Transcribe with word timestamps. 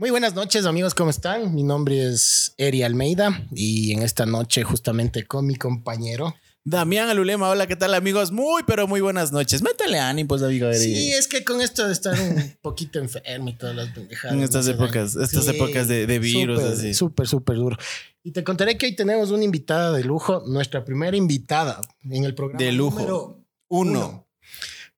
Muy 0.00 0.08
buenas 0.08 0.34
noches 0.34 0.64
amigos, 0.64 0.94
¿cómo 0.94 1.10
están? 1.10 1.54
Mi 1.54 1.62
nombre 1.62 2.06
es 2.06 2.54
Eri 2.56 2.82
Almeida 2.82 3.46
y 3.52 3.92
en 3.92 4.00
esta 4.00 4.24
noche 4.24 4.62
justamente 4.62 5.26
con 5.26 5.46
mi 5.46 5.56
compañero 5.56 6.34
Damián 6.64 7.10
Alulema, 7.10 7.50
hola, 7.50 7.66
¿qué 7.66 7.76
tal 7.76 7.92
amigos? 7.92 8.32
Muy, 8.32 8.62
pero 8.66 8.88
muy 8.88 9.02
buenas 9.02 9.30
noches. 9.30 9.60
Métale 9.60 9.98
ánimos, 9.98 10.42
amigo. 10.42 10.68
Eri. 10.68 10.78
Sí, 10.78 11.12
es 11.12 11.28
que 11.28 11.44
con 11.44 11.60
esto 11.60 11.86
de 11.86 11.92
estar 11.92 12.18
un 12.18 12.56
poquito 12.62 12.98
enfermo 12.98 13.50
y 13.50 13.52
todas 13.58 13.76
las 13.76 13.90
pendejadas. 13.90 14.34
En 14.34 14.42
estas 14.42 14.68
épocas, 14.68 15.16
estas 15.16 15.44
sí, 15.44 15.50
épocas 15.50 15.86
de, 15.86 16.06
de 16.06 16.18
virus, 16.18 16.60
súper, 16.60 16.72
así. 16.72 16.94
Súper, 16.94 17.28
súper 17.28 17.56
duro. 17.56 17.76
Y 18.22 18.32
te 18.32 18.42
contaré 18.42 18.78
que 18.78 18.86
hoy 18.86 18.96
tenemos 18.96 19.30
una 19.30 19.44
invitada 19.44 19.92
de 19.92 20.02
lujo, 20.02 20.44
nuestra 20.46 20.82
primera 20.82 21.14
invitada 21.14 21.78
en 22.04 22.24
el 22.24 22.34
programa. 22.34 22.58
De 22.58 22.72
lujo. 22.72 23.00
número 23.00 23.44
Uno. 23.68 23.90
uno 23.90 24.29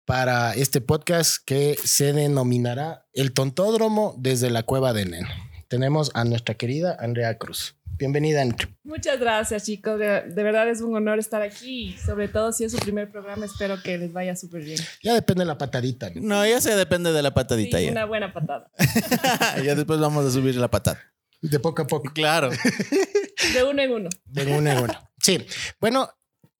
para 0.04 0.54
este 0.54 0.80
podcast 0.80 1.36
que 1.44 1.76
se 1.82 2.12
denominará 2.12 3.06
El 3.12 3.32
Tontódromo 3.32 4.14
desde 4.18 4.50
la 4.50 4.62
Cueva 4.64 4.92
de 4.92 5.04
Neno. 5.06 5.28
Tenemos 5.68 6.10
a 6.14 6.24
nuestra 6.24 6.54
querida 6.54 6.96
Andrea 7.00 7.38
Cruz. 7.38 7.76
Bienvenida, 7.98 8.42
Andrea. 8.42 8.68
Muchas 8.82 9.20
gracias, 9.20 9.64
chicos. 9.64 9.98
De, 9.98 10.22
de 10.22 10.42
verdad 10.42 10.68
es 10.68 10.80
un 10.80 10.94
honor 10.96 11.18
estar 11.18 11.40
aquí. 11.40 11.96
Sobre 12.04 12.26
todo 12.28 12.52
si 12.52 12.64
es 12.64 12.72
su 12.72 12.78
primer 12.78 13.10
programa, 13.10 13.46
espero 13.46 13.80
que 13.80 13.96
les 13.96 14.12
vaya 14.12 14.34
súper 14.34 14.64
bien. 14.64 14.78
Ya 15.02 15.14
depende 15.14 15.42
de 15.42 15.46
la 15.46 15.56
patadita. 15.58 16.10
¿no? 16.10 16.20
No, 16.20 16.46
ya 16.46 16.60
se 16.60 16.74
depende 16.74 17.12
de 17.12 17.22
la 17.22 17.32
patadita 17.32 17.78
Sí, 17.78 17.84
ya. 17.86 17.92
una 17.92 18.04
buena 18.06 18.32
patada. 18.32 18.70
ya 19.64 19.74
después 19.74 20.00
vamos 20.00 20.26
a 20.26 20.30
subir 20.30 20.56
la 20.56 20.68
patada. 20.68 21.00
De 21.40 21.60
poco 21.60 21.82
a 21.82 21.86
poco. 21.86 22.12
Claro. 22.12 22.50
De 22.50 23.62
uno 23.64 23.82
en 23.82 23.92
uno. 23.92 24.08
De 24.24 24.46
una 24.58 24.72
en 24.72 24.78
una. 24.84 25.10
Sí. 25.20 25.44
Bueno, 25.80 26.08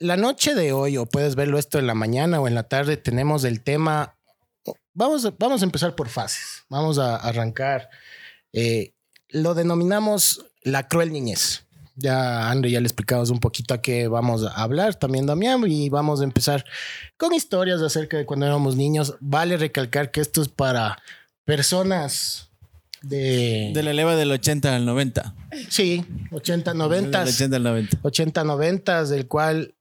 la 0.02 0.16
noche 0.16 0.55
de 0.55 0.73
hoy, 0.73 0.97
o 0.98 1.06
puedes 1.06 1.34
verlo 1.34 1.59
esto 1.59 1.79
en 1.79 1.87
la 1.87 1.95
mañana 1.95 2.41
o 2.41 2.48
en 2.48 2.55
la 2.55 2.65
tarde, 2.65 2.97
tenemos 2.97 3.45
el 3.45 3.62
tema. 3.62 4.15
Vamos, 4.95 5.24
a- 5.24 5.33
vamos 5.38 5.62
a 5.62 5.65
empezar 5.65 5.95
por 5.95 6.09
fases. 6.09 6.65
Vamos 6.69 6.98
a 6.98 7.16
arrancar. 7.16 7.88
eh, 8.52 8.93
lo 9.30 9.55
denominamos 9.55 10.45
la 10.62 10.88
cruel 10.88 11.10
niñez. 11.10 11.65
Ya, 11.96 12.51
André, 12.51 12.71
ya 12.71 12.80
le 12.80 12.87
explicamos 12.87 13.30
un 13.30 13.38
poquito 13.41 13.73
a 13.74 13.80
qué 13.80 14.09
vamos 14.09 14.45
a 14.45 14.51
hablar, 14.63 14.95
también 14.95 15.24
Damián, 15.26 15.63
y 15.66 15.88
vamos 15.88 16.21
a 16.21 16.24
empezar 16.24 16.65
con 17.16 17.32
historias 17.32 17.80
acerca 17.80 18.16
de 18.19 18.26
cuando 18.26 18.45
éramos 18.46 18.76
niños. 18.76 19.15
Vale 19.21 19.57
recalcar 19.57 20.10
que 20.10 20.21
esto 20.21 20.43
es 20.43 20.48
para 20.48 20.98
personas 21.57 22.51
de... 23.02 23.71
De 23.74 23.82
la 23.82 23.93
leva 23.93 24.16
del 24.16 24.30
80 24.30 24.74
al 24.76 24.85
90. 24.87 25.35
sí, 25.69 26.04
80, 26.30 26.74
90. 26.74 27.19
Del 27.24 27.29
80 27.35 27.57
al 27.57 27.63
90. 27.63 27.98
80, 28.02 28.45
90, 28.45 29.04
del 29.04 29.26
cual 29.29 29.74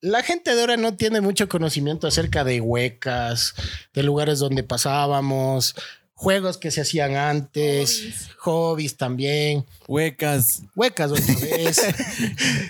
la 0.00 0.22
gente 0.22 0.54
de 0.54 0.60
ahora 0.60 0.76
no 0.76 0.94
tiene 0.96 1.20
mucho 1.20 1.48
conocimiento 1.48 2.06
acerca 2.06 2.44
de 2.44 2.60
huecas, 2.60 3.54
de 3.94 4.02
lugares 4.02 4.38
donde 4.38 4.62
pasábamos, 4.62 5.74
juegos 6.14 6.58
que 6.58 6.70
se 6.70 6.80
hacían 6.80 7.16
antes, 7.16 8.00
Hobbies. 8.00 8.28
hobbies 8.38 8.96
también, 8.96 9.66
Huecas. 9.86 10.62
huecas 10.74 11.12
otra 11.12 11.34
vez. 11.40 11.80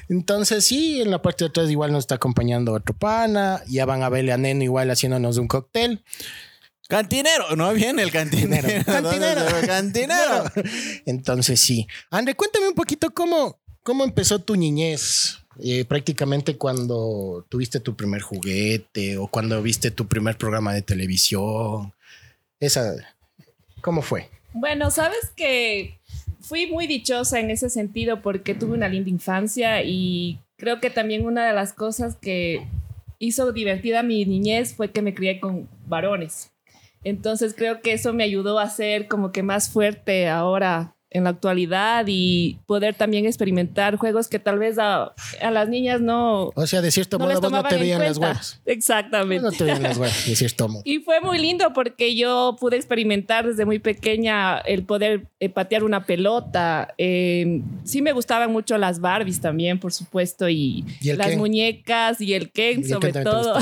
Entonces, 0.09 0.65
sí, 0.65 1.01
en 1.01 1.11
la 1.11 1.23
parte 1.23 1.45
de 1.45 1.49
atrás 1.49 1.71
igual 1.71 1.93
nos 1.93 2.05
está 2.05 2.17
acompañando 2.17 2.73
otro 2.73 2.95
pana, 2.97 3.63
ya 3.67 3.85
van 3.87 4.03
a 4.03 4.09
verle 4.09 4.33
a 4.33 4.37
Neno 4.37 4.65
igual 4.65 4.91
haciéndonos 4.91 5.39
un 5.39 5.49
cóctel. 5.49 6.03
Cantinero. 6.89 7.55
No 7.55 7.73
viene 7.75 8.03
el 8.03 8.11
cantinero. 8.11 8.67
Cantinero. 8.87 9.43
Cantinero. 9.67 10.45
Entonces, 11.05 11.61
sí. 11.61 11.87
André, 12.11 12.35
cuéntame 12.35 12.69
un 12.69 12.75
poquito 12.75 13.11
cómo, 13.13 13.59
cómo 13.83 14.05
empezó 14.05 14.39
tu 14.39 14.57
niñez. 14.57 15.37
Eh, 15.61 15.85
prácticamente 15.85 16.57
cuando 16.57 17.45
tuviste 17.49 17.81
tu 17.81 17.97
primer 17.97 18.23
juguete 18.23 19.17
o 19.19 19.27
cuando 19.27 19.61
viste 19.61 19.91
tu 19.91 20.07
primer 20.07 20.37
programa 20.37 20.73
de 20.73 20.83
televisión. 20.83 21.93
Esa, 22.61 22.95
¿cómo 23.81 24.03
fue? 24.03 24.29
Bueno, 24.53 24.91
sabes 24.91 25.31
que 25.37 25.99
fui 26.41 26.67
muy 26.67 26.87
dichosa 26.87 27.41
en 27.41 27.51
ese 27.51 27.71
sentido 27.71 28.23
porque 28.23 28.55
tuve 28.55 28.75
una 28.75 28.89
linda 28.89 29.11
infancia 29.11 29.83
y 29.83 30.41
creo 30.57 30.81
que 30.81 30.91
también 30.91 31.27
una 31.27 31.47
de 31.47 31.53
las 31.53 31.73
cosas 31.73 32.17
que 32.17 32.67
hizo 33.19 33.53
divertida 33.53 34.03
mi 34.03 34.25
niñez 34.25 34.75
fue 34.75 34.93
que 34.93 35.03
me 35.03 35.15
crié 35.15 35.41
con 35.41 35.69
varones. 35.87 36.53
Entonces 37.05 37.55
creo 37.55 37.81
que 37.81 37.93
eso 37.93 38.13
me 38.13 38.25
ayudó 38.25 38.59
a 38.59 38.71
ser 38.71 39.09
como 39.09 39.33
que 39.33 39.43
más 39.43 39.71
fuerte 39.71 40.29
ahora 40.29 40.95
en 41.11 41.25
la 41.25 41.31
actualidad 41.31 42.05
y 42.07 42.59
poder 42.67 42.95
también 42.95 43.25
experimentar 43.25 43.97
juegos 43.97 44.29
que 44.29 44.39
tal 44.39 44.59
vez 44.59 44.79
a, 44.79 45.15
a 45.41 45.51
las 45.51 45.69
niñas 45.69 46.01
no, 46.01 46.51
O 46.55 46.67
sea, 46.67 46.83
de 46.83 46.91
cierto 46.91 47.19
no 47.19 47.27
modo 47.27 47.41
vos 47.41 47.51
no 47.51 47.63
te 47.63 47.77
veían 47.77 48.01
las 48.01 48.19
huevas. 48.19 48.61
Exactamente. 48.67 49.43
No 49.43 49.53
te 49.53 49.65
veían 49.65 49.83
las 49.83 49.97
huevas, 49.97 50.27
de 50.27 50.37
cierto 50.37 50.69
modo. 50.69 50.83
Y 50.85 50.99
fue 50.99 51.21
muy 51.21 51.39
lindo 51.39 51.73
porque 51.73 52.15
yo 52.15 52.57
pude 52.61 52.77
experimentar 52.77 53.47
desde 53.47 53.65
muy 53.65 53.79
pequeña 53.79 54.59
el 54.59 54.85
poder 54.85 55.27
eh, 55.41 55.49
patear 55.49 55.83
una 55.85 56.05
pelota. 56.05 56.95
Eh, 56.99 57.63
sí 57.85 58.03
me 58.03 58.13
gustaban 58.13 58.53
mucho 58.53 58.77
las 58.77 59.01
Barbies 59.01 59.41
también, 59.41 59.81
por 59.81 59.93
supuesto, 59.93 60.49
y, 60.49 60.85
¿Y 61.01 61.11
el 61.11 61.19
las 61.19 61.29
Ken? 61.29 61.39
muñecas 61.39 62.21
y 62.21 62.35
el 62.35 62.51
Ken 62.51 62.81
Y 62.81 62.83
el 62.83 62.89
sobre 62.89 63.13
Ken 63.13 63.25
todo. 63.25 63.59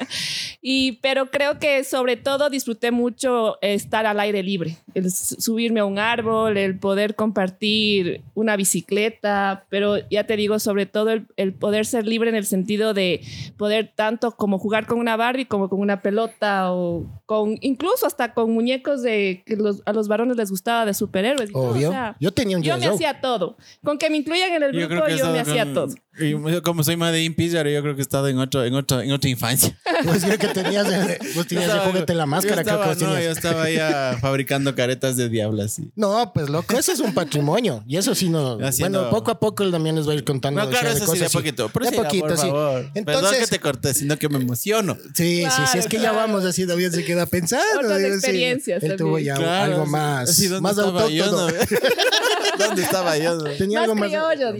y 0.62 0.92
pero 1.02 1.30
creo 1.30 1.58
que 1.58 1.82
sobre 1.82 2.16
todo 2.16 2.50
disfruté 2.50 2.90
mucho 2.90 3.58
estar 3.60 4.06
al 4.06 4.20
aire 4.20 4.42
libre, 4.42 4.76
el 4.94 5.10
subirme 5.10 5.80
a 5.80 5.84
un 5.84 5.98
árbol, 5.98 6.56
el 6.56 6.78
poder 6.84 7.14
compartir 7.14 8.20
una 8.34 8.56
bicicleta, 8.56 9.64
pero 9.70 9.96
ya 10.10 10.24
te 10.24 10.36
digo, 10.36 10.58
sobre 10.58 10.84
todo 10.84 11.12
el, 11.12 11.26
el 11.38 11.54
poder 11.54 11.86
ser 11.86 12.06
libre 12.06 12.28
en 12.28 12.36
el 12.36 12.44
sentido 12.44 12.92
de 12.92 13.22
poder 13.56 13.90
tanto 13.94 14.32
como 14.32 14.58
jugar 14.58 14.86
con 14.86 14.98
una 14.98 15.16
Barbie 15.16 15.46
como 15.46 15.70
con 15.70 15.80
una 15.80 16.02
pelota 16.02 16.72
o 16.72 17.06
con 17.24 17.56
incluso 17.62 18.06
hasta 18.06 18.34
con 18.34 18.50
muñecos 18.52 19.02
de 19.02 19.42
que 19.46 19.56
los- 19.56 19.80
a 19.86 19.94
los 19.94 20.08
varones 20.08 20.36
les 20.36 20.50
gustaba 20.50 20.84
de 20.84 20.92
superhéroes. 20.92 21.48
y 21.48 21.52
todo, 21.54 21.70
Obvio. 21.70 21.88
o 21.88 21.92
sea, 21.92 22.16
yo 22.20 22.32
tenía 22.32 22.58
un 22.58 22.62
yo 22.62 22.76
me 22.76 22.86
hacía 22.86 23.20
todo. 23.22 23.56
Con 23.82 23.96
que 23.96 24.10
me 24.10 24.18
incluyan 24.18 24.52
en 24.52 24.62
el 24.62 24.72
Yo 24.78 24.86
grupo, 24.88 25.08
yo 25.08 25.30
me 25.32 25.40
hacía 25.40 25.72
todo. 25.72 25.88
Y 26.20 26.30
yo 26.30 26.62
como 26.62 26.84
soy 26.84 26.96
más 26.96 27.12
de 27.12 27.24
Impizar, 27.24 27.66
yo 27.68 27.82
creo 27.82 27.94
que 27.94 28.00
he 28.00 28.02
estado 28.02 28.28
en, 28.28 28.38
otro, 28.38 28.64
en, 28.64 28.74
otro, 28.74 29.00
en 29.00 29.12
otra 29.12 29.30
infancia. 29.30 29.76
Pues 30.04 30.24
creo 30.24 30.38
que 30.38 30.48
tenías, 30.48 30.86
el- 30.86 31.18
vos 31.34 31.46
tenías 31.46 31.64
el 31.66 31.70
estaba- 31.76 31.86
juguete 31.90 32.12
en 32.12 32.18
la 32.18 32.26
máscara, 32.26 32.56
yo 32.56 32.60
estaba, 32.62 32.84
creo 32.84 32.98
que 32.98 33.04
no, 33.04 33.20
yo 33.22 33.30
estaba 33.30 33.70
ya 33.70 34.18
fabricando 34.20 34.74
caretas 34.74 35.16
de 35.16 35.28
diablas. 35.28 35.72
sí. 35.74 35.90
No, 35.96 36.32
pues 36.34 36.48
loco, 36.50 36.76
eso 36.76 36.92
es 36.92 37.00
un 37.00 37.14
patrimonio. 37.14 37.82
Y 37.86 37.96
eso 37.96 38.14
sí 38.14 38.28
no. 38.28 38.58
Haciendo- 38.60 38.98
Bueno, 39.00 39.10
poco 39.16 39.30
a 39.30 39.38
poco 39.40 39.62
él 39.62 39.70
también 39.70 39.94
les 39.96 40.06
va 40.06 40.12
a 40.12 40.14
ir 40.16 40.24
contando. 40.24 40.62
No, 40.62 40.68
claro, 40.68 40.88
sea, 40.88 40.96
eso 40.96 41.06
sí, 41.06 41.12
de 41.12 41.18
cosas, 41.24 41.32
poquito. 41.32 41.68
Pero 41.72 41.84
de 41.86 41.90
sí, 41.92 41.96
poquito, 41.96 42.26
por 42.26 42.36
sí. 42.36 42.46
favor. 42.48 42.74
Perdón 42.92 42.92
Entonces, 42.96 43.38
que 43.38 43.46
te 43.46 43.60
corté, 43.60 43.94
sino 43.94 44.18
que 44.18 44.28
me 44.28 44.38
emociono. 44.38 44.94
sí, 44.94 45.00
sí, 45.14 45.44
sí, 45.44 45.46
Claro, 45.48 45.78
es 45.80 45.86
que 45.86 45.96
ya 45.96 46.10
claro. 46.10 46.16
vamos 46.16 46.44
así, 46.44 46.66
David 46.66 46.90
se 46.90 47.04
queda 47.04 47.24
pensando. 47.26 47.64
Otras 47.80 47.98
digo, 47.98 48.08
sí. 48.10 48.14
experiencias 48.16 48.82
Él 48.82 48.96
tuvo 48.96 49.18
ya 49.18 49.34
Claro, 49.36 49.72
algo 49.74 49.84
sí. 49.86 49.90
más, 49.90 50.34
Sí, 50.34 50.48
¿dónde 50.48 50.60
más 50.62 50.78
autóctono. 50.78 51.48
No? 51.48 51.54
¿Dónde 52.58 52.82
estaba 52.82 53.16
yo? 53.16 53.34
no? 53.36 53.44
Tenía 53.56 53.80
Más 53.80 53.88
algo 53.90 53.94
más. 53.94 54.12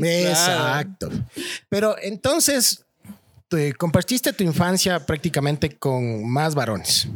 Exacto. 0.02 1.10
Pero 1.68 1.96
entonces, 2.02 2.84
compartiste 3.78 4.32
tu 4.32 4.44
infancia 4.44 5.04
prácticamente 5.04 5.76
con 5.76 6.28
más 6.28 6.54
varones. 6.54 7.08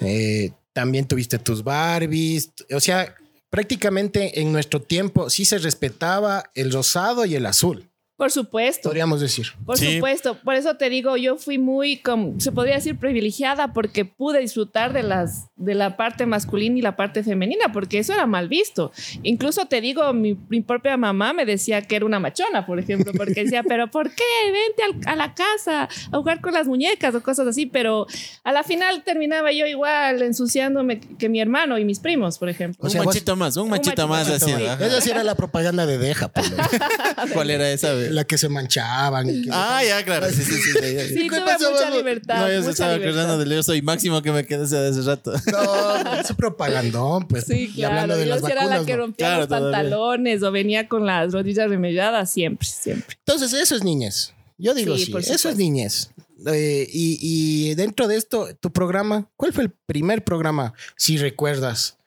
Eh, 0.00 0.52
también 0.72 1.06
tuviste 1.06 1.38
tus 1.38 1.62
Barbies. 1.62 2.52
O 2.72 2.80
sea, 2.80 3.14
prácticamente 3.50 4.40
en 4.40 4.52
nuestro 4.52 4.80
tiempo 4.80 5.28
sí 5.28 5.44
se 5.44 5.58
respetaba 5.58 6.50
el 6.54 6.72
rosado 6.72 7.24
y 7.24 7.34
el 7.34 7.46
azul, 7.46 7.89
Por 8.20 8.30
supuesto. 8.30 8.90
podríamos 8.90 9.20
decir. 9.20 9.46
Por 9.64 9.78
Sí. 9.78 9.94
supuesto, 9.94 10.34
por 10.44 10.54
eso 10.54 10.76
te 10.76 10.90
digo, 10.90 11.16
yo 11.16 11.36
fui 11.38 11.56
muy, 11.58 11.96
como, 11.96 12.38
se 12.38 12.52
podría 12.52 12.74
decir, 12.74 12.98
privilegiada 12.98 13.72
porque 13.72 14.04
pude 14.04 14.40
disfrutar 14.40 14.92
de, 14.92 15.02
las, 15.02 15.48
de 15.56 15.74
la 15.74 15.96
parte 15.96 16.26
masculina 16.26 16.78
y 16.78 16.82
la 16.82 16.96
parte 16.96 17.22
femenina, 17.24 17.72
porque 17.72 17.98
eso 17.98 18.12
era 18.12 18.26
mal 18.26 18.46
visto. 18.48 18.92
Incluso 19.22 19.64
te 19.66 19.80
digo, 19.80 20.12
mi, 20.12 20.36
mi 20.50 20.60
propia 20.60 20.98
mamá 20.98 21.32
me 21.32 21.46
decía 21.46 21.80
que 21.80 21.96
era 21.96 22.04
una 22.04 22.20
machona, 22.20 22.66
por 22.66 22.78
ejemplo, 22.78 23.12
porque 23.16 23.44
decía, 23.44 23.62
pero 23.66 23.90
¿por 23.90 24.10
qué? 24.10 24.22
Vente 24.52 24.82
al- 25.08 25.12
a 25.14 25.16
la 25.16 25.34
casa 25.34 25.88
a 26.12 26.16
jugar 26.18 26.42
con 26.42 26.52
las 26.52 26.66
muñecas 26.66 27.14
o 27.14 27.22
cosas 27.22 27.46
así, 27.48 27.64
pero 27.64 28.06
a 28.44 28.52
la 28.52 28.62
final 28.64 29.02
terminaba 29.02 29.50
yo 29.50 29.66
igual 29.66 30.20
ensuciándome 30.20 31.00
que 31.00 31.30
mi 31.30 31.40
hermano 31.40 31.78
y 31.78 31.86
mis 31.86 32.00
primos, 32.00 32.38
por 32.38 32.50
ejemplo. 32.50 32.86
O 32.86 32.90
sea, 32.90 33.00
un 33.00 33.06
vos- 33.06 33.14
machito 33.14 33.34
más, 33.34 33.56
un 33.56 33.70
machito 33.70 33.90
machito 34.06 34.08
más 34.08 34.28
más, 34.28 34.42
así. 34.42 34.52
Esa 34.84 35.00
sí 35.00 35.10
era 35.10 35.24
la 35.24 35.34
propaganda 35.34 35.86
de 35.86 35.96
Deja, 35.96 36.28
pues, 36.28 36.52
¿Cuál 37.32 37.48
era 37.50 37.70
esa? 37.70 37.94
vez? 37.94 38.09
La 38.10 38.24
que 38.24 38.36
se 38.38 38.48
manchaban. 38.48 39.28
y 39.30 39.42
que- 39.42 39.50
Ah, 39.52 39.82
ya, 39.86 40.04
claro. 40.04 40.28
Sí, 40.30 40.42
sí, 40.42 40.52
sí. 40.54 40.72
sí. 40.72 40.80
Sí, 41.08 41.14
¿Qué 41.28 41.28
tuve 41.28 41.40
mucha 41.40 41.70
vamos? 41.70 41.96
libertad. 41.96 42.36
No, 42.40 42.52
yo 42.52 42.62
se 42.62 42.70
estaba 42.70 42.92
libertad. 42.94 43.20
acordando 43.20 43.38
del 43.44 43.50
yo 43.56 43.62
soy 43.62 43.82
máximo 43.82 44.22
que 44.22 44.32
me 44.32 44.44
quedé 44.46 44.60
desde 44.60 44.88
hace 44.88 45.02
rato. 45.02 45.32
No, 45.52 46.12
es 46.20 46.32
propagandón, 46.34 47.26
pues. 47.28 47.44
Sí, 47.44 47.72
Y 47.74 47.82
hablando 47.82 48.14
claro. 48.14 48.20
de 48.20 48.26
Yo 48.26 48.34
las 48.34 48.40
sí 48.44 48.52
era 48.52 48.54
la 48.64 48.68
vacunas, 48.70 48.86
que 48.86 48.92
¿no? 48.92 48.98
rompía 48.98 49.26
Claro, 49.26 49.38
los 49.40 49.48
todavía. 49.48 49.70
pantalones 49.78 50.42
o 50.42 50.52
venía 50.52 50.88
con 50.88 51.06
las 51.06 51.32
rodillas 51.32 51.68
remelladas 51.68 52.30
siempre, 52.30 52.66
siempre. 52.68 53.16
Entonces, 53.26 53.52
eso 53.52 53.74
es 53.76 53.84
niñez. 53.84 54.32
Yo 54.58 54.74
digo 54.74 54.96
Sí, 54.96 55.06
sí, 55.06 55.10
por 55.12 55.22
eso 55.22 55.48
es 55.48 55.56
niñez. 55.56 56.10
Eh, 56.46 56.88
y, 56.90 57.18
y 57.20 57.74
dentro 57.74 58.08
de 58.08 58.16
esto, 58.16 58.48
tu 58.60 58.72
programa, 58.72 59.28
¿cuál 59.36 59.52
fue 59.52 59.64
el 59.64 59.70
primer 59.70 60.24
programa, 60.24 60.72
si 60.96 61.18
recuerdas? 61.18 61.98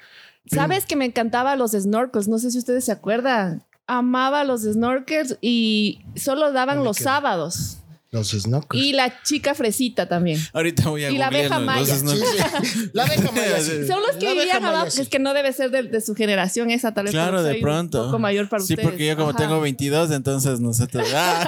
Sabes 0.51 0.85
que 0.85 0.95
me 0.95 1.05
encantaban 1.05 1.57
los 1.57 1.71
snorkels, 1.71 2.27
no 2.27 2.38
sé 2.38 2.51
si 2.51 2.57
ustedes 2.57 2.83
se 2.85 2.91
acuerdan. 2.91 3.63
Amaba 3.88 4.44
los 4.44 4.62
snorkels 4.62 5.38
y 5.41 6.00
solo 6.15 6.51
daban 6.53 6.77
No 6.77 6.83
los 6.85 6.97
sábados. 6.97 7.77
Los 8.12 8.30
snorkels. 8.30 8.83
Y 8.83 8.94
la 8.94 9.21
chica 9.24 9.56
fresita 9.56 10.07
también. 10.07 10.39
Ahorita 10.53 10.88
voy 10.89 11.03
a 11.03 11.09
Y 11.12 11.18
la 11.18 11.27
abeja 11.27 11.59
maya. 11.59 11.95
los- 12.03 12.12
Sí, 12.12 12.18
sí. 12.63 12.89
La 12.94 13.03
abeja 13.06 13.31
maya, 13.35 13.59
sí. 13.59 13.88
Son 13.88 14.01
los 14.03 14.15
que 14.18 14.33
vivían 14.33 14.63
abajo. 14.63 14.91
sí. 14.91 15.01
Es 15.01 15.09
que 15.09 15.18
no 15.19 15.33
debe 15.33 15.51
ser 15.51 15.71
de, 15.71 15.83
de 15.83 16.00
su 16.00 16.13
generación 16.15 16.69
esa, 16.69 16.94
tal 16.94 17.06
vez. 17.06 17.12
Claro, 17.13 17.41
de 17.44 17.56
pronto. 17.56 18.01
Un 18.01 18.06
poco 18.07 18.19
mayor 18.19 18.47
para 18.50 18.63
sí, 18.63 18.74
ustedes. 18.74 18.88
porque 18.88 19.07
yo 19.07 19.18
como 19.18 19.30
Ajá. 19.31 19.39
tengo 19.39 19.59
22, 19.62 20.12
entonces 20.12 20.59
nosotros... 20.59 21.07
Ah. 21.15 21.47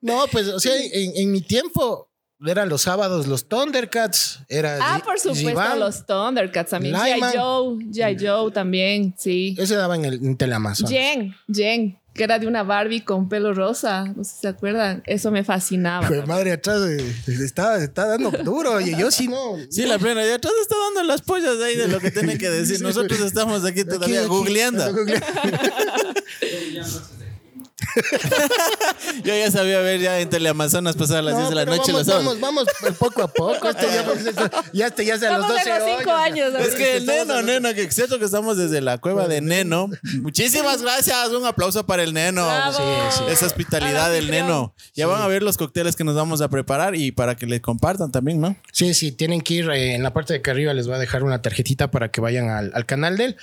No, 0.00 0.24
pues, 0.30 0.48
o 0.48 0.60
sea, 0.60 0.74
en, 0.76 1.12
en 1.16 1.32
mi 1.32 1.40
tiempo 1.40 2.08
eran 2.44 2.68
los 2.68 2.82
sábados 2.82 3.26
los 3.26 3.48
Thundercats. 3.48 4.40
Era 4.48 4.78
Ah, 4.80 5.02
por 5.04 5.18
supuesto, 5.18 5.76
los 5.76 6.06
Thundercats 6.06 6.70
también. 6.70 6.94
G.I. 6.94 7.20
Joe, 7.36 7.76
G.I. 7.86 8.26
Joe 8.26 8.50
también, 8.50 9.14
sí. 9.16 9.54
Ese 9.58 9.76
daba 9.76 9.94
en 9.96 10.04
el 10.04 10.14
en 10.14 10.36
Teleamazon. 10.36 10.88
Jen, 10.88 11.34
Jen, 11.52 11.98
que 12.12 12.24
era 12.24 12.38
de 12.38 12.46
una 12.46 12.62
Barbie 12.62 13.02
con 13.02 13.28
pelo 13.28 13.54
rosa. 13.54 14.04
No 14.16 14.24
sé 14.24 14.34
si 14.34 14.40
se 14.40 14.48
acuerdan. 14.48 15.02
Eso 15.06 15.30
me 15.30 15.44
fascinaba. 15.44 16.08
Madre 16.26 16.52
atrás 16.52 16.80
eh, 16.88 17.14
está, 17.26 17.82
está 17.82 18.06
dando 18.06 18.30
duro. 18.30 18.80
Y 18.80 18.96
yo 18.96 19.10
sí 19.10 19.28
no. 19.28 19.56
Sí, 19.70 19.84
la 19.86 19.98
plena. 19.98 20.26
Y 20.26 20.30
atrás 20.30 20.52
está 20.60 20.74
dando 20.86 21.02
las 21.04 21.22
pollas 21.22 21.60
ahí 21.62 21.76
de 21.76 21.88
lo 21.88 22.00
que 22.00 22.10
tiene 22.10 22.36
que 22.38 22.50
decir. 22.50 22.80
Nosotros 22.82 23.20
estamos 23.20 23.64
aquí 23.64 23.84
todavía 23.84 24.18
Aquí, 24.18 24.18
aquí, 24.18 24.26
googleando. 24.28 24.84
Yo 29.24 29.34
ya 29.34 29.50
sabía 29.50 29.80
ver 29.80 30.00
ya 30.00 30.20
en 30.20 30.28
Teleamazonas 30.28 30.96
pasar 30.96 31.18
a 31.18 31.22
las 31.22 31.36
10 31.36 31.48
de 31.50 31.54
la 31.54 31.64
noche 31.64 31.92
vamos, 31.92 31.92
los 31.92 32.06
sábados. 32.06 32.40
vamos, 32.40 32.66
vamos 32.80 32.96
poco 32.98 33.22
a 33.22 33.28
poco. 33.28 33.68
Esto 33.68 33.86
ya, 33.86 34.04
ya, 34.72 34.86
hasta- 34.86 35.02
ya 35.02 35.14
hace 35.14 35.26
a 35.26 35.38
los 35.38 35.46
Estamos 35.46 35.64
12 35.64 35.70
en 35.70 35.78
los 35.78 35.98
cinco 35.98 36.10
años. 36.12 36.54
Es 36.60 36.74
que 36.74 36.96
el 36.98 37.06
neno, 37.06 37.38
en- 37.40 37.46
neno, 37.46 37.74
que 37.74 37.90
cierto 37.90 38.18
que 38.18 38.24
estamos 38.26 38.56
desde 38.56 38.80
la 38.80 38.98
cueva 38.98 39.28
de 39.28 39.40
Neno. 39.40 39.88
Muchísimas 40.20 40.82
gracias. 40.82 41.28
Un 41.30 41.44
aplauso 41.46 41.84
para 41.86 42.02
el 42.02 42.12
neno. 42.12 42.46
Sí, 42.72 42.82
sí. 43.18 43.24
Esa 43.28 43.46
hospitalidad 43.46 44.06
Al 44.06 44.12
del 44.12 44.30
neno. 44.30 44.74
Ya 44.94 45.06
van 45.06 45.22
a 45.22 45.26
ver 45.26 45.42
los 45.42 45.56
cócteles 45.56 45.96
que 45.96 46.04
nos 46.04 46.14
vamos 46.14 46.40
a 46.40 46.48
preparar 46.48 46.94
y 46.96 47.12
para 47.12 47.36
que 47.36 47.46
le 47.46 47.60
compartan 47.60 48.10
también, 48.12 48.40
¿no? 48.40 48.56
Sí, 48.72 48.94
sí, 48.94 49.12
tienen 49.12 49.40
que 49.40 49.54
ir 49.54 49.70
eh, 49.70 49.94
en 49.94 50.02
la 50.02 50.12
parte 50.12 50.32
de 50.34 50.38
acá 50.40 50.50
arriba. 50.50 50.74
Les 50.74 50.86
voy 50.86 50.96
a 50.96 50.98
dejar 50.98 51.22
una 51.22 51.42
tarjetita 51.42 51.90
para 51.90 52.10
que 52.10 52.20
vayan 52.20 52.48
al, 52.50 52.70
al 52.74 52.86
canal 52.86 53.16
de 53.16 53.24
él. 53.26 53.36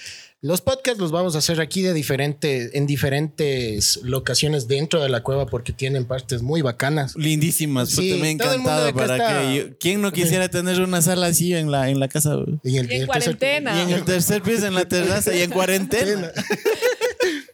Los 0.46 0.60
podcasts 0.60 1.00
los 1.00 1.12
vamos 1.14 1.36
a 1.36 1.38
hacer 1.38 1.62
aquí 1.62 1.82
de 1.84 1.94
diferentes, 1.94 2.72
en 2.76 2.86
diferentes 2.86 4.02
locaciones 4.04 4.68
dentro 4.68 5.02
de 5.02 5.08
la 5.08 5.24
cueva 5.24 5.46
porque 5.46 5.72
tienen 5.72 6.04
partes 6.04 6.42
muy 6.42 6.62
bacanas. 6.62 7.16
Lindísimas. 7.16 7.92
Sí, 7.92 8.12
puta, 8.12 8.22
me 8.22 8.32
ha 8.34 8.38
todo 8.38 8.52
el 8.54 8.60
mundo 8.60 8.88
encantado 8.90 8.94
para 8.94 9.16
está- 9.16 9.42
que 9.42 9.56
yo- 9.56 9.78
¿Quién 9.80 10.02
no 10.02 10.12
quisiera 10.12 10.50
tener 10.50 10.82
una 10.82 11.02
sala 11.02 11.28
así 11.28 11.54
en 11.56 11.72
la, 11.72 11.90
en 11.90 12.02
la 12.02 12.10
casa? 12.10 12.36
Y, 12.62 12.76
el- 12.78 12.92
Y 12.92 12.96
en 12.98 13.02
el 13.04 13.08
tercer- 13.08 13.08
cuarentena. 13.08 13.78
Y 13.78 13.82
en 13.84 13.90
el 13.92 14.04
tercer 14.04 14.42
piso, 14.42 14.68
en 14.68 14.76
la 14.76 14.84
terraza 14.86 15.34
y 15.34 15.44
en 15.44 15.50
cuarentena. 15.52 16.30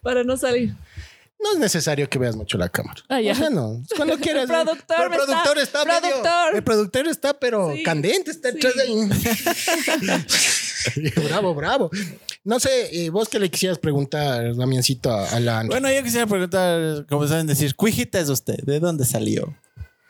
Para 0.02 0.24
no 0.24 0.36
salir. 0.36 0.74
No 1.42 1.52
es 1.52 1.58
necesario 1.60 2.10
que 2.10 2.18
veas 2.18 2.34
mucho 2.34 2.58
la 2.58 2.68
cámara. 2.68 3.00
Ah, 3.08 3.20
ya. 3.20 3.32
O 3.32 3.34
sea, 3.36 3.50
no. 3.50 3.82
Cuando 3.96 4.18
quieras. 4.20 4.42
El 4.42 4.48
productor 4.48 4.84
Pero 4.88 5.06
el 5.06 5.12
está- 5.20 5.42
productor 5.44 5.58
está. 5.58 5.84
medio- 5.84 6.00
productor. 6.00 6.56
el 6.56 6.62
productor 6.64 7.06
está, 7.06 7.38
pero 7.38 7.72
Sí. 7.76 7.82
candente, 7.84 8.32
está 8.32 8.50
detrás 8.50 8.74
de 8.74 8.82
ahí. 8.82 9.08
bravo, 11.28 11.54
bravo. 11.54 11.90
No 12.42 12.58
sé, 12.58 13.04
eh, 13.04 13.10
vos 13.10 13.28
qué 13.28 13.38
le 13.38 13.50
quisieras 13.50 13.78
preguntar, 13.78 14.56
Damiancito, 14.56 15.10
a, 15.10 15.28
a 15.28 15.40
la. 15.40 15.62
Bueno, 15.64 15.92
yo 15.92 16.02
quisiera 16.02 16.26
preguntar, 16.26 17.04
como 17.08 17.26
saben 17.26 17.46
decir, 17.46 17.74
¿cuijita 17.76 18.18
es 18.18 18.28
usted? 18.30 18.56
¿De 18.64 18.80
dónde 18.80 19.04
salió? 19.04 19.54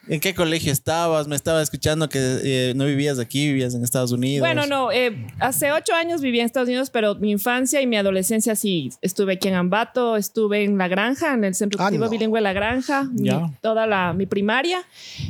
¿En 0.08 0.18
qué 0.18 0.34
colegio 0.34 0.72
estabas? 0.72 1.28
Me 1.28 1.36
estaba 1.36 1.62
escuchando 1.62 2.08
que 2.08 2.18
eh, 2.42 2.72
no 2.74 2.84
vivías 2.86 3.18
aquí, 3.20 3.46
vivías 3.48 3.74
en 3.74 3.84
Estados 3.84 4.10
Unidos. 4.10 4.40
Bueno, 4.44 4.66
no, 4.66 4.90
eh, 4.90 5.26
hace 5.38 5.70
ocho 5.72 5.92
años 5.94 6.20
viví 6.20 6.40
en 6.40 6.46
Estados 6.46 6.68
Unidos, 6.68 6.90
pero 6.90 7.14
mi 7.16 7.30
infancia 7.30 7.80
y 7.80 7.86
mi 7.86 7.96
adolescencia 7.96 8.56
sí. 8.56 8.90
Estuve 9.02 9.34
aquí 9.34 9.48
en 9.48 9.54
Ambato, 9.54 10.16
estuve 10.16 10.64
en 10.64 10.78
La 10.78 10.88
Granja, 10.88 11.34
en 11.34 11.44
el 11.44 11.54
Centro 11.54 11.78
Ah, 11.80 11.84
Educativo 11.84 12.04
no. 12.06 12.10
Bilingüe 12.10 12.40
La 12.40 12.52
Granja, 12.52 13.04
mi- 13.12 13.30
toda 13.60 13.86
la, 13.86 14.12
mi 14.12 14.26
primaria, 14.26 14.82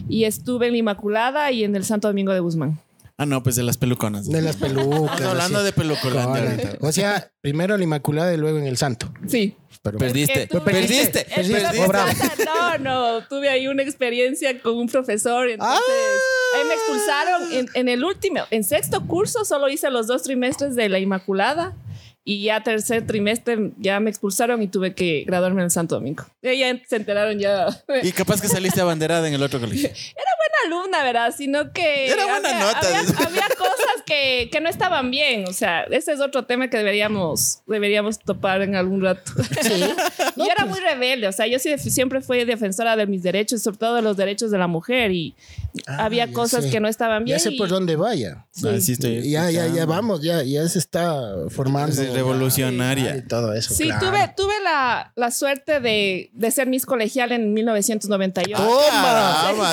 y 0.08 0.24
estuve 0.24 0.66
en 0.66 0.72
La 0.72 0.78
Inmaculada 0.78 1.50
y 1.50 1.64
en 1.64 1.76
el 1.76 1.84
Santo 1.84 2.08
Domingo 2.08 2.32
de 2.32 2.40
Guzmán. 2.40 2.78
Ah, 3.20 3.26
no, 3.26 3.42
pues 3.42 3.54
de 3.56 3.62
las 3.62 3.76
peluconas. 3.76 4.26
De 4.30 4.40
las 4.40 4.56
pelucas. 4.64 4.88
Estamos 5.12 5.20
hablando 5.22 5.58
así. 5.58 5.66
de 5.66 5.72
pelucolandia. 5.72 6.78
O 6.80 6.90
sea, 6.90 7.30
primero 7.42 7.76
la 7.76 7.84
Inmaculada 7.84 8.32
y 8.32 8.38
luego 8.38 8.56
en 8.58 8.66
el 8.66 8.78
Santo. 8.78 9.12
Sí. 9.26 9.54
Pero 9.82 9.98
Perdiste, 9.98 10.46
tuve- 10.48 10.60
perdiste, 10.64 11.26
perdiste. 11.34 11.86
Bravo. 11.86 12.10
plaza- 12.12 12.32
No, 12.44 12.78
no, 12.78 13.26
tuve 13.28 13.48
ahí 13.48 13.66
una 13.68 13.82
experiencia 13.82 14.60
con 14.60 14.76
un 14.76 14.88
profesor. 14.88 15.48
Entonces, 15.50 15.78
Ah. 15.80 16.56
ahí 16.58 16.66
me 16.66 16.74
expulsaron 16.74 17.52
en, 17.52 17.68
en 17.74 17.88
el 17.88 18.04
último, 18.04 18.40
en 18.50 18.64
sexto 18.64 19.06
curso, 19.06 19.44
solo 19.44 19.68
hice 19.68 19.90
los 19.90 20.06
dos 20.06 20.22
trimestres 20.22 20.74
de 20.74 20.88
la 20.88 20.98
Inmaculada. 20.98 21.74
Y 22.22 22.42
ya 22.44 22.62
tercer 22.62 23.06
trimestre 23.06 23.72
ya 23.78 23.98
me 23.98 24.10
expulsaron 24.10 24.60
y 24.62 24.68
tuve 24.68 24.94
que 24.94 25.24
graduarme 25.26 25.62
en 25.62 25.64
el 25.64 25.70
Santo 25.70 25.94
Domingo. 25.94 26.24
Y 26.42 26.58
ya 26.58 26.78
se 26.86 26.96
enteraron 26.96 27.38
ya. 27.38 27.66
Y 28.02 28.12
capaz 28.12 28.42
que 28.42 28.48
saliste 28.48 28.80
abanderada 28.82 29.26
en 29.26 29.32
el 29.34 29.42
otro 29.42 29.58
colegio. 29.58 29.88
buena 30.14 30.30
alumna, 30.66 31.02
¿verdad? 31.02 31.34
Sino 31.36 31.72
que 31.72 32.08
Era 32.08 32.24
buena 32.26 32.48
había, 32.50 32.60
nota. 32.60 32.78
Había, 33.00 33.00
había 33.26 33.48
cosas 33.56 34.02
que, 34.06 34.48
que 34.52 34.60
no 34.60 34.68
estaban 34.68 35.10
bien. 35.10 35.46
O 35.48 35.52
sea, 35.52 35.82
ese 35.84 36.12
es 36.12 36.20
otro 36.20 36.44
tema 36.44 36.68
que 36.68 36.76
deberíamos, 36.78 37.60
deberíamos 37.66 38.18
topar 38.18 38.62
en 38.62 38.76
algún 38.76 39.02
rato. 39.02 39.32
No, 40.36 40.44
yo 40.46 40.52
era 40.52 40.64
pues- 40.64 40.70
muy 40.70 40.80
rebelde, 40.80 41.26
o 41.28 41.32
sea, 41.32 41.46
yo 41.46 41.58
sí, 41.58 41.76
siempre 41.78 42.20
fui 42.20 42.44
defensora 42.44 42.94
de 42.96 43.06
mis 43.06 43.22
derechos, 43.22 43.62
sobre 43.62 43.78
todo 43.78 43.94
de 43.96 44.02
los 44.02 44.16
derechos 44.16 44.50
de 44.50 44.58
la 44.58 44.66
mujer 44.68 45.10
y 45.10 45.34
Ah, 45.86 46.04
había 46.06 46.32
cosas 46.32 46.64
sé. 46.64 46.70
que 46.70 46.80
no 46.80 46.88
estaban 46.88 47.24
bien. 47.24 47.36
Ya 47.38 47.42
sé 47.42 47.50
y- 47.52 47.58
por 47.58 47.68
dónde 47.68 47.96
vaya. 47.96 48.46
Sí. 48.52 48.66
Ah, 48.68 48.80
sí 48.80 48.92
estoy 48.92 49.28
Ya, 49.30 49.50
ya, 49.50 49.66
ya 49.68 49.86
vamos, 49.86 50.20
ya, 50.22 50.42
ya 50.42 50.66
se 50.68 50.78
está 50.78 51.22
formando. 51.50 51.94
Sí, 51.94 52.06
revolucionaria. 52.06 53.16
Y 53.16 53.22
todo 53.22 53.52
eso. 53.52 53.74
Sí, 53.74 53.84
claro. 53.84 54.06
tuve, 54.06 54.34
tuve 54.36 54.54
la, 54.64 55.12
la 55.16 55.30
suerte 55.30 55.80
de, 55.80 56.30
de 56.32 56.50
ser 56.50 56.66
Miss 56.66 56.86
Colegial 56.86 57.32
en 57.32 57.52
1998. 57.54 58.56
¡Toma! 58.56 59.42
Caramba, 59.52 59.72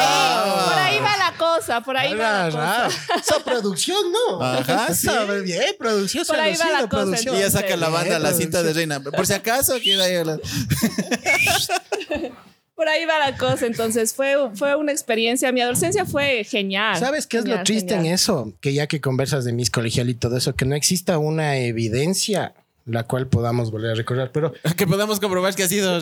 Por 0.00 0.78
ahí 0.78 0.98
va 1.00 1.16
la 1.16 1.34
cosa, 1.36 1.80
por 1.82 1.96
ahí 1.96 2.14
va 2.14 2.48
la 2.48 2.50
cosa. 2.50 2.88
Esa 3.18 3.44
producción, 3.44 3.98
¿no? 4.12 4.42
Ajá, 4.44 4.94
sí. 4.94 5.08
Bien, 5.44 5.74
producción. 5.78 6.24
Por 6.26 6.36
ahí 6.40 6.54
va 6.56 6.66
la 6.66 6.78
cosa, 6.80 6.88
producción. 6.88 7.36
Y 7.36 7.40
ya 7.40 7.50
saca 7.50 7.76
la 7.76 7.88
banda 7.88 8.18
la 8.18 8.32
cinta 8.32 8.62
de 8.62 8.72
reina. 8.72 9.00
Por 9.00 9.26
si 9.26 9.32
acaso, 9.32 9.74
queda 9.82 10.04
ahí 10.04 10.24
la- 10.24 10.38
Por 12.74 12.88
ahí 12.88 13.04
va 13.04 13.18
la 13.18 13.36
cosa, 13.36 13.66
entonces 13.66 14.14
fue, 14.14 14.36
fue 14.54 14.74
una 14.74 14.90
experiencia, 14.90 15.52
mi 15.52 15.60
adolescencia 15.60 16.06
fue 16.06 16.44
genial. 16.44 16.98
¿Sabes 16.98 17.26
qué 17.26 17.36
es 17.36 17.44
lo 17.44 17.62
triste 17.62 17.90
genial. 17.90 18.06
en 18.06 18.12
eso? 18.14 18.54
Que 18.62 18.72
ya 18.72 18.86
que 18.86 19.02
conversas 19.02 19.44
de 19.44 19.52
mis 19.52 19.70
colegial 19.70 20.08
y 20.08 20.14
todo 20.14 20.38
eso, 20.38 20.54
que 20.54 20.64
no 20.64 20.74
exista 20.74 21.18
una 21.18 21.58
evidencia 21.58 22.54
la 22.86 23.02
cual 23.02 23.26
podamos 23.26 23.70
volver 23.70 23.90
a 23.90 23.94
recordar. 23.94 24.32
Pero 24.32 24.54
que 24.78 24.86
podamos 24.86 25.20
comprobar 25.20 25.54
que 25.54 25.64
ha 25.64 25.68
sido. 25.68 26.00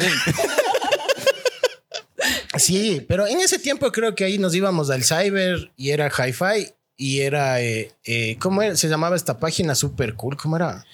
Sí. 2.59 3.05
pero 3.09 3.27
en 3.27 3.41
ese 3.41 3.59
tiempo 3.59 3.91
creo 3.93 4.15
que 4.15 4.25
ahí 4.25 4.39
nos 4.39 4.55
íbamos 4.55 4.91
al 4.91 5.03
cyber 5.05 5.71
y 5.77 5.91
era 5.91 6.09
hi-fi 6.11 6.73
y 6.97 7.21
era, 7.21 7.61
eh, 7.63 7.93
eh, 8.05 8.37
¿cómo 8.41 8.61
era? 8.63 8.77
se 8.77 8.89
llamaba 8.89 9.15
esta 9.17 9.39
página 9.39 9.75
super 9.75 10.15
cool? 10.15 10.37
¿Cómo 10.37 10.57
era? 10.57 10.85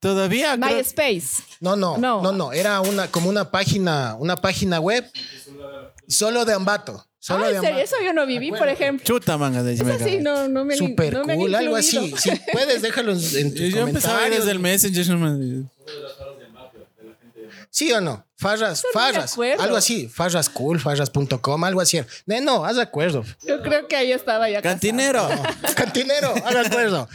Todavía. 0.00 0.56
creo- 0.56 0.76
MySpace. 0.76 1.42
No, 1.60 1.76
no, 1.76 1.98
no, 1.98 2.22
No. 2.22 2.32
no, 2.32 2.52
era 2.52 2.80
una 2.80 3.08
como 3.10 3.28
una 3.28 3.50
página, 3.50 4.14
una 4.18 4.36
página 4.36 4.78
web 4.80 5.04
solo 6.06 6.44
de 6.44 6.52
Ambato, 6.54 7.04
solo 7.18 7.44
Ah, 7.46 7.50
en 7.50 7.60
serio, 7.60 7.78
eso 7.80 7.96
yo 8.04 8.12
no 8.12 8.26
viví, 8.26 8.50
por 8.52 8.68
ejemplo. 8.68 9.04
Chuta, 9.04 9.36
manga 9.36 9.62
de 9.62 9.74
Eso 9.74 9.84
sí, 10.04 10.18
no, 10.20 10.48
no 10.48 10.64
me 10.64 10.76
Super 10.76 11.12
no 11.14 11.24
me 11.24 11.32
han 11.32 11.38
cool, 11.38 11.54
algo 11.54 11.76
así. 11.76 12.14
Si 12.16 12.30
puedes, 12.52 12.82
déjalo 12.82 13.12
en 13.12 13.18
tus 13.18 13.32
Yo 13.72 13.80
empezaba 13.88 14.28
desde 14.28 14.50
el 14.52 14.58
Messenger. 14.60 15.04
¿Sí 17.70 17.90
o 17.92 18.00
no? 18.00 18.24
Farras, 18.44 18.84
no 18.84 19.00
farras, 19.00 19.38
algo 19.58 19.76
así. 19.76 20.06
Farras 20.06 20.50
cool, 20.50 20.78
farras.com, 20.78 21.64
algo 21.64 21.80
así. 21.80 21.98
No, 22.26 22.40
no, 22.42 22.64
haz 22.66 22.76
de 22.76 22.82
acuerdo. 22.82 23.24
Yo 23.42 23.62
creo 23.62 23.88
que 23.88 23.96
ahí 23.96 24.12
estaba 24.12 24.50
ya. 24.50 24.60
Cantinero. 24.60 25.26
Cantinero, 25.74 26.34
haz 26.44 26.52
de 26.52 26.60
acuerdo. 26.60 27.08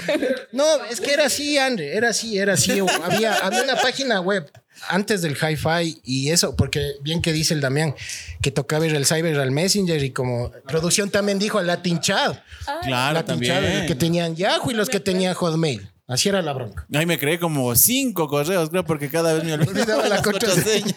No, 0.51 0.65
es 0.85 0.99
que 0.99 1.13
era 1.13 1.27
así, 1.27 1.59
Andre, 1.59 1.95
era 1.95 2.09
así, 2.09 2.39
era 2.39 2.53
así. 2.53 2.79
Había, 3.03 3.35
había 3.35 3.61
una 3.61 3.75
página 3.75 4.19
web 4.21 4.51
antes 4.87 5.21
del 5.21 5.33
hi-fi 5.33 6.01
y 6.03 6.31
eso, 6.31 6.55
porque 6.55 6.93
bien 7.01 7.21
que 7.21 7.31
dice 7.31 7.53
el 7.53 7.61
Damián, 7.61 7.93
que 8.41 8.49
tocaba 8.49 8.87
ir 8.87 8.95
el 8.95 9.05
cyber 9.05 9.37
al 9.39 9.51
Messenger 9.51 10.03
y 10.03 10.09
como 10.09 10.51
producción 10.67 11.11
también 11.11 11.37
dijo 11.37 11.61
Latin 11.61 11.99
Chat. 11.99 12.41
Claro, 12.81 13.13
Latin 13.13 13.39
Chat, 13.39 13.61
también. 13.61 13.85
que 13.85 13.93
tenían 13.93 14.35
Yahoo 14.35 14.71
y 14.71 14.73
los 14.73 14.89
que 14.89 14.99
tenían 14.99 15.35
Hotmail. 15.35 15.91
Así 16.09 16.27
era 16.27 16.41
la 16.41 16.53
bronca. 16.53 16.85
Ay, 16.91 17.05
me 17.05 17.19
creé 17.19 17.39
como 17.39 17.73
cinco 17.75 18.27
correos, 18.27 18.69
creo, 18.71 18.83
porque 18.83 19.09
cada 19.09 19.31
vez 19.33 19.43
me 19.43 19.53
olvidaba 19.53 20.09
la 20.09 20.21
contraseña. 20.21 20.95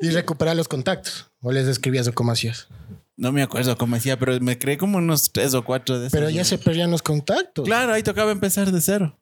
Y 0.00 0.10
recuperar 0.10 0.56
los 0.56 0.68
contactos. 0.68 1.30
O 1.40 1.52
les 1.52 1.68
escribías 1.68 2.08
o 2.08 2.12
cómo 2.14 2.32
hacías. 2.32 2.66
No 3.16 3.32
me 3.32 3.42
acuerdo 3.42 3.76
cómo 3.78 3.94
decía, 3.96 4.18
pero 4.18 4.38
me 4.40 4.58
creé 4.58 4.76
como 4.76 4.98
unos 4.98 5.32
tres 5.32 5.54
o 5.54 5.64
cuatro 5.64 5.98
de 5.98 6.06
esos. 6.08 6.12
Pero 6.18 6.28
ya 6.30 6.44
se 6.44 6.58
perdían 6.58 6.90
los 6.90 7.02
contactos. 7.02 7.64
Claro, 7.64 7.92
ahí 7.92 8.02
tocaba 8.02 8.32
empezar 8.32 8.70
de 8.72 8.80
cero. 8.80 9.18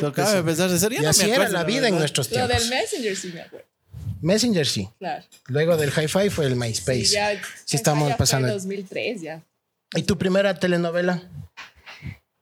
Tocaba 0.00 0.36
empezar 0.38 0.70
de 0.70 0.78
cero. 0.78 0.94
Ya 0.94 1.00
Y 1.00 1.04
no 1.04 1.10
así 1.10 1.26
me 1.26 1.34
era 1.34 1.48
la 1.48 1.64
vida 1.64 1.88
en 1.88 1.98
nuestros 1.98 2.30
Lo 2.30 2.36
tiempos. 2.36 2.58
del 2.58 2.68
Messenger 2.70 3.16
sí 3.16 3.30
me 3.34 3.40
acuerdo. 3.42 3.66
Messenger 4.20 4.66
sí. 4.66 4.88
Claro. 4.98 5.24
Luego 5.46 5.76
del 5.76 5.90
hi-fi 5.90 6.30
fue 6.30 6.46
el 6.46 6.56
MySpace. 6.56 7.04
Sí, 7.06 7.14
ya, 7.14 7.30
Sí 7.64 7.76
estamos 7.76 8.08
ya 8.08 8.16
pasando. 8.16 8.48
Fue 8.48 8.54
2003 8.54 9.20
ya. 9.22 9.42
¿Y 9.94 10.02
tu 10.02 10.16
primera 10.18 10.54
telenovela? 10.54 11.22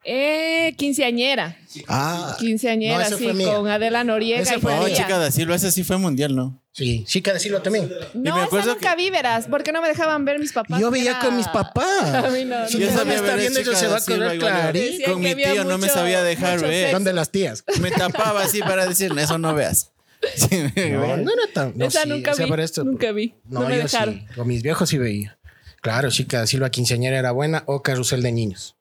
Eh, 0.09 0.73
quinceañera. 0.77 1.57
Ah, 1.89 2.37
Quinceañera, 2.39 2.95
No, 2.99 3.01
esa 3.03 3.19
sí, 3.19 3.25
fue 3.25 3.35
mía. 3.35 3.53
con 3.55 3.69
Adela 3.69 4.05
Noriega 4.05 4.41
Esa 4.41 4.57
y 4.57 4.61
fue 4.61 4.73
No, 4.75 4.83
María. 4.83 4.97
chica 4.97 5.19
da 5.19 5.31
Silva, 5.33 5.57
ese 5.57 5.73
sí 5.73 5.83
fue 5.83 5.99
mundial, 5.99 6.35
¿no? 6.37 6.63
sí, 6.73 7.05
chica 7.09 7.33
de 7.33 7.41
Silva 7.41 7.61
también. 7.63 7.91
No, 8.15 8.37
me 8.37 8.43
acuerdo 8.43 8.67
esa 8.71 8.75
nunca 8.75 8.95
vi, 8.95 9.11
verás, 9.11 9.47
porque 9.51 9.73
no 9.73 9.83
me 9.83 9.89
dejaban 9.89 10.25
ver 10.25 10.39
mis 10.39 10.53
papás. 10.53 10.79
Yo 10.81 10.91
veía 10.93 11.11
era- 11.13 11.21
con 11.21 11.37
mis 11.37 11.49
papás. 11.49 12.15
A 12.25 12.29
mí 12.31 12.45
no, 12.45 12.69
Si 12.69 12.79
no 12.79 12.91
sabía 12.93 13.15
está 13.15 13.35
viendo 13.35 13.59
eso, 13.61 13.71
Chica 13.73 13.81
se 13.81 13.87
va 13.89 13.97
a 13.97 14.33
¿no? 14.37 14.73
Decían 14.73 15.11
Con 15.13 15.21
mi 15.23 15.35
tío 15.35 15.65
no 15.65 15.77
me 15.79 15.89
sabía 15.89 16.23
dejar 16.23 16.61
ver. 16.61 16.93
Son 16.93 17.03
de 17.03 17.13
las 17.13 17.31
tías. 17.33 17.65
Me 17.81 17.91
tapaba 17.91 18.43
así 18.45 18.61
para 18.61 18.87
decir, 18.87 19.13
eso 19.19 19.39
no 19.39 19.55
veas. 19.55 19.91
Sí, 20.37 20.49
No, 20.93 21.17
no 21.17 21.31
era 21.33 21.43
tan. 21.53 21.73
No, 21.77 21.87
Esa 21.87 22.03
sí, 22.05 22.09
nunca 22.09 22.31
esa 22.33 22.47
vi. 22.47 22.63
esto- 22.63 22.85
Nunca 22.85 23.11
vi. 23.13 23.35
No, 23.49 23.61
No, 23.63 23.69
me 23.69 23.77
yo 23.77 23.83
dejaron. 23.83 24.15
sí. 24.15 24.35
Con 24.37 24.47
mis 24.49 24.63
viejos 24.63 24.89
sí 24.89 24.99
veía. 24.99 25.39
Claro, 25.83 26.11
chica 26.11 26.41
de 26.43 26.47
Silva 26.47 26.71
quinceañera 26.71 27.19
era 27.19 27.33
buena 27.33 27.65
o 27.67 27.83
Carrusel 27.83 28.23
de 28.23 28.33
Niños. 28.33 28.76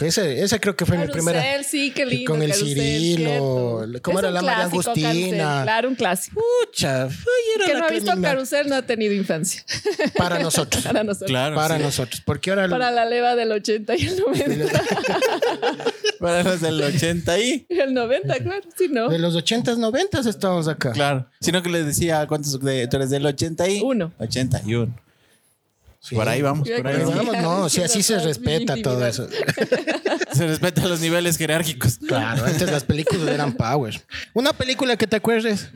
Que 0.00 0.06
ese, 0.06 0.42
ese 0.42 0.58
creo 0.58 0.74
que 0.74 0.86
fue 0.86 0.96
mi 0.96 1.06
primera. 1.08 1.62
Sí, 1.62 1.92
qué 1.94 2.06
lindo. 2.06 2.32
con 2.32 2.40
el 2.40 2.52
Carrusel, 2.52 2.74
Cirilo, 2.74 3.80
cierto. 3.80 4.02
¿cómo 4.02 4.18
Es 4.18 4.24
era 4.24 4.32
la 4.32 4.40
María 4.40 4.64
Agustina? 4.64 5.62
Claro, 5.62 5.90
un 5.90 5.94
clásico. 5.94 6.40
Pucha, 6.64 7.02
era 7.02 7.66
que 7.66 7.74
no 7.74 7.84
ha 7.84 7.90
visto. 7.90 8.12
Carrusel 8.22 8.68
no 8.70 8.76
ha 8.76 8.82
tenido 8.82 9.12
infancia. 9.12 9.62
Para 10.16 10.38
nosotros. 10.38 10.82
Para 10.84 11.04
nosotros. 11.04 11.28
Claro. 11.28 11.54
para 11.54 11.76
sí. 11.76 11.82
nosotros. 11.82 12.22
Porque 12.24 12.48
ahora. 12.48 12.66
Para 12.70 12.90
la 12.90 13.04
leva 13.04 13.36
del 13.36 13.52
80 13.52 13.94
y 13.96 14.06
el 14.06 14.20
90. 14.20 14.82
Para 16.18 16.44
los 16.44 16.62
del 16.62 16.82
80 16.82 17.38
y. 17.38 17.66
el 17.68 17.92
90, 17.92 18.38
claro. 18.38 18.62
Sí, 18.78 18.88
no. 18.90 19.10
De 19.10 19.18
los 19.18 19.36
80s, 19.36 19.76
90s 19.76 20.26
estamos 20.26 20.66
acá. 20.66 20.92
Claro. 20.92 21.26
Sino 21.42 21.62
que 21.62 21.68
les 21.68 21.84
decía, 21.84 22.26
¿cuántos 22.26 22.58
de, 22.58 22.88
tú 22.88 22.96
eres 22.96 23.10
del 23.10 23.26
80 23.26 23.68
y? 23.68 23.82
Uno. 23.82 24.14
81. 24.18 25.09
Sí. 26.02 26.14
Por 26.14 26.26
ahí 26.28 26.40
vamos, 26.40 26.66
por 26.68 26.86
ahí 26.86 27.02
vamos. 27.04 27.36
no, 27.42 27.68
si 27.68 27.82
así 27.82 28.02
se 28.02 28.18
respeta 28.18 28.74
todo 28.82 29.06
eso. 29.06 29.28
Se 30.32 30.46
respetan 30.46 30.88
los 30.88 31.00
niveles 31.00 31.36
jerárquicos. 31.36 31.98
Claro, 31.98 32.44
antes 32.46 32.70
las 32.70 32.84
películas 32.84 33.28
eran 33.28 33.52
power. 33.52 34.00
Una 34.32 34.52
película 34.54 34.96
que 34.96 35.06
te 35.06 35.16
acuerdes. 35.16 35.68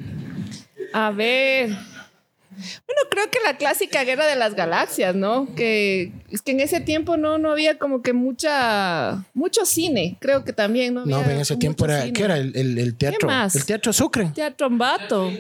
A 0.95 1.11
ver. 1.11 1.69
Bueno, 1.69 3.01
creo 3.11 3.29
que 3.33 3.39
la 3.45 3.57
clásica 3.57 4.05
Guerra 4.05 4.27
de 4.27 4.37
las 4.37 4.55
Galaxias, 4.55 5.15
¿no? 5.15 5.53
Que 5.57 6.13
es 6.31 6.41
que 6.41 6.53
en 6.53 6.61
ese 6.61 6.81
tiempo 6.81 7.17
no, 7.17 7.37
no 7.37 7.51
había 7.51 7.79
como 7.79 8.01
que 8.01 8.13
mucha 8.13 9.25
mucho 9.35 9.67
cine, 9.67 10.17
creo 10.21 10.45
que 10.45 10.53
también 10.53 10.95
no 10.95 11.05
No, 11.05 11.17
había 11.17 11.35
en 11.35 11.41
ese 11.41 11.57
tiempo 11.57 11.85
era, 11.85 12.03
cine. 12.03 12.13
¿qué 12.13 12.23
era? 12.23 12.39
El, 12.39 12.57
el- 12.57 12.79
el 12.79 12.95
teatro. 12.95 13.29
más? 13.29 13.57
El 13.57 13.65
teatro 13.67 13.93
Sucre. 13.93 14.31
Teatro 14.35 14.69
Ambato. 14.69 15.33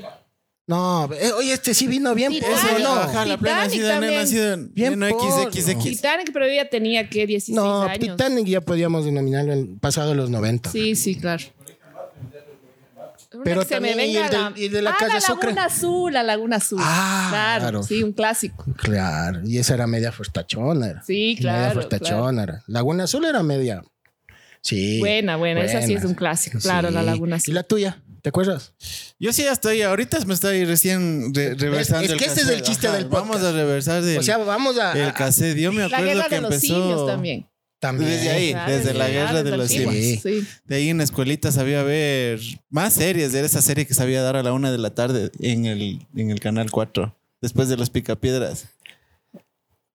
No, 0.66 1.10
eh, 1.12 1.32
oye, 1.32 1.52
este 1.52 1.74
sí 1.74 1.86
vino 1.86 2.14
bien 2.14 2.32
Titanic. 2.32 2.78
¿no? 2.82 2.94
Ajá, 2.94 3.26
la 3.26 3.36
plena 3.36 3.64
nacido 3.64 3.90
en 4.54 4.72
Bien 4.72 5.02
en 5.02 5.10
XXX. 5.52 5.82
Titanic, 5.82 6.30
pero 6.32 6.46
ella 6.46 6.70
tenía 6.70 7.08
que 7.10 7.26
16 7.26 7.54
No, 7.54 7.82
años. 7.82 7.98
Titanic 7.98 8.46
ya 8.46 8.60
podíamos 8.62 9.04
denominarlo 9.04 9.52
en 9.52 9.78
pasado 9.78 10.14
los 10.14 10.30
90. 10.30 10.70
Sí, 10.70 10.96
sí, 10.96 11.16
claro. 11.16 11.44
Pero 13.42 13.62
que 13.62 13.66
se 13.66 13.80
me 13.80 13.88
también, 13.88 14.10
¿y 14.10 14.16
el 14.16 14.32
la- 14.32 14.52
y 14.56 14.64
el 14.66 14.72
de 14.72 14.82
la 14.82 14.90
ah, 14.90 14.96
calle 14.98 15.14
la 15.14 15.20
Sucre? 15.20 15.48
Laguna 15.48 15.64
Azul, 15.64 16.12
la 16.12 16.22
Laguna 16.22 16.56
Azul. 16.56 16.78
Ah, 16.80 17.26
claro, 17.30 17.60
claro. 17.62 17.82
sí, 17.82 18.02
un 18.04 18.12
clásico. 18.12 18.64
Claro, 18.76 19.40
y 19.44 19.58
esa 19.58 19.74
era 19.74 19.86
media 19.88 20.12
fortachona. 20.12 20.86
Era. 20.86 21.02
Sí, 21.02 21.34
Media 21.36 21.40
claro, 21.40 21.80
fortachona 21.80 22.42
era. 22.44 22.62
Laguna 22.68 23.04
Azul 23.04 23.24
era 23.24 23.42
media. 23.42 23.82
Sí. 24.60 25.00
Buena, 25.00 25.36
buena, 25.36 25.62
esa 25.64 25.82
sí 25.82 25.94
es 25.94 26.04
un 26.04 26.14
clásico, 26.14 26.58
claro, 26.60 26.90
la. 26.90 27.02
Laguna 27.02 27.36
¿Y 27.36 27.38
Azul. 27.38 27.54
la 27.54 27.62
tuya? 27.64 28.02
¿Te 28.24 28.30
acuerdas? 28.30 28.72
Yo 29.18 29.34
sí 29.34 29.42
ya 29.44 29.52
estoy, 29.52 29.82
ahorita 29.82 30.18
me 30.24 30.32
estoy 30.32 30.64
recién 30.64 31.34
re- 31.34 31.52
reversando 31.56 32.06
es 32.06 32.10
el 32.12 32.16
que 32.18 32.24
este 32.24 32.40
es 32.40 32.46
cassette. 32.46 32.58
el 32.58 32.62
chiste 32.66 32.90
del 32.90 33.04
Vamos 33.04 33.36
podcast. 33.36 33.44
a 33.44 33.52
reversar 33.52 34.02
del, 34.02 34.16
O 34.18 34.22
sea, 34.22 34.38
vamos 34.38 34.78
a. 34.78 34.92
el 34.98 35.12
cassette. 35.12 35.58
Yo 35.58 35.72
me 35.72 35.80
La 35.80 35.98
acuerdo 35.98 36.06
guerra 36.06 36.28
que 36.30 36.34
de 36.36 36.40
los 36.40 36.54
empezó 36.54 36.74
simios 36.74 37.06
también. 37.06 37.46
también. 37.80 38.10
desde 38.10 38.30
ahí. 38.30 38.52
Claro, 38.52 38.72
desde 38.72 38.94
la 38.94 39.08
guerra 39.10 39.42
de 39.42 39.56
los 39.58 39.68
simios. 39.68 40.22
Sí. 40.22 40.46
De 40.64 40.76
ahí 40.76 40.88
en 40.88 40.96
la 40.96 41.04
escuelita 41.04 41.52
sabía 41.52 41.82
ver 41.82 42.40
más 42.70 42.94
series. 42.94 43.32
De 43.32 43.44
esa 43.44 43.60
serie 43.60 43.86
que 43.86 43.92
sabía 43.92 44.22
dar 44.22 44.36
a 44.36 44.42
la 44.42 44.54
una 44.54 44.72
de 44.72 44.78
la 44.78 44.94
tarde 44.94 45.30
en 45.40 45.66
el, 45.66 46.06
en 46.16 46.30
el 46.30 46.40
canal 46.40 46.70
4. 46.70 47.14
Después 47.42 47.68
de 47.68 47.76
los 47.76 47.90
picapiedras. 47.90 48.68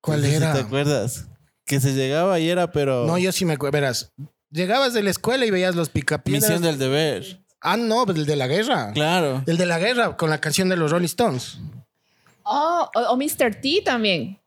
¿Cuál 0.02 0.24
era? 0.24 0.54
¿Te 0.54 0.60
acuerdas? 0.60 1.26
Que 1.66 1.80
se 1.80 1.94
llegaba 1.94 2.40
y 2.40 2.48
era, 2.48 2.72
pero. 2.72 3.08
No, 3.08 3.18
yo 3.18 3.32
sí 3.32 3.44
me 3.44 3.54
acuerdo. 3.54 3.72
Verás, 3.74 4.12
llegabas 4.52 4.94
de 4.94 5.02
la 5.02 5.10
escuela 5.10 5.48
y 5.48 5.50
veías 5.50 5.74
los 5.76 5.90
picapiedras. 5.90 6.44
Misión 6.44 6.62
del 6.62 6.78
deber. 6.78 7.42
Ah, 7.62 7.78
no, 7.78 8.06
pues 8.06 8.18
el 8.18 8.26
de 8.26 8.36
la 8.36 8.48
guerra. 8.48 8.92
Claro. 8.94 9.44
El 9.46 9.58
de 9.58 9.66
la 9.66 9.80
guerra 9.80 10.16
con 10.16 10.30
la 10.30 10.40
canción 10.40 10.70
de 10.70 10.78
los 10.78 10.92
Rolling 10.92 11.06
Stones. 11.06 11.58
Oh, 12.44 12.90
o, 12.96 13.00
o 13.00 13.18
Mr. 13.18 13.56
T 13.62 13.82
también. 13.84 14.40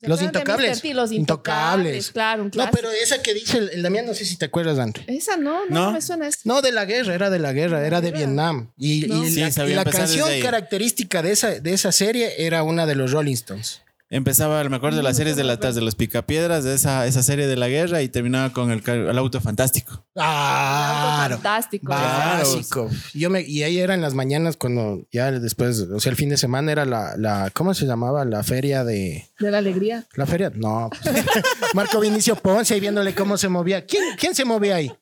¿Se 0.00 0.08
Los 0.08 0.20
Intocables. 0.20 0.76
Mr. 0.76 0.82
T? 0.82 0.94
Los 0.94 1.10
Intocables. 1.12 1.94
intocables. 1.96 2.10
Claro, 2.12 2.42
un 2.42 2.50
No, 2.54 2.68
pero 2.70 2.90
esa 2.90 3.22
que 3.22 3.32
dice 3.32 3.56
el, 3.58 3.70
el 3.70 3.82
Damián, 3.82 4.04
no 4.04 4.12
sé 4.12 4.26
si 4.26 4.36
te 4.36 4.44
acuerdas, 4.44 4.78
André. 4.78 5.04
Esa 5.06 5.36
no, 5.38 5.60
no, 5.66 5.70
No. 5.70 5.84
no 5.86 5.92
me 5.92 6.02
suena 6.02 6.28
eso. 6.28 6.40
No, 6.44 6.60
de 6.60 6.70
la 6.72 6.84
guerra, 6.84 7.14
era 7.14 7.30
de 7.30 7.38
la 7.38 7.52
guerra, 7.52 7.86
era 7.86 8.02
de 8.02 8.12
Vietnam. 8.12 8.72
Y, 8.76 9.06
No. 9.08 9.24
y 9.24 9.30
Sí, 9.30 9.40
la, 9.40 9.64
y 9.66 9.74
la 9.74 9.84
canción 9.84 10.28
característica 10.42 11.22
de 11.22 11.32
esa, 11.32 11.48
de 11.60 11.72
esa 11.72 11.92
serie 11.92 12.44
era 12.46 12.62
una 12.62 12.84
de 12.84 12.94
los 12.94 13.12
Rolling 13.12 13.34
Stones. 13.34 13.80
Empezaba, 14.08 14.62
me 14.68 14.76
acuerdo 14.76 14.98
de 14.98 15.02
las 15.02 15.16
series 15.16 15.34
de 15.34 15.42
la 15.42 15.58
tarde 15.58 15.76
de 15.76 15.80
los 15.80 15.96
picapiedras, 15.96 16.62
de 16.62 16.74
esa, 16.74 17.06
esa 17.06 17.24
serie 17.24 17.48
de 17.48 17.56
la 17.56 17.66
guerra 17.66 18.02
y 18.02 18.08
terminaba 18.08 18.52
con 18.52 18.70
el, 18.70 18.80
el 18.88 19.18
auto 19.18 19.40
fantástico. 19.40 20.06
Claro. 20.14 21.34
Fantástico. 21.34 21.88
Básico. 21.88 22.88
Yo 23.14 23.30
me, 23.30 23.42
y 23.42 23.64
ahí 23.64 23.80
era 23.80 23.94
en 23.94 24.02
las 24.02 24.14
mañanas 24.14 24.56
cuando 24.56 25.04
ya 25.10 25.32
después, 25.32 25.80
o 25.80 25.98
sea, 25.98 26.10
el 26.10 26.16
fin 26.16 26.28
de 26.28 26.36
semana 26.36 26.70
era 26.70 26.84
la, 26.84 27.16
la 27.16 27.50
¿cómo 27.52 27.74
se 27.74 27.84
llamaba? 27.84 28.24
La 28.24 28.44
feria 28.44 28.84
de... 28.84 29.26
De 29.40 29.50
la 29.50 29.58
alegría. 29.58 30.06
¿La 30.14 30.24
feria? 30.26 30.52
No. 30.54 30.88
pues, 31.02 31.24
Marco 31.74 31.98
Vinicio 31.98 32.36
Ponce 32.36 32.74
ahí 32.74 32.80
viéndole 32.80 33.12
cómo 33.12 33.36
se 33.36 33.48
movía. 33.48 33.86
¿Quién, 33.86 34.04
quién 34.16 34.36
se 34.36 34.44
movía 34.44 34.76
ahí? 34.76 34.92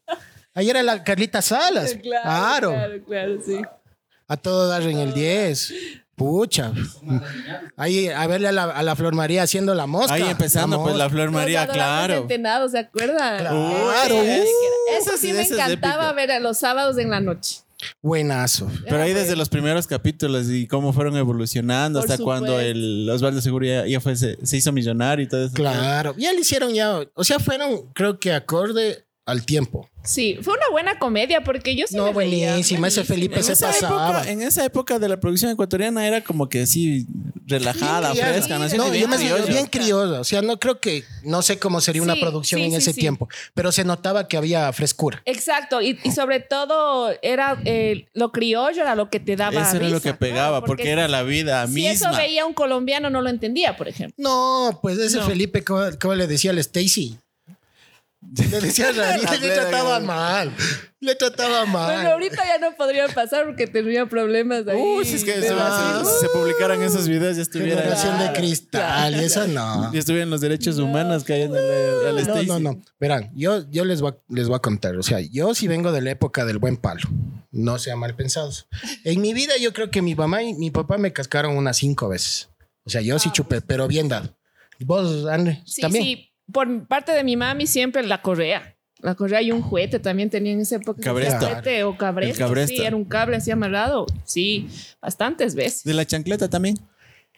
Ahí 0.54 0.70
era 0.70 0.82
la 0.82 1.04
Carlita 1.04 1.42
Salas. 1.42 1.94
Claro. 2.00 2.70
Claro, 2.70 3.04
claro, 3.04 3.38
sí. 3.44 3.61
A 4.28 4.37
todo 4.38 4.66
dar 4.68 4.82
en 4.82 4.99
el 4.99 5.12
10. 5.12 5.75
Pucha. 6.16 6.73
Ahí 7.76 8.09
a 8.09 8.26
verle 8.26 8.49
a 8.49 8.52
la, 8.52 8.64
a 8.64 8.83
la 8.83 8.94
Flor 8.94 9.14
María 9.14 9.42
haciendo 9.42 9.75
la 9.75 9.87
mosca. 9.87 10.14
Ahí 10.14 10.23
empezando, 10.23 10.83
pues 10.83 10.97
la 10.97 11.11
Flor 11.11 11.30
María, 11.30 11.66
Los 11.66 11.75
claro. 11.75 12.14
Centenados, 12.14 12.73
¿se 12.73 12.78
acuerdan? 12.78 13.38
Claro. 13.40 13.56
Uh, 13.56 13.90
Eso 14.97 15.16
sí 15.18 15.33
me 15.33 15.42
encantaba 15.42 16.12
ver 16.12 16.30
a 16.30 16.40
los 16.40 16.59
sábados 16.59 16.99
en 16.99 17.11
la 17.11 17.21
noche. 17.21 17.59
Buenazo. 18.00 18.71
Pero 18.85 19.02
ahí 19.02 19.12
desde 19.12 19.37
los 19.37 19.49
primeros 19.49 19.87
capítulos 19.87 20.49
y 20.49 20.66
cómo 20.66 20.92
fueron 20.92 21.16
evolucionando 21.16 22.00
Por 22.00 22.11
hasta 22.11 22.23
cuando 22.23 22.61
el 22.61 23.09
Osvaldo 23.11 23.40
Seguro 23.40 23.66
ya, 23.66 23.87
ya 23.87 24.00
fue, 24.00 24.16
se, 24.16 24.38
se 24.47 24.56
hizo 24.56 24.73
millonario 24.73 25.25
y 25.25 25.28
todo 25.28 25.44
eso. 25.44 25.54
Claro. 25.54 26.14
Ya 26.16 26.33
le 26.33 26.40
hicieron 26.40 26.73
ya. 26.73 27.00
O 27.14 27.25
sea, 27.25 27.38
fueron, 27.40 27.92
creo 27.92 28.18
que 28.18 28.33
acorde 28.33 29.04
al 29.26 29.45
tiempo. 29.47 29.88
Sí, 30.02 30.37
fue 30.43 30.52
una 30.52 30.69
buena 30.71 30.99
comedia 30.99 31.43
porque 31.43 31.75
yo 31.76 31.87
sí 31.87 31.97
No, 31.97 32.12
me 32.12 32.25
reía, 32.25 32.49
buenísima. 32.50 32.88
Ese 32.88 33.04
Felipe 33.04 33.37
En 33.38 33.45
se 33.45 33.54
esa, 33.54 33.69
pasaba. 33.69 34.11
época, 34.21 34.31
en 34.31 34.43
esa 34.43 34.62
época 34.62 34.99
de 34.99 35.09
la 35.09 35.19
producción 35.19 35.50
ecuatoriana 35.50 36.07
era 36.07 36.23
como 36.23 36.47
que 36.50 36.61
así 36.62 37.07
relajada, 37.47 38.12
Sí, 38.12 38.19
fresca, 38.21 38.54
¿no? 38.59 38.59
No, 38.59 38.64
Así 38.66 38.76
yo 38.76 38.90
bien 38.90 39.09
me 39.09 39.16
bien 39.47 39.66
criolla. 39.66 40.21
O 40.21 40.25
sea, 40.25 40.43
no 40.43 40.59
creo 40.59 40.78
que, 40.78 41.04
no 41.23 41.40
sé 41.40 41.59
cómo 41.59 41.81
sería 41.81 42.02
una 42.02 42.16
producción 42.16 42.61
sí, 42.61 42.64
en 42.66 42.71
sí, 42.73 42.76
ese 42.76 42.93
sí. 42.93 43.00
tiempo, 43.00 43.28
pero 43.54 43.73
se 43.73 43.85
notaba 43.85 44.28
que 44.28 44.37
había 44.37 44.71
frescura. 44.75 45.23
Exacto, 45.25 45.81
y, 45.81 45.99
y 46.04 46.11
sobre 46.11 46.40
todo 46.40 47.11
era 47.23 47.59
eh, 47.64 48.09
lo 48.12 48.31
criollo 48.31 48.83
era 48.83 48.95
lo 48.95 49.09
que 49.09 49.21
te 49.21 49.37
daba 49.37 49.62
Eso 49.62 49.76
era 49.76 49.88
lo 49.88 49.95
risa, 49.97 50.12
que 50.12 50.14
pegaba, 50.19 50.62
porque, 50.66 50.90
era 50.90 51.09
la 51.09 51.23
vida 51.23 51.66
si 51.66 51.73
misma. 51.73 51.90
eso 52.11 52.12
veía 52.14 52.45
un 52.45 52.52
colombiano 52.52 53.09
no 53.09 53.23
lo 53.23 53.31
entendía, 53.31 53.75
por 53.78 53.88
ejemplo. 53.88 54.16
No, 54.19 54.81
pues 54.83 54.99
ese 54.99 55.16
No. 55.16 55.26
Felipe, 55.26 55.64
¿cómo, 55.64 55.81
cómo 55.99 56.14
le 56.14 56.26
decía 56.26 56.50
al 56.50 56.59
Stacy? 56.59 57.16
Le 58.50 58.61
decía 58.61 58.90
rarito, 58.93 59.33
le 59.40 59.49
trataba 59.50 60.00
mal. 60.00 60.52
Le 61.00 61.14
trataba 61.14 61.61
Bueno, 61.61 61.73
mal. 61.73 62.07
ahorita 62.07 62.37
ya 62.47 62.59
no 62.59 62.75
podría 62.76 63.07
pasar 63.09 63.45
porque 63.47 63.66
tendría 63.66 64.07
problemas 64.07 64.66
ahí. 64.66 64.76
Uy, 64.81 65.04
si 65.04 65.16
es 65.16 65.25
que 65.25 65.35
se, 65.35 65.49
si 65.49 66.21
se 66.21 66.28
publicaran 66.31 66.83
esos 66.83 67.07
videos 67.09 67.37
ya 67.37 67.43
estuviera 67.43 67.76
Generación 67.83 68.19
de 68.19 68.33
cristal, 68.33 69.14
y 69.14 69.25
eso 69.25 69.47
no. 69.47 69.93
ya 69.93 69.99
estuvieran 69.99 70.31
los 70.31 70.40
derechos 70.40 70.78
humanos 70.78 71.25
cayendo 71.25 71.59
al, 71.59 72.07
al 72.09 72.14
No, 72.14 72.21
Stacy. 72.21 72.47
no, 72.47 72.59
no. 72.59 72.81
Verán, 72.99 73.31
yo, 73.35 73.69
yo 73.71 73.85
les, 73.85 74.00
voy 74.00 74.12
a, 74.12 74.16
les 74.35 74.49
voy 74.49 74.57
a 74.57 74.61
contar. 74.61 74.97
O 74.97 75.02
sea, 75.02 75.21
yo 75.21 75.54
sí 75.54 75.69
vengo 75.69 75.93
de 75.93 76.00
la 76.00 76.11
época 76.12 76.45
del 76.45 76.59
buen 76.59 76.76
palo. 76.76 77.02
No 77.50 77.78
sean 77.78 77.99
mal 77.99 78.16
pensados. 78.16 78.66
En 79.04 79.21
mi 79.21 79.35
vida, 79.35 79.52
yo 79.61 79.73
creo 79.73 79.90
que 79.90 80.00
mi 80.02 80.14
mamá 80.14 80.43
y 80.43 80.54
mi 80.54 80.71
papá 80.71 80.97
me 80.99 81.12
cascaron 81.12 81.57
unas 81.57 81.76
cinco 81.76 82.09
veces. 82.09 82.49
O 82.85 82.90
sea, 82.90 83.00
yo 83.00 83.19
sí 83.19 83.31
chupé, 83.31 83.61
pero 83.61 83.87
bien 83.88 84.09
dado. 84.09 84.35
¿Y 84.78 84.85
¿Vos, 84.85 85.26
André? 85.26 85.62
Sí, 85.66 85.83
también? 85.83 86.04
sí. 86.04 86.31
Por 86.52 86.86
parte 86.86 87.12
de 87.12 87.24
mi 87.24 87.36
mami 87.36 87.66
siempre 87.66 88.02
la 88.02 88.22
correa. 88.22 88.76
La 89.00 89.14
correa 89.14 89.42
y 89.42 89.52
un 89.52 89.60
juguete 89.60 89.98
también 89.98 90.30
tenía 90.30 90.52
en 90.52 90.60
esa 90.60 90.76
época. 90.76 91.02
Cabresta. 91.02 91.40
Juguete 91.40 91.84
o 91.84 91.96
cabresto. 91.96 92.34
El 92.34 92.38
cabresta. 92.38 92.74
Sí, 92.74 92.82
era 92.82 92.96
un 92.96 93.04
cable 93.04 93.36
así 93.36 93.50
amarrado. 93.50 94.06
Sí, 94.24 94.68
bastantes 95.02 95.54
veces. 95.54 95.84
De 95.84 95.94
la 95.94 96.06
chancleta 96.06 96.48
también. 96.48 96.78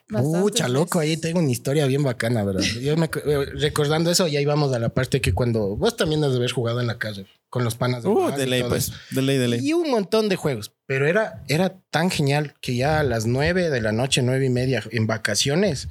Pucha, 0.09 0.69
loco, 0.69 1.01
ahí 1.01 1.17
tengo 1.17 1.41
una 1.41 1.51
historia 1.51 1.85
bien 1.87 2.05
bacana, 2.05 2.45
¿verdad? 2.45 2.63
Yo 2.81 2.97
me, 2.97 3.07
eh, 3.07 3.47
recordando 3.55 4.09
eso, 4.09 4.29
ya 4.29 4.41
íbamos 4.41 4.73
a 4.73 4.79
la 4.79 4.91
parte 4.91 5.21
que 5.21 5.33
cuando 5.35 5.75
vos 5.75 5.97
también 5.97 6.23
has 6.23 6.31
de 6.31 6.37
haber 6.37 6.53
jugado 6.53 6.81
en 6.81 6.87
la 6.87 6.97
calle 6.97 7.27
con 7.49 7.65
los 7.65 7.75
panas 7.75 8.05
de 8.05 8.11
Uh, 8.11 8.31
de 8.31 8.45
y 8.45 8.47
ley, 8.47 8.61
todo 8.61 8.69
pues. 8.71 8.93
De 9.11 9.23
ley, 9.23 9.37
de 9.37 9.49
ley. 9.49 9.61
Y 9.67 9.73
un 9.73 9.91
montón 9.91 10.29
de 10.29 10.37
juegos, 10.37 10.73
pero 10.87 11.09
era, 11.09 11.43
era 11.49 11.81
tan 11.91 12.11
genial 12.11 12.55
que 12.61 12.77
ya 12.77 13.01
a 13.01 13.03
las 13.03 13.27
nueve 13.27 13.69
de 13.69 13.81
la 13.81 13.91
noche, 13.91 14.23
nueve 14.23 14.47
y 14.47 14.51
media, 14.51 14.85
en 14.93 15.09
vacaciones, 15.09 15.89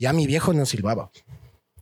ya 0.00 0.12
mi 0.12 0.26
viejo 0.26 0.52
nos 0.52 0.70
silbaba. 0.70 1.12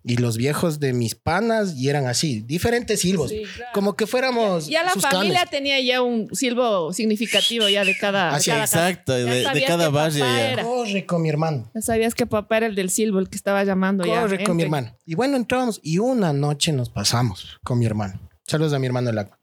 Y 0.04 0.16
los 0.16 0.37
viejos 0.37 0.80
de 0.80 0.92
mis 0.92 1.14
panas 1.14 1.75
y 1.76 1.88
eran 1.88 2.06
así, 2.06 2.40
diferentes 2.40 3.00
silbos, 3.00 3.30
Sí, 3.30 3.42
claro. 3.54 3.71
como 3.73 3.94
que 3.94 4.06
fuéramos 4.06 4.66
Ya 4.66 4.82
la 4.82 4.90
sus 4.92 5.02
familia 5.02 5.35
canes. 5.40 5.50
tenía 5.50 5.80
ya 5.80 6.02
un 6.02 6.28
silbo 6.35 6.92
significativo 6.92 7.68
ya 7.68 7.85
de 7.85 7.97
cada, 7.97 8.30
de 8.30 8.37
Así, 8.37 8.50
cada 8.50 8.62
casa. 8.62 8.88
Exacto, 8.90 9.18
Ya 9.18 9.25
de, 9.25 9.61
de 9.61 9.64
cada 9.64 10.09
ya. 10.09 10.50
era. 10.50 10.62
Corre 10.64 11.06
con 11.06 11.23
mi 11.23 11.28
hermano. 11.28 11.71
Ya 11.75 11.82
sabías 11.82 12.14
que 12.14 12.26
papá 12.26 12.56
era 12.56 12.66
el 12.66 12.75
del 12.75 12.90
silbo, 12.90 13.21
el 13.21 13.28
que 13.28 13.37
estaba 13.37 13.62
llamando 13.64 14.04
ya. 14.04 14.23
Corre 14.23 14.42
con 14.44 14.56
mi 14.56 14.64
hermano. 14.64 14.97
Y 15.06 15.14
bueno, 15.14 15.37
entrábamos 15.37 15.78
y 15.82 15.99
una 15.99 16.32
noche 16.32 16.73
nos 16.73 16.90
pasamos 16.90 17.59
con 17.62 17.78
mi 17.78 17.87
hermano. 17.87 18.21
Saludos 18.47 18.73
a 18.73 18.78
mi 18.80 18.87
hermano 18.87 19.11
el 19.11 19.18
agua. 19.18 19.38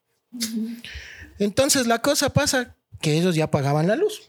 Entonces 1.40 1.88
la 1.88 2.00
cosa 2.02 2.32
pasa 2.32 2.76
que 3.02 3.18
ellos 3.18 3.36
ya 3.36 3.50
pagaban 3.50 3.88
la 3.88 3.96
luz. 3.96 4.22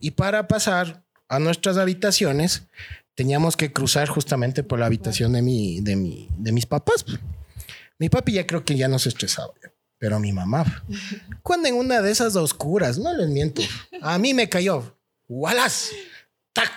Y 0.00 0.12
para 0.12 0.48
pasar 0.48 1.04
a 1.28 1.38
nuestras 1.38 1.76
habitaciones, 1.76 2.66
teníamos 3.16 3.56
que 3.56 3.72
cruzar 3.72 4.06
justamente 4.08 4.62
por 4.62 4.78
la 4.78 4.86
habitación 4.86 5.32
de, 5.32 5.42
mi, 5.42 5.80
de, 5.80 5.96
mi, 5.96 6.28
de 6.38 6.52
mis 6.52 6.66
papás. 6.66 7.04
Mi 7.98 8.08
papi 8.08 8.32
ya 8.34 8.46
creo 8.46 8.64
que 8.64 8.76
ya 8.76 8.86
no 8.86 8.98
se 9.00 9.08
estresaba. 9.08 9.52
Pero 9.98 10.20
mi 10.20 10.30
mamá, 10.32 10.84
cuando 11.42 11.68
en 11.68 11.74
una 11.74 12.00
de 12.02 12.12
esas 12.12 12.36
oscuras, 12.36 12.98
no 12.98 13.12
les 13.16 13.28
miento, 13.28 13.62
a 14.02 14.18
mí 14.18 14.32
me 14.34 14.48
cayó. 14.48 14.96
¡Walas! 15.28 15.90
¡Tac! 16.52 16.70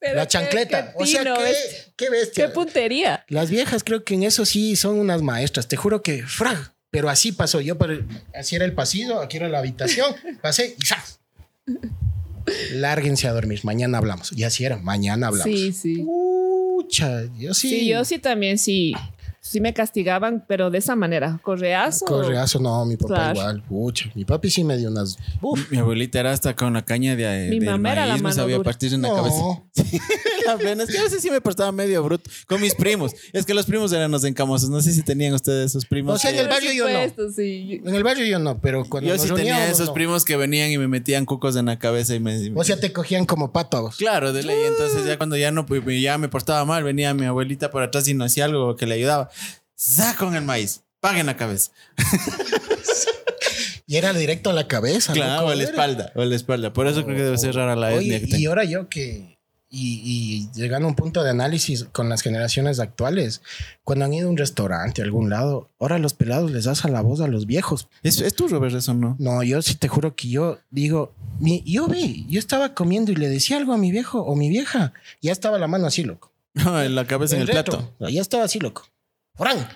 Pero 0.00 0.16
La 0.16 0.22
qué- 0.24 0.28
chancleta. 0.28 0.92
qué 0.92 1.02
o 1.02 1.06
sea, 1.06 1.22
qué, 1.22 1.50
es- 1.50 1.92
qué 1.96 2.10
bestia. 2.10 2.46
Qué 2.46 2.52
puntería. 2.52 3.24
Las 3.28 3.50
viejas 3.50 3.84
creo 3.84 4.04
que 4.04 4.14
en 4.14 4.24
eso 4.24 4.44
sí 4.44 4.74
son 4.76 4.98
unas 4.98 5.22
maestras. 5.22 5.68
Te 5.68 5.76
juro 5.76 6.02
que 6.02 6.22
frag. 6.22 6.74
Pero 6.90 7.10
así 7.10 7.32
pasó. 7.32 7.60
Yo 7.60 7.76
así 8.34 8.56
era 8.56 8.64
el 8.64 8.72
pasillo, 8.72 9.20
aquí 9.20 9.36
era 9.36 9.48
la 9.48 9.58
habitación. 9.58 10.14
Pasé 10.40 10.74
y 10.78 10.86
¡zas! 10.86 11.20
Lárguense 12.72 13.26
a 13.28 13.32
dormir. 13.32 13.60
Mañana 13.64 13.98
hablamos. 13.98 14.32
Y 14.32 14.44
así 14.44 14.64
era. 14.64 14.76
Mañana 14.78 15.28
hablamos. 15.28 15.44
Sí, 15.54 15.72
sí. 15.72 16.04
Pucha, 16.04 17.24
yo 17.38 17.54
sí. 17.54 17.70
Sí, 17.70 17.88
yo 17.88 18.04
sí 18.04 18.18
también 18.18 18.58
sí. 18.58 18.94
Sí 19.48 19.60
me 19.60 19.72
castigaban, 19.72 20.44
pero 20.48 20.70
de 20.70 20.78
esa 20.78 20.96
manera. 20.96 21.38
Correazo. 21.42 22.04
Correazo, 22.06 22.58
no, 22.60 22.84
mi 22.84 22.96
papá 22.96 23.14
Claro. 23.32 23.38
igual. 23.38 23.62
Pucha, 23.62 24.10
mi 24.14 24.24
papi 24.24 24.50
sí 24.50 24.64
me 24.64 24.76
dio 24.76 24.90
unas. 24.90 25.16
Uf, 25.40 25.70
Mi 25.70 25.78
abuelita 25.78 26.20
era 26.20 26.32
hasta 26.32 26.54
con 26.56 26.72
la 26.74 26.84
caña 26.84 27.14
de, 27.16 27.48
Mi 27.50 27.60
mamá 27.60 27.92
era 27.92 28.06
la 28.06 28.16
mano 28.16 28.34
sabía 28.34 28.56
dura. 28.56 28.64
partir 28.64 28.92
en 28.94 29.02
la 29.02 29.08
no. 29.08 29.16
cabeza. 29.16 29.62
La 30.46 30.56
pena 30.58 30.84
es 30.84 30.90
que 30.90 30.98
a 30.98 31.02
veces 31.02 31.20
sí 31.20 31.28
me 31.28 31.40
portaba 31.40 31.72
medio 31.72 32.04
bruto 32.04 32.30
con 32.46 32.60
mis 32.60 32.74
primos. 32.74 33.12
Es 33.32 33.44
que 33.44 33.52
los 33.52 33.66
primos 33.66 33.92
eran 33.92 34.12
los 34.12 34.22
encamosos. 34.22 34.70
No 34.70 34.80
sé 34.80 34.92
si 34.92 35.02
tenían 35.02 35.34
ustedes 35.34 35.72
esos 35.72 35.86
primos. 35.86 36.14
O 36.14 36.18
sea, 36.18 36.30
en 36.30 36.38
el 36.38 36.46
barrio 36.48 36.72
yo 36.72 36.86
no. 36.88 37.30
sí. 37.34 37.80
En 37.84 37.94
el 37.94 38.04
barrio 38.04 38.24
yo 38.26 38.38
no, 38.38 38.60
pero 38.60 38.84
cuando 38.84 39.08
Yo 39.10 39.16
nos 39.16 39.22
sí 39.26 39.34
tenía 39.34 39.68
esos 39.68 39.88
no. 39.88 39.94
primos 39.94 40.24
que 40.24 40.36
venían 40.36 40.70
y 40.70 40.78
me 40.78 40.86
metían 40.86 41.24
cucos 41.26 41.56
en 41.56 41.66
la 41.66 41.78
cabeza 41.80 42.14
y 42.14 42.20
me. 42.20 42.52
O 42.54 42.62
sea, 42.62 42.78
te 42.78 42.92
cogían 42.92 43.26
como 43.26 43.50
pato 43.52 43.76
a 43.76 43.80
vos. 43.80 43.96
Claro, 43.96 44.32
de 44.32 44.44
ley. 44.44 44.56
Entonces 44.68 45.04
ya 45.04 45.16
cuando 45.16 45.36
ya 45.36 45.50
no 45.50 45.66
pues, 45.66 45.82
ya 46.00 46.16
me 46.16 46.28
portaba 46.28 46.64
mal, 46.64 46.84
venía 46.84 47.12
mi 47.12 47.24
abuelita 47.26 47.70
por 47.72 47.82
atrás 47.82 48.06
y 48.06 48.14
no 48.14 48.24
hacía 48.24 48.44
algo 48.44 48.76
que 48.76 48.86
le 48.86 48.94
ayudaba. 48.94 49.30
¡Za 49.78 50.16
con 50.16 50.34
el 50.34 50.42
maíz! 50.42 50.82
¡Paguen 51.00 51.26
la 51.26 51.36
cabeza! 51.36 51.70
Y 53.88 53.96
era 53.96 54.12
directo 54.12 54.50
a 54.50 54.52
la 54.52 54.66
cabeza. 54.66 55.12
Claro, 55.12 55.34
loco, 55.34 55.46
o 55.46 55.50
a 55.50 55.54
la 55.54 55.62
era- 55.62 55.70
espalda. 55.70 56.12
O 56.16 56.22
a 56.22 56.24
la 56.24 56.34
espalda. 56.34 56.72
Por 56.72 56.88
eso 56.88 57.04
creo 57.04 57.16
que 57.16 57.22
debe 57.22 57.38
ser 57.38 57.54
rara 57.54 57.76
la 57.76 57.94
Oye, 57.94 58.16
etnia 58.16 58.38
y 58.38 58.46
ahora 58.46 58.64
yo 58.64 58.88
que. 58.88 59.36
Y, 59.68 60.00
y 60.04 60.50
llegando 60.58 60.86
a 60.86 60.90
un 60.90 60.96
punto 60.96 61.22
de 61.22 61.30
análisis 61.30 61.84
con 61.92 62.08
las 62.08 62.22
generaciones 62.22 62.78
actuales, 62.80 63.42
cuando 63.84 64.04
han 64.04 64.12
ido 64.14 64.26
a 64.28 64.30
un 64.30 64.36
restaurante, 64.36 65.02
a 65.02 65.04
algún 65.04 65.28
lado, 65.30 65.70
ahora 65.78 65.98
los 65.98 66.14
pelados 66.14 66.50
les 66.50 66.66
hacen 66.66 66.92
la 66.92 67.00
voz 67.00 67.20
a 67.20 67.26
los 67.28 67.46
viejos. 67.46 67.88
¿Es, 68.02 68.20
es 68.20 68.34
tu 68.34 68.48
Robert 68.48 68.74
eso 68.74 68.94
no? 68.94 69.16
No, 69.18 69.42
yo 69.42 69.60
sí 69.62 69.74
te 69.74 69.86
juro 69.88 70.14
que 70.16 70.28
yo 70.30 70.58
digo, 70.70 71.12
mi- 71.40 71.62
yo 71.66 71.86
vi, 71.88 72.26
yo 72.28 72.38
estaba 72.38 72.74
comiendo 72.74 73.10
y 73.12 73.16
le 73.16 73.28
decía 73.28 73.56
algo 73.56 73.72
a 73.72 73.76
mi 73.76 73.90
viejo 73.90 74.20
o 74.20 74.34
mi 74.36 74.48
vieja, 74.48 74.92
ya 75.20 75.30
estaba 75.32 75.58
la 75.58 75.66
mano 75.68 75.86
así, 75.86 76.02
loco. 76.04 76.32
No, 76.54 76.80
en 76.82 76.94
la 76.94 77.06
cabeza 77.06 77.34
en 77.36 77.42
el 77.42 77.48
retro. 77.48 77.78
plato. 77.98 78.10
Ya 78.10 78.20
estaba 78.20 78.44
así, 78.44 78.58
loco. 78.60 78.86
¡Fran! 79.36 79.68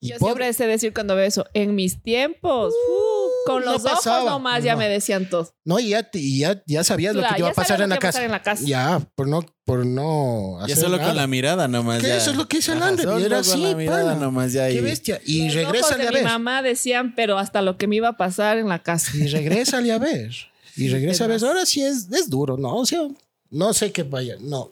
Y 0.00 0.08
Yo 0.10 0.18
pobre- 0.18 0.44
siempre 0.44 0.52
sé 0.52 0.66
decir 0.66 0.92
cuando 0.92 1.16
veo 1.16 1.24
eso, 1.24 1.46
en 1.54 1.74
mis 1.74 2.02
tiempos, 2.02 2.74
uh, 2.74 3.28
con 3.50 3.64
no 3.64 3.72
los 3.72 3.84
ojos 3.86 4.00
pasaba. 4.00 4.28
nomás 4.32 4.62
ya 4.62 4.72
No. 4.74 4.80
me 4.80 4.88
decían 4.90 5.30
todo. 5.30 5.50
No, 5.64 5.80
y 5.80 5.90
ya, 5.90 6.10
y 6.12 6.40
ya, 6.40 6.62
ya 6.66 6.84
sabías 6.84 7.14
lo 7.14 7.20
Claro, 7.22 7.32
que 7.32 7.36
te 7.36 7.40
iba 7.40 7.48
a 7.48 7.52
ya 7.52 7.54
pasar 7.54 7.80
en 7.80 7.88
lo 7.88 7.94
la, 7.94 7.98
casa. 8.00 8.08
pasar 8.18 8.24
en 8.26 8.30
la 8.30 8.42
casa. 8.42 8.62
Ya, 8.66 9.00
por 9.14 9.28
no, 9.28 9.46
por 9.64 9.86
no 9.86 10.58
Ya 10.66 10.74
hacer 10.74 10.76
solo 10.84 10.98
nada. 10.98 11.08
con 11.08 11.16
la 11.16 11.26
mirada 11.26 11.68
nomás. 11.68 12.02
Ya. 12.02 12.16
eso 12.18 12.32
es 12.32 12.36
lo 12.36 12.46
que 12.46 12.58
dice 12.58 12.72
el 12.72 12.82
Ander, 12.82 13.06
solo 13.06 13.16
era 13.24 13.36
con 13.40 13.50
así, 13.50 13.62
la 13.62 13.74
mirada 13.76 14.04
pana. 14.12 14.20
nomás 14.20 14.52
ya. 14.52 14.68
Qué 14.68 14.82
bestia. 14.82 15.22
Y 15.24 15.46
Los 15.46 15.54
regrésale 15.54 15.78
ojos 15.80 15.92
a 15.92 15.96
de 15.96 16.08
mi 16.10 16.14
ver. 16.16 16.24
mamá 16.24 16.60
decían, 16.60 17.14
pero 17.14 17.38
hasta 17.38 17.62
lo 17.62 17.78
que 17.78 17.86
me 17.86 17.96
iba 17.96 18.08
a 18.08 18.16
pasar 18.18 18.58
en 18.58 18.68
la 18.68 18.82
casa. 18.82 19.10
Y 19.16 19.26
regrésale 19.28 19.90
a 19.90 19.98
ver. 19.98 20.32
Y 20.76 20.88
regresa 20.88 21.24
a 21.24 21.28
ver. 21.28 21.42
Ahora 21.42 21.64
sí 21.64 21.82
es, 21.82 22.10
es 22.12 22.28
duro, 22.28 22.58
¿no? 22.58 22.76
O 22.76 22.84
sea, 22.84 23.00
no 23.48 23.72
sé 23.72 23.90
qué 23.90 24.02
vaya. 24.02 24.36
No. 24.38 24.70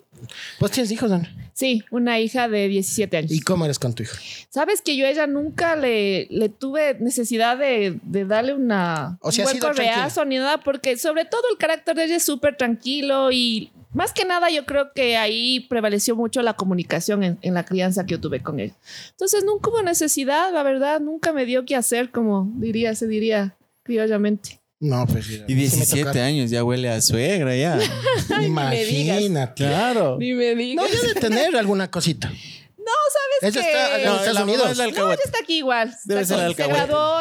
¿Vos 0.61 0.70
tienes 0.70 0.90
hijos, 0.90 1.11
Ander? 1.11 1.30
Sí, 1.52 1.85
una 1.90 2.18
hija 2.20 2.48
de 2.48 2.68
17 2.68 3.16
años. 3.16 3.32
¿Y 3.32 3.40
cómo 3.40 3.64
eres 3.64 3.78
con 3.78 3.94
tu 3.94 4.02
hijo? 4.02 4.16
Sabes 4.48 4.82
que 4.82 4.96
yo 4.96 5.06
a 5.06 5.11
ella 5.11 5.26
nunca 5.26 5.76
le, 5.76 6.26
le 6.30 6.48
tuve 6.48 6.96
necesidad 7.00 7.56
de, 7.56 7.98
de 8.02 8.24
darle 8.24 8.54
una 8.54 9.18
O 9.20 9.32
sea, 9.32 9.44
un 9.44 9.50
buen 9.50 9.58
correazo 9.61 10.24
ni 10.24 10.37
nada, 10.37 10.58
porque 10.58 10.96
sobre 10.96 11.24
todo 11.24 11.42
el 11.50 11.58
carácter 11.58 11.94
de 11.96 12.04
ella 12.04 12.16
es 12.16 12.24
súper 12.24 12.56
tranquilo 12.56 13.30
y 13.30 13.70
más 13.92 14.12
que 14.12 14.24
nada 14.24 14.48
yo 14.48 14.64
creo 14.64 14.92
que 14.94 15.16
ahí 15.16 15.61
prevaleció 15.68 16.16
mucho 16.16 16.40
la 16.42 16.54
comunicación 16.54 17.22
en, 17.22 17.38
en 17.42 17.54
la 17.54 17.64
crianza 17.64 18.06
que 18.06 18.12
yo 18.12 18.20
tuve 18.20 18.42
con 18.42 18.58
ella. 18.58 18.74
Entonces 19.11 19.44
nunca 19.44 19.70
hubo 19.70 19.82
necesidad, 19.82 20.52
la 20.52 20.62
verdad, 20.62 21.00
nunca 21.00 21.32
me 21.32 21.44
dio 21.44 21.66
que 21.66 21.76
hacer, 21.76 22.11
como 22.11 22.50
diría, 22.56 22.94
se 22.94 23.06
diría 23.06 23.56
criollamente. 23.82 24.62
No, 24.85 25.07
pues. 25.07 25.27
sí, 25.27 25.35
Y 25.35 25.37
sí 25.38 25.55
me 25.55 25.61
17 25.61 26.01
tocaron. 26.01 26.23
años, 26.23 26.51
ya 26.51 26.64
huele 26.64 26.90
a 26.90 27.01
suegra, 27.01 27.55
ya. 27.57 27.79
Imagínate. 28.42 29.55
claro. 29.64 30.16
Ni 30.18 30.33
me 30.35 30.55
No, 30.55 30.59
digas. 30.61 30.90
ya 31.03 31.09
de 31.09 31.14
tener 31.14 31.57
alguna 31.57 31.90
cosita. 31.90 32.29
No, 32.31 32.92
¿sabes 33.40 33.55
Ella 33.57 33.61
qué? 33.62 33.73
está 33.73 33.99
en 34.01 34.05
No, 34.07 34.14
Estados 34.16 34.35
la 34.35 34.42
Unidos. 34.45 34.71
es 34.73 34.77
la 34.79 34.87
No, 34.88 35.12
está 35.12 35.38
aquí 35.42 35.59
igual. 35.59 35.97
Debe 36.05 36.23
Está 36.23 36.35
ser 36.37 36.45
aquí. 36.47 36.55
Se 36.57 36.62
alcahuete. 36.64 36.87
graduó 36.92 37.21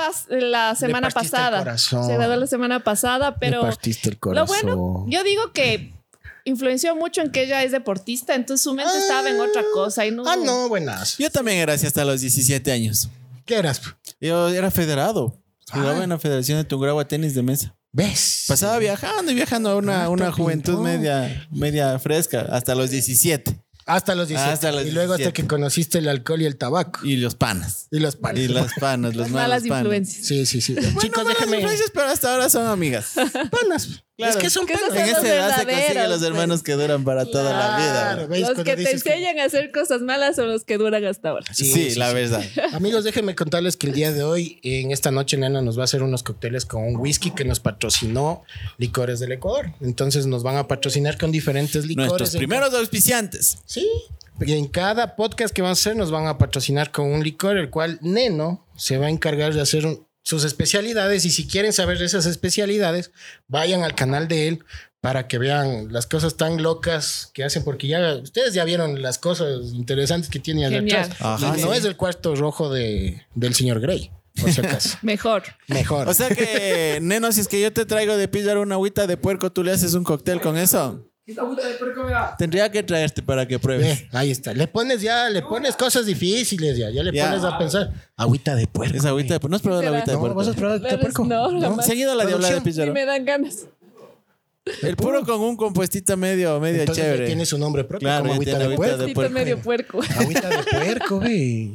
la 0.50 0.76
semana 0.76 1.02
Le 1.02 1.08
el 1.10 1.14
pasada. 1.14 1.60
corazón. 1.60 2.08
Se 2.08 2.14
graduó 2.16 2.36
la 2.36 2.48
semana 2.48 2.84
pasada, 2.84 3.36
pero 3.38 3.58
Le 3.62 3.68
partiste 3.68 4.10
el 4.10 4.16
lo 4.16 4.20
corazón. 4.20 4.48
bueno, 4.48 5.06
yo 5.08 5.24
digo 5.24 5.52
que 5.54 5.94
influenció 6.46 6.96
mucho 6.96 7.22
en 7.22 7.32
que 7.32 7.44
ella 7.44 7.64
es 7.64 7.72
deportista, 7.72 8.34
entonces 8.34 8.64
su 8.64 8.74
mente 8.74 8.98
estaba 8.98 9.30
en 9.30 9.40
otra 9.40 9.62
cosa 9.74 10.04
y 10.08 10.12
no. 10.12 10.24
Ah, 10.28 10.36
no, 10.36 10.68
buenas. 10.68 11.18
Yo 11.20 11.30
también 11.30 11.60
era 11.60 11.74
así 11.74 11.86
hasta 11.86 12.04
los 12.06 12.22
17 12.22 12.72
años. 12.72 13.10
¿Qué 13.46 13.56
eras? 13.56 13.82
Yo 14.20 14.50
era 14.50 14.72
federado. 14.72 15.38
Jugaba 15.72 16.00
Ah. 16.00 16.04
en 16.04 16.10
la 16.10 16.20
Federación 16.20 16.58
de 16.58 16.64
Tungurahua 16.66 17.08
Tenis 17.08 17.34
de 17.34 17.44
Mesa. 17.44 17.76
¿Ves? 17.94 18.46
Pasaba 18.48 18.78
viajando 18.80 19.32
y 19.32 19.36
viajando 19.36 19.70
a 19.70 19.76
una, 19.76 20.04
Ah, 20.06 20.10
una 20.10 20.32
juventud 20.32 20.80
media, 20.80 21.48
media 21.52 21.98
fresca, 22.00 22.48
hasta 22.50 22.74
los 22.76 22.90
17. 22.90 23.62
Hasta 23.86 24.16
los 24.16 24.28
17. 24.30 24.54
Hasta 24.54 24.72
los 24.72 24.86
y 24.86 24.92
luego 24.92 25.14
hasta 25.14 25.24
17. 25.26 25.42
que 25.42 25.48
conociste 25.48 25.98
el 25.98 26.08
alcohol 26.08 26.42
y 26.42 26.46
el 26.46 26.56
tabaco. 26.58 27.00
Y 27.04 27.18
los 27.18 27.36
panas. 27.36 27.88
Y 27.92 28.00
los 28.00 28.16
panes. 28.16 28.44
Y 28.44 28.48
las 28.48 28.72
panas, 28.80 29.16
los 29.16 29.30
malas 29.30 29.64
panas. 29.64 29.80
influencias. 29.84 30.26
Sí, 30.28 30.46
sí, 30.46 30.62
sí. 30.62 30.74
Bueno, 30.76 31.02
Chicos, 31.02 31.24
malas 31.24 31.34
déjenme. 31.40 31.58
influencias, 31.58 31.92
pero 31.94 32.08
hasta 32.08 32.32
ahora 32.32 32.50
son 32.50 32.68
amigas. 32.68 33.14
Panas. 33.50 34.04
Claro. 34.22 34.38
Es 34.38 34.44
que 34.44 34.50
son 34.50 34.66
Que 34.66 34.74
esos. 34.74 34.90
En 34.96 35.06
esa 35.06 35.28
edad 35.28 35.58
se 35.60 35.66
consiguen 35.66 36.10
los 36.10 36.22
hermanos 36.24 36.64
que 36.64 36.74
duran 36.74 37.04
para 37.04 37.26
toda 37.26 37.52
la 37.54 37.78
vida. 37.78 38.28
¿veis? 38.28 38.42
Los 38.42 38.50
Cuando 38.56 38.64
que 38.64 38.76
te 38.78 38.84
que- 38.84 38.92
enseñan 38.92 39.40
a 39.40 39.44
hacer 39.46 39.72
cosas 39.72 40.02
malas 40.02 40.36
son 40.36 40.48
los 40.50 40.64
que 40.64 40.78
duran 40.78 41.04
hasta 41.06 41.30
ahora. 41.30 41.46
Sí, 41.54 41.96
la 41.96 42.14
verdad. 42.14 42.44
Amigos, 42.74 43.04
déjenme 43.04 43.36
contarles 43.36 43.78
que 43.78 43.88
el 43.88 43.94
día 43.94 44.12
de 44.12 44.24
hoy, 44.24 44.60
en 44.64 44.92
esta 44.92 45.12
noche, 45.12 45.38
Nena 45.38 45.62
nos 45.62 45.78
va 45.78 45.82
a 45.82 45.86
hacer 45.86 46.04
unos 46.04 46.24
cócteles 46.24 46.66
con 46.66 46.84
un 46.84 46.96
whisky 46.98 47.32
que 47.32 47.46
nos 47.46 47.60
patrocinó 47.60 48.44
Licores 48.78 49.20
del 49.20 49.32
Ecuador. 49.34 49.72
Entonces 49.82 50.26
nos 50.28 50.44
van 50.44 50.58
a 50.58 50.68
patrocinar 50.68 51.18
con 51.18 51.32
diferentes 51.32 51.86
licores. 51.86 52.10
Nuestros 52.10 52.36
primeros 52.38 52.74
auspiciantes. 52.74 53.58
Sí. 53.66 53.88
Y 54.44 54.54
en 54.54 54.68
cada 54.68 55.16
podcast 55.16 55.54
que 55.54 55.62
vamos 55.62 55.78
a 55.78 55.82
hacer 55.82 55.96
nos 55.96 56.10
van 56.12 56.26
a 56.28 56.38
patrocinar 56.38 56.92
con 56.92 57.12
un 57.12 57.24
licor, 57.24 57.58
el 57.58 57.70
cual 57.70 58.00
Neno 58.02 58.66
se 58.76 58.98
va 58.98 59.06
a 59.08 59.10
encargar 59.10 59.54
de 59.54 59.62
hacer 59.62 59.86
un- 59.86 60.06
sus 60.24 60.44
especialidades. 60.44 61.26
Y 61.26 61.32
si 61.32 61.48
quieren 61.48 61.74
saber 61.74 61.98
de 61.98 62.06
esas 62.06 62.26
especialidades, 62.26 63.12
vayan 63.48 63.84
al 63.84 63.96
canal 63.96 64.28
de 64.28 64.48
él 64.48 64.64
para 65.02 65.28
que 65.28 65.40
vean 65.40 65.92
las 65.92 66.06
cosas 66.06 66.38
tan 66.38 66.62
locas 66.62 67.32
que 67.34 67.44
hacen, 67.44 67.64
porque 67.64 67.88
ya 67.88 68.16
ustedes 68.16 68.54
ya 68.54 68.64
vieron 68.64 69.02
las 69.02 69.18
cosas 69.18 69.74
interesantes 69.74 70.30
que 70.30 70.40
tiene 70.40 70.66
atrás. 70.66 71.10
Ajá, 71.20 71.58
Y 71.58 71.62
no 71.62 71.72
sí. 71.72 71.78
es 71.80 71.86
el 71.86 71.98
cuarto 71.98 72.36
rojo 72.36 72.72
de, 72.72 73.26
del 73.34 73.56
señor 73.56 73.80
Grey, 73.80 74.12
por 74.40 74.52
si 74.54 74.62
acaso. 74.62 74.98
Mejor. 75.02 75.44
Mejor. 75.68 76.08
O 76.08 76.14
sea 76.14 76.30
que, 76.30 77.00
Neno, 77.02 77.32
si 77.32 77.42
es 77.42 77.48
que 77.48 77.60
yo 77.60 77.74
te 77.74 77.86
traigo 77.86 78.16
de 78.16 78.28
pillar 78.28 78.60
una 78.60 78.76
agüita 78.76 79.08
de 79.08 79.18
puerco, 79.18 79.52
¿tú 79.52 79.64
le 79.64 79.72
haces 79.72 79.96
un 79.96 80.04
cóctel 80.04 80.40
con 80.40 80.56
eso? 80.56 81.11
Tendría 82.38 82.72
que 82.72 82.84
traerte 82.84 83.22
para 83.22 83.48
que 83.48 83.60
pruebes. 83.60 84.02
Ve, 84.02 84.10
ahí 84.18 84.32
está. 84.32 84.54
Le 84.54 84.68
pones 84.68 85.02
ya, 85.02 85.30
le 85.30 85.42
pones 85.42 85.76
cosas 85.76 86.06
difíciles 86.06 86.78
ya. 86.78 86.90
Ya 86.90 87.04
le 87.04 87.12
Ya. 87.12 87.28
pones 87.30 87.44
a 87.44 87.58
pensar. 87.58 87.92
Agüita 88.18 88.56
de 88.56 88.68
puerco. 88.68 88.98
Esa 88.98 89.10
agüita 89.10 89.34
de 89.36 89.40
puerco. 89.40 89.50
¿No 89.52 89.56
has 89.58 89.62
probado 89.62 89.84
la 89.84 89.90
agüita 89.90 90.12
de 90.12 90.14
No, 90.14 90.20
puerco? 90.22 90.36
¿vas 90.38 90.48
a 90.48 90.54
probar 90.54 90.76
agüita 90.78 90.96
de 90.96 91.02
puerco? 91.02 91.26
No, 91.26 91.62
jamás. 91.62 91.86
Seguido 91.86 92.16
la 92.16 92.26
diabla 92.26 92.48
de 92.48 92.54
Producción. 92.54 92.60
Sí 92.64 92.70
Pizarro. 92.80 92.94
me 92.94 93.06
dan 93.06 93.26
ganas. 93.26 93.66
El 94.84 94.96
puro 94.96 95.26
con 95.26 95.42
un 95.42 95.58
compuestito 95.58 96.16
medio, 96.18 96.60
medio 96.60 96.82
Entonces 96.82 97.04
ya 97.04 97.10
chévere. 97.12 97.26
tiene 97.26 97.46
su 97.48 97.58
nombre 97.58 97.84
propio 97.84 98.06
Claro, 98.06 98.22
como 98.22 98.34
ya 98.34 98.36
agüita 98.36 98.52
tiene 98.52 98.68
de 98.68 98.74
agüita 98.76 98.78
puerco. 98.86 98.98
de 99.02 99.08
Tito 99.08 99.16
puerco. 99.16 99.34
medio 99.34 99.58
puerco. 99.62 100.00
Agüita 100.22 100.50
de 100.50 100.64
puerco, 100.64 101.20
ve. 101.20 101.72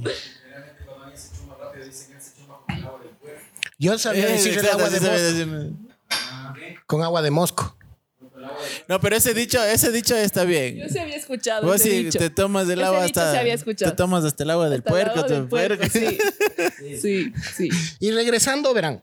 Yo 3.78 3.98
sabía 3.98 4.28
Eh, 4.28 4.32
decir 4.32 4.56
el 4.58 4.66
agua 4.68 4.88
de 4.88 4.98
sí 4.98 5.04
mosco 5.04 5.18
decir- 5.20 5.72
con 6.86 7.02
agua 7.02 7.20
de 7.22 7.30
mosco. 7.30 7.75
No, 8.88 9.00
pero 9.00 9.16
ese 9.16 9.34
dicho, 9.34 9.62
ese 9.62 9.90
dicho 9.92 10.16
está 10.16 10.44
bien. 10.44 10.76
Yo 10.76 10.88
sí 10.88 10.98
había 10.98 11.16
escuchado. 11.16 11.66
Vos 11.66 11.76
ese 11.76 11.90
sí 11.90 12.04
dicho. 12.04 12.18
te 12.18 12.30
tomas 12.30 12.68
el 12.68 12.78
Ese 12.78 12.84
agua 12.86 13.04
hasta. 13.04 13.32
se 13.32 13.38
había 13.38 13.54
escuchado. 13.54 13.90
Te 13.92 13.96
tomas 13.96 14.24
hasta 14.24 14.42
el 14.44 14.50
agua 14.50 14.68
del 14.70 14.82
Hasta 14.86 15.00
el 15.00 15.10
puerco. 15.10 15.28
del 15.28 15.48
puerco, 15.48 15.76
puerco. 15.78 15.98
Sí, 16.78 16.96
sí, 17.00 17.32
sí. 17.56 17.68
Y 18.00 18.10
regresando, 18.12 18.72
verán, 18.74 19.02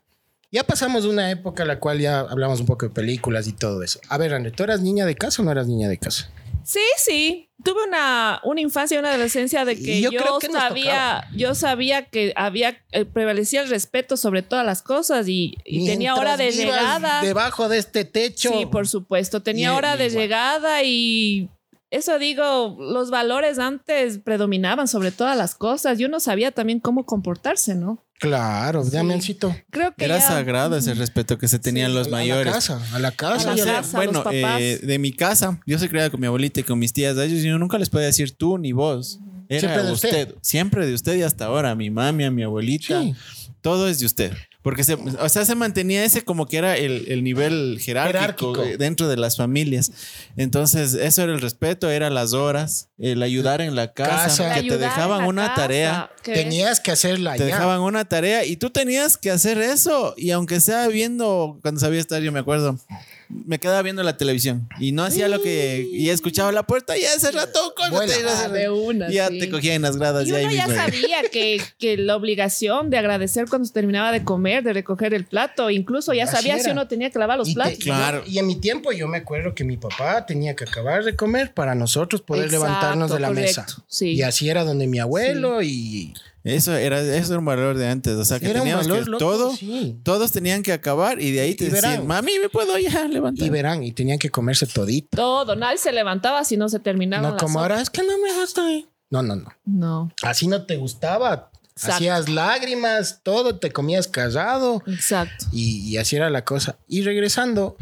ya 0.51 0.63
pasamos 0.63 1.03
de 1.03 1.09
una 1.09 1.31
época 1.31 1.63
en 1.63 1.67
la 1.69 1.79
cual 1.79 1.99
ya 1.99 2.19
hablamos 2.21 2.59
un 2.59 2.65
poco 2.65 2.85
de 2.87 2.91
películas 2.93 3.47
y 3.47 3.53
todo 3.53 3.81
eso. 3.83 3.99
A 4.09 4.17
ver, 4.17 4.33
André, 4.33 4.51
¿tú 4.51 4.63
eras 4.63 4.81
niña 4.81 5.05
de 5.05 5.15
casa 5.15 5.41
o 5.41 5.45
no 5.45 5.51
eras 5.51 5.67
niña 5.67 5.89
de 5.89 5.97
casa? 5.97 6.29
Sí, 6.63 6.79
sí. 6.97 7.49
Tuve 7.63 7.83
una, 7.87 8.41
una 8.43 8.59
infancia 8.61 8.95
y 8.95 8.99
una 8.99 9.09
adolescencia 9.09 9.63
de 9.65 9.77
que 9.81 10.01
yo 10.01 10.09
que 10.39 10.51
sabía, 10.51 11.27
yo 11.35 11.55
sabía 11.55 12.05
que 12.05 12.33
había 12.35 12.77
eh, 12.91 13.05
prevalecía 13.05 13.61
el 13.61 13.69
respeto 13.69 14.17
sobre 14.17 14.41
todas 14.41 14.65
las 14.65 14.81
cosas 14.81 15.27
y, 15.29 15.55
y 15.63 15.85
tenía 15.85 16.15
hora 16.15 16.35
de 16.35 16.51
llegada. 16.51 17.21
Debajo 17.21 17.69
de 17.69 17.77
este 17.77 18.03
techo. 18.05 18.51
Sí, 18.51 18.65
por 18.65 18.87
supuesto. 18.87 19.41
Tenía 19.41 19.69
Y- 19.73 19.75
hora 19.77 19.95
de 19.95 20.07
igual. 20.07 20.21
llegada 20.23 20.83
y 20.83 21.49
eso 21.95 22.17
digo, 22.19 22.75
los 22.79 23.09
valores 23.11 23.59
antes 23.59 24.17
predominaban 24.19 24.87
sobre 24.87 25.11
todas 25.11 25.37
las 25.37 25.55
cosas. 25.55 25.99
Yo 25.99 26.09
no 26.09 26.19
sabía 26.19 26.51
también 26.51 26.79
cómo 26.79 27.05
comportarse, 27.05 27.75
¿no? 27.75 28.03
Claro, 28.19 28.83
Damiancito. 28.85 29.55
Creo 29.69 29.93
que 29.93 30.05
Era 30.05 30.17
ya- 30.17 30.27
sagrado 30.27 30.75
ese 30.77 30.93
respeto 30.93 31.37
que 31.37 31.47
se 31.47 31.59
tenían 31.59 31.91
Sí, 31.91 31.97
los 31.97 32.07
a 32.07 32.11
mayores. 32.11 32.45
la 32.47 32.51
casa, 32.53 32.81
a 32.93 32.99
la 32.99 33.11
casa. 33.11 33.51
A 33.51 33.55
la 33.55 33.57
ya- 33.57 33.65
casa. 33.75 33.97
bueno, 33.97 34.13
los 34.13 34.23
papás. 34.23 34.61
eh, 34.61 34.79
de 34.81 34.99
mi 34.99 35.11
casa, 35.11 35.59
yo 35.65 35.77
soy 35.77 35.89
criada 35.89 36.09
con 36.09 36.19
mi 36.21 36.27
abuelita 36.27 36.61
y 36.61 36.63
con 36.63 36.79
mis 36.79 36.93
tías. 36.93 37.17
A 37.17 37.25
ellos 37.25 37.43
yo 37.43 37.57
nunca 37.59 37.77
les 37.77 37.89
podía 37.89 38.07
decir 38.07 38.35
tú 38.35 38.57
ni 38.57 38.71
vos. 38.71 39.19
Era 39.49 39.59
Siempre 39.59 39.83
de 39.83 39.91
usted. 39.91 40.09
usted. 40.29 40.35
Siempre 40.41 40.85
de 40.87 40.93
usted 40.93 41.15
y 41.17 41.21
hasta 41.23 41.45
ahora. 41.45 41.75
Mi 41.75 41.89
mami, 41.89 42.23
a 42.23 42.31
mi 42.31 42.43
abuelita. 42.43 43.01
Sí. 43.01 43.13
Todo 43.61 43.87
es 43.89 43.99
de 43.99 44.05
usted. 44.05 44.31
Porque 44.63 44.83
se, 44.83 44.93
o 44.95 45.29
sea, 45.29 45.45
se 45.45 45.53
mantenía 45.55 46.03
ese 46.05 46.23
como 46.23 46.47
que 46.47 46.57
era 46.57 46.75
el, 46.77 47.05
el 47.09 47.23
nivel 47.23 47.77
jerárquico, 47.81 48.53
Jerárquico. 48.55 48.77
dentro 48.79 49.07
de 49.09 49.17
las 49.17 49.35
familias. 49.37 49.91
Entonces, 50.37 50.93
eso 50.93 51.21
era 51.21 51.33
el 51.33 51.41
respeto, 51.41 51.89
era 51.89 52.09
las 52.09 52.33
horas, 52.33 52.89
el 52.97 53.21
ayudar 53.21 53.61
en 53.61 53.75
la 53.75 53.93
casa, 53.93 54.23
Casa. 54.47 54.53
que 54.55 54.69
te 54.69 54.77
dejaban 54.77 55.25
una 55.25 55.47
casa, 55.49 55.55
tarea. 55.55 56.11
que- 56.23 56.33
Tenías 56.33 56.79
que 56.79 56.91
hacerla 56.91 57.33
Te 57.33 57.39
ya. 57.39 57.45
dejaban 57.45 57.81
una 57.81 58.05
tarea 58.05 58.45
y 58.45 58.55
tú 58.55 58.69
tenías 58.69 59.17
que 59.17 59.29
hacer 59.31 59.57
eso. 59.57 60.13
Y 60.17 60.31
aunque 60.31 60.59
sea 60.61 60.87
viendo, 60.87 61.59
cuando 61.61 61.81
sabía 61.81 61.99
estar, 61.99 62.21
yo 62.21 62.31
me 62.31 62.39
acuerdo, 62.39 62.79
me 63.29 63.59
quedaba 63.59 63.81
viendo 63.81 64.03
la 64.03 64.17
televisión 64.17 64.67
y 64.79 64.91
no 64.91 65.03
hacía 65.03 65.27
lo 65.27 65.41
que. 65.41 65.87
Y 65.91 66.09
escuchaba 66.09 66.51
la 66.51 66.63
puerta 66.63 66.97
y 66.97 67.03
hace 67.05 67.31
rato, 67.31 67.73
córrete, 67.75 67.95
Vuela. 68.23 68.41
Ah, 68.45 68.49
de 68.49 68.69
una, 68.69 69.09
ya 69.09 69.27
sí. 69.29 69.39
te 69.39 69.49
cogía 69.49 69.73
en 69.75 69.81
las 69.83 69.97
gradas. 69.97 70.27
Y 70.27 70.31
ya 70.31 70.37
ahí 70.37 70.45
uno 70.45 70.53
ya 70.53 70.67
mismo. 70.67 70.81
sabía 70.83 71.21
que, 71.31 71.61
que 71.77 71.97
la 71.97 72.15
obligación 72.15 72.89
de 72.89 72.97
agradecer 72.97 73.45
cuando 73.49 73.65
se 73.67 73.73
terminaba 73.73 74.11
de 74.11 74.23
comer, 74.23 74.63
de 74.63 74.73
recoger 74.73 75.13
el 75.13 75.25
plato, 75.25 75.69
incluso 75.69 76.13
ya 76.13 76.23
Así 76.23 76.35
sabía 76.35 76.55
si 76.57 76.65
era. 76.65 76.71
uno 76.73 76.87
tenía 76.87 77.09
que 77.09 77.19
lavar 77.19 77.37
los 77.37 77.47
Y, 77.49 77.51
te- 77.51 77.55
platos. 77.55 77.77
Claro. 77.79 78.23
y 78.27 78.39
en 78.39 78.47
mi 78.47 78.55
tiempo 78.55 78.91
yo 78.91 79.07
me 79.07 79.17
acuerdo 79.17 79.53
que 79.55 79.63
mi 79.63 79.77
papá 79.77 80.25
tenía 80.25 80.55
que 80.55 80.63
acabar 80.63 81.03
de 81.03 81.15
comer 81.15 81.53
para 81.53 81.75
nosotros 81.75 82.21
poder 82.21 82.45
Exacto, 82.45 82.65
levantarnos 82.65 83.11
de 83.11 83.19
la 83.19 83.27
correcto, 83.29 83.61
mesa. 83.61 83.83
sí. 83.87 84.11
Y 84.13 84.21
así 84.21 84.49
era 84.49 84.63
donde 84.63 84.87
mi 84.87 84.99
abuelo 84.99 85.61
y 85.61 86.13
Eso 86.43 86.75
era, 86.75 86.99
eso 87.01 87.31
era 87.33 87.39
un 87.39 87.45
valor 87.45 87.77
de 87.77 87.87
antes. 87.87 88.13
O 88.15 88.25
sea, 88.25 88.39
que 88.39 88.49
era 88.49 88.59
un 88.59 88.65
teníamos 88.65 88.87
valor 88.87 89.03
que 89.05 89.09
loco, 89.11 89.25
todo, 89.25 89.55
sí. 89.55 89.99
todos 90.03 90.31
tenían 90.33 90.61
que 90.61 90.73
acabar 90.73 91.21
y 91.21 91.31
de 91.31 91.39
ahí 91.39 91.55
te 91.55 91.65
Y 91.65 91.69
verán. 91.69 92.05
mami, 92.05 92.33
¿me 92.39 92.49
puedo 92.49 92.77
ya 92.77 93.07
levantar? 93.07 93.45
Y 93.47 93.49
verán, 93.49 93.83
y 93.83 93.91
tenían 93.93 94.19
que 94.19 94.29
comerse 94.29 94.67
todito. 94.67 95.15
Todo, 95.15 95.55
nadie 95.55 95.77
se 95.77 95.91
levantaba 95.93 96.43
si 96.43 96.57
no 96.57 96.67
se 96.67 96.79
terminaba. 96.79 97.29
No 97.29 97.37
como 97.37 97.59
ahora, 97.61 97.79
es 97.81 97.89
que 97.89 98.01
no 98.03 98.17
me 98.21 98.33
gusta. 98.39 98.69
eh". 98.73 98.85
No, 99.09 99.21
no, 99.21 99.35
no. 99.35 99.49
No, 99.65 100.11
Así 100.21 100.47
no 100.47 100.65
te 100.65 100.75
gustaba. 100.77 101.49
Exacto. 101.75 101.95
Hacías 101.95 102.29
lágrimas, 102.29 103.21
todo, 103.23 103.57
te 103.59 103.71
comías 103.71 104.07
callado. 104.07 104.83
exacto. 104.87 105.45
Y, 105.51 105.79
y 105.89 105.97
así 105.97 106.15
era 106.17 106.29
la 106.29 106.43
cosa. 106.43 106.77
Y 106.87 107.03
regresando, 107.03 107.77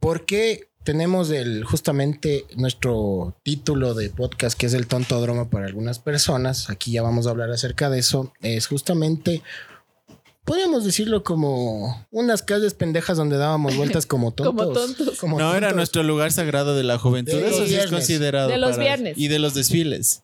¿por 0.00 0.26
qué 0.26 0.69
tenemos 0.84 1.30
el, 1.30 1.64
justamente 1.64 2.46
nuestro 2.56 3.36
título 3.42 3.94
de 3.94 4.10
podcast, 4.10 4.58
que 4.58 4.66
es 4.66 4.74
el 4.74 4.86
tontódromo 4.86 5.50
para 5.50 5.66
algunas 5.66 5.98
personas? 5.98 6.70
Aquí 6.70 6.92
ya 6.92 7.02
vamos 7.02 7.26
a 7.26 7.30
hablar 7.30 7.50
acerca 7.50 7.90
de 7.90 7.98
eso. 7.98 8.32
Es 8.40 8.66
justamente, 8.66 9.42
podríamos 10.44 10.84
decirlo 10.84 11.22
como 11.22 12.06
unas 12.10 12.42
calles 12.42 12.74
pendejas 12.74 13.16
donde 13.18 13.36
dábamos 13.36 13.76
vueltas 13.76 14.06
como 14.06 14.30
tontos. 14.34 14.54
Como 14.54 14.72
tontos. 14.72 15.18
Como 15.18 15.38
no, 15.38 15.54
era 15.54 15.72
nuestro 15.72 16.02
lugar 16.02 16.32
sagrado 16.32 16.74
de 16.76 16.84
la 16.84 16.98
juventud. 16.98 17.32
De 17.32 17.48
Eso 17.48 17.56
sí 17.58 17.62
es 17.64 17.68
viernes. 17.70 17.90
considerado. 17.90 18.48
De 18.48 18.58
los 18.58 18.72
para- 18.72 18.82
viernes. 18.84 19.18
Y 19.18 19.28
de 19.28 19.38
los 19.38 19.54
desfiles. 19.54 20.22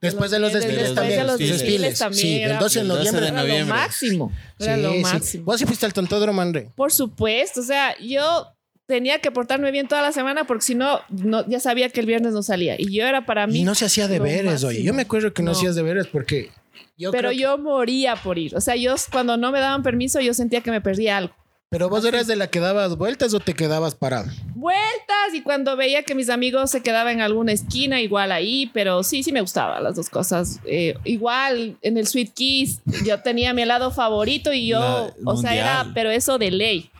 Después 0.00 0.30
de 0.30 0.38
los 0.38 0.52
Después 0.52 0.72
desfiles 0.74 0.90
de 0.90 0.94
también. 0.94 1.26
los 1.26 1.38
desfiles 1.38 1.98
también 1.98 2.20
Sí, 2.22 2.38
era- 2.40 2.54
el 2.54 2.60
12 2.60 2.78
de 2.78 2.82
El 2.82 2.88
12 2.88 2.98
noviembre. 3.04 3.28
Era 3.28 3.42
lo 3.64 3.66
máximo. 3.66 4.32
Era 4.58 4.76
Sí, 4.76 4.82
lo 4.82 4.92
sí. 4.92 4.98
máximo. 5.00 5.44
Vos 5.46 5.58
sí 5.58 5.64
fuiste 5.66 5.86
al 5.86 5.92
tontódromo, 5.94 6.42
André. 6.42 6.70
Por 6.76 6.92
supuesto, 6.92 7.60
o 7.60 7.64
sea, 7.64 7.98
yo 7.98 8.46
tenía 8.86 9.18
que 9.20 9.30
portarme 9.30 9.70
bien 9.70 9.88
toda 9.88 10.02
la 10.02 10.12
semana 10.12 10.44
porque 10.46 10.62
si 10.64 10.74
no, 10.74 11.00
no 11.10 11.46
ya 11.48 11.60
sabía 11.60 11.88
que 11.90 12.00
el 12.00 12.06
viernes 12.06 12.32
no 12.32 12.42
salía. 12.42 12.76
Y 12.78 12.92
yo 12.96 13.04
era 13.06 13.26
para 13.26 13.46
mí. 13.46 13.58
Y 13.60 13.64
no 13.64 13.74
se 13.74 13.84
hacía 13.86 14.08
deberes, 14.08 14.62
oye. 14.64 14.82
Yo 14.82 14.94
me 14.94 15.02
acuerdo 15.02 15.32
que 15.32 15.42
no, 15.42 15.50
No. 15.52 15.56
hacías 15.56 15.74
deberes 15.74 16.06
porque 16.06 16.50
yo 16.96 17.10
Pero 17.10 17.30
que- 17.30 17.36
yo 17.38 17.58
moría 17.58 18.16
por 18.16 18.38
ir. 18.38 18.54
O 18.56 18.60
sea, 18.60 18.76
yo 18.76 18.94
cuando 19.10 19.36
no 19.36 19.50
me 19.52 19.60
daban 19.60 19.82
permiso, 19.82 20.20
yo 20.20 20.32
sentía 20.34 20.60
que 20.60 20.70
me 20.70 20.80
perdía 20.80 21.16
algo. 21.16 21.34
Pero 21.68 21.88
vos 21.88 22.04
eras 22.04 22.28
de 22.28 22.36
la 22.36 22.46
que 22.48 22.60
dabas 22.60 22.96
vueltas 22.96 23.34
o 23.34 23.40
te 23.40 23.52
quedabas 23.52 23.96
parado. 23.96 24.30
Vueltas 24.54 25.34
y 25.34 25.42
cuando 25.42 25.76
veía 25.76 26.04
que 26.04 26.14
mis 26.14 26.30
amigos 26.30 26.70
se 26.70 26.80
quedaban 26.80 27.14
en 27.14 27.20
alguna 27.22 27.50
esquina, 27.52 28.00
igual 28.00 28.30
ahí, 28.30 28.70
pero 28.72 29.02
sí, 29.02 29.24
sí 29.24 29.32
me 29.32 29.40
gustaba 29.40 29.80
las 29.80 29.96
dos 29.96 30.08
cosas. 30.08 30.60
Eh, 30.64 30.94
igual 31.02 31.76
en 31.82 31.98
el 31.98 32.06
Sweet 32.06 32.32
Kiss, 32.34 32.80
yo 33.04 33.20
tenía 33.20 33.52
mi 33.52 33.62
helado 33.62 33.90
favorito 33.90 34.52
y 34.52 34.68
yo, 34.68 34.78
La- 34.78 35.12
o 35.24 35.36
sea, 35.36 35.54
era, 35.56 35.74
mundial. 35.78 35.92
pero 35.92 36.10
eso 36.10 36.38
de 36.38 36.52
ley. 36.52 36.90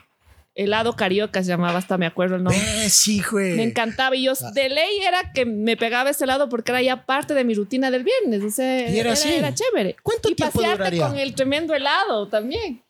Helado 0.57 0.95
carioca 0.95 1.43
se 1.43 1.49
llamaba, 1.49 1.77
hasta 1.77 1.97
me 1.97 2.05
acuerdo 2.07 2.35
el 2.35 2.43
nombre. 2.43 2.59
Eh, 2.85 2.89
sí, 2.89 3.21
güey. 3.31 3.53
Me 3.55 3.63
encantaba 3.63 4.15
y 4.15 4.23
yo 4.23 4.33
Ah. 4.41 4.51
de 4.51 4.69
ley 4.69 4.97
era 5.07 5.31
que 5.31 5.45
me 5.45 5.77
pegaba 5.77 6.09
ese 6.09 6.23
helado 6.23 6.49
porque 6.49 6.71
era 6.71 6.81
ya 6.81 7.05
parte 7.05 7.33
de 7.35 7.43
mi 7.43 7.53
rutina 7.53 7.91
del 7.91 8.03
viernes. 8.03 8.43
O 8.43 8.49
sea, 8.49 8.89
Y 8.89 8.97
era 8.99 9.13
era, 9.13 9.29
era 9.35 9.53
chévere. 9.53 9.95
¿Cuánto 10.01 10.29
y 10.29 10.35
tiempo 10.35 10.53
pasearte 10.59 10.77
duraría? 10.83 11.07
con 11.07 11.17
el 11.17 11.35
tremendo 11.35 11.75
helado 11.75 12.27
también. 12.27 12.81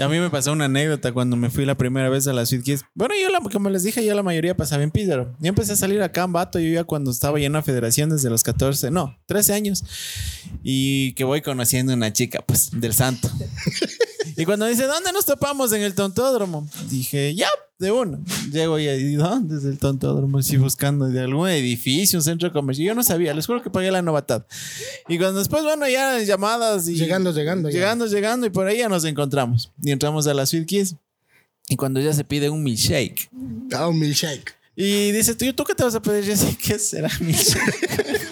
A 0.00 0.08
mí 0.08 0.18
me 0.18 0.30
pasó 0.30 0.52
una 0.52 0.64
anécdota 0.66 1.12
cuando 1.12 1.36
me 1.36 1.50
fui 1.50 1.66
la 1.66 1.74
primera 1.76 2.08
vez 2.08 2.26
a 2.26 2.32
la 2.32 2.46
Sweet 2.46 2.62
Kids. 2.64 2.84
Bueno, 2.94 3.14
yo, 3.20 3.28
la- 3.28 3.40
como 3.40 3.68
les 3.68 3.82
dije, 3.82 4.02
yo 4.04 4.14
la 4.14 4.22
mayoría 4.22 4.56
pasaba 4.56 4.82
en 4.82 4.90
Pídaro. 4.90 5.36
Yo 5.38 5.48
empecé 5.50 5.72
a 5.72 5.76
salir 5.76 6.00
acá 6.00 6.24
en 6.24 6.32
Bato, 6.32 6.58
yo 6.58 6.72
ya 6.72 6.84
cuando 6.84 7.10
estaba 7.10 7.38
ya 7.38 7.46
en 7.46 7.52
la 7.52 7.62
federación 7.62 8.08
desde 8.08 8.30
los 8.30 8.42
14, 8.42 8.90
no, 8.90 9.18
13 9.26 9.52
años. 9.52 9.84
Y 10.62 11.12
que 11.12 11.24
voy 11.24 11.42
conociendo 11.42 11.92
una 11.92 12.10
chica, 12.12 12.42
pues, 12.46 12.70
del 12.80 12.94
santo. 12.94 13.28
y 14.36 14.44
cuando 14.44 14.66
dice, 14.66 14.86
¿dónde 14.86 15.12
nos 15.12 15.24
topamos? 15.24 15.72
En 15.72 15.82
el 15.82 15.94
tontódromo. 15.94 16.68
Dije, 16.88 17.34
ya, 17.34 17.48
de 17.78 17.90
uno. 17.90 18.22
Llego 18.50 18.78
y 18.78 18.88
¿y 18.88 19.14
¿dónde 19.14 19.56
es 19.56 19.64
el 19.64 19.78
tontódromo? 19.78 20.38
Así 20.38 20.56
buscando 20.56 21.08
de 21.08 21.20
algún 21.20 21.48
edificio, 21.48 22.18
un 22.18 22.22
centro 22.22 22.52
comercial. 22.52 22.88
Yo 22.88 22.94
no 22.94 23.02
sabía, 23.02 23.34
les 23.34 23.46
juro 23.46 23.62
que 23.62 23.70
pagué 23.70 23.90
la 23.90 24.02
novatad. 24.02 24.46
Y 25.08 25.18
cuando 25.18 25.40
después, 25.40 25.62
bueno, 25.64 25.88
ya 25.88 26.20
llamadas 26.22 26.88
y... 26.88 26.94
Llegando, 26.94 27.32
llegando. 27.32 27.68
ya. 27.68 27.74
Llegando, 27.74 28.06
llegando 28.06 28.46
y 28.46 28.50
por 28.50 28.66
ahí 28.66 28.78
ya 28.78 28.88
nos 28.88 29.04
encontramos. 29.04 29.70
Y 29.82 29.90
entramos 29.90 30.26
a 30.26 30.34
la 30.34 30.46
Sweet 30.46 30.66
Kiss. 30.66 30.96
Y 31.68 31.76
cuando 31.76 32.00
ella 32.00 32.12
se 32.12 32.24
pide 32.24 32.50
un 32.50 32.62
milkshake. 32.62 33.30
Ah, 33.72 33.88
un 33.88 33.98
milkshake. 33.98 34.54
Y 34.74 35.12
dice, 35.12 35.34
¿tú, 35.34 35.52
¿tú 35.52 35.64
qué 35.64 35.74
te 35.74 35.84
vas 35.84 35.94
a 35.94 36.00
pedir? 36.00 36.24
Yo 36.24 36.36
sí, 36.36 36.56
¿qué 36.56 36.78
será 36.78 37.10
milkshake? 37.20 38.30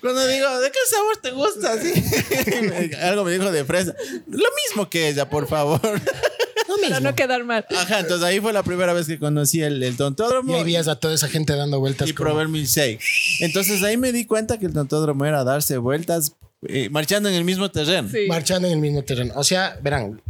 cuando 0.00 0.26
digo, 0.26 0.60
¿de 0.60 0.70
qué 0.70 0.78
sabor 0.90 1.16
te 1.22 1.30
gusta? 1.30 1.72
Así. 1.72 2.94
Algo 3.02 3.24
me 3.24 3.32
dijo 3.32 3.50
de 3.50 3.64
fresa. 3.64 3.94
Lo 4.28 4.44
mismo 4.68 4.88
que 4.90 5.08
ella, 5.08 5.28
por 5.28 5.46
favor. 5.48 5.80
Lo 5.82 6.76
Para 6.76 6.88
mismo. 6.96 7.00
no 7.00 7.14
quedar 7.14 7.44
mal. 7.44 7.64
Ajá, 7.76 8.00
entonces 8.00 8.24
ahí 8.26 8.40
fue 8.40 8.52
la 8.52 8.62
primera 8.62 8.92
vez 8.92 9.06
que 9.06 9.18
conocí 9.18 9.62
el, 9.62 9.82
el 9.82 9.92
Y 9.94 9.96
tontódromo. 9.96 10.54
ahí 10.56 10.64
vías 10.64 10.88
a 10.88 10.96
toda 10.96 11.14
esa 11.14 11.28
gente 11.28 11.54
dando 11.54 11.78
vueltas. 11.80 12.08
y 12.08 12.12
como- 12.14 12.30
probé 12.30 12.42
el 12.42 12.48
milkshake. 12.48 13.00
Entonces 13.40 13.82
ahí 13.82 13.96
me 13.96 14.12
di 14.12 14.24
cuenta 14.24 14.58
que 14.58 14.66
el 14.66 14.72
tontódromo 14.72 15.24
era 15.26 15.44
darse 15.44 15.76
vueltas 15.78 16.32
eh, 16.66 16.88
marchando 16.90 17.28
en 17.28 17.34
el 17.34 17.44
mismo 17.44 17.70
terreno. 17.70 18.08
Sí. 18.10 18.26
Marchando 18.28 18.66
en 18.68 18.74
el 18.74 18.80
mismo 18.80 19.02
terreno. 19.04 19.34
O 19.36 19.44
sea, 19.44 19.78
verán. 19.82 20.20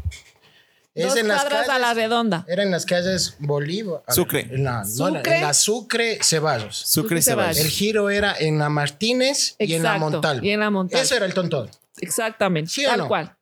Es 0.94 1.08
Dos 1.08 1.16
en 1.16 1.26
las 1.28 1.40
cuadras 1.42 1.66
calles. 1.66 1.74
a 1.74 1.78
la 1.80 1.94
redonda. 1.94 2.44
Era 2.46 2.62
en 2.62 2.70
las 2.70 2.86
calles 2.86 3.34
Bolívar. 3.40 4.02
ver, 4.06 4.14
Sucre. 4.14 4.40
En 4.50 4.62
la, 4.64 4.84
no, 4.96 5.08
en 5.08 5.14
la- 5.14 5.52
Sucre. 5.52 5.54
Sucre, 5.54 6.18
Ceballos. 6.22 6.76
Sucre 6.76 7.20
Ceballos. 7.22 7.58
El 7.58 7.68
giro 7.68 8.10
era 8.10 8.34
en 8.38 8.58
la 8.58 8.68
Martínez 8.68 9.56
y 9.58 9.74
en 9.74 9.82
la 9.82 9.98
Montal. 9.98 10.44
y 10.44 10.50
en 10.50 10.60
la 10.60 10.70
Montal. 10.70 11.00
Eso 11.00 11.16
era 11.16 11.26
el 11.26 11.34
tontón. 11.34 11.68
Exactamente. 11.98 12.70
¿Sí 12.70 12.84
o 12.86 12.90
tal 12.90 12.98
no? 12.98 13.08
cual. 13.08 13.34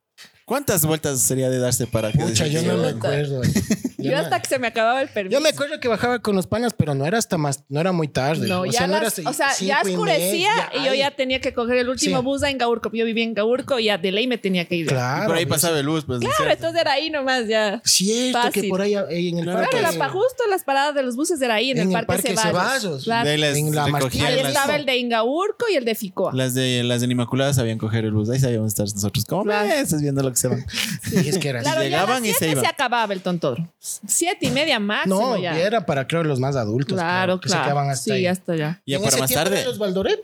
¿Cuántas 0.46 0.84
vueltas 0.86 1.20
sería 1.20 1.50
de 1.50 1.58
darse 1.58 1.86
para 1.86 2.10
que 2.10 2.18
Pucha, 2.18 2.46
yo 2.46 2.62
no 2.62 2.76
me 2.78 2.88
acuerdo. 2.88 3.42
Yo 4.10 4.16
hasta 4.18 4.40
que 4.40 4.48
se 4.48 4.58
me 4.58 4.66
acababa 4.68 5.00
el 5.02 5.08
permiso. 5.08 5.36
Yo 5.38 5.40
me 5.42 5.48
acuerdo 5.50 5.78
que 5.80 5.88
bajaba 5.88 6.18
con 6.20 6.34
los 6.36 6.46
panas, 6.46 6.72
pero 6.76 6.94
no 6.94 7.06
era 7.06 7.18
hasta 7.18 7.38
más, 7.38 7.64
no 7.68 7.80
era 7.80 7.92
muy 7.92 8.08
tarde. 8.08 8.48
No, 8.48 8.60
o 8.62 8.66
ya 8.66 8.72
sea, 8.72 8.86
no 8.86 9.00
las- 9.00 9.18
era 9.18 9.30
o 9.30 9.32
sea, 9.32 9.48
ya 9.58 9.80
y 9.84 9.90
oscurecía 9.92 10.50
y, 10.74 10.84
yo 10.86 10.94
ya 10.94 11.10
tenía 11.10 11.40
que 11.40 11.52
coger 11.54 11.78
el 11.78 11.88
último 11.88 12.18
Sí. 12.18 12.24
bus 12.24 12.42
a 12.42 12.50
Engaurco. 12.50 12.90
Yo 12.92 13.04
vivía 13.04 13.24
en 13.24 13.30
Engaurco 13.30 13.78
y 13.78 13.84
ya 13.84 13.98
de 13.98 14.12
ley 14.12 14.26
me 14.26 14.38
tenía 14.38 14.64
que 14.66 14.76
ir. 14.76 14.86
Claro. 14.86 15.24
Y 15.24 15.26
por 15.26 15.36
ahí 15.36 15.46
pues, 15.46 15.60
pasaba 15.60 15.78
el 15.78 15.86
bus, 15.88 16.04
pues. 16.04 16.20
Claro, 16.20 16.50
entonces 16.50 16.80
era 16.80 16.92
ahí 16.92 17.10
nomás 17.10 17.46
ya. 17.48 17.80
Cierto 17.84 18.38
que 18.40 18.46
Fácil. 18.60 18.68
por 18.68 18.80
ahí 18.82 18.94
ahí 18.94 19.28
en 19.28 19.38
el 19.38 19.44
Claro, 19.44 19.60
parque. 19.60 19.78
Claro, 19.78 19.96
la, 19.98 20.08
justo 20.08 20.42
las 20.50 20.64
paradas 20.64 20.94
de 20.94 21.02
los 21.02 21.16
buses 21.16 21.40
era 21.40 21.54
ahí, 21.54 21.70
en, 21.70 21.78
En 21.78 21.82
el 21.92 21.96
el 21.98 22.06
Parque, 22.06 22.22
Parque 22.22 22.28
Ceballos. 22.36 22.52
Ceballos. 22.82 23.04
Claro. 23.04 23.24
De 23.26 23.34
ahí 23.34 23.40
las 23.40 23.56
En 23.56 23.74
la 23.74 23.86
Martínez. 23.88 24.26
Ahí 24.26 24.36
las- 24.42 24.48
estaba 24.48 24.76
el 24.76 24.86
de 24.86 24.96
Ingaurco 24.96 25.66
y 25.72 25.76
el 25.76 25.84
de 25.84 25.94
Ficoa. 25.94 26.32
Las 26.34 26.54
de 26.54 26.82
las 26.84 27.00
de 27.00 27.06
Inmaculada 27.12 27.52
sabían 27.54 27.78
coger 27.78 28.04
el 28.04 28.12
bus. 28.12 28.30
Ahí 28.30 28.38
sabíamos 28.40 28.68
estar 28.68 28.86
nosotros. 28.86 29.24
como 29.26 29.44
Claro. 29.44 29.68
meses 29.68 30.00
viendo 30.02 30.22
lo 30.22 30.30
que 30.30 30.36
se 30.36 30.48
van. 30.48 30.64
Sí, 31.02 31.28
es 31.28 31.38
que 31.38 31.48
era 31.48 31.60
así. 31.60 31.66
Claro, 31.68 31.82
llegaban 31.82 32.22
a 32.22 32.26
y 32.26 32.32
se 32.32 32.50
iban. 32.50 32.64
se 32.64 32.68
acababa 32.70 33.12
el 33.12 33.20
tontodro. 33.22 33.68
Siete 34.06 34.46
y 34.46 34.50
media 34.50 34.78
máximo 34.80 35.20
No, 35.20 35.36
ya. 35.38 35.58
era 35.58 35.84
para 35.86 36.06
creo 36.06 36.22
los 36.24 36.40
más 36.40 36.56
adultos. 36.56 36.94
claro, 36.96 37.40
que 37.40 37.48
claro. 37.48 37.62
se 37.62 37.66
quedaban 37.68 37.90
hasta 37.90 38.04
sí, 38.04 38.10
ahí. 38.12 38.26
hasta 38.26 38.52
allá. 38.52 38.82
Ya 38.86 38.96
En 38.96 39.02
para 39.02 39.14
ese 39.14 39.20
más 39.22 39.32
tarde. 39.32 39.64
los 39.64 39.78
Valdoret. 39.78 40.20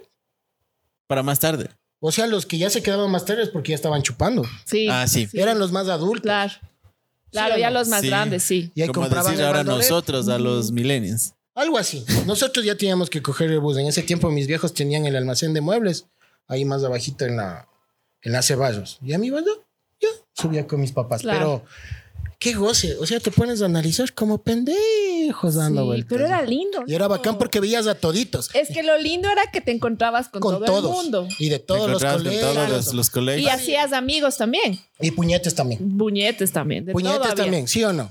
Para 1.07 1.23
más 1.23 1.39
tarde. 1.41 1.69
O 2.01 2.13
sea, 2.13 2.27
los 2.27 2.47
que 2.47 2.59
ya 2.59 2.71
se 2.71 2.83
quedaban 2.83 3.11
más 3.11 3.25
tarde 3.25 3.43
es 3.43 3.49
porque 3.49 3.71
ya 3.71 3.75
estaban 3.77 4.03
chupando. 4.03 4.45
Sí. 4.65 4.89
Ah, 4.91 5.07
sí. 5.09 5.29
Eran 5.33 5.59
los 5.59 5.73
más 5.73 5.89
adultos. 5.89 6.23
Claro. 6.23 6.53
Claro, 7.33 7.59
ya 7.59 7.71
no? 7.71 7.79
los 7.81 7.89
más 7.89 8.01
Sí. 8.03 8.07
grandes, 8.09 8.43
sí. 8.43 8.71
Y 8.75 8.83
ahí 8.83 8.89
Como 8.89 9.03
compraban 9.07 9.33
decir 9.33 9.45
ahora 9.45 9.59
Valdoret. 9.59 9.83
nosotros, 9.91 10.29
a 10.29 10.39
los 10.39 10.71
millennials. 10.71 11.35
Algo 11.55 11.77
así. 11.77 12.05
Nosotros 12.27 12.65
ya 12.65 12.77
teníamos 12.77 13.11
que 13.11 13.21
coger 13.21 13.51
el 13.51 13.59
bus. 13.61 13.77
En 13.79 13.87
ese 13.87 14.03
tiempo 14.03 14.31
mis 14.31 14.47
viejos 14.47 14.73
tenían 14.75 15.07
el 15.07 15.17
almacén 15.17 15.53
de 15.55 15.61
muebles 15.61 16.07
ahí 16.47 16.65
más 16.65 16.85
abajito 16.85 17.25
en 17.25 17.37
la 17.37 17.67
en 18.23 18.33
la 18.33 18.43
Ceballos. 18.43 18.99
Y 19.03 19.13
a 19.13 19.19
mí, 19.19 19.31
bueno, 19.31 19.49
yo 20.01 20.09
subía 20.35 20.67
con 20.67 20.81
mis 20.81 20.93
papás. 20.93 21.23
Claro. 21.23 21.63
Pero 21.65 21.65
qué 22.39 22.55
goce. 22.55 22.97
O 22.99 23.07
sea, 23.07 23.21
te 23.21 23.31
pones 23.31 23.63
a 23.63 23.67
analizar 23.67 24.13
como 24.15 24.39
pendejos 24.43 25.55
dando 25.55 25.83
Sí, 25.83 25.87
vueltas. 25.87 26.09
pero 26.09 26.27
era 26.27 26.43
lindo. 26.43 26.85
Y 26.87 26.95
era 26.95 27.09
bacán 27.09 27.39
porque 27.39 27.61
veías 27.61 27.87
a 27.87 27.95
toditos. 27.95 28.51
Es 28.55 28.69
que 28.69 28.83
lo 28.83 28.99
lindo 28.99 29.29
era 29.31 29.51
que 29.51 29.61
te 29.61 29.73
encontrabas 29.73 30.29
con, 30.29 30.41
con 30.41 30.55
todo 30.57 30.65
todos. 30.65 30.85
el 30.85 30.91
mundo. 31.03 31.29
Y 31.39 31.49
de 31.49 31.59
todos 31.59 31.91
los 31.91 32.05
colegios. 32.05 32.41
todos 32.55 32.95
los, 32.95 33.15
los 33.15 33.39
Y 33.39 33.49
hacías 33.49 33.93
amigos 33.93 34.37
también. 34.37 34.79
Y 35.01 35.11
puñetes 35.11 35.55
también. 35.55 35.81
Buñetes 35.99 36.53
también. 36.53 36.85
De 36.87 36.93
Puñetes 36.93 37.35
también, 37.35 37.69
¿sí 37.69 37.83
o 37.85 37.93
no? 37.93 38.09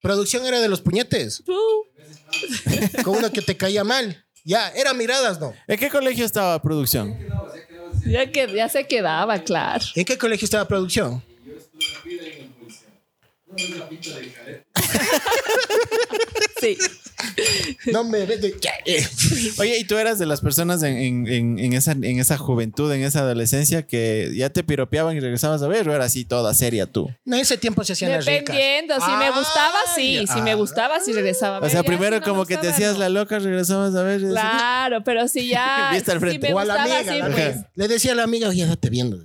Producción 0.00 0.44
era 0.46 0.60
de 0.60 0.68
los 0.68 0.80
puñetes. 0.80 1.42
Uh, 1.48 3.02
Con 3.04 3.16
uno 3.16 3.30
que 3.30 3.40
te 3.42 3.56
caía 3.56 3.84
mal. 3.84 4.24
Ya, 4.44 4.68
era 4.70 4.92
miradas, 4.92 5.40
¿no? 5.40 5.54
¿En 5.66 5.78
qué 5.78 5.88
colegio 5.88 6.26
estaba 6.26 6.60
producción? 6.60 7.16
ya, 8.06 8.30
que, 8.30 8.52
ya 8.54 8.68
se 8.68 8.86
quedaba, 8.86 9.38
claro. 9.38 9.82
¿En 9.94 10.04
qué 10.04 10.18
colegio 10.18 10.44
estaba 10.44 10.68
producción? 10.68 11.22
Sí. 16.60 16.78
No 17.92 18.04
me 18.04 18.24
ves 18.26 18.40
de... 18.40 18.54
Oye, 19.58 19.78
¿y 19.78 19.84
tú 19.84 19.96
eras 19.96 20.18
de 20.18 20.26
las 20.26 20.40
personas 20.40 20.82
en, 20.82 20.96
en- 20.96 21.28
en- 21.28 21.58
en 21.58 21.72
esa, 21.74 21.92
en 21.92 22.18
esa 22.20 22.36
juventud, 22.38 22.90
en 22.92 23.02
esa 23.02 23.20
adolescencia, 23.20 23.86
que 23.86 24.32
ya 24.34 24.50
te 24.50 24.62
piropeaban 24.64 25.16
y 25.16 25.20
regresabas 25.20 25.62
a 25.62 25.68
ver? 25.68 25.88
¿O 25.88 25.94
era 25.94 26.04
así 26.04 26.24
toda 26.24 26.54
seria 26.54 26.86
tú? 26.86 27.10
No, 27.24 27.36
ese 27.36 27.56
tiempo 27.58 27.84
se 27.84 27.92
hacían 27.94 28.12
las 28.12 28.24
ricas. 28.26 28.54
Dependiendo, 28.56 28.94
si 28.94 29.10
me 29.12 29.30
gustaba, 29.30 29.78
sí. 29.94 30.16
Ay, 30.18 30.26
Si 30.26 30.40
me 30.42 30.52
ah. 30.52 30.54
gustaba, 30.54 31.00
sí 31.00 31.12
regresaba. 31.12 31.56
a 31.56 31.58
O 31.58 31.62
ver. 31.62 31.70
sea, 31.70 31.82
Ya 31.82 31.86
primero 31.86 32.16
si 32.16 32.20
no 32.20 32.26
como 32.26 32.46
que 32.46 32.56
te 32.56 32.68
hacías 32.68 32.94
no. 32.94 33.00
la 33.00 33.08
loca, 33.08 33.38
regresabas 33.38 33.94
a 33.94 34.02
ver. 34.02 34.20
Claro, 34.20 35.04
pero 35.04 35.28
si 35.28 35.48
ya. 35.48 35.90
Viste 35.92 36.12
al 36.12 36.18
si 36.18 36.24
frente. 36.24 36.48
me 36.48 36.54
O 36.54 36.58
a 36.58 36.64
la 36.64 36.82
amiga. 36.82 36.96
pues. 37.04 37.20
amiga. 37.22 37.70
Le 37.74 37.88
decía 37.88 38.12
a 38.12 38.14
la 38.14 38.22
amiga, 38.24 38.48
oye, 38.48 38.64
date 38.66 38.90
viendo. 38.90 39.18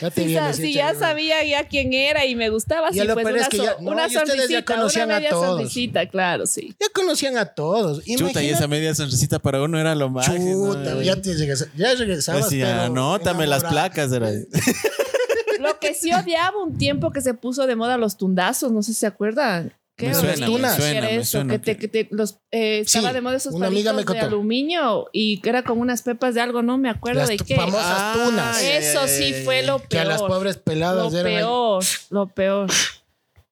Date 0.00 0.20
Si, 0.22 0.26
viendo. 0.26 0.52
si 0.52 0.72
ya 0.72 0.94
sabía 0.94 1.44
ya 1.44 1.66
quién 1.68 1.92
era 1.92 2.24
y 2.26 2.34
me 2.34 2.48
gustaba, 2.50 2.90
Y 2.90 2.94
sí, 3.00 3.06
pues 3.12 3.33
una, 3.36 3.42
es 3.42 3.48
que 3.48 3.56
so- 3.58 3.64
ya- 3.64 3.76
no, 3.80 3.90
una 3.90 4.02
y 4.02 4.06
ustedes 4.06 4.26
ya 4.28 4.34
sonrisita, 4.36 4.74
conocían 4.74 5.06
una 5.06 5.16
a 5.16 5.18
media 5.18 5.30
todos. 5.30 5.46
sonrisita, 5.46 6.06
claro, 6.08 6.46
sí. 6.46 6.74
Ya 6.80 6.86
conocían 6.94 7.36
a 7.38 7.46
todos. 7.46 8.02
Chuta, 8.04 8.42
y 8.42 8.48
esa 8.50 8.66
media 8.68 8.94
sonrisita 8.94 9.38
para 9.38 9.62
uno 9.62 9.78
era 9.78 9.94
lo 9.94 10.10
máximo. 10.10 10.74
Chuta, 10.74 10.94
¿no? 10.94 11.02
ya 11.02 11.20
te 11.20 11.34
regresabas. 11.34 11.74
Ya 11.76 11.94
regresabas. 11.94 12.44
Decía, 12.50 12.66
pero 12.66 12.80
anótame 12.82 13.46
las 13.46 13.64
placas. 13.64 14.12
Era. 14.12 14.30
Lo 15.60 15.78
que 15.78 15.94
sí 15.94 16.12
odiaba 16.12 16.62
un 16.62 16.76
tiempo 16.76 17.10
que 17.10 17.20
se 17.22 17.32
puso 17.32 17.66
de 17.66 17.76
moda 17.76 17.96
los 17.96 18.16
tundazos, 18.18 18.70
no 18.72 18.82
sé 18.82 18.92
si 18.92 19.00
se 19.00 19.06
acuerdan. 19.06 19.72
¿Qué 19.96 20.06
Me 20.06 20.10
era? 20.10 20.20
suena, 20.20 20.34
¿Qué 20.46 20.52
me 20.52 20.58
era 20.58 20.76
suena, 20.76 21.00
me 21.02 21.16
eso? 21.16 21.30
suena 21.30 21.52
que 21.52 21.58
te, 21.60 21.76
que- 21.78 21.88
te- 21.88 22.08
los, 22.10 22.38
eh, 22.50 22.80
estaba 22.80 23.08
Sí, 23.10 23.14
de 23.14 23.20
moda 23.20 23.36
esos 23.36 23.54
palitos 23.54 24.04
de 24.06 24.18
aluminio 24.20 25.06
y 25.12 25.40
que 25.40 25.48
era 25.50 25.62
con 25.62 25.78
unas 25.78 26.02
pepas 26.02 26.34
de 26.34 26.40
algo, 26.40 26.62
no 26.62 26.76
me 26.78 26.90
acuerdo 26.90 27.20
Las 27.20 27.28
de 27.28 27.36
qué. 27.36 27.54
famosas 27.54 27.84
Ah, 27.86 28.12
tunas. 28.26 28.60
Eso 28.60 29.06
sí 29.06 29.32
fue 29.44 29.62
lo 29.62 29.78
peor. 29.78 29.88
Que 29.88 29.98
a 30.00 30.04
las 30.04 30.20
pobres 30.22 30.56
peladas 30.56 31.12
Lo 31.12 31.18
eran 31.18 31.30
ahí. 31.32 31.38
peor, 31.38 31.84
lo 32.10 32.26
peor. 32.26 32.70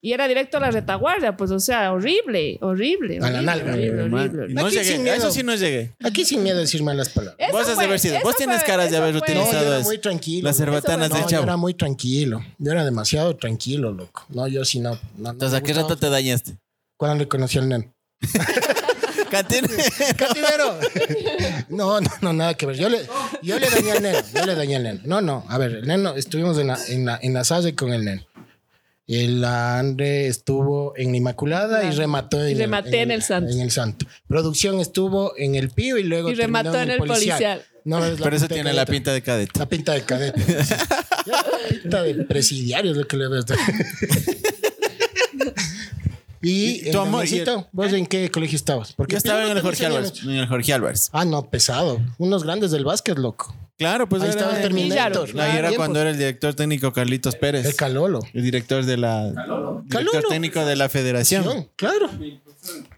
Y 0.05 0.13
era 0.15 0.27
directo 0.27 0.57
a 0.57 0.61
la 0.61 0.73
retaguardia, 0.73 1.37
pues, 1.37 1.53
o 1.53 1.61
sea, 1.61 1.93
horrible, 1.93 2.59
horrible. 2.61 3.19
A 3.23 3.31
la 3.31 3.41
nalga. 3.41 3.73
horrible, 3.73 4.03
horrible, 4.03 4.53
no 4.53 4.67
Aquí 4.67 4.75
llegué, 4.75 4.85
sin 4.91 5.01
a 5.03 5.05
miedo. 5.05 5.17
eso 5.17 5.31
sí 5.31 5.43
no 5.45 5.55
llegué. 5.55 5.93
Aquí 6.03 6.25
sin 6.25 6.43
miedo 6.43 6.57
a 6.59 6.61
decir 6.61 6.83
malas 6.83 7.09
palabras. 7.11 7.37
Eso 7.39 7.53
Vos 7.53 7.61
has 7.63 7.69
de 7.69 7.75
fue- 7.77 7.85
haber 7.85 7.99
sido- 8.01 8.19
vos 8.25 8.35
tienes 8.35 8.57
fue- 8.59 8.67
caras 8.67 8.91
de 8.91 8.97
haber 8.97 9.17
fue- 9.17 9.21
No, 9.29 9.35
yo 9.35 9.41
utilizado 9.43 9.67
era 9.69 9.79
eso. 9.79 9.89
muy 9.89 9.99
tranquilo. 9.99 10.49
Las 10.49 10.57
cerbatanas 10.57 11.11
no, 11.11 11.21
yo 11.21 11.27
chavo. 11.29 11.43
era 11.45 11.57
muy 11.57 11.75
tranquilo. 11.75 12.45
Yo 12.59 12.73
era 12.73 12.85
demasiado 12.85 13.37
tranquilo, 13.37 13.93
loco. 13.93 14.25
No, 14.31 14.49
yo 14.49 14.65
sí 14.65 14.81
no. 14.81 14.99
no, 15.19 15.31
Entonces, 15.31 15.57
¿a 15.57 15.63
qué 15.63 15.73
rato 15.73 15.97
te 15.97 16.11
dañaste? 16.11 16.57
Cuando 16.99 17.19
le 17.23 17.29
conocí 17.29 17.59
al 17.59 17.69
neno. 17.69 17.95
Catín. 19.31 19.65
Cativero. 20.17 20.79
No, 21.69 22.01
no, 22.01 22.11
no, 22.23 22.33
nada 22.33 22.55
que 22.55 22.67
ver. 22.67 22.77
Yo 22.77 22.89
le, 22.89 22.99
yo 23.43 23.59
le 23.59 23.71
dañé 23.71 23.93
al 23.93 24.03
neno. 24.03 24.19
Yo 24.35 24.47
le 24.47 24.55
dañé 24.57 24.77
al 24.77 24.83
neno. 24.83 25.01
No, 25.05 25.21
no. 25.21 25.45
A 25.49 25.59
ver, 25.59 25.71
el 25.77 25.87
neno, 25.87 26.15
estuvimos 26.17 26.59
en 26.59 26.67
la, 26.67 26.79
en 26.89 27.07
la, 27.07 27.19
en 27.23 27.33
la 27.35 27.45
Salle 27.45 27.75
con 27.77 27.93
el 27.93 28.05
neno. 28.05 28.23
El 29.09 29.45
André 29.45 30.29
estuvo 30.29 30.97
en 30.97 31.11
la 31.11 31.17
Inmaculada 31.17 31.85
y 31.85 31.91
remató 31.91 32.45
en, 32.45 32.53
Y 32.53 32.55
rematé 32.55 33.03
en 33.03 33.11
el 33.11 33.23
Santo. 33.23 33.53
En 33.53 33.61
el 33.61 33.71
Santo. 33.71 34.07
Producción 34.29 34.81
estuvo 34.81 35.37
en 35.37 35.55
el 35.57 35.71
Pío 35.71 35.99
y 35.99 36.05
luego 36.05 36.31
Y 36.31 36.35
remató 36.35 36.81
en 36.81 36.91
el 36.93 36.99
policial. 36.99 37.63
No, 37.85 38.05
es 38.05 38.21
la 38.21 38.25
Pero 38.25 38.37
eso 38.37 38.47
pinta 38.47 38.55
de 38.55 38.63
tiene 38.63 38.73
la 38.73 38.85
cadete. 38.85 38.93
pinta 38.93 39.13
de 39.13 39.23
cadete. 39.23 39.59
La 39.59 39.69
pinta 39.69 39.93
de 39.93 40.03
cadete. 40.03 40.57
la 41.27 41.45
pinta 41.69 42.03
de 42.03 42.15
presidiario 42.25 42.93
es 42.93 42.97
lo 42.97 43.09
que 43.09 43.17
le 43.17 43.29
ves. 43.29 43.45
y 46.41 46.51
¿Y 46.51 46.87
el 46.87 46.93
tu 46.93 47.01
amor, 47.01 47.27
¿vos 47.73 47.93
en 47.93 48.07
qué 48.07 48.31
colegio 48.31 48.57
estabas? 48.57 48.93
Porque 48.93 49.13
Yo 49.13 49.19
estaba 49.19 49.45
en 49.45 49.57
el 49.57 49.63
Jorge 49.63 49.85
Álvarez. 49.87 50.23
En 50.23 50.31
el 50.31 50.47
Jorge 50.47 50.73
Álvarez. 50.73 51.09
Ah, 51.13 51.25
no, 51.25 51.51
pesado. 51.51 52.01
Unos 52.19 52.45
grandes 52.45 52.71
del 52.71 52.85
básquet, 52.85 53.19
loco. 53.19 53.55
Claro, 53.79 54.09
pues 54.09 54.23
Ahí 54.23 54.29
era, 54.29 54.39
estaba 54.39 54.57
el 54.57 54.63
Terminator. 54.63 55.31
Claro, 55.31 55.51
Ahí 55.53 55.59
era 55.59 55.73
cuando 55.73 56.01
era 56.01 56.11
el 56.11 56.19
director 56.19 56.55
técnico 56.55 56.93
Carlitos 56.93 57.35
Pérez. 57.37 57.65
El 57.67 57.75
Calolo. 57.75 58.21
El 58.33 58.43
director 58.45 58.85
de 58.85 58.97
la 58.97 59.25
director 59.31 59.85
Calolo. 59.89 60.29
técnico 60.29 60.65
de 60.65 60.77
la 60.77 60.89
federación. 60.89 61.45
No, 61.45 61.69
claro. 61.75 62.09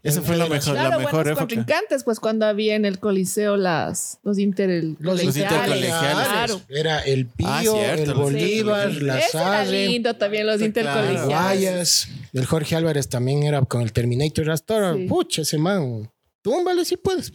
Esa 0.02 0.20
fue 0.20 0.36
la 0.36 0.46
mejor, 0.46 0.74
Claro, 0.74 0.90
la 0.90 0.98
mejor 0.98 1.26
época. 1.28 1.40
contrincantes, 1.40 2.04
pues 2.04 2.20
cuando 2.20 2.44
había 2.44 2.74
en 2.74 2.84
el 2.84 2.98
coliseo 2.98 3.56
las 3.56 4.18
los 4.24 4.38
inter 4.38 4.68
Los 4.98 5.22
Los 5.24 5.36
intercolegiales. 5.36 5.88
Claro. 6.28 6.60
Era 6.68 6.98
el 7.00 7.26
Pío, 7.28 7.46
Ah, 7.48 7.60
cierto, 7.62 8.02
el 8.02 8.08
los 8.10 8.18
Bolívar, 8.18 8.90
intercolegiales. 8.90 9.02
la 9.02 9.18
Eso 9.20 9.38
era 9.38 9.64
Salle, 9.64 9.86
lindo 9.88 10.16
también 10.16 10.46
los 10.46 10.60
intercolegiales. 10.60 11.24
Guayas. 11.26 12.08
El 12.34 12.44
Jorge 12.44 12.76
Álvarez 12.76 13.08
también 13.08 13.44
era 13.44 13.62
con 13.62 13.80
el 13.80 13.92
Terminator 13.92 14.50
Astora. 14.50 14.94
Sí. 14.94 15.06
Pucha, 15.06 15.42
ese 15.42 15.56
man. 15.56 16.10
Túmbale 16.42 16.84
si 16.84 16.98
puedes. 16.98 17.32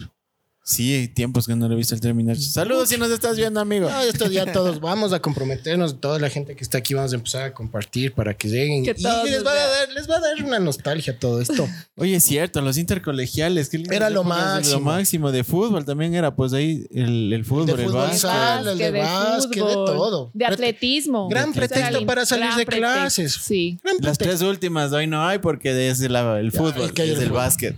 Sí, 0.63 0.93
hay 0.93 1.07
tiempos 1.07 1.47
que 1.47 1.55
no 1.55 1.67
lo 1.67 1.73
he 1.73 1.77
visto 1.77 1.95
el 1.95 2.01
Terminator. 2.01 2.39
Saludos 2.43 2.89
si 2.89 2.97
nos 2.97 3.09
estás 3.09 3.35
viendo, 3.35 3.59
amigo. 3.59 3.89
No, 3.89 4.01
esto 4.01 4.27
ya 4.27 4.51
todos 4.51 4.79
vamos 4.79 5.13
a 5.13 5.19
comprometernos, 5.19 5.99
toda 5.99 6.19
la 6.19 6.29
gente 6.29 6.55
que 6.55 6.63
está 6.63 6.77
aquí 6.77 6.93
vamos 6.93 7.11
a 7.11 7.15
empezar 7.15 7.41
a 7.43 7.53
compartir 7.55 8.13
para 8.13 8.35
que 8.35 8.49
lleguen. 8.49 8.83
Que 8.83 8.91
y 8.91 8.93
les 9.31 9.43
va, 9.43 9.51
a 9.51 9.55
dar, 9.67 9.89
les 9.89 10.07
va 10.07 10.17
a 10.17 10.19
dar 10.19 10.43
una 10.43 10.59
nostalgia 10.59 11.17
todo 11.17 11.41
esto. 11.41 11.67
Oye, 11.95 12.17
es 12.17 12.23
cierto, 12.23 12.61
los 12.61 12.77
intercolegiales. 12.77 13.69
qué 13.69 13.83
Era 13.89 14.11
lo 14.11 14.23
máximo. 14.23 14.75
Lo 14.75 14.81
máximo 14.81 15.31
de 15.31 15.43
fútbol 15.43 15.85
también 15.85 16.13
era, 16.13 16.35
pues 16.35 16.53
ahí 16.53 16.85
el, 16.91 17.33
el 17.33 17.45
fútbol, 17.45 17.65
de 17.65 17.71
el 17.71 17.79
fútbol 17.85 17.93
básquet. 18.09 18.67
el 18.67 18.77
de 18.77 18.91
básquet, 18.91 19.63
de 19.65 19.73
todo. 19.73 20.29
De 20.35 20.45
atletismo. 20.45 21.29
Gran 21.29 21.51
pretexto 21.51 22.05
para 22.05 22.27
salir 22.27 22.53
de 22.53 22.65
clases. 22.67 23.33
Sí. 23.41 23.79
Gran 23.83 23.95
Las 24.01 24.17
pretexto. 24.19 24.25
tres 24.25 24.41
últimas 24.47 24.91
hoy 24.91 25.07
no 25.07 25.25
hay 25.27 25.39
porque 25.39 25.89
es 25.89 25.99
la- 26.01 26.39
el 26.39 26.51
Ya, 26.51 26.59
fútbol, 26.59 26.85
es 26.85 26.91
que 26.91 27.01
hay 27.01 27.09
es 27.09 27.15
el 27.15 27.21
el 27.23 27.29
fútbol. 27.29 27.37
básquet. 27.41 27.75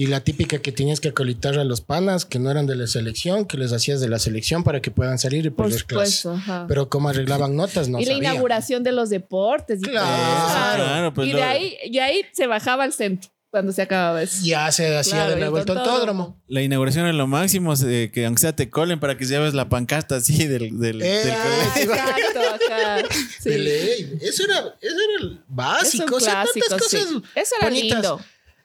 Y 0.00 0.06
la 0.06 0.20
típica 0.20 0.60
que 0.60 0.70
tenías 0.70 1.00
que 1.00 1.08
acolitar 1.08 1.58
a 1.58 1.64
los 1.64 1.80
panas 1.80 2.24
que 2.24 2.38
no 2.38 2.50
eran 2.52 2.66
de 2.66 2.76
la 2.76 2.86
selección, 2.86 3.44
que 3.46 3.56
les 3.58 3.72
hacías 3.72 4.00
de 4.00 4.08
la 4.08 4.20
selección 4.20 4.62
para 4.62 4.80
que 4.80 4.92
puedan 4.92 5.18
salir 5.18 5.44
y 5.44 5.50
Por 5.50 5.66
perder 5.66 5.80
supuesto. 5.80 6.32
ajá. 6.34 6.66
Pero 6.68 6.88
como 6.88 7.08
arreglaban 7.08 7.56
notas, 7.56 7.88
no 7.88 7.98
y 7.98 8.04
la 8.04 8.12
inauguración 8.12 8.84
de 8.84 8.92
los 8.92 9.10
deportes. 9.10 9.80
y 9.80 9.82
Claro. 9.82 10.84
Claro, 10.84 11.14
pues 11.14 11.28
y 11.28 11.32
de 11.32 11.42
ahí, 11.42 11.76
y 11.84 11.98
ahí 11.98 12.22
se 12.32 12.46
bajaba 12.46 12.84
al 12.84 12.92
centro 12.92 13.28
cuando 13.50 13.72
se 13.72 13.82
acababa 13.82 14.22
eso. 14.22 14.38
Ya 14.44 14.70
se 14.70 14.96
hacía 14.96 15.14
Claro, 15.14 15.30
de 15.30 15.36
nuevo 15.40 15.58
el 15.58 15.64
tontódromo. 15.64 16.40
La 16.46 16.62
inauguración 16.62 17.06
es 17.08 17.16
lo 17.16 17.26
máximo, 17.26 17.74
eh, 17.84 18.10
que 18.14 18.24
aunque 18.26 18.40
sea 18.42 18.54
te 18.54 18.70
colen 18.70 19.00
para 19.00 19.16
que 19.16 19.24
lleves 19.24 19.52
la 19.54 19.68
pancarta 19.68 20.14
así 20.16 20.46
del, 20.46 20.78
del, 20.78 21.02
Eh, 21.02 21.06
del 21.24 21.34
colegio. 21.34 21.92
Ah, 21.94 22.16
exacto, 22.16 22.40
ajá. 22.70 22.98
Sí. 23.40 23.50
De 23.50 23.58
ley. 23.58 24.18
Eso 24.22 24.44
era, 24.44 24.58
eso 24.80 24.94
era 24.94 25.22
el 25.26 25.32
Es 25.32 25.38
básico. 25.48 26.04
un 26.06 26.14
o 26.14 26.20
sea, 26.20 26.42
clásico, 26.42 26.66
tantas 26.68 26.88
sí. 26.88 26.96
cosas 26.98 27.22
Eso 27.34 27.54
era 27.58 27.68
bonitas. 27.68 27.98
lindo. 28.02 28.20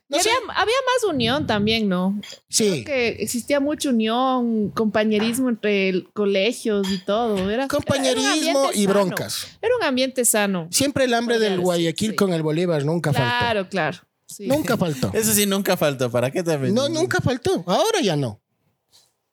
No 0.10 0.18
había, 0.20 0.34
había 0.56 0.76
más 0.76 1.12
unión 1.14 1.48
también, 1.48 1.90
¿no? 1.90 2.20
Sí. 2.50 2.84
que 2.84 3.08
existía 3.20 3.60
mucha 3.60 3.90
unión, 3.90 4.70
compañerismo 4.70 5.50
entre 5.50 5.90
el- 5.90 6.08
colegios 6.14 6.88
y 6.92 7.00
todo. 7.00 7.50
Era, 7.50 7.68
Compañerismo 7.68 8.70
y 8.74 8.84
sano. 8.84 8.90
broncas. 8.94 9.48
Era 9.62 9.76
un 9.76 9.84
ambiente 9.84 10.24
sano. 10.26 10.68
Siempre 10.72 11.06
el 11.06 11.14
hambre 11.16 11.40
del 11.40 11.60
Guayaquil 11.60 12.12
sí. 12.12 12.16
con 12.16 12.32
el 12.34 12.44
Bolívar 12.44 12.84
nunca 12.86 13.12
faltó. 13.14 13.30
Claro, 13.40 13.70
claro. 13.70 13.98
Sí. 14.28 14.46
Nunca 14.48 14.78
faltó. 14.78 15.10
Eso 15.14 15.32
sí 15.34 15.46
nunca 15.48 15.78
faltó. 15.78 16.12
¿Para 16.12 16.30
qué 16.30 16.44
también? 16.44 16.76
No, 16.76 16.90
nunca 16.90 17.20
faltó. 17.22 17.64
Ahora 17.66 18.02
ya 18.02 18.16
no. 18.16 18.40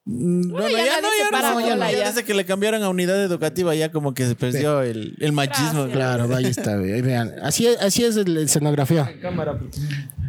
Mm, 0.06 0.50
Bueno, 0.52 0.68
ya 0.68 0.84
ya, 0.86 1.00
no, 1.02 1.08
ya 1.18 1.30
para 1.30 1.52
no, 1.52 1.60
ya 1.60 1.76
no. 1.76 1.84
Ya 1.90 1.92
ya. 1.98 2.06
desde 2.08 2.24
que 2.24 2.32
le 2.32 2.46
cambiaron 2.46 2.82
a 2.82 2.88
unidad 2.88 3.22
educativa 3.22 3.74
ya 3.74 3.92
como 3.92 4.14
que 4.14 4.26
se 4.26 4.34
perdió 4.34 4.80
el, 4.82 5.14
el 5.20 5.32
machismo. 5.32 5.84
Gracias. 5.88 5.92
Claro, 5.96 6.36
ahí 6.36 6.46
está. 6.46 6.76
vean. 6.76 7.34
Así 7.42 7.66
es, 7.66 7.78
así 7.80 8.04
es 8.04 8.16
la 8.16 8.40
escenografía. 8.40 9.12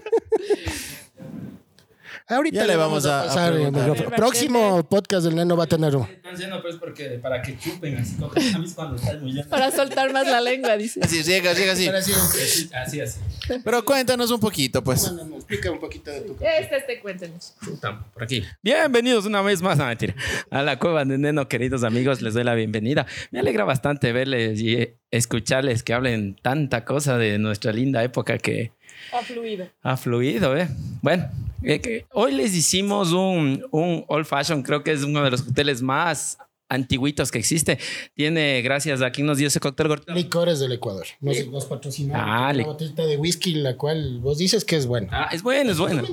Ahorita 2.29 2.57
Ya 2.57 2.67
le 2.67 2.75
vamos 2.75 3.05
a- 3.05 3.21
a 3.21 3.25
pasar 3.27 3.53
preguntar. 3.53 4.15
Próximo 4.17 4.83
podcast 4.89 5.25
del 5.25 5.35
Neno 5.35 5.55
va 5.55 5.63
a 5.63 5.67
tener 5.67 5.95
uno. 5.95 6.09
Están 6.11 6.35
lleno, 6.35 6.61
pues, 6.61 6.75
porque 6.75 7.19
para 7.21 7.41
que 7.41 7.57
chupen 7.57 7.95
así, 7.99 8.15
cogen 8.15 8.53
a 8.53 8.59
mí 8.59 8.69
cuando 8.75 8.97
estás 8.97 9.21
muy 9.21 9.31
lleno. 9.31 9.47
Para 9.47 9.71
soltar 9.71 10.11
más 10.11 10.27
la 10.27 10.41
lengua, 10.41 10.75
dice. 10.75 10.99
Así, 11.01 11.23
llega, 11.23 11.53
llega 11.53 11.71
así. 11.71 11.87
Así, 11.87 12.69
así, 12.73 12.99
así. 12.99 13.19
Pero 13.63 13.85
cuéntanos 13.85 14.29
un 14.29 14.41
poquito, 14.41 14.83
pues. 14.83 15.09
Explica 15.37 15.71
un 15.71 15.79
poquito 15.79 16.11
de 16.11 16.19
tu 16.21 16.33
Este, 16.41 16.75
este, 16.75 16.99
cuéntenos. 16.99 17.53
Puta, 17.63 18.03
por 18.13 18.23
aquí. 18.23 18.43
Bienvenidos 18.61 19.25
una 19.25 19.41
vez 19.41 19.61
más, 19.61 19.77
no, 19.77 19.85
mentira, 19.85 20.13
a 20.51 20.61
la 20.63 20.77
cueva 20.79 21.05
de 21.05 21.17
Neno, 21.17 21.47
queridos 21.47 21.85
amigos, 21.85 22.21
les 22.21 22.33
doy 22.33 22.43
la 22.43 22.55
bienvenida. 22.55 23.05
Me 23.31 23.39
alegra 23.39 23.63
bastante 23.63 24.11
verles 24.11 24.59
y 24.59 24.89
escucharles 25.11 25.81
que 25.81 25.93
hablen 25.93 26.35
tanta 26.41 26.83
cosa 26.83 27.17
de 27.17 27.37
nuestra 27.39 27.71
linda 27.71 28.03
época 28.03 28.37
que 28.37 28.73
Ha 29.13 29.21
fluido. 29.23 29.67
ha 29.83 29.97
fluido, 29.97 30.57
¿eh? 30.57 30.67
Bueno, 31.01 31.29
eh, 31.63 32.05
hoy 32.13 32.33
les 32.33 32.53
hicimos 32.55 33.11
un, 33.11 33.65
un 33.71 34.03
old 34.07 34.25
fashion, 34.25 34.63
creo 34.63 34.83
que 34.83 34.91
es 34.91 35.03
uno 35.03 35.23
de 35.23 35.31
los 35.31 35.41
hoteles 35.41 35.81
más 35.81 36.37
antiguitos 36.69 37.31
que 37.31 37.39
existe. 37.39 37.79
Tiene, 38.13 38.61
gracias 38.61 39.01
a 39.01 39.09
quien 39.11 39.25
nos 39.25 39.37
dio 39.37 39.47
ese 39.47 39.61
cóctel 39.61 39.87
gordo. 39.87 40.03
Licores 40.13 40.59
del 40.59 40.73
Ecuador. 40.73 41.05
Nos, 41.21 41.47
nos 41.47 41.65
patrocinaron. 41.65 42.29
Ah, 42.29 42.41
una 42.49 42.53
li- 42.53 42.63
botellita 42.65 43.05
de 43.05 43.15
whisky, 43.15 43.53
la 43.55 43.77
cual 43.77 44.19
vos 44.19 44.37
dices 44.37 44.65
que 44.65 44.75
es 44.75 44.85
buena. 44.85 45.07
Ah, 45.13 45.29
es 45.31 45.41
bueno, 45.43 45.71
es 45.71 45.77
bueno. 45.77 46.03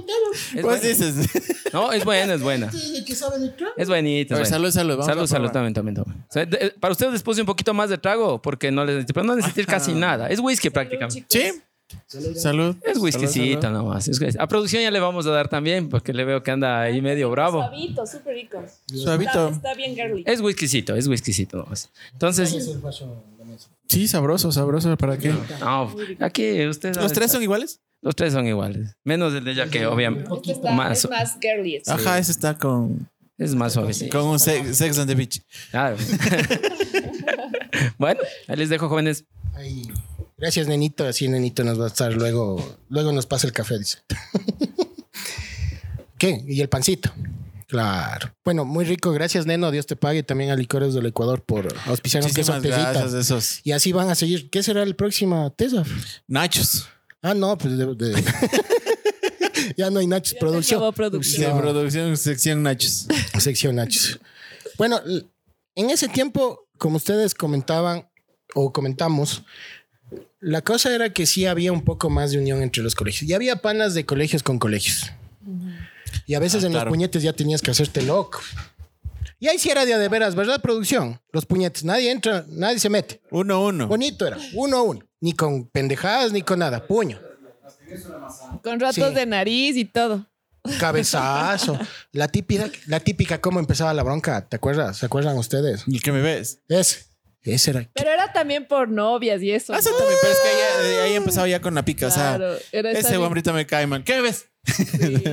Es 0.54 0.62
bueno. 0.62 0.80
dices. 0.80 1.16
No, 1.72 1.90
es 1.92 2.04
buena, 2.04 2.34
es 2.34 2.40
buena. 2.40 2.68
¿De 2.68 3.04
qué 3.04 3.16
sabe 3.16 3.40
de 3.40 3.48
trago? 3.48 3.72
Es 3.76 3.88
buenita. 3.88 4.36
Buena. 4.36 4.48
salud, 4.48 4.70
salud. 4.70 4.92
Vamos 4.92 5.06
Salud, 5.06 5.26
salud, 5.26 5.50
también, 5.50 5.74
también, 5.74 5.96
también. 5.96 6.20
O 6.28 6.32
sea, 6.32 6.46
de- 6.46 6.72
para 6.78 6.92
ustedes 6.92 7.12
les 7.14 7.22
puse 7.24 7.40
un 7.40 7.46
poquito 7.48 7.74
más 7.74 7.90
de 7.90 7.98
trago 7.98 8.40
porque 8.40 8.70
no 8.70 8.84
les 8.84 9.06
pero 9.06 9.24
no 9.26 9.34
necesitan 9.34 9.64
casi 9.64 9.92
nada. 9.92 10.28
Es 10.28 10.38
whisky 10.38 10.70
prácticamente. 10.70 11.24
Sí. 11.28 11.60
Salud. 12.06 12.76
Es 12.84 12.98
salud. 13.22 13.72
nomás. 13.72 14.10
A 14.38 14.48
producción 14.48 14.82
ya 14.82 14.90
le 14.90 15.00
vamos 15.00 15.26
a 15.26 15.30
dar 15.30 15.48
también 15.48 15.88
porque 15.88 16.12
le 16.12 16.24
veo 16.24 16.42
que 16.42 16.50
anda 16.50 16.82
ahí 16.82 17.00
medio 17.00 17.30
bravo. 17.30 17.60
Suavito, 17.60 18.06
súper 18.06 18.34
rico. 18.34 18.62
Suavito. 18.86 19.48
Está, 19.48 19.56
está 19.56 19.74
bien 19.74 19.94
girly. 19.94 20.22
Es 20.26 20.40
whiskycito, 20.40 20.94
es 20.96 21.06
whiskycito 21.08 21.58
nomás. 21.58 21.90
Entonces, 22.12 22.76
Sí, 23.88 24.08
sabroso, 24.08 24.50
sabroso. 24.50 24.96
¿Para 24.96 25.18
qué? 25.18 25.32
no, 25.60 25.94
aquí 26.20 26.66
ustedes. 26.66 26.96
¿Los 26.96 27.12
tres 27.12 27.30
son 27.30 27.42
iguales? 27.42 27.80
Los 28.00 28.16
tres 28.16 28.32
son 28.32 28.46
iguales. 28.46 28.96
Menos 29.04 29.32
el 29.34 29.44
de 29.44 29.52
ella 29.52 29.68
que 29.68 29.86
obviamente 29.86 30.28
Este 30.34 30.52
está, 30.52 30.72
más, 30.72 31.04
es 31.04 31.10
más 31.10 31.38
girly. 31.40 31.76
este. 31.76 31.92
Ajá, 31.92 32.18
ese 32.18 32.32
está 32.32 32.58
con, 32.58 33.08
es 33.38 33.54
más 33.54 33.72
suavecito. 33.72 34.18
con 34.18 34.28
un 34.28 34.38
sex, 34.38 34.76
sex 34.76 34.98
on 34.98 35.06
the 35.06 35.14
beach. 35.14 35.40
Claro. 35.70 35.96
bueno, 37.98 38.20
ahí 38.48 38.56
les 38.56 38.68
dejo, 38.68 38.88
jóvenes. 38.88 39.24
Ay, 39.54 39.82
gracias, 40.36 40.66
nenito. 40.68 41.04
Así, 41.06 41.28
nenito 41.28 41.64
nos 41.64 41.78
va 41.80 41.84
a 41.84 41.88
estar 41.88 42.12
luego. 42.14 42.76
Luego 42.88 43.12
nos 43.12 43.26
pasa 43.26 43.46
el 43.46 43.52
café, 43.52 43.78
dice. 43.78 43.98
¿Qué? 46.18 46.42
Y 46.46 46.60
el 46.60 46.68
pancito. 46.68 47.10
Claro. 47.66 48.32
Bueno, 48.44 48.64
muy 48.64 48.84
rico. 48.84 49.10
Gracias, 49.12 49.46
Neno. 49.46 49.70
Dios 49.70 49.86
te 49.86 49.96
pague 49.96 50.22
también 50.22 50.50
a 50.50 50.56
Licores 50.56 50.94
del 50.94 51.06
Ecuador 51.06 51.42
por 51.42 51.66
auspiciarnos 51.86 52.32
Muchísimas 52.32 52.62
gracias 52.62 53.14
esos 53.14 53.60
Y 53.64 53.72
así 53.72 53.92
van 53.92 54.10
a 54.10 54.14
seguir. 54.14 54.48
¿Qué 54.50 54.62
será 54.62 54.82
el 54.82 54.94
próximo 54.94 55.52
Tesaf? 55.52 55.88
nachos. 56.28 56.86
Ah, 57.22 57.34
no, 57.34 57.56
pues 57.58 57.76
de- 57.76 57.94
de- 57.94 58.24
ya 59.76 59.90
no 59.90 59.98
hay 59.98 60.06
nachos. 60.06 60.32
Ya 60.32 60.34
se 60.34 60.40
Producción. 60.40 60.94
producción. 60.94 61.48
De 61.50 61.54
No. 61.54 61.60
producción, 61.62 62.16
sección 62.16 62.62
nachos. 62.62 63.06
Sección 63.38 63.76
nachos. 63.76 64.20
Bueno, 64.76 65.00
en 65.74 65.90
ese 65.90 66.08
tiempo, 66.08 66.68
como 66.78 66.96
ustedes 66.98 67.34
comentaban 67.34 68.08
o 68.54 68.72
comentamos, 68.72 69.42
la 70.40 70.62
cosa 70.62 70.94
era 70.94 71.12
que 71.12 71.26
sí 71.26 71.46
había 71.46 71.72
un 71.72 71.84
poco 71.84 72.10
más 72.10 72.30
de 72.32 72.38
unión 72.38 72.62
entre 72.62 72.82
los 72.82 72.94
colegios. 72.94 73.28
Y 73.28 73.34
había 73.34 73.56
panas 73.56 73.94
de 73.94 74.04
colegios 74.06 74.42
con 74.42 74.58
colegios. 74.58 75.10
Y 76.26 76.34
a 76.34 76.38
veces 76.38 76.62
Ah, 76.62 76.66
en 76.66 76.72
claro. 76.72 76.86
los 76.86 76.92
puñetes 76.94 77.22
ya 77.22 77.32
tenías 77.32 77.60
que 77.62 77.70
hacerte 77.70 78.02
loco. 78.02 78.40
Y 79.40 79.48
ahí 79.48 79.58
sí 79.58 79.68
era 79.68 79.84
de 79.84 79.92
a 79.92 79.98
de 79.98 80.08
veras, 80.08 80.34
¿verdad, 80.34 80.60
producción? 80.62 81.20
Los 81.32 81.44
puñetes, 81.44 81.84
nadie 81.84 82.10
entra, 82.10 82.44
nadie 82.48 82.78
se 82.78 82.88
mete. 82.88 83.20
Uno, 83.30 83.62
uno. 83.64 83.88
Bonito 83.88 84.26
era, 84.26 84.38
uno 84.54 84.76
a 84.78 84.82
uno. 84.82 85.00
Ni 85.20 85.32
con 85.34 85.66
pendejadas 85.68 86.32
ni 86.32 86.40
con 86.42 86.60
nada, 86.60 86.86
puño. 86.86 87.20
Con 88.62 88.80
ratos 88.80 89.08
Sí. 89.08 89.14
de 89.14 89.26
nariz 89.26 89.76
y 89.76 89.84
todo. 89.84 90.26
Cabezazo. 90.80 91.78
La 92.12 92.28
típica, 92.28 92.70
la 92.86 93.00
típica 93.00 93.40
cómo 93.40 93.60
empezaba 93.60 93.92
la 93.92 94.02
bronca, 94.02 94.46
¿te 94.48 94.56
acuerdas? 94.56 94.96
¿Se 94.98 95.06
acuerdan 95.06 95.36
ustedes? 95.36 95.82
¿Y 95.86 96.00
qué 96.00 96.10
me 96.12 96.22
ves? 96.22 96.60
Ese. 96.68 97.04
Ese 97.44 97.70
era. 97.70 97.88
Pero 97.92 98.10
era 98.10 98.32
también 98.32 98.66
por 98.66 98.88
novias 98.88 99.42
y 99.42 99.50
eso. 99.50 99.74
Ah, 99.74 99.78
eso 99.78 99.90
también, 99.90 100.18
pero 100.20 100.32
es 100.32 100.38
que 100.40 100.48
ahí, 100.48 101.10
ahí 101.10 101.14
empezaba 101.14 101.46
ya 101.46 101.60
con 101.60 101.74
la 101.74 101.84
pica. 101.84 102.08
Claro, 102.10 102.54
o 102.54 102.58
sea, 102.58 102.90
ese 102.92 103.10
bien- 103.10 103.22
hombrito 103.22 103.52
me 103.52 103.66
cae, 103.66 103.86
man. 103.86 104.02
¿Qué 104.02 104.20
ves? 104.22 104.46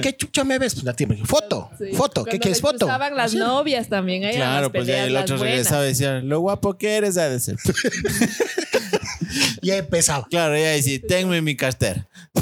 ¿Qué 0.01 0.13
chucha 0.17 0.43
me 0.43 0.59
ves? 0.59 0.83
La 0.83 0.93
típica. 0.93 1.25
Foto. 1.25 1.69
Sí. 1.79 1.93
Foto. 1.95 2.25
¿Qué 2.25 2.31
Cuando 2.31 2.43
quieres? 2.43 2.61
Foto. 2.61 2.77
cruzaban 2.79 3.15
las 3.15 3.33
novias 3.33 3.87
también. 3.87 4.25
Ahí 4.25 4.35
Claro, 4.35 4.69
pues 4.73 4.85
ya 4.85 5.05
el 5.05 5.15
otro 5.15 5.37
regresaba 5.37 5.85
y 5.85 5.89
decía, 5.89 6.19
lo 6.19 6.41
guapo 6.41 6.77
que 6.77 6.97
eres, 6.97 7.17
ha 7.17 7.29
de 7.29 7.39
ser. 7.39 7.55
Y 9.61 9.71
ahí 9.71 9.79
empezaba. 9.79 10.27
claro, 10.29 10.57
ya 10.57 10.71
decía, 10.71 10.99
tenme 11.07 11.41
mi 11.41 11.55
cartera. 11.55 12.09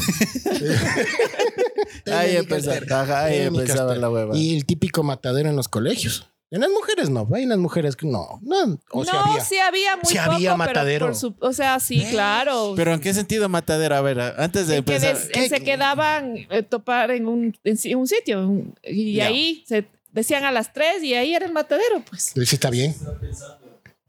ahí 2.12 2.36
empezaba, 2.38 3.24
ahí 3.26 3.40
empezaba 3.42 3.96
la 3.96 4.10
hueva. 4.10 4.36
Y 4.36 4.56
el 4.56 4.66
típico 4.66 5.04
matadero 5.04 5.50
en 5.50 5.56
los 5.56 5.68
colegios. 5.68 6.28
En 6.52 6.62
las 6.62 6.70
mujeres 6.72 7.10
no. 7.12 7.28
Hay 7.34 7.44
en 7.44 7.50
las 7.50 7.58
mujeres 7.60 7.96
que 7.96 8.08
no. 8.08 8.40
No. 8.42 8.80
O 8.92 9.04
no, 9.04 9.12
había. 9.12 9.44
sí 9.44 9.60
había 9.60 9.96
muy 9.98 10.06
Sí 10.06 10.18
poco, 10.18 10.32
había 10.32 10.50
pero 10.50 10.58
matadero. 10.58 11.14
su- 11.14 11.36
o 11.40 11.54
sea, 11.54 11.80
sí, 11.80 12.04
claro. 12.10 12.74
Pero 12.76 12.94
¿en 12.94 13.00
qué 13.00 13.14
sentido 13.14 13.48
matadero? 13.50 13.96
A 13.96 14.02
ver, 14.02 14.20
antes 14.20 14.68
de 14.68 14.78
En 14.78 14.84
que 14.84 14.96
empezar. 14.96 15.16
des- 15.18 15.30
¿qué? 15.32 15.48
se 15.48 15.62
quedaban 15.64 16.36
eh, 16.50 16.64
topar 16.64 17.12
en 17.12 17.28
un, 17.28 17.56
en 17.64 17.98
un 17.98 18.08
sitio 18.08 18.48
un- 18.48 18.74
y 18.84 19.20
ahí 19.20 19.64
se 19.68 19.86
decían 20.12 20.44
a 20.44 20.52
las 20.52 20.74
tres 20.74 21.04
y 21.04 21.14
ahí 21.14 21.36
era 21.36 21.46
el 21.46 21.52
matadero, 21.54 22.02
pues. 22.10 22.36
Ese 22.36 22.56
está 22.56 22.72
bien. 22.72 22.96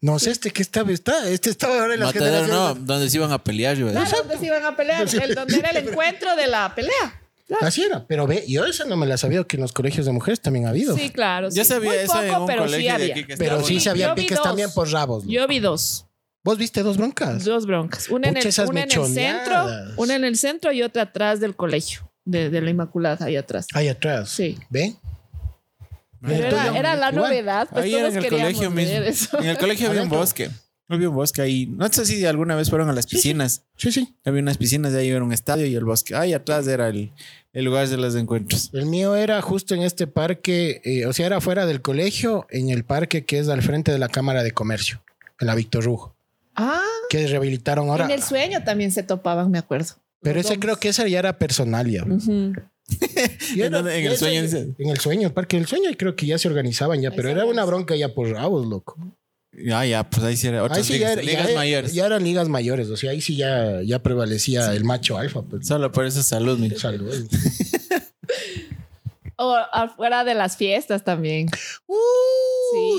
No 0.03 0.19
sé, 0.19 0.31
este 0.31 0.51
que 0.51 0.63
estaba, 0.63 0.91
está, 0.93 1.29
este 1.29 1.51
estaba 1.51 1.79
ahora 1.79 1.93
en 1.93 2.01
las 2.01 2.15
Matadero 2.15 2.47
no, 2.47 2.75
donde 2.75 3.11
se 3.11 3.19
iban 3.19 3.33
a 3.33 3.45
pelear, 3.45 3.77
yo. 3.77 3.91
Claro, 3.91 4.17
donde 4.17 4.39
se 4.39 4.47
iban 4.47 4.65
a 4.65 4.75
pelear, 4.75 5.03
el, 5.07 5.35
donde 5.35 5.59
era 5.59 5.69
el 5.71 5.89
encuentro 5.89 6.35
de 6.37 6.47
la 6.47 6.75
pelea. 6.75 7.20
Así 7.61 7.83
era. 7.83 8.07
Pero 8.07 8.27
ve, 8.27 8.45
yo 8.47 8.65
esa 8.65 8.85
no 8.85 8.97
me 8.97 9.07
la 9.07 9.17
sabía 9.17 9.43
que 9.45 9.57
en 9.57 9.63
los 9.63 9.73
colegios 9.73 10.07
de 10.07 10.13
mujeres 10.13 10.41
también 10.41 10.67
ha 10.67 10.71
habido. 10.71 10.97
Sí, 10.97 11.11
claro. 11.11 11.49
Yo 11.51 11.65
sí. 11.65 11.69
sabía 11.71 11.91
Muy 11.91 11.99
eso 11.99 12.23
en 12.23 12.29
poco, 12.31 12.41
un 12.43 12.47
pero 12.47 12.63
sí 12.63 12.71
colegio 12.71 12.89
de 12.89 12.95
había. 12.95 13.15
aquí 13.15 13.25
que 13.25 13.37
Pero 13.37 13.51
estaba 13.57 13.69
sí 13.69 13.81
se 13.81 13.91
había 13.91 14.07
Yo 14.09 14.15
vi 14.15 14.23
piques 14.23 14.37
dos. 14.39 14.47
también 14.47 14.71
por 14.73 14.89
rabos. 14.91 15.25
Yo 15.27 15.47
vi 15.49 15.59
dos. 15.61 16.07
¿Vos 16.45 16.57
viste 16.59 16.83
dos 16.83 16.97
broncas? 16.97 17.45
Dos 17.45 17.67
broncas. 17.67 18.09
Una 18.09 18.29
en 18.29 18.35
Pucha, 18.35 18.43
el, 18.45 18.49
esas 18.49 18.69
una 18.69 18.81
en 18.81 18.85
el 18.85 18.91
centro, 18.93 19.15
mechoneadas. 19.15 19.93
una 19.97 20.15
en 20.17 20.25
el 20.25 20.37
centro 20.39 20.73
y 20.73 20.83
otra 20.83 21.03
atrás 21.03 21.39
del 21.41 21.55
colegio, 21.55 22.11
de, 22.25 22.49
de 22.51 22.61
la 22.63 22.71
Inmaculada, 22.71 23.27
ahí 23.27 23.37
atrás. 23.37 23.67
Ahí 23.75 23.89
atrás. 23.89 24.31
Sí. 24.31 24.57
¿Ve? 24.71 24.95
Pero 26.23 26.35
Mira, 26.35 26.49
era, 26.49 26.51
tú 26.51 26.57
ya- 26.73 26.79
era 26.79 26.95
la 26.97 27.11
igual. 27.11 27.15
novedad, 27.31 27.69
pues 27.71 27.85
Ahí 27.85 27.95
era 27.95 28.03
todos 28.05 28.13
en 28.13 28.17
el 28.19 28.25
queríamos 28.25 28.53
colegio 28.55 28.71
ver 28.75 28.87
mismo. 29.03 29.05
eso. 29.29 29.39
En 29.39 29.49
el 29.49 29.59
colegio 29.59 29.87
había 29.89 30.01
un 30.03 30.07
Adentro. 30.09 30.19
bosque. 30.21 30.51
Había 30.91 31.09
un 31.09 31.15
bosque 31.15 31.41
ahí. 31.41 31.67
No 31.67 31.89
sé 31.93 32.05
si 32.05 32.27
alguna 32.27 32.57
vez 32.57 32.69
fueron 32.69 32.89
a 32.91 32.93
las 32.93 33.07
piscinas. 33.07 33.63
Sí, 33.77 33.93
sí. 33.93 34.17
Había 34.25 34.43
unas 34.43 34.59
piscinas, 34.59 34.93
de 34.93 34.99
ahí 35.01 35.09
era 35.09 35.23
un 35.25 35.33
estadio 35.33 35.65
y 35.67 35.75
el 35.77 35.85
bosque. 35.85 36.15
Ahí 36.17 36.33
atrás 36.33 36.67
era 36.67 36.89
el, 36.89 37.13
el 37.53 37.65
lugar 37.65 37.89
de 37.89 37.97
los 37.97 38.15
encuentros. 38.17 38.71
El 38.73 38.87
mío 38.87 39.15
era 39.15 39.41
justo 39.41 39.75
en 39.75 39.83
este 39.83 40.07
parque, 40.07 40.81
eh, 40.85 41.07
o 41.07 41.13
sea, 41.13 41.27
era 41.27 41.41
fuera 41.41 41.65
del 41.65 41.81
colegio, 41.81 42.47
en 42.51 42.71
el 42.71 42.85
parque 42.85 43.25
que 43.25 43.39
es 43.39 43.49
al 43.49 43.63
frente 43.63 43.93
de 43.93 43.99
la 43.99 44.09
Cámara 44.09 44.43
de 44.43 44.51
Comercio, 44.51 45.01
en 45.39 45.47
la 45.47 45.55
Víctor 45.55 45.85
Rujo, 45.85 46.17
Ah, 46.57 46.83
que 47.09 47.27
rehabilitaron 47.27 47.89
ahora. 47.89 48.05
en 48.07 48.11
el 48.11 48.23
sueño 48.23 48.65
también 48.65 48.91
se 48.91 49.03
topaban, 49.05 49.51
me 49.51 49.59
acuerdo. 49.59 49.95
Pero 50.21 50.41
ese 50.41 50.59
creo 50.59 50.77
que 50.77 50.89
ese 50.89 51.09
ya 51.11 51.21
era 51.21 51.39
personalia. 51.39 52.05
Ujú. 52.05 52.53
Y 53.55 53.63
¿En 53.63 53.75
el 53.75 54.17
sueño? 54.17 54.41
En 54.79 54.89
el 54.91 54.99
sueño, 54.99 55.29
el 55.29 55.33
parque 55.33 55.57
del 55.57 55.67
sueño, 55.67 55.89
y 55.91 55.95
creo 55.95 56.17
que 56.17 56.27
ya 56.27 56.39
se 56.39 56.49
organizaban 56.49 57.01
ya, 57.01 57.11
pero 57.13 57.29
era 57.29 57.45
una 57.45 57.65
bronca 57.65 57.95
ya 57.95 58.13
por 58.13 58.29
rabos, 58.29 58.67
loco. 58.67 58.97
Ah, 59.75 59.85
ya, 59.85 60.09
pues 60.09 60.23
ahí 60.25 60.37
sí 60.37 60.47
era 60.47 60.61
Ahí 60.61 60.65
otras 60.67 60.87
sí 60.87 60.93
ligas, 60.95 61.09
ya, 61.09 61.13
era- 61.15 61.23
ligas 61.23 61.49
ya- 61.49 61.55
mayores. 61.57 61.93
ya 61.93 62.07
eran 62.07 62.23
ligas 62.25 62.49
mayores, 62.49 62.89
o 62.89 62.97
sea, 62.97 63.11
ahí 63.11 63.21
sí 63.21 63.37
ya, 63.37 63.83
ya 63.83 64.01
prevalecía 64.03 64.73
el 64.75 64.85
macho 64.85 65.19
alfa. 65.19 65.43
Pues. 65.43 65.67
Solo 65.67 65.91
por 65.93 66.07
eso 66.07 66.23
salud, 66.23 66.59
mira. 66.59 66.79
Salud. 66.79 67.13
O 69.43 69.57
afuera 69.57 70.23
de 70.23 70.35
las 70.35 70.59
fiestas 70.59 71.03
también. 71.03 71.49
Uh, 71.87 71.97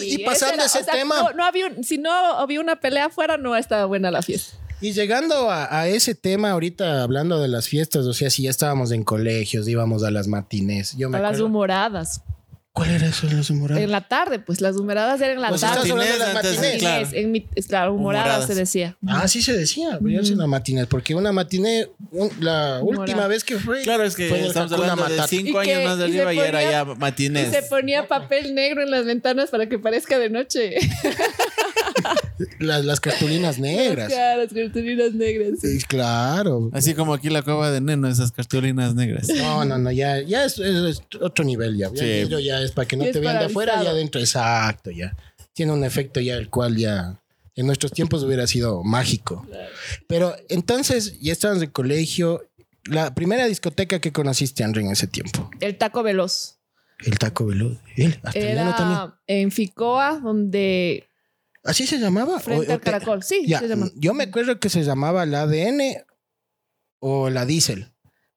Sí, 0.02 0.16
y 0.16 0.26
pasando 0.26 0.64
ese 0.64 0.80
ese, 0.80 0.80
era- 0.80 0.82
o 0.82 0.86
sea, 0.86 0.94
tema, 0.96 1.16
no- 1.22 1.34
no 1.34 1.46
había 1.46 1.68
un- 1.68 1.84
si 1.84 1.98
no 2.00 2.12
había 2.12 2.60
una 2.60 2.80
pelea 2.80 3.06
afuera, 3.06 3.38
no 3.38 3.56
estaba 3.56 3.86
buena 3.86 4.10
la 4.12 4.22
fiesta. 4.24 4.58
y 4.82 4.94
llegando 4.94 5.52
a, 5.52 5.80
a 5.80 5.88
ese 5.88 6.16
tema 6.16 6.50
ahorita, 6.50 7.04
hablando 7.04 7.40
de 7.40 7.48
las 7.48 7.68
fiestas, 7.68 8.08
o 8.08 8.14
sea, 8.14 8.32
si 8.32 8.44
ya 8.44 8.50
estábamos 8.50 8.92
en 8.92 9.04
colegios, 9.04 9.68
íbamos 9.68 10.04
a 10.04 10.10
las 10.10 10.28
matines. 10.28 10.98
Yo 10.98 11.08
me 11.10 11.20
A 11.20 11.22
las 11.22 11.40
humoradas. 11.40 12.22
¿Cuál 12.74 12.92
era 12.92 13.08
eso 13.08 13.28
de 13.28 13.34
las 13.34 13.50
humoradas? 13.50 13.84
En 13.84 13.92
la 13.92 14.08
tarde, 14.08 14.40
pues 14.40 14.62
las 14.62 14.78
humeradas 14.78 15.20
eran 15.20 15.36
en 15.36 15.42
la 15.42 15.50
Pues 15.50 15.60
tarde. 15.60 15.76
estás 15.76 15.92
hablando 15.92 16.14
de 16.14 16.20
las 16.20 16.34
Matinés, 16.34 16.46
antes, 16.58 16.62
matinés. 16.62 16.80
claro. 16.80 17.02
Matinés, 17.06 17.24
En 17.26 17.32
mi, 17.34 17.42
claro, 17.68 17.94
humorada 17.94 18.24
Humoradas. 18.26 18.48
se 18.48 18.56
decía. 18.56 18.98
Ah, 19.08 19.28
sí 19.28 19.42
se 19.42 19.52
decía, 19.54 20.00
yo 20.02 20.24
sé 20.24 20.34
una 20.34 20.48
matinés, 20.48 20.88
porque 20.88 21.14
una 21.14 21.34
matiné, 21.34 21.90
un- 22.12 22.32
la 22.40 22.80
Humorada. 22.82 23.02
última 23.02 23.28
vez 23.28 23.44
que 23.44 23.60
fue. 23.60 23.82
Claro, 23.82 24.04
es 24.06 24.16
que 24.16 24.30
fue 24.30 24.40
en 24.40 24.46
estamos 24.46 24.72
hablando 24.72 25.04
de 25.06 25.22
cinco 25.28 25.60
que- 25.60 25.74
años 25.76 25.84
más 25.90 25.98
de 26.00 26.08
y 26.08 26.20
arriba 26.20 26.34
y 26.34 26.40
era 26.40 26.62
ya 26.64 26.82
Y 26.90 26.96
matinés. 26.98 27.52
se 27.52 27.62
ponía 27.64 28.08
papel 28.08 28.56
negro 28.56 28.82
en 28.82 28.90
las 28.92 29.04
ventanas 29.06 29.50
para 29.50 29.68
que 29.68 29.78
parezca 29.78 30.18
de 30.18 30.30
noche. 30.30 30.76
Las, 32.60 32.86
las 32.86 33.00
cartulinas 33.00 33.60
negras. 33.60 34.08
Claro, 34.14 34.44
las 34.44 34.54
cartulinas 34.54 35.14
negras. 35.14 35.60
sí. 35.62 35.80
Sí, 35.80 35.86
claro. 35.86 36.70
Así 36.74 36.94
como 36.94 37.14
aquí 37.14 37.30
la 37.30 37.42
cueva 37.42 37.72
de 37.72 37.82
Neno, 37.82 38.08
esas 38.08 38.32
cartulinas 38.32 38.96
negras. 38.96 39.28
No, 39.30 39.66
no, 39.66 39.78
no, 39.78 39.92
ya, 39.92 40.22
ya 40.22 40.46
es, 40.46 40.58
es- 40.60 40.98
es 40.98 41.02
otro 41.22 41.44
nivel 41.46 41.78
ya. 41.78 41.90
Ya, 41.94 42.04
Sí. 42.28 42.44
ya 42.44 42.62
es 42.62 42.72
para 42.72 42.88
que 42.88 42.98
no 42.98 43.06
Ya 43.06 43.12
te 43.12 43.20
vean 43.20 43.40
de 43.40 43.46
afuera, 43.46 43.82
ya 43.84 43.90
adentro, 43.92 44.20
exacto, 44.22 44.92
ya. 44.92 45.16
Tiene 45.54 45.72
un 45.74 45.84
efecto 45.84 46.20
ya 46.20 46.36
el 46.36 46.50
cual 46.50 46.76
ya 46.78 47.20
en 47.56 47.66
nuestros 47.66 47.92
tiempos 47.92 48.24
hubiera 48.24 48.48
sido 48.48 48.84
mágico. 48.84 49.46
Pero 50.08 50.36
entonces, 50.50 51.20
ya 51.20 51.34
estabas 51.34 51.60
de 51.60 51.70
colegio. 51.72 52.48
La 52.86 53.14
primera 53.14 53.46
discoteca 53.46 54.00
que 54.00 54.12
conociste, 54.12 54.64
Henry, 54.64 54.84
en 54.86 54.92
ese 54.92 55.08
tiempo. 55.08 55.50
El 55.60 55.78
taco 55.78 56.02
veloz. 56.04 56.58
El 57.04 57.18
Taco 57.18 57.48
Veloz. 57.48 57.78
Él, 57.98 58.20
hasta 58.24 58.40
el 58.40 58.56
Neno 58.56 58.76
también. 58.76 59.00
Era 59.00 59.16
en 59.26 59.52
Ficoa, 59.52 60.20
donde 60.24 61.08
¿Así 61.64 61.86
se 61.88 62.00
llamaba? 62.00 62.40
frente 62.40 62.70
O- 62.70 62.74
al 62.74 62.80
te- 62.80 62.92
caracol. 62.92 63.24
Sí, 63.24 63.44
Ya, 63.46 63.60
se 63.60 63.68
llama. 63.68 63.90
yo 63.96 64.14
me 64.14 64.24
acuerdo 64.26 64.60
que 64.60 64.70
se 64.70 64.84
llamaba 64.84 65.26
la 65.26 65.44
ADN 65.44 66.04
o 67.00 67.30
la 67.30 67.46
Diesel. 67.46 67.88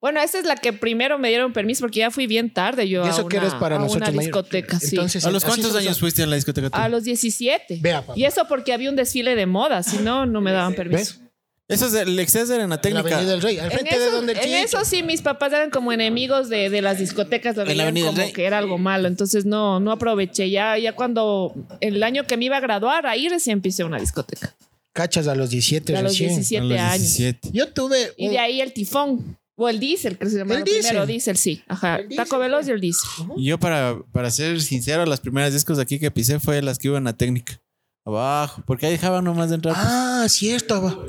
Bueno, 0.00 0.20
esa 0.20 0.38
es 0.38 0.44
la 0.44 0.56
que 0.56 0.74
primero 0.74 1.18
me 1.18 1.28
dieron 1.30 1.54
permiso 1.54 1.80
porque 1.80 2.00
ya 2.00 2.10
fui 2.10 2.26
bien 2.26 2.52
tarde 2.52 2.86
yo 2.90 3.06
Y 3.06 3.08
eso 3.08 3.22
a 3.22 3.28
que 3.28 3.38
una, 3.38 3.46
eres 3.46 3.58
para 3.58 3.76
a 3.76 3.78
nosotros 3.78 4.10
una 4.10 4.20
discoteca, 4.20 4.78
sí. 4.78 4.88
Entonces, 4.96 5.24
¿A 5.24 5.30
los 5.30 5.42
cuántos 5.46 5.74
años 5.74 5.98
fuiste 5.98 6.22
en 6.22 6.28
la 6.28 6.36
discoteca 6.36 6.68
tú? 6.68 6.76
A 6.76 6.88
los 6.90 7.04
17. 7.04 7.78
Vea. 7.80 8.04
Y 8.14 8.24
eso 8.24 8.46
porque 8.46 8.74
había 8.74 8.90
un 8.90 8.96
desfile 8.96 9.34
de 9.34 9.46
moda, 9.46 9.82
si 9.82 9.96
no, 9.98 10.26
no 10.26 10.42
me 10.42 10.52
daban 10.52 10.74
permiso. 10.74 11.14
¿Ves? 11.20 11.23
Eso 11.66 11.86
es 11.86 11.94
el 11.94 12.18
exceso 12.18 12.52
en 12.52 12.58
la 12.58 12.64
En 12.64 12.70
la 12.70 12.80
técnica. 12.80 13.16
Avenida 13.16 13.30
del 13.32 13.40
Rey, 13.42 13.58
al 13.58 13.66
En 13.66 13.72
frente 13.72 13.98
de 13.98 14.04
eso, 14.06 14.14
donde 14.16 14.32
el 14.32 14.38
en 14.38 14.54
eso 14.64 14.84
sí, 14.84 15.02
mis 15.02 15.22
papás 15.22 15.50
eran 15.52 15.70
como 15.70 15.92
enemigos 15.92 16.48
de, 16.50 16.68
de 16.68 16.82
las 16.82 16.98
discotecas, 16.98 17.56
lo 17.56 17.62
En 17.62 17.68
la 17.68 17.72
veían 17.72 17.86
Avenida 17.86 18.06
del 18.06 18.14
como 18.14 18.24
Rey. 18.26 18.32
que 18.34 18.44
era 18.44 18.58
algo 18.58 18.76
malo. 18.78 19.08
Entonces 19.08 19.46
no, 19.46 19.80
no 19.80 19.92
aproveché. 19.92 20.50
Ya, 20.50 20.76
ya 20.78 20.94
cuando 20.94 21.54
el 21.80 22.02
año 22.02 22.26
que 22.26 22.36
me 22.36 22.44
iba 22.44 22.58
a 22.58 22.60
graduar, 22.60 23.06
ahí 23.06 23.28
recién 23.30 23.54
empecé 23.58 23.82
una 23.84 23.98
discoteca. 23.98 24.54
Cachas 24.92 25.26
a 25.26 25.34
los 25.34 25.50
17 25.50 25.96
A 25.96 26.02
los 26.02 26.12
recién. 26.12 26.28
17 26.30 26.60
A 26.60 26.68
los 26.68 26.78
años. 26.78 27.16
17. 27.16 27.48
Yo 27.52 27.72
tuve 27.72 28.12
Y 28.16 28.28
de 28.28 28.38
ahí 28.38 28.60
el 28.60 28.72
tifón. 28.72 29.38
O 29.56 29.68
el 29.68 29.78
diésel, 29.78 30.18
que 30.18 30.28
se 30.28 30.36
llamaba 30.38 30.58
El 30.58 30.64
diésel. 30.64 30.82
primero. 30.82 31.06
Diésel, 31.06 31.36
sí. 31.36 31.62
Ajá. 31.68 31.96
El 31.96 32.08
diésel, 32.08 32.24
Taco 32.26 32.40
Veloz 32.40 32.66
y 32.66 32.72
el 32.72 32.80
diésel. 32.80 33.08
Y 33.36 33.44
yo, 33.46 33.58
para, 33.58 33.96
para 34.12 34.28
ser 34.32 34.60
sincero, 34.60 35.06
las 35.06 35.20
primeras 35.20 35.52
discos 35.52 35.78
aquí 35.78 36.00
que 36.00 36.10
pisé 36.10 36.40
fue 36.40 36.60
las 36.60 36.78
que 36.78 36.88
iban 36.88 37.06
a 37.06 37.16
técnica. 37.16 37.60
Abajo, 38.04 38.62
porque 38.66 38.86
ahí 38.86 38.92
dejaban 38.92 39.24
nomás 39.24 39.48
de 39.50 39.54
entrar. 39.54 39.74
Ah, 39.78 40.26
cierto. 40.28 41.06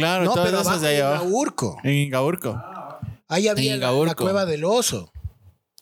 Claro, 0.00 0.24
No, 0.24 0.32
todas 0.34 0.46
pero 0.50 0.60
esas 0.62 0.80
de 0.80 0.88
ahí 0.88 0.96
en 0.96 1.04
abajo. 1.04 1.24
Gaurco. 1.24 1.78
En 1.84 2.10
Gaurco. 2.10 2.62
Ahí 3.28 3.46
había 3.48 3.74
En 3.74 3.80
la, 3.80 4.14
cueva 4.16 4.44
del 4.44 4.64
oso, 4.64 5.12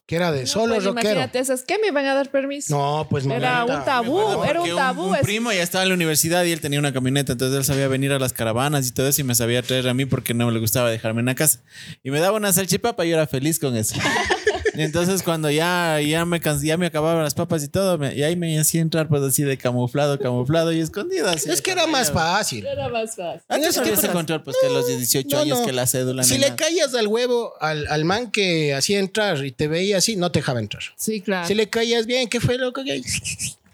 que 0.06 0.16
era 0.16 0.30
de 0.32 0.46
solo 0.46 0.74
Pues 0.74 0.84
rockero. 0.84 1.00
imagínate 1.10 1.38
esas. 1.38 1.62
¿Qué 1.62 1.78
me 1.80 1.88
iban 1.88 2.04
a 2.06 2.14
dar 2.14 2.30
permiso? 2.30 2.76
No, 2.76 3.06
pues 3.08 3.24
Era 3.26 3.58
mamita. 3.66 3.78
un 3.78 3.84
tabú, 3.84 4.44
era 4.44 4.60
un 4.60 4.76
tabú. 4.76 5.02
Un, 5.08 5.16
es- 5.16 5.22
primo 5.22 5.50
ya 5.52 5.62
estaba 5.62 5.82
en 5.84 5.88
la 5.90 5.94
universidad 5.94 6.44
y 6.44 6.52
él 6.52 6.60
tenía 6.60 6.78
una 6.78 6.92
camioneta, 6.92 7.32
entonces 7.32 7.56
él 7.58 7.64
sabía 7.64 7.88
venir 7.88 8.12
a 8.12 8.18
las 8.18 8.32
caravanas 8.34 8.86
y 8.86 8.92
todo 8.92 9.08
eso 9.08 9.20
y 9.22 9.24
me 9.24 9.34
sabía 9.34 9.62
traer 9.62 9.88
a 9.88 9.94
mí 9.94 10.04
porque 10.04 10.34
no 10.34 10.50
le 10.50 10.60
gustaba 10.60 10.90
dejarme 10.90 11.20
en 11.20 11.26
la 11.26 11.34
casa. 11.34 11.60
Y 12.02 12.10
me 12.10 12.20
daba 12.20 12.36
una 12.36 12.52
salchipapa 12.52 13.04
y 13.06 13.10
yo 13.10 13.16
era 13.16 13.26
feliz 13.26 13.58
con 13.58 13.76
eso. 13.76 13.94
Y 14.78 14.82
entonces 14.82 15.22
cuando 15.24 15.50
ya, 15.50 16.00
ya, 16.00 16.24
me, 16.24 16.40
cans- 16.40 16.62
ya 16.62 16.76
me 16.76 16.86
acababan 16.86 17.22
las 17.24 17.34
papas 17.34 17.64
y 17.64 17.68
todo, 17.68 17.98
me- 17.98 18.14
y 18.14 18.22
ahí 18.22 18.36
me 18.36 18.58
hacía 18.58 18.80
entrar 18.80 19.08
pues 19.08 19.22
así 19.22 19.42
de 19.42 19.58
camuflado, 19.58 20.18
camuflado 20.18 20.72
y 20.72 20.78
escondido. 20.80 21.28
Así 21.28 21.50
Es 21.50 21.60
que 21.60 21.72
era 21.72 21.86
más 21.86 22.12
fácil. 22.12 22.64
Era 22.64 22.88
más 22.88 23.16
fácil. 23.16 23.42
Antes 23.48 23.74
no 23.76 23.82
había 23.82 23.94
tiempo 23.94 23.98
ese 23.98 24.06
era- 24.06 24.12
control, 24.14 24.42
pues 24.44 24.56
que 24.62 24.68
los 24.68 24.86
18 24.86 25.28
No, 25.36 25.42
años 25.42 25.58
no. 25.60 25.66
que 25.66 25.72
la 25.72 25.86
cédula. 25.86 26.22
Si 26.22 26.34
le 26.38 26.46
nada. 26.50 26.56
caías 26.56 26.94
al 26.94 27.08
huevo 27.08 27.54
al, 27.60 27.86
al 27.88 28.04
man 28.04 28.30
que 28.30 28.72
hacía 28.74 29.00
entrar 29.00 29.44
y 29.44 29.50
te 29.52 29.66
veía 29.68 29.98
así, 29.98 30.14
no 30.16 30.30
te 30.30 30.38
dejaba 30.38 30.60
entrar. 30.60 30.82
Sí, 30.96 31.20
claro. 31.20 31.48
Si 31.48 31.54
le 31.54 31.68
caías 31.68 32.06
bien, 32.06 32.28
¿qué 32.28 32.38
fue 32.40 32.56
loco? 32.56 32.82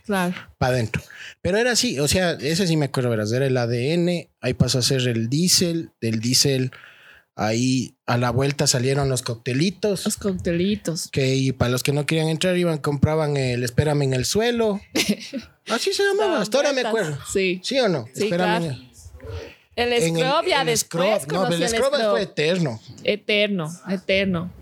claro. 0.07 0.35
Para 0.59 0.75
adentro. 0.75 1.03
Pero 1.43 1.59
era 1.59 1.73
así, 1.73 1.99
o 1.99 2.09
sea, 2.09 2.33
ese 2.41 2.67
sí 2.67 2.77
me 2.77 2.87
acuerdo, 2.87 3.11
verás, 3.11 3.31
era 3.33 3.47
el 3.47 3.57
ADN, 3.57 4.29
ahí 4.41 4.55
pasó 4.55 4.79
a 4.79 4.83
ser 4.83 5.07
el 5.09 5.29
diésel, 5.29 5.91
del 6.01 6.21
diésel, 6.21 6.71
ahí 7.37 7.97
a 8.07 8.17
la 8.19 8.31
vuelta 8.31 8.67
salieron 8.67 9.09
los 9.09 9.23
coctelitos, 9.23 10.05
Los 10.05 10.17
coctelitos. 10.17 11.09
que 11.11 11.35
y 11.35 11.53
para 11.53 11.71
los 11.71 11.83
que 11.83 11.93
no 11.93 12.07
querían 12.07 12.29
entrar 12.29 12.57
iban, 12.57 12.79
compraban 12.79 13.37
el 13.37 13.63
espérame 13.65 14.03
en 14.03 14.15
el 14.15 14.25
suelo. 14.25 14.81
Así 15.69 15.93
se 15.93 16.03
llamaba, 16.05 16.41
hasta 16.43 16.59
ahora 16.59 16.73
me 16.73 16.83
acuerdo. 16.83 17.19
Sí. 17.33 17.61
¿Sí 17.65 17.79
o 17.81 17.89
no? 17.89 18.07
Sí, 18.15 18.25
Espérame 18.25 18.59
claro. 18.69 18.77
el- 19.77 20.03
scrub 20.03 20.47
ya 20.49 20.61
el 20.61 20.67
después. 20.69 21.23
scrub. 21.23 21.33
No, 21.33 21.47
el 21.49 21.69
scrub 21.69 22.11
fue 22.11 22.23
eterno. 22.23 22.81
Eterno, 23.03 23.71
eterno. 23.89 24.53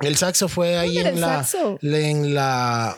El 0.00 0.16
saxo 0.16 0.48
fue 0.48 0.78
ahí 0.78 0.94
¿Dónde 0.94 1.00
era 1.00 1.10
en 1.10 1.20
la, 1.20 1.44
saxo? 1.44 1.78
en 1.82 2.34
la 2.34 2.96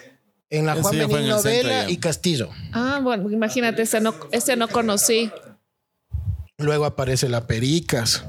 en 0.50 0.66
la 0.66 0.74
Juan 0.74 0.98
ya. 0.98 1.88
y 1.90 1.96
Castillo. 1.96 2.50
Ah, 2.72 3.00
bueno, 3.02 3.30
imagínate, 3.30 3.82
ese 3.82 4.00
no, 4.02 4.14
ese 4.32 4.54
no 4.56 4.68
conocí. 4.68 5.30
Luego 6.58 6.84
aparece 6.84 7.28
la 7.30 7.46
Pericas. 7.46 8.24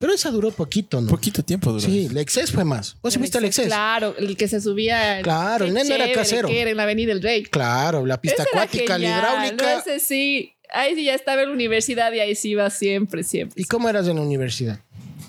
Pero 0.00 0.14
esa 0.14 0.30
duró 0.30 0.50
poquito, 0.50 0.98
¿no? 1.02 1.08
Poquito 1.08 1.42
tiempo 1.42 1.72
duró. 1.72 1.84
Sí, 1.84 2.06
el 2.06 2.16
Exces 2.16 2.50
fue 2.50 2.64
más. 2.64 2.96
¿Vos 3.02 3.12
sí 3.12 3.20
viste 3.20 3.36
el 3.36 3.44
Exces? 3.44 3.66
Claro, 3.66 4.14
el 4.16 4.34
que 4.34 4.48
se 4.48 4.58
subía. 4.58 5.20
Claro, 5.20 5.66
el 5.66 5.74
neno 5.74 5.94
era 5.94 6.10
casero. 6.10 6.48
Que 6.48 6.62
era 6.62 6.70
en 6.70 6.78
la 6.78 6.84
Avenida 6.84 7.08
del 7.08 7.20
Rey. 7.22 7.42
Claro, 7.42 8.06
la 8.06 8.18
pista 8.18 8.44
Ese 8.44 8.50
acuática, 8.50 8.96
la 8.96 9.06
hidráulica. 9.06 9.74
No, 9.74 9.78
ese 9.78 10.00
sí. 10.00 10.54
Ahí 10.72 10.94
sí 10.94 11.04
ya 11.04 11.14
estaba 11.14 11.42
en 11.42 11.48
la 11.48 11.54
universidad 11.54 12.10
y 12.14 12.20
ahí 12.20 12.34
sí 12.34 12.48
iba 12.48 12.70
siempre, 12.70 13.22
siempre. 13.24 13.60
¿Y 13.60 13.66
cómo 13.66 13.90
eras 13.90 14.08
en 14.08 14.16
la 14.16 14.22
universidad? 14.22 14.80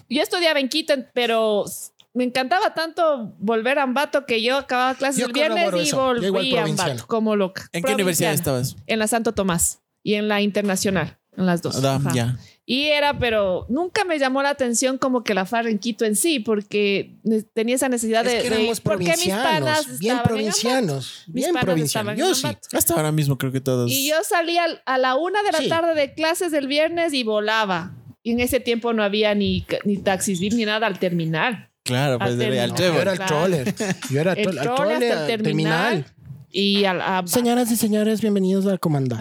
Yo 0.08 0.22
estudiaba 0.22 0.62
en 0.62 0.70
Quito, 0.70 0.94
pero 1.14 1.66
me 2.14 2.24
encantaba 2.24 2.74
tanto 2.74 3.34
volver 3.40 3.78
a 3.78 3.84
Ambato 3.84 4.26
que 4.26 4.42
yo 4.42 4.56
acababa 4.56 4.96
clases 4.96 5.20
Yo 5.20 5.28
el 5.28 5.34
viernes 5.34 5.70
y 5.76 5.80
eso. 5.82 6.14
Volví 6.32 6.56
a. 6.56 6.64
Ambato 6.64 7.08
como 7.08 7.36
loca. 7.36 7.68
¿En 7.74 7.84
qué 7.84 7.94
universidad 7.94 8.32
estabas? 8.32 8.78
En 8.88 9.00
la 9.00 9.08
Santo 9.08 9.34
Tomás 9.34 9.82
y 10.02 10.14
en 10.14 10.30
la 10.30 10.40
Internacional, 10.40 11.20
en 11.36 11.46
las 11.46 11.62
dos. 11.62 11.84
Ah, 11.84 12.00
ya. 12.14 12.38
Y 12.66 12.84
era, 12.88 13.18
pero 13.18 13.66
nunca 13.70 14.06
me 14.06 14.20
llamó 14.20 14.42
la 14.44 14.50
atención 14.52 14.98
como 14.98 15.24
que 15.24 15.34
la 15.34 15.46
farra 15.46 15.70
en 15.70 15.80
Quito 15.80 16.06
en 16.06 16.16
sí, 16.16 16.40
porque 16.40 17.16
tenía 17.54 17.76
esa 17.76 17.90
necesidad 17.90 18.24
de, 18.24 18.38
Es 18.38 18.44
que 18.44 18.50
de- 18.50 18.56
éramos 18.58 18.80
¿por 18.80 19.00
qué 19.00 19.16
mis 19.18 19.28
panas 19.30 19.86
provincianos, 19.86 20.00
bien 20.00 20.16
estaban 20.16 20.18
en 20.20 20.24
provincianos, 20.24 21.24
Mis 21.28 21.34
bien 21.34 21.48
panas 21.54 21.66
provincianos. 21.66 22.14
estaban 22.18 22.18
Yo 22.18 22.36
sí. 22.36 22.76
Hasta 22.78 22.94
ahora 22.94 23.12
mismo 23.12 23.38
creo 23.38 23.52
que 23.52 23.62
todos. 23.62 23.92
Y 23.92 24.08
yo 24.10 24.16
salía 24.24 24.64
al- 24.66 24.82
a 24.86 24.98
la 25.00 25.16
una 25.16 25.42
de 25.44 25.52
la 25.52 25.58
Sí. 25.58 25.70
tarde 25.70 25.96
de 25.96 26.14
clases 26.14 26.52
del 26.52 26.68
viernes 26.68 27.14
y 27.14 27.24
volaba. 27.24 27.94
Y 28.24 28.32
en 28.34 28.40
ese 28.40 28.60
tiempo 28.60 28.94
no 28.94 29.04
había 29.04 29.34
ni, 29.34 29.66
ni 29.84 29.98
taxis 29.98 30.40
VIP 30.40 30.54
ni 30.54 30.66
nada 30.66 30.86
al 30.86 31.00
terminal. 31.00 31.70
Claro, 31.84 32.20
pues 32.20 32.30
Al 32.32 32.38
de 32.38 32.44
terminal. 32.46 32.72
al 32.72 32.78
Yo 32.78 33.02
era 33.02 33.12
el 33.14 33.20
troller. 33.20 33.76
Yo 34.12 34.22
era 34.22 34.34
El 34.34 34.46
tol- 34.48 34.60
al 34.60 34.64
troller 34.64 34.76
troller, 34.76 35.12
hasta 35.14 35.26
el 35.26 35.32
al 35.40 35.42
terminal. 35.44 36.06
Y 36.52 36.86
al 36.86 37.02
a, 37.02 37.24
Señoras 37.26 37.72
y 37.72 37.76
señores, 37.76 38.22
bienvenidos 38.22 38.68
a 38.68 38.78
Comandar. 38.78 39.20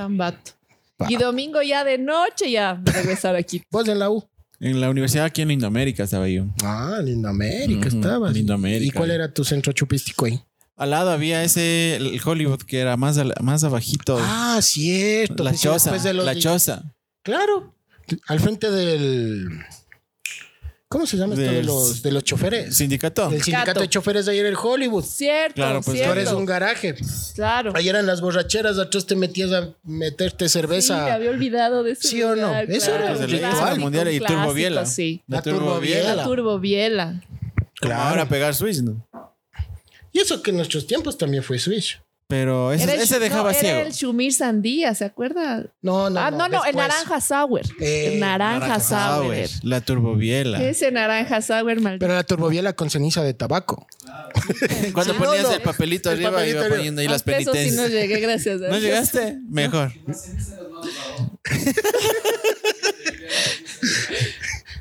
Y 1.08 1.16
domingo 1.16 1.62
ya 1.62 1.84
de 1.84 1.98
noche 1.98 2.50
ya 2.50 2.80
regresar 2.84 3.36
aquí. 3.36 3.62
¿Vos 3.70 3.88
en 3.88 3.98
la 3.98 4.10
U? 4.10 4.24
En 4.60 4.80
la 4.80 4.90
universidad 4.90 5.24
aquí 5.24 5.40
en 5.42 5.50
Indoamérica 5.52 6.02
estaba 6.04 6.28
yo. 6.28 6.44
Ah, 6.62 7.00
Lindo 7.02 7.28
América 7.28 7.88
Ujú, 7.88 7.96
estabas. 7.96 8.32
Lindo 8.34 8.52
América. 8.52 8.86
¿Y 8.86 8.90
cuál 8.90 9.10
era 9.10 9.32
tu 9.32 9.42
centro 9.44 9.72
chupístico 9.72 10.26
ahí? 10.26 10.40
Al 10.76 10.90
lado 10.90 11.10
había 11.10 11.42
ese, 11.44 11.96
el 11.96 12.20
Hollywood, 12.24 12.62
que 12.62 12.78
era 12.80 12.96
más, 12.96 13.16
al- 13.18 13.34
más 13.42 13.64
abajito. 13.64 14.18
Ah, 14.20 14.58
cierto. 14.62 15.42
la 15.44 15.50
pues 15.50 15.60
sí, 15.60 15.66
choza. 15.66 15.90
después 15.90 16.02
de 16.02 16.12
los 16.14 16.24
La 16.26 16.34
di- 16.34 16.40
choza. 16.40 16.94
Claro. 17.22 17.74
Al 18.28 18.40
frente 18.40 18.70
del. 18.70 19.48
¿Cómo 20.92 21.06
se 21.06 21.16
llama 21.16 21.34
esto 21.34 21.52
de 21.52 21.62
los, 21.62 22.02
de 22.02 22.10
los 22.10 22.24
choferes? 22.24 22.76
Sindicato. 22.76 23.30
El 23.30 23.40
sindicato 23.40 23.78
de 23.78 23.88
choferes 23.88 24.26
de 24.26 24.32
ayer, 24.32 24.44
el 24.44 24.56
Hollywood. 24.60 25.04
Cierto, 25.04 25.54
Claro, 25.54 25.82
pues, 25.82 26.02
Tú 26.02 26.10
eres 26.10 26.32
un 26.32 26.44
garaje. 26.44 26.96
Claro. 27.36 27.72
Ahí 27.76 27.88
eran 27.88 28.06
las 28.06 28.20
borracheras, 28.20 28.76
atrás 28.76 29.06
te 29.06 29.14
metías 29.14 29.52
a 29.52 29.72
meterte 29.84 30.48
Sí, 30.48 30.58
me 30.58 30.62
cerveza. 30.62 31.14
había 31.14 31.30
olvidado 31.30 31.84
de 31.84 31.92
eso. 31.92 32.08
¿Sí 32.08 32.20
o 32.24 32.34
no? 32.34 32.58
Eso 32.58 32.92
era 32.92 33.14
Pues 33.14 33.20
el 33.72 33.78
mundial 33.78 34.12
y 34.12 34.18
Turbo 34.18 34.52
Biela. 34.52 34.84
Sí. 34.84 35.22
La 35.28 35.42
Turbo. 35.42 35.78
Biela. 35.78 36.16
La 36.16 36.24
Turbo. 36.24 36.58
Como 36.60 37.12
Claro. 37.80 38.02
ahora 38.02 38.28
pegar 38.28 38.52
Switch, 38.56 38.78
¿no? 38.82 39.06
Y 40.10 40.18
eso 40.18 40.42
que 40.42 40.50
en 40.50 40.56
nuestros 40.56 40.88
tiempos 40.88 41.16
también 41.16 41.44
fue 41.44 41.60
Switch. 41.60 42.02
Pero 42.30 42.72
ese, 42.72 42.84
Era 42.84 42.94
el- 42.94 43.00
ese 43.00 43.18
dejaba 43.18 43.52
no, 43.52 43.58
ciego. 43.58 43.78
Era 43.80 43.86
el 43.88 43.92
Shumir 43.92 44.32
Sandía, 44.32 44.94
¿se 44.94 45.04
acuerda? 45.04 45.66
No, 45.82 46.08
no, 46.08 46.20
ah, 46.20 46.30
no, 46.30 46.48
no, 46.48 46.64
el 46.64 46.76
naranja 46.76 47.20
sour. 47.20 47.62
Eh, 47.80 48.12
el 48.14 48.20
naranja, 48.20 48.60
Naranja 48.68 48.80
sour. 48.80 49.36
Sour, 49.36 49.64
La 49.64 49.80
turbobiela. 49.80 50.62
Ese 50.62 50.90
naranja 50.92 51.42
sour, 51.42 51.80
maldito. 51.80 51.98
Pero 51.98 52.14
la 52.14 52.22
turbobiela 52.24 52.72
con 52.74 52.88
ceniza 52.88 53.22
de 53.24 53.34
tabaco. 53.34 53.86
Cuando 54.94 55.12
Sí, 55.12 55.18
ponías 55.18 55.42
no, 55.42 55.48
no. 55.50 55.54
el 55.56 55.60
papelito 55.62 56.08
El 56.10 56.14
arriba 56.16 56.30
papelito 56.30 56.50
iba 56.56 56.60
arriba. 56.62 56.76
poniendo 56.76 57.00
ahí 57.02 57.08
las 57.08 57.16
Hasta 57.16 57.32
eso 57.38 57.52
sí 57.52 57.58
penitencias. 57.58 57.76
no 57.82 57.88
llegué, 57.88 58.20
gracias 58.20 58.62
a 58.62 58.68
¿No 58.68 58.78
llegaste? 58.78 59.38
Mejor. 59.48 59.92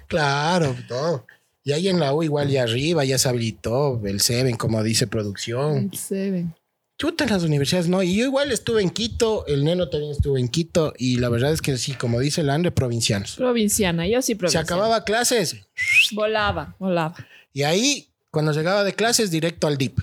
Claro, 0.08 0.76
todo. 0.88 1.26
Y 1.64 1.72
ahí 1.72 1.88
en 1.88 2.00
la 2.00 2.14
U 2.14 2.24
igual 2.24 2.50
y 2.50 2.58
arriba 2.58 3.06
ya 3.06 3.18
se 3.18 3.30
habilitó 3.30 4.02
el 4.06 4.20
Seven, 4.22 4.56
como 4.58 4.82
dice 4.82 5.08
producción. 5.08 5.92
Seven. 5.94 6.56
Chuta 7.00 7.24
en 7.24 7.30
las 7.30 7.44
universidades, 7.44 7.88
no. 7.88 8.04
Y 8.04 8.18
yo 8.18 8.26
igual 8.26 8.52
estuve 8.52 8.82
en 8.82 8.90
Quito, 8.90 9.46
el 9.48 9.64
neno 9.64 9.88
también 9.90 10.12
estuvo 10.12 10.38
en 10.38 10.50
Quito. 10.50 10.94
Y 10.98 11.16
la 11.18 11.30
verdad 11.30 11.54
es 11.54 11.62
que 11.62 11.78
sí, 11.78 11.94
como 11.94 12.20
dice 12.20 12.42
el 12.42 12.50
Andre, 12.50 12.72
provincianos. 12.72 13.38
Provinciana, 13.38 14.06
yo 14.06 14.22
sí 14.22 14.34
Se 14.34 14.36
provinciana. 14.36 14.64
acababa 14.66 15.04
clases 15.06 15.66
Volaba, 16.12 16.76
volaba. 16.78 17.16
y 17.54 17.64
ahí, 17.64 18.10
cuando 18.32 18.52
llegaba 18.52 18.84
de 18.84 18.94
clases, 18.94 19.32
directo 19.32 19.66
al 19.68 19.78
DIP. 19.78 19.98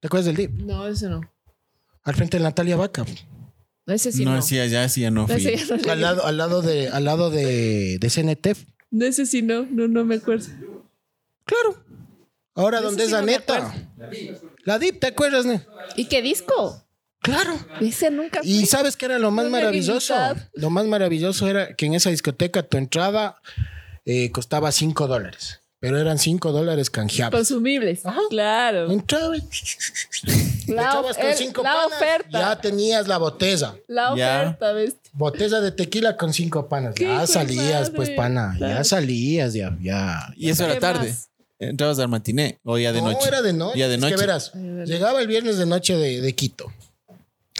¿Te 0.00 0.06
acuerdas 0.06 0.26
del 0.26 0.36
DIP? 0.36 0.50
No, 0.62 0.86
eso 0.86 1.08
no. 1.08 1.20
Al 2.04 2.14
frente 2.14 2.36
de 2.38 2.44
Natalia 2.44 2.76
Vaca. 2.76 3.04
Ese 3.86 4.12
sí 4.12 4.24
no, 4.24 4.34
no. 4.36 4.42
sí, 4.42 4.56
ya 4.56 4.88
sí, 4.88 5.00
ya 5.00 5.10
no 5.10 5.22
No, 5.22 5.26
fui. 5.28 5.36
ese 5.46 5.56
ya 5.56 5.76
no 5.76 5.92
Al 5.92 6.00
lado, 6.00 6.24
al 6.26 6.36
lado 6.36 6.62
de, 6.62 6.88
al 6.88 7.04
lado 7.04 7.30
de, 7.30 7.98
de 7.98 8.10
CNT. 8.10 8.56
No, 8.92 9.04
ese 9.06 9.26
sí 9.26 9.42
no, 9.42 9.66
no, 9.68 9.88
no 9.88 10.04
me 10.04 10.16
acuerdo. 10.16 10.46
Claro. 11.44 11.84
Ahora, 12.56 12.80
¿dónde 12.80 13.02
sí 13.02 13.06
es 13.06 13.12
la 13.12 13.20
no 13.20 13.26
me 13.26 13.32
neta? 13.32 13.72
La 14.64 14.78
DIP, 14.78 14.98
¿te 15.00 15.06
acuerdas? 15.08 15.44
ne? 15.46 15.62
¿Y 15.94 16.06
qué 16.06 16.22
disco? 16.22 16.82
Claro. 17.20 17.58
Ese 17.80 18.10
nunca 18.10 18.40
fui. 18.40 18.50
Y 18.50 18.66
sabes 18.66 18.96
que 18.96 19.04
era 19.06 19.18
lo 19.18 19.30
más 19.30 19.46
maravilloso. 19.46 20.14
habilidad. 20.14 20.48
Lo 20.54 20.70
más 20.70 20.86
maravilloso 20.86 21.48
era 21.48 21.74
que 21.74 21.86
en 21.86 21.94
esa 21.94 22.10
discoteca 22.10 22.62
tu 22.62 22.76
entrada 22.78 23.40
eh, 24.04 24.30
costaba 24.30 24.72
5 24.72 25.06
dólares. 25.06 25.60
Pero 25.78 25.98
eran 26.00 26.18
5 26.18 26.52
dólares 26.52 26.88
canjeables. 26.88 27.36
Consumibles. 27.38 28.06
Ajá. 28.06 28.18
Claro. 28.30 28.90
Entraba 28.90 29.36
y 29.36 29.40
le 29.42 30.74
La, 30.74 30.82
echabas 30.82 31.16
con 31.16 31.26
el- 31.26 31.34
5 31.36 31.62
la 31.62 31.72
panas. 31.74 31.86
oferta. 31.96 32.28
Ya 32.40 32.60
tenías 32.60 33.06
la 33.08 33.18
botella. 33.18 33.74
La 33.86 34.12
oferta, 34.12 34.72
¿ves? 34.72 34.96
Botella 35.12 35.60
de 35.60 35.72
tequila 35.72 36.16
con 36.16 36.32
5 36.32 36.68
panas. 36.68 36.94
Ya 36.94 37.26
salías, 37.26 37.82
madre. 37.88 37.92
pues, 37.94 38.10
pana. 38.10 38.56
Ya 38.58 38.82
salías, 38.84 39.52
ya. 39.52 39.76
ya. 39.80 40.32
Y 40.36 40.48
eso 40.50 40.64
era 40.64 40.74
¿Qué 40.74 40.80
tarde. 40.80 41.08
más? 41.10 41.28
Entrabas 41.58 41.98
al 41.98 42.08
matiné 42.08 42.58
o 42.64 42.78
ya 42.78 42.92
de 42.92 43.00
no, 43.00 43.12
noche. 43.12 43.28
era 43.28 43.40
de 43.42 43.52
noche. 43.52 43.78
Ya 43.78 43.88
de 43.88 43.94
Es 43.94 44.00
noche. 44.00 44.14
que 44.14 44.20
verás, 44.20 44.52
llegaba 44.84 45.20
el 45.20 45.26
viernes 45.26 45.56
de 45.58 45.66
noche 45.66 45.96
de, 45.96 46.20
de 46.20 46.34
Quito. 46.34 46.72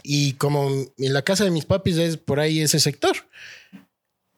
Y 0.03 0.35
como 0.35 0.69
en 0.99 1.13
la 1.13 1.23
casa 1.23 1.45
de 1.45 1.51
mis 1.51 1.65
papis 1.65 1.97
es 1.97 2.17
por 2.17 2.39
ahí 2.39 2.61
ese 2.61 2.79
sector, 2.79 3.17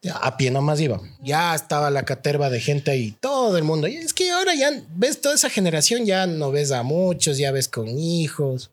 ya 0.01 0.15
a 0.17 0.37
pie 0.37 0.51
nomás 0.51 0.81
iba. 0.81 1.01
Ya 1.23 1.55
estaba 1.55 1.91
la 1.91 2.05
caterva 2.05 2.51
de 2.51 2.61
gente 2.61 2.91
ahí, 2.93 3.15
todo 3.21 3.59
el 3.59 3.65
mundo. 3.65 3.89
Y 3.89 3.97
es 3.97 4.15
que 4.15 4.31
ahora 4.31 4.55
ya 4.55 4.71
ves 4.95 5.21
toda 5.21 5.35
esa 5.35 5.51
generación, 5.51 6.07
ya 6.07 6.27
no 6.27 6.53
ves 6.53 6.71
a 6.71 6.83
muchos, 6.85 7.37
ya 7.37 7.51
ves 7.51 7.69
con 7.69 7.89
hijos. 7.89 8.71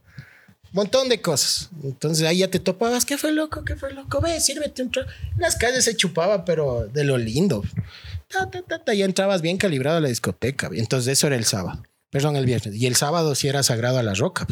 Montón 0.71 1.09
de 1.09 1.21
cosas. 1.21 1.69
Entonces 1.83 2.27
ahí 2.27 2.39
ya 2.39 2.49
te 2.49 2.59
topabas. 2.59 3.05
¿Qué 3.05 3.17
fue 3.17 3.31
loco? 3.31 3.63
¿Qué 3.65 3.75
fue 3.75 3.91
loco? 3.93 4.21
Ve, 4.21 4.39
sírvete 4.39 4.83
un 4.83 4.91
trago. 4.91 5.09
En 5.33 5.41
las 5.41 5.55
calles 5.55 5.85
se 5.85 5.95
chupaba, 5.95 6.45
pero 6.45 6.87
de 6.93 7.03
lo 7.05 7.17
lindo. 7.17 7.63
Ta, 8.37 8.49
ta, 8.51 8.61
ta, 8.61 8.83
ta, 8.83 8.93
ya 8.93 9.05
entrabas 9.05 9.41
bien 9.41 9.57
calibrado 9.57 9.97
a 9.97 10.01
la 10.01 10.09
discoteca. 10.09 10.69
Entonces 10.73 11.13
eso 11.13 11.27
era 11.27 11.35
el 11.35 11.45
sábado. 11.45 11.83
Perdón, 12.11 12.35
el 12.35 12.45
viernes. 12.45 12.75
Y 12.75 12.85
el 12.85 12.95
sábado 12.95 13.33
sí 13.35 13.47
era 13.47 13.63
sagrado 13.63 13.97
a 13.97 14.03
la 14.03 14.13
roca. 14.13 14.45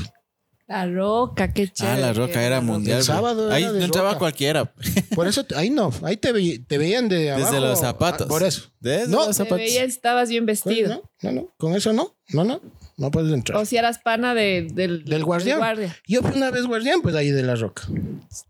La 0.67 0.88
roca, 0.88 1.53
qué 1.53 1.67
chévere. 1.67 1.97
Ah, 1.97 1.99
la 2.07 2.13
roca 2.13 2.41
era 2.41 2.61
mundial. 2.61 2.99
El 2.99 3.03
sábado 3.03 3.51
Ahí 3.51 3.63
era 3.63 3.73
no 3.73 3.79
entraba 3.84 4.09
roca. 4.11 4.19
cualquiera. 4.19 4.73
Por 5.13 5.27
eso, 5.27 5.45
ahí 5.55 5.69
no. 5.69 5.91
Ahí 6.03 6.15
te, 6.17 6.31
ve- 6.31 6.63
te 6.65 6.77
veían 6.77 7.09
de 7.09 7.31
abajo. 7.31 7.51
Desde 7.51 7.59
los 7.61 7.79
zapatos. 7.79 8.25
Ah, 8.25 8.29
Por 8.29 8.43
eso. 8.43 8.71
Desde 8.79 9.07
No. 9.09 9.17
los 9.17 9.27
Te 9.27 9.34
zapatos. 9.34 9.57
veía, 9.57 9.84
estabas 9.84 10.29
bien 10.29 10.45
Pues, 10.45 10.63
vestido. 10.63 10.89
no, 10.89 11.01
no, 11.21 11.31
no. 11.41 11.53
Con 11.57 11.75
eso 11.75 11.91
no. 11.91 12.15
No, 12.29 12.43
no. 12.45 12.61
No 12.95 13.11
puedes 13.11 13.34
entrar. 13.34 13.57
O 13.59 13.65
si 13.65 13.75
eras 13.77 13.99
pana 13.99 14.34
de- 14.34 14.67
del, 14.73 15.03
Del 15.03 15.23
guardián. 15.25 15.57
guardia. 15.59 15.95
Yo 16.07 16.21
fui 16.21 16.31
una 16.38 16.49
vez 16.51 16.65
guardián, 16.65 17.01
pues 17.01 17.13
ahí 17.15 17.29
de 17.31 17.43
la 17.43 17.55
roca. 17.55 17.84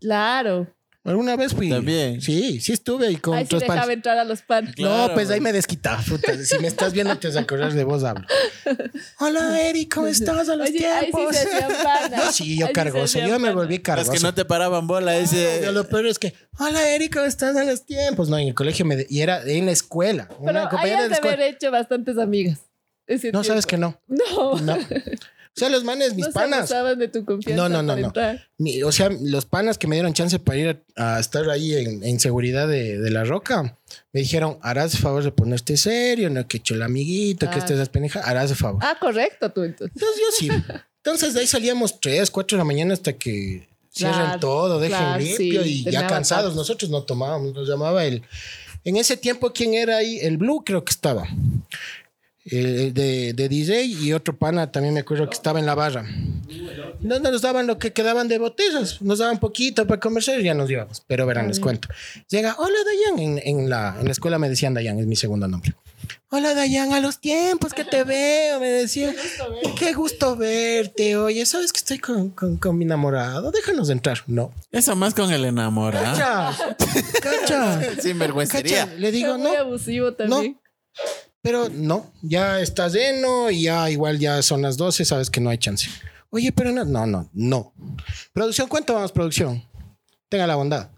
Claro. 0.00 0.68
Alguna 1.06 1.36
vez 1.36 1.52
fui. 1.52 1.68
También. 1.68 2.22
Sí, 2.22 2.60
sí 2.60 2.72
estuve 2.72 3.08
ahí 3.08 3.16
con 3.16 3.34
Ahí 3.34 3.44
sí 3.44 3.54
otros 3.56 3.60
dejaba 3.68 3.92
entrar 3.92 4.16
a 4.18 4.24
los. 4.24 4.40
Claro. 4.40 4.68
No, 4.78 5.12
pues 5.12 5.28
ahí 5.30 5.38
me 5.40 5.52
desquitaba. 5.52 6.00
puta. 6.08 6.34
Si 6.42 6.58
me 6.60 6.66
estás 6.68 6.94
viendo, 6.94 7.14
te 7.18 7.28
vas 7.28 7.36
a 7.36 7.40
acordar 7.40 7.74
de 7.74 7.84
vos 7.84 8.02
hablo. 8.04 8.26
Hola, 9.20 9.60
Eri, 9.68 9.86
¿cómo 9.86 10.06
estás 10.06 10.48
a 10.48 10.56
los 10.56 10.70
Oye, 10.70 10.86
ahí 10.86 11.06
sí 11.06 11.12
tiempos? 11.12 11.36
se 11.36 11.42
hacían 11.46 11.72
panas. 11.82 12.24
No, 12.24 12.32
sí, 12.32 12.56
yo 12.58 12.64
Ahí 12.66 12.70
sí 12.70 12.74
cargoso. 12.74 13.06
se 13.06 13.18
hacían 13.18 13.28
Yo 13.28 13.38
me 13.38 13.48
panas. 13.48 13.54
volví 13.54 13.74
Los 13.76 13.82
cargoso. 13.84 14.12
que 14.12 14.20
no 14.20 14.32
te 14.34 14.44
paraban 14.46 14.86
bola, 14.86 15.14
ese. 15.16 15.58
Pero 15.60 15.72
lo 15.72 15.86
peor 15.88 16.06
es 16.06 16.18
que, 16.18 16.32
hola 16.58 16.88
Eri, 16.88 17.10
¿cómo 17.10 17.26
estás 17.26 17.54
a 17.54 17.64
los 17.64 17.84
tiempos? 17.84 18.30
No, 18.30 18.38
en 18.38 18.48
el 18.48 18.54
colegio 18.54 18.86
me 18.86 18.96
de- 18.96 19.06
y 19.10 19.20
era 19.20 19.42
en 19.44 19.66
la 19.66 19.72
escuela. 19.72 20.26
Pero 20.28 20.40
Una 20.50 20.62
ahí 20.62 20.68
compañera 20.70 21.02
de 21.02 21.08
de 21.10 21.14
haber 21.16 21.30
escuela. 21.32 21.46
hecho 21.46 21.70
bastantes 21.70 22.16
amigas. 22.16 22.60
ese 23.06 23.30
No, 23.30 23.44
sabes 23.44 23.66
que 23.66 23.76
tiempo. 23.76 24.00
no. 24.08 24.16
No. 24.58 24.76
No. 24.76 24.78
O 25.56 25.60
sea, 25.60 25.68
los 25.68 25.84
manes, 25.84 26.14
mis 26.16 26.26
no 26.26 26.32
panas. 26.32 26.68
se 26.68 26.74
de 26.74 27.06
tu 27.06 27.24
confianza 27.24 27.62
No, 27.62 27.68
no, 27.68 27.80
no, 27.80 27.96
no. 27.96 28.12
Mi- 28.58 28.82
o 28.82 28.90
sea, 28.90 29.08
los 29.20 29.44
panas 29.44 29.78
que 29.78 29.86
me 29.86 29.94
dieron 29.94 30.12
chance 30.12 30.40
para 30.40 30.58
ir 30.58 30.82
a, 30.96 31.16
a 31.16 31.20
estar 31.20 31.48
ahí 31.48 31.74
en, 31.76 32.02
en 32.02 32.18
seguridad 32.18 32.66
de, 32.66 32.98
de 32.98 33.10
la 33.10 33.22
roca, 33.22 33.78
me 34.12 34.20
dijeron, 34.20 34.58
harás 34.62 34.94
el 34.94 35.00
favor 35.00 35.22
de 35.22 35.30
ponerte 35.30 35.76
serio, 35.76 36.28
no 36.28 36.46
que 36.48 36.56
hecho 36.56 36.74
el 36.74 36.82
amiguito, 36.82 37.48
que 37.48 37.54
Ah. 37.56 37.58
estés 37.58 37.88
pendeja, 37.88 38.20
harás 38.20 38.50
el 38.50 38.56
favor. 38.56 38.82
Ah, 38.84 38.96
correcto, 38.98 39.50
tú 39.52 39.62
entonces. 39.62 39.94
Entonces 39.96 40.20
yo 40.20 40.36
sí. 40.36 40.74
Entonces 41.04 41.34
de 41.34 41.40
ahí 41.40 41.46
salíamos 41.46 42.00
3, 42.00 42.30
4 42.32 42.56
de 42.56 42.58
la 42.60 42.64
mañana 42.64 42.92
hasta 42.94 43.12
que 43.12 43.68
cierren 43.92 44.18
Claro, 44.22 44.40
todo, 44.40 44.80
dejen 44.80 44.98
claro, 44.98 45.20
limpio 45.22 45.62
sí, 45.62 45.84
y 45.86 45.90
ya 45.90 46.06
cansados. 46.08 46.56
Nosotros 46.56 46.90
no 46.90 47.04
tomábamos, 47.04 47.54
nos 47.54 47.68
llamaba 47.68 48.04
el... 48.04 48.22
En 48.86 48.96
ese 48.96 49.16
tiempo, 49.16 49.52
¿quién 49.52 49.72
era 49.74 49.98
ahí? 49.98 50.18
El 50.20 50.36
Blue 50.36 50.62
creo 50.64 50.84
que 50.84 50.90
estaba. 50.90 51.26
El 52.44 52.92
de, 52.92 53.32
de 53.32 53.48
DJ 53.48 53.84
y 53.84 54.12
otro 54.12 54.36
pana 54.36 54.70
también 54.70 54.92
me 54.92 55.00
acuerdo 55.00 55.26
que 55.28 55.34
estaba 55.34 55.58
en 55.58 55.66
la 55.66 55.74
barra. 55.74 56.04
No 57.00 57.18
nos 57.18 57.40
daban 57.42 57.66
lo 57.66 57.78
que 57.78 57.92
quedaban 57.94 58.28
de 58.28 58.38
botellas, 58.38 59.00
nos 59.00 59.18
daban 59.18 59.38
poquito 59.40 59.86
para 59.86 59.98
comerciar 60.00 60.40
y 60.40 60.44
ya 60.44 60.54
nos 60.54 60.70
íbamos. 60.70 61.02
Pero 61.06 61.24
verán, 61.26 61.48
les 61.48 61.58
cuento. 61.58 61.88
Llega, 62.28 62.54
hola 62.58 62.76
Dayan, 62.84 63.18
en, 63.38 63.40
en 63.44 63.70
la, 63.70 63.96
en 63.98 64.04
la 64.06 64.12
escuela 64.12 64.38
me 64.38 64.48
decían 64.50 64.74
Dayan, 64.74 64.98
es 64.98 65.06
mi 65.06 65.16
segundo 65.16 65.48
nombre. 65.48 65.74
Hola 66.28 66.54
Dayan, 66.54 66.92
a 66.92 67.00
los 67.00 67.18
tiempos 67.18 67.72
que 67.72 67.84
te 67.84 68.04
veo, 68.04 68.60
me 68.60 68.68
decía. 68.68 69.14
Qué 69.78 69.94
gusto 69.94 70.36
verte. 70.36 71.16
Oye, 71.16 71.46
¿sabes 71.46 71.72
que 71.72 71.78
estoy 71.78 71.98
con, 71.98 72.28
con, 72.30 72.58
con 72.58 72.76
mi 72.76 72.84
enamorado? 72.84 73.52
Déjanos 73.52 73.88
entrar. 73.88 74.18
No. 74.26 74.52
Eso 74.70 74.94
más 74.96 75.14
con 75.14 75.32
el 75.32 75.44
enamorado. 75.46 76.18
Cacha. 76.18 76.76
Cacha. 77.22 78.00
Sin 78.02 78.18
vergüencería. 78.18 78.86
Le 78.98 79.10
digo, 79.12 79.34
Fue 79.34 79.42
no. 79.44 79.48
muy 79.48 79.56
abusivo 79.56 80.12
también. 80.12 80.58
Pero 81.44 81.68
no, 81.68 82.10
ya 82.22 82.58
estás 82.60 82.94
lleno 82.94 83.50
y 83.50 83.64
ya 83.64 83.90
igual 83.90 84.18
ya 84.18 84.40
son 84.40 84.62
las 84.62 84.78
12, 84.78 85.04
sabes 85.04 85.28
que 85.28 85.42
no 85.42 85.50
hay 85.50 85.58
chance. 85.58 85.90
Oye, 86.30 86.50
pero 86.52 86.72
no, 86.72 86.86
no, 86.86 87.06
no, 87.06 87.28
no. 87.34 87.74
Producción, 88.32 88.66
¿cuánto 88.66 88.94
vamos, 88.94 89.12
producción? 89.12 89.62
Tenga 90.30 90.46
la 90.46 90.56
bondad. 90.56 90.88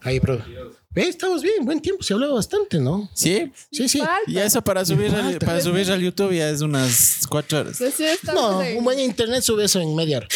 Ahí, 0.00 0.18
bro. 0.18 0.44
Ve, 0.90 1.08
estamos 1.08 1.40
bien, 1.40 1.64
buen 1.64 1.80
tiempo, 1.80 2.02
se 2.02 2.14
habló 2.14 2.34
bastante, 2.34 2.80
¿no? 2.80 3.08
Sí. 3.14 3.52
Sí, 3.70 3.88
sí. 3.88 4.00
Falta. 4.00 4.18
Y 4.26 4.38
eso 4.38 4.60
para 4.60 4.84
subir, 4.84 5.14
al, 5.14 5.38
para 5.38 5.60
subir 5.60 5.88
al 5.92 6.00
YouTube 6.00 6.32
ya 6.32 6.50
es 6.50 6.62
unas 6.62 7.20
cuatro 7.28 7.60
horas. 7.60 7.76
Pues 7.78 7.94
sí, 7.94 8.04
No, 8.24 8.58
un 8.58 8.82
buen 8.82 8.98
internet 8.98 9.44
sube 9.44 9.66
eso 9.66 9.80
en 9.80 9.94
media 9.94 10.16
hora. 10.16 10.26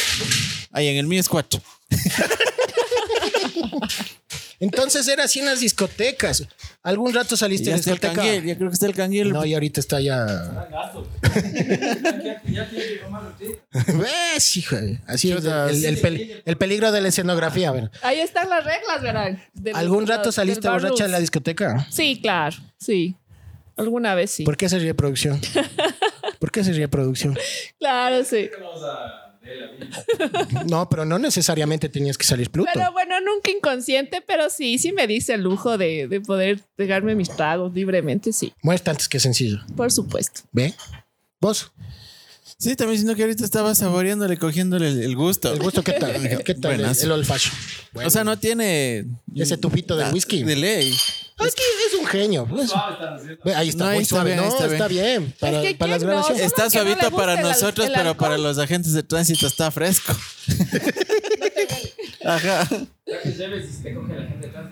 Ahí 0.71 0.87
en 0.87 0.99
el 0.99 1.09
mío 1.09 1.19
es 1.19 1.29
cuatro. 1.29 1.61
Entonces 4.61 5.07
era 5.09 5.25
así 5.25 5.41
en 5.41 5.47
las 5.47 5.61
discotecas. 5.61 6.47
¿Algún 6.83 7.13
rato 7.13 7.37
saliste 7.37 7.71
de 7.71 7.77
está 7.77 7.91
el 7.91 7.97
discoteca? 7.99 8.23
canguil, 8.23 8.45
ya 8.47 8.57
creo 8.57 8.69
que 8.71 8.75
está 8.75 8.87
el 8.87 8.95
canguil. 8.95 9.33
No, 9.33 9.45
y 9.45 9.55
ahorita 9.55 9.81
está 9.81 10.01
ya. 10.01 10.25
¿Ves, 13.73 14.57
hijo? 14.57 14.77
Así 15.07 15.31
es 15.33 15.45
el, 15.45 15.85
el 15.85 16.03
pel- 16.03 16.43
el 16.45 16.57
peligro 16.57 16.93
de 16.93 17.01
la 17.01 17.09
escenografía. 17.09 17.69
a 17.69 17.73
ver. 17.73 17.91
Ahí 18.03 18.21
están 18.21 18.49
las 18.49 18.65
reglas, 18.65 19.03
verán. 19.03 19.43
Del- 19.55 19.77
¿Algún 19.77 20.07
rato 20.07 20.33
saliste 20.33 20.69
borracha 20.69 21.05
de 21.05 21.11
la 21.11 21.21
discoteca? 21.21 21.87
Sí, 21.91 22.19
claro, 22.21 22.57
sí. 22.79 23.17
Alguna 23.77 24.15
vez 24.15 24.31
sí. 24.31 24.45
¿Por 24.45 24.57
qué 24.57 24.69
se 24.69 24.79
ríe 24.79 24.95
producción? 24.95 25.41
¿Por 26.39 26.51
qué 26.51 26.65
se 26.65 26.73
ríe 26.73 26.89
producción? 26.89 27.37
Claro, 27.79 28.25
sí. 28.25 28.49
No, 30.67 30.89
pero 30.89 31.05
no 31.05 31.19
necesariamente 31.19 31.89
tenías 31.89 32.19
que 32.19 32.25
salir 32.25 32.51
Pluto. 32.51 32.71
Pero 32.75 32.93
bueno, 32.93 33.15
nunca 33.21 33.51
inconsciente, 33.51 34.23
pero 34.27 34.51
sí, 34.51 34.79
sí 34.79 34.93
me 34.93 35.07
dice 35.07 35.35
el 35.35 35.43
lujo 35.43 35.79
de, 35.79 36.09
de 36.09 36.21
poder 36.21 36.61
pegarme 36.77 37.15
mis 37.15 37.31
tragos 37.31 37.73
libremente, 37.75 38.33
sí, 38.33 38.53
Muerta 38.63 38.91
antes 38.91 39.09
que 39.09 39.21
sencillo. 39.21 39.59
por 39.77 39.93
supuesto. 39.93 40.43
¿Ve? 40.53 40.75
¿Vos? 41.41 41.71
Sí, 42.59 42.75
también 42.75 42.99
sino 42.99 43.15
que 43.15 43.23
ahorita 43.23 43.45
estaba 43.45 43.75
saboreándole, 43.75 44.39
cogiéndole 44.39 44.89
el, 44.89 45.03
el 45.03 45.15
gusto. 45.15 45.53
¿El 45.53 45.59
gusto 45.61 45.83
qué 45.85 45.93
tal? 45.93 46.43
¿Qué 46.45 46.55
tal 46.55 46.81
el, 46.81 46.87
el 47.03 47.11
olfacho? 47.13 47.51
O 47.93 48.09
sea, 48.09 48.25
no 48.25 48.39
tiene... 48.39 49.05
Ese 49.35 49.59
tufito 49.59 49.95
del 49.97 50.07
Ah, 50.07 50.11
whisky. 50.13 50.43
De 50.43 50.57
ley. 50.57 50.95
Es 51.39 51.55
que 51.55 51.63
es 51.89 52.01
un 52.01 52.07
genio. 52.07 52.47
pues. 52.47 52.73
Ahí 53.55 53.69
está, 53.69 53.85
No, 53.87 53.91
muy 53.93 54.03
está 54.03 54.15
suave. 54.17 54.31
bien, 54.33 54.43
no, 54.43 54.49
está 54.49 54.67
está 54.73 54.89
bien. 54.89 55.35
Para, 55.39 55.63
Es 55.63 55.69
que 55.69 55.75
para 55.75 55.91
las 55.91 55.99
¿quién 55.99 56.07
no? 56.09 56.13
grabaciones. 56.15 56.43
Está 56.47 56.63
que 56.63 56.65
no 56.65 56.71
suavito 56.85 57.11
para 57.11 57.41
nosotros, 57.43 57.91
pero 57.95 58.17
para 58.17 58.39
los 58.39 58.59
agentes 58.59 58.93
de 58.95 59.03
tránsito 59.03 59.47
está 59.47 59.71
fresco. 59.71 60.15
Ajá. 62.25 62.67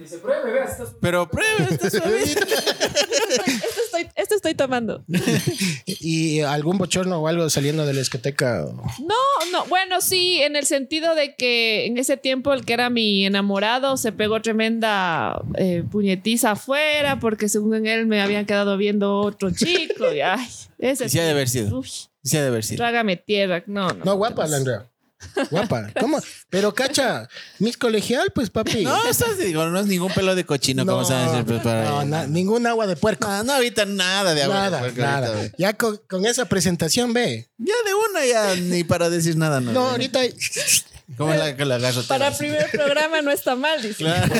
Pero 1.01 1.29
pruebe, 1.29 1.69
está 1.71 1.91
suavito. 1.91 2.41
Esto 2.45 3.81
estoy, 3.85 4.09
esto 4.17 4.35
estoy 4.35 4.55
tomando. 4.55 5.05
¿Y 5.87 6.41
algún 6.41 6.79
bochorno 6.79 7.19
o 7.19 7.29
algo 7.29 7.49
saliendo 7.51 7.87
de 7.87 7.93
la 7.93 8.01
discoteca? 8.01 8.65
No, 9.01 9.51
no, 9.53 9.65
bueno, 9.67 10.01
sí, 10.01 10.41
en 10.43 10.57
el 10.57 10.67
sentido 10.67 11.15
de 11.15 11.35
que 11.37 11.87
en 11.87 11.99
ese 11.99 12.17
tiempo 12.17 12.53
el 12.53 12.65
que 12.65 12.73
era 12.73 12.91
mi 12.91 13.25
enamorado 13.25 13.97
se 13.97 14.13
pegó 14.13 14.41
tremenda 14.43 15.41
eh, 15.57 15.85
puñetiza 15.91 16.53
afuera 16.53 17.21
porque 17.21 17.49
según 17.49 17.87
él 17.87 18.07
me 18.07 18.21
habían 18.21 18.47
quedado 18.47 18.77
viendo 18.77 19.21
otro 19.21 19.51
chico. 19.51 20.13
Y, 20.13 20.21
ay, 20.21 20.47
ese 20.79 21.07
Y 21.07 21.09
sí 21.09 21.19
ha 21.19 21.25
de 21.25 21.31
haber 21.31 21.49
sido. 21.49 21.83
Sí 21.83 22.37
ha 22.37 22.43
de 22.43 22.49
haber 22.49 22.65
sido. 22.65 22.79
trágame 22.79 23.17
tierra. 23.17 23.63
No, 23.67 23.89
no. 23.89 24.05
No, 24.05 24.17
guapa, 24.17 24.47
la 24.47 24.57
Andrea. 24.57 24.91
Guapa. 25.51 25.91
¿Cómo? 26.01 26.21
Pero 26.51 26.75
cacha, 26.75 27.29
mis 27.59 27.77
colegial, 27.77 28.31
pues 28.35 28.51
papi. 28.51 28.85
No, 28.85 29.09
eso 29.09 29.27
es, 29.27 29.39
digo, 29.39 29.65
no 29.67 29.81
es 29.81 29.87
ningún 29.87 30.13
pelo 30.13 30.35
de 30.35 30.45
cochino, 30.45 30.85
como 30.85 31.01
decir, 31.09 31.45
pues, 31.45 31.63
para 31.63 31.85
no, 31.89 32.05
na- 32.05 32.27
ningún 32.27 32.67
agua 32.67 32.87
de 32.87 32.97
puerco. 32.97 33.27
No, 33.29 33.43
no 33.45 33.53
ahorita 33.55 33.85
nada 33.87 34.35
de 34.35 34.43
agua. 34.43 34.55
de 34.57 34.61
Nada, 34.71 34.79
puerco 34.81 35.01
nada. 35.01 35.27
ahorita. 35.37 35.57
Ya 35.59 35.73
con, 35.73 36.01
con 36.09 36.27
esa 36.27 36.45
presentación, 36.47 37.13
ve. 37.13 37.49
Ya 37.59 37.75
de 37.87 37.95
una, 37.95 38.27
ya 38.27 38.55
ni 38.61 38.85
para 38.85 39.09
decir 39.11 39.37
nada, 39.37 39.61
no. 39.61 39.73
No, 39.73 39.91
ahorita 39.91 40.21
¿Cómo 41.19 41.35
es 41.35 41.39
la, 41.39 41.65
la 41.67 41.79
garrotera? 41.79 42.09
Para 42.09 42.29
el 42.29 42.35
primer 42.37 42.71
programa 42.71 43.21
no 43.21 43.31
está 43.31 43.55
mal, 43.57 43.81
dice. 43.83 44.05
Claro. 44.05 44.35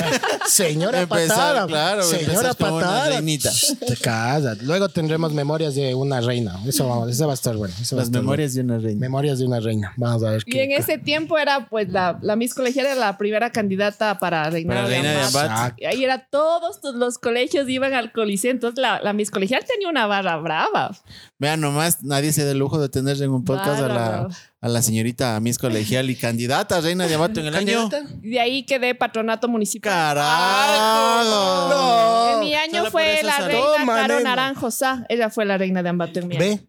Señora 0.47 1.01
Empezar, 1.01 1.37
patada. 1.37 1.67
claro, 1.67 2.03
señora 2.03 2.53
patada. 2.55 3.21
Te 3.21 3.97
casas. 4.01 4.61
Luego 4.63 4.89
tendremos 4.89 5.31
memorias 5.31 5.75
de 5.75 5.93
una 5.93 6.21
reina. 6.21 6.59
Eso, 6.65 6.87
vamos, 6.87 7.09
eso 7.11 7.27
va 7.27 7.33
a 7.33 7.35
estar 7.35 7.55
bueno. 7.55 7.73
eso 7.79 7.95
Las 7.95 8.09
memorias 8.09 8.55
de 8.55 8.61
una 8.61 8.79
reina. 8.79 8.99
Memorias 8.99 9.37
de 9.39 9.45
una 9.45 9.59
reina. 9.59 9.93
Vamos 9.97 10.23
a 10.23 10.31
ver 10.31 10.43
Y 10.45 10.51
qué. 10.51 10.63
en 10.63 10.71
ese 10.71 10.97
tiempo 10.97 11.37
era, 11.37 11.67
pues, 11.69 11.89
la, 11.89 12.17
la 12.21 12.35
Miss 12.35 12.53
Colegial 12.55 12.87
era 12.87 12.95
la 12.95 13.17
primera 13.17 13.51
candidata 13.51 14.17
para 14.17 14.49
reina 14.49 14.73
Para 14.73 14.87
de 14.87 14.93
reina 14.95 15.11
de. 15.11 15.21
Ambato. 15.21 15.75
Y 15.77 15.85
ahí 15.85 16.03
era 16.03 16.27
todos 16.29 16.79
los 16.95 17.19
colegios 17.19 17.69
iban 17.69 17.93
al 17.93 18.11
coliseo. 18.11 18.49
Entonces 18.51 18.79
la, 18.81 18.99
la 19.03 19.13
Miss 19.13 19.29
Colegial 19.29 19.63
tenía 19.65 19.87
una 19.87 20.07
barra 20.07 20.37
brava. 20.37 20.97
Vean 21.37 21.61
nomás, 21.61 22.01
nadie 22.03 22.33
se 22.33 22.43
da 22.43 22.51
el 22.51 22.57
lujo 22.59 22.79
de 22.81 22.89
tener 22.89 23.21
en 23.21 23.29
un 23.29 23.43
podcast 23.45 23.81
a 23.83 23.87
la. 23.87 24.27
A 24.61 24.67
la 24.69 24.81
señorita 24.81 25.39
Miss 25.41 25.57
Colegial 25.59 26.09
y 26.09 26.15
candidata 26.15 26.77
a 26.77 26.81
reina 26.81 27.05
de 27.07 27.15
Abato 27.15 27.39
en 27.39 27.47
el 27.47 27.55
año. 27.55 27.89
¿Candidata? 27.89 28.19
Y 28.23 28.29
de 28.31 28.39
ahí 28.39 28.63
quedé 28.65 28.95
patronato 28.95 29.47
municipal. 29.47 29.91
¡Carajo! 29.91 31.69
No. 31.69 32.33
En 32.33 32.39
mi 32.39 32.53
año 32.55 32.85
fue 32.91 33.21
la 33.23 33.37
reina 33.39 33.61
Toma, 33.79 33.95
Caro 33.95 34.17
nena. 34.17 34.29
Naranjo 34.31 34.71
Sá. 34.71 35.05
Ella 35.09 35.29
fue 35.29 35.45
la 35.45 35.57
reina 35.57 35.83
de 35.83 35.89
Ambato 35.89 36.19
en 36.19 36.27
mi 36.27 36.35
año. 36.37 36.45
Ve. 36.45 36.67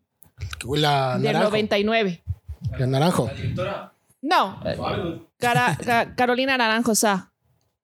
La 0.79 1.15
Del 1.15 1.23
naranjo. 1.33 1.49
99. 1.51 2.23
La 2.79 2.87
naranjo. 2.87 3.31
No, 4.23 4.61
Cara- 5.39 5.79
Ca- 5.85 6.15
Carolina 6.17 6.57
Naranjo 6.59 6.95
Sá. 6.95 7.33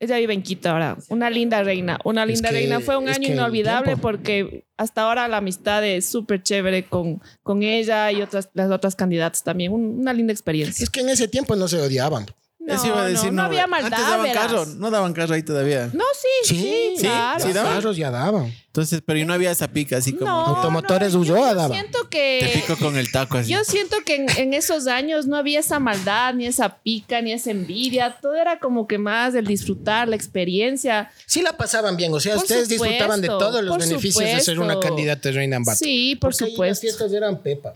Ella 0.02 0.16
vive 0.16 0.34
en 0.34 0.42
Quito 0.42 0.68
ahora. 0.68 0.98
Una 1.10 1.30
linda 1.30 1.62
reina. 1.62 1.96
Una 2.04 2.26
linda 2.26 2.48
que- 2.48 2.54
reina. 2.56 2.80
Fue 2.80 2.96
un 2.96 3.08
año 3.08 3.28
inolvidable 3.32 3.96
porque 3.96 4.64
hasta 4.76 5.02
ahora 5.02 5.28
la 5.28 5.36
amistad 5.36 5.84
es 5.86 6.06
súper 6.06 6.42
chévere 6.42 6.82
con, 6.86 7.22
con 7.44 7.62
ella 7.62 8.10
y 8.10 8.20
otras, 8.20 8.48
las 8.54 8.68
otras 8.72 8.96
candidatas 8.96 9.44
también. 9.44 9.70
Un- 9.72 10.00
una 10.00 10.12
linda 10.12 10.32
experiencia. 10.32 10.82
Es 10.82 10.90
que 10.90 11.00
en 11.02 11.08
ese 11.08 11.28
tiempo 11.28 11.54
no 11.54 11.68
se 11.68 11.78
odiaban. 11.78 12.26
No, 12.64 12.74
Eso 12.74 12.86
iba 12.86 13.02
a 13.02 13.08
decir, 13.08 13.32
no, 13.32 13.42
no 13.42 13.42
había 13.42 13.66
maldad. 13.66 13.92
Antes 13.92 14.06
daban 14.08 14.22
verás. 14.22 14.46
carro, 14.46 14.66
no 14.66 14.90
daban 14.92 15.12
carro 15.14 15.34
ahí 15.34 15.42
todavía. 15.42 15.90
No, 15.92 16.04
sí, 16.14 16.54
sí, 16.54 16.94
Sí, 16.96 17.02
claro. 17.02 17.40
sí, 17.40 17.46
Los 17.46 17.54
daban. 17.56 17.74
carros 17.74 17.96
ya 17.96 18.10
daban. 18.12 18.54
Entonces, 18.66 19.02
pero 19.04 19.18
y 19.18 19.24
no 19.24 19.34
había 19.34 19.50
esa 19.50 19.68
pica 19.68 19.96
así 19.96 20.12
como 20.12 20.30
No, 20.30 20.46
Automotores 20.46 21.12
no, 21.12 21.24
yo- 21.24 21.32
Ulloa 21.34 21.50
yo 21.50 21.54
daba. 21.56 21.74
Siento 21.74 22.04
te 22.04 22.08
que 22.08 22.50
pico 22.54 22.78
con 22.78 22.96
el 22.96 23.10
taco 23.10 23.38
así. 23.38 23.50
Yo 23.50 23.64
siento 23.64 23.96
que 24.06 24.14
en, 24.14 24.26
en 24.38 24.54
esos 24.54 24.86
años 24.86 25.26
no 25.26 25.36
había 25.36 25.58
esa 25.60 25.80
maldad, 25.80 26.34
ni 26.34 26.46
esa 26.46 26.78
pica, 26.82 27.20
ni 27.20 27.32
esa 27.32 27.50
envidia. 27.50 28.16
Todo 28.22 28.36
era 28.36 28.60
como 28.60 28.86
que 28.86 28.96
más 28.96 29.34
el 29.34 29.44
disfrutar, 29.46 30.06
la 30.08 30.14
experiencia. 30.16 31.10
Sí 31.26 31.42
la 31.42 31.56
pasaban 31.56 31.96
bien. 31.96 32.14
O 32.14 32.20
sea, 32.20 32.34
Por 32.34 32.44
ustedes 32.44 32.68
disfrutaban 32.68 33.20
de 33.20 33.26
supuesto, 33.26 33.38
todos 33.50 33.64
los 33.64 33.76
beneficios 33.78 34.24
de 34.24 34.40
ser 34.40 34.60
una 34.60 34.74
supuesto. 34.74 34.88
candidata 34.94 35.28
de 35.28 35.34
reina 35.34 35.56
en 35.56 35.62
Ambato. 35.62 35.78
Sí, 35.78 36.16
por 36.20 36.30
Porque 36.30 36.44
ahí 36.44 36.50
Las 36.50 36.54
supuesto. 36.54 36.80
fiestas 36.82 37.12
eran 37.12 37.42
pepa. 37.42 37.74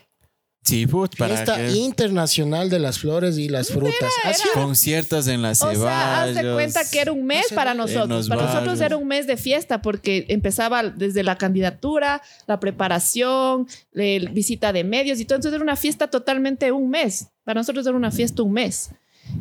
Sí, 0.66 0.86
put, 0.86 1.16
para 1.16 1.34
Fiesta 1.36 1.56
que 1.56 1.70
internacional 1.70 2.68
de 2.68 2.80
las 2.80 2.98
flores 2.98 3.38
y 3.38 3.48
las 3.48 3.68
frutas. 3.68 4.10
Era. 4.24 4.36
conciertos 4.52 5.28
en 5.28 5.40
la 5.40 5.52
O 5.52 5.54
sea, 5.54 6.22
haz 6.22 6.26
de 6.28 6.34
Ceballos. 6.34 6.54
cuenta 6.54 6.80
que 6.90 7.00
era 7.00 7.12
un 7.12 7.24
mes 7.24 7.46
para 7.54 7.72
nosotros. 7.72 8.28
Para 8.28 8.42
nosotros 8.46 8.80
era 8.80 8.96
un 8.96 9.06
mes 9.06 9.26
de 9.28 9.36
fiesta 9.36 9.80
porque 9.80 10.26
empezaba 10.28 10.82
desde 10.82 11.22
la 11.22 11.38
candidatura, 11.38 12.20
la 12.48 12.58
preparación, 12.58 13.68
el 13.94 14.28
visita 14.30 14.72
de 14.72 14.82
medios 14.84 15.20
y 15.20 15.24
todo. 15.24 15.36
Entonces 15.36 15.54
era 15.54 15.62
una 15.62 15.76
fiesta 15.76 16.08
totalmente 16.08 16.72
un 16.72 16.90
mes. 16.90 17.28
Para 17.44 17.60
nosotros 17.60 17.86
era 17.86 17.96
una 17.96 18.10
fiesta 18.10 18.42
un 18.42 18.52
mes. 18.52 18.90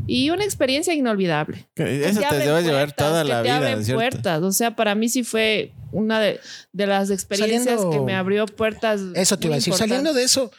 Y 0.08 0.30
una 0.32 0.44
experiencia 0.44 0.94
inolvidable. 0.94 1.68
Eso 1.76 2.20
te, 2.20 2.26
abren 2.26 2.52
va 2.54 2.58
a 2.58 2.62
llevar 2.62 2.92
toda 2.92 3.22
que 3.24 3.30
la 3.30 3.38
te 3.38 3.44
vida, 3.44 3.58
abren 3.58 3.84
¿cierto? 3.86 4.00
puertas. 4.00 4.42
O 4.44 4.52
sea, 4.52 4.76
para 4.76 4.96
mí 4.96 5.10
sí 5.10 5.24
fue 5.24 5.72
una 5.92 6.20
de, 6.20 6.40
de 6.74 6.88
las 6.88 7.10
experiencias 7.12 7.82
Saliendo- 7.82 7.92
que 7.92 8.00
me 8.06 8.16
abrió 8.16 8.46
puertas. 8.48 9.02
Eso 9.14 9.38
te 9.38 9.46
iba 9.48 9.56
a 9.56 9.58
decir. 9.58 9.74
Saliendo 9.76 10.14
de 10.14 10.24
eso, 10.24 10.52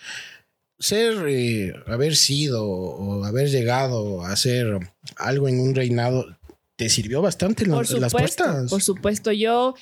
ser, 0.79 1.27
eh, 1.29 1.72
haber 1.87 2.16
sido 2.16 2.64
o 2.66 3.24
haber 3.24 3.49
llegado 3.51 4.22
a 4.22 4.33
hacer 4.33 4.79
algo 5.16 5.49
en 5.49 5.61
un 5.61 5.74
reinado, 5.74 6.27
¿te 6.77 6.89
sirvió 6.89 7.22
bastante 7.22 7.64
en, 7.64 7.70
la- 7.70 7.77
las 8.01 8.12
puestas? 8.12 8.70
por 8.70 8.83
supuesto. 8.83 9.33
Yo, 9.33 9.74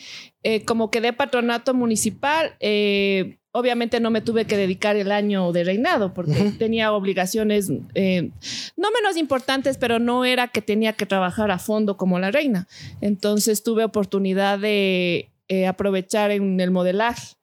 eh, 0.42 0.64
como 0.64 0.90
quedé 0.90 1.12
patronato 1.12 1.74
municipal, 1.74 2.54
eh, 2.60 3.38
obviamente 3.50 3.98
no 4.00 4.10
me 4.10 4.20
tuve 4.20 4.44
que 4.46 4.56
dedicar 4.56 4.96
el 4.96 5.10
año 5.12 5.52
de 5.52 5.64
reinado 5.64 6.12
porque 6.14 6.52
tenía 6.58 6.92
obligaciones 6.92 7.70
eh, 7.94 8.30
no 8.76 8.88
menos 8.92 9.16
importantes, 9.16 9.76
pero 9.78 9.98
no 9.98 10.24
era 10.24 10.48
que 10.48 10.62
tenía 10.62 10.92
que 10.92 11.06
trabajar 11.06 11.50
a 11.50 11.58
fondo 11.58 11.96
como 11.96 12.18
la 12.18 12.30
reina. 12.30 12.66
Entonces 13.00 13.62
tuve 13.62 13.84
oportunidad 13.84 14.58
de 14.58 15.30
eh, 15.48 15.66
aprovechar 15.66 16.30
en 16.30 16.60
el 16.60 16.70
modelaje. 16.70 17.34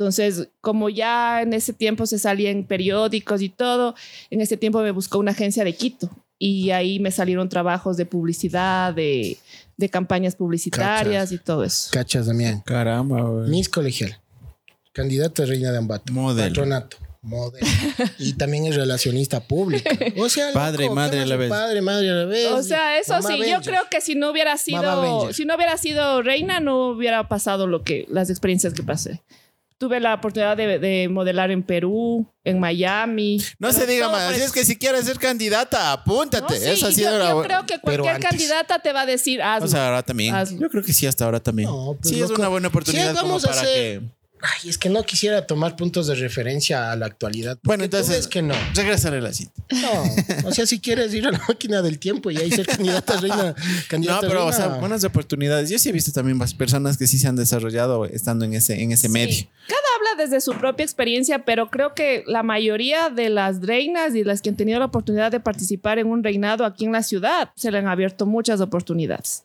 Entonces, 0.00 0.48
como 0.62 0.88
ya 0.88 1.42
en 1.42 1.52
ese 1.52 1.74
tiempo 1.74 2.06
se 2.06 2.18
salía 2.18 2.50
en 2.50 2.64
periódicos 2.64 3.42
y 3.42 3.50
todo, 3.50 3.94
en 4.30 4.40
ese 4.40 4.56
tiempo 4.56 4.80
me 4.80 4.92
buscó 4.92 5.18
una 5.18 5.32
agencia 5.32 5.62
de 5.62 5.74
Quito 5.74 6.08
y 6.38 6.70
ahí 6.70 6.98
me 7.00 7.10
salieron 7.10 7.50
trabajos 7.50 7.98
de 7.98 8.06
publicidad, 8.06 8.94
de, 8.94 9.36
de 9.76 9.88
campañas 9.90 10.36
publicitarias 10.36 11.32
y 11.32 11.38
todo 11.38 11.64
eso. 11.64 11.90
Cachas, 11.92 12.24
Damián. 12.24 12.62
Caramba, 12.64 13.20
güey. 13.20 13.50
Miss 13.50 13.68
Colegial. 13.68 14.18
Candidata 14.94 15.42
a 15.42 15.46
reina 15.46 15.70
de 15.70 15.76
Ambato. 15.76 16.10
Modelo. 16.14 16.48
Patronato. 16.48 16.96
Modelo. 17.20 17.66
y 18.18 18.32
también 18.32 18.64
es 18.64 18.76
relacionista 18.76 19.40
pública. 19.40 19.90
O 20.16 20.30
sea, 20.30 20.50
Padre 20.54 20.86
y 20.86 20.88
madre 20.88 21.18
¿qué 21.18 21.22
a 21.24 21.26
la 21.26 21.36
vez. 21.36 21.50
Padre, 21.50 21.82
madre 21.82 22.08
a 22.08 22.14
la 22.14 22.24
vez. 22.24 22.50
O 22.52 22.62
sea, 22.62 22.98
eso 22.98 23.12
Mamá 23.12 23.28
sí, 23.28 23.36
yo 23.36 23.42
Avenger. 23.42 23.62
creo 23.64 23.82
que 23.90 24.00
si 24.00 24.14
no 24.14 24.30
hubiera 24.30 24.56
sido, 24.56 25.30
si 25.34 25.44
no 25.44 25.56
hubiera 25.56 25.76
sido 25.76 26.22
reina, 26.22 26.58
no 26.58 26.86
hubiera 26.86 27.28
pasado 27.28 27.66
lo 27.66 27.82
que, 27.82 28.06
las 28.08 28.30
experiencias 28.30 28.72
que 28.72 28.82
pasé. 28.82 29.20
Tuve 29.80 29.98
la 29.98 30.12
oportunidad 30.12 30.58
de, 30.58 30.78
de 30.78 31.08
modelar 31.08 31.50
en 31.50 31.62
Perú, 31.62 32.30
en 32.44 32.60
Miami. 32.60 33.42
No 33.58 33.72
se 33.72 33.86
diga 33.86 34.10
más. 34.10 34.30
Así 34.30 34.42
es 34.42 34.52
que 34.52 34.62
si 34.62 34.76
quieres 34.76 35.06
ser 35.06 35.18
candidata, 35.18 35.90
apúntate. 35.92 36.60
No, 36.60 36.76
sí, 36.76 36.92
sido 36.92 37.18
yo, 37.18 37.28
yo 37.30 37.42
creo 37.42 37.64
que 37.64 37.80
cualquier 37.80 38.20
candidata 38.20 38.78
te 38.80 38.92
va 38.92 39.00
a 39.00 39.06
decir, 39.06 39.40
hazlo. 39.40 39.64
O 39.64 39.68
sea, 39.70 39.86
ahora 39.86 40.02
también. 40.02 40.34
Hazlo. 40.34 40.60
Yo 40.60 40.68
creo 40.68 40.82
que 40.82 40.92
sí, 40.92 41.06
hasta 41.06 41.24
ahora 41.24 41.40
también. 41.40 41.70
No, 41.70 41.96
pues, 41.98 42.14
sí, 42.14 42.20
es 42.20 42.28
una 42.28 42.48
buena 42.48 42.68
oportunidad 42.68 43.12
Sí, 43.12 43.16
como 43.16 43.28
vamos 43.28 43.44
a 43.46 43.48
para 43.48 43.60
hacer- 43.62 44.00
que. 44.00 44.19
Ay, 44.42 44.70
es 44.70 44.78
que 44.78 44.88
no 44.88 45.02
quisiera 45.04 45.46
tomar 45.46 45.76
puntos 45.76 46.06
de 46.06 46.14
referencia 46.14 46.90
a 46.92 46.96
la 46.96 47.06
actualidad. 47.06 47.58
Bueno, 47.62 47.84
entonces. 47.84 48.16
ves 48.16 48.26
que 48.28 48.42
no. 48.42 48.54
Regresaré 48.74 49.20
la 49.20 49.32
cita. 49.32 49.52
No. 49.70 50.48
O 50.48 50.52
sea, 50.52 50.66
si 50.66 50.80
quieres 50.80 51.12
ir 51.14 51.26
a 51.26 51.30
la 51.32 51.40
máquina 51.48 51.82
del 51.82 51.98
tiempo 51.98 52.30
y 52.30 52.36
ahí 52.38 52.50
ser 52.50 52.66
candidata 52.66 53.18
a 53.18 53.20
reina. 53.20 53.54
No, 53.60 53.64
Candidata 53.88 54.26
a 54.26 54.28
pero, 54.28 54.46
o 54.46 54.52
sea, 54.52 54.68
buenas 54.68 55.04
oportunidades. 55.04 55.68
Yo 55.70 55.78
sí 55.78 55.88
he 55.88 55.92
visto 55.92 56.12
también 56.12 56.36
más 56.36 56.54
personas 56.54 56.96
que 56.98 57.06
sí 57.06 57.18
se 57.18 57.28
han 57.28 57.36
desarrollado 57.36 58.04
estando 58.06 58.44
en 58.44 58.54
ese, 58.54 58.82
en 58.82 58.92
ese 58.92 59.08
Sí. 59.08 59.12
medio. 59.12 59.46
Cada 59.68 59.80
habla 59.96 60.24
desde 60.24 60.40
su 60.40 60.52
propia 60.58 60.84
experiencia, 60.84 61.44
pero 61.44 61.70
creo 61.70 61.94
que 61.94 62.24
la 62.26 62.42
mayoría 62.42 63.10
de 63.10 63.28
las 63.30 63.60
reinas 63.60 64.14
y 64.14 64.24
las 64.24 64.40
que 64.42 64.48
han 64.50 64.56
tenido 64.56 64.78
la 64.78 64.86
oportunidad 64.86 65.30
de 65.30 65.40
participar 65.40 65.98
en 65.98 66.06
un 66.06 66.22
reinado 66.24 66.64
aquí 66.64 66.84
en 66.84 66.92
la 66.92 67.02
ciudad 67.02 67.50
se 67.56 67.70
le 67.70 67.78
han 67.78 67.86
abierto 67.88 68.26
muchas 68.26 68.60
oportunidades. 68.60 69.42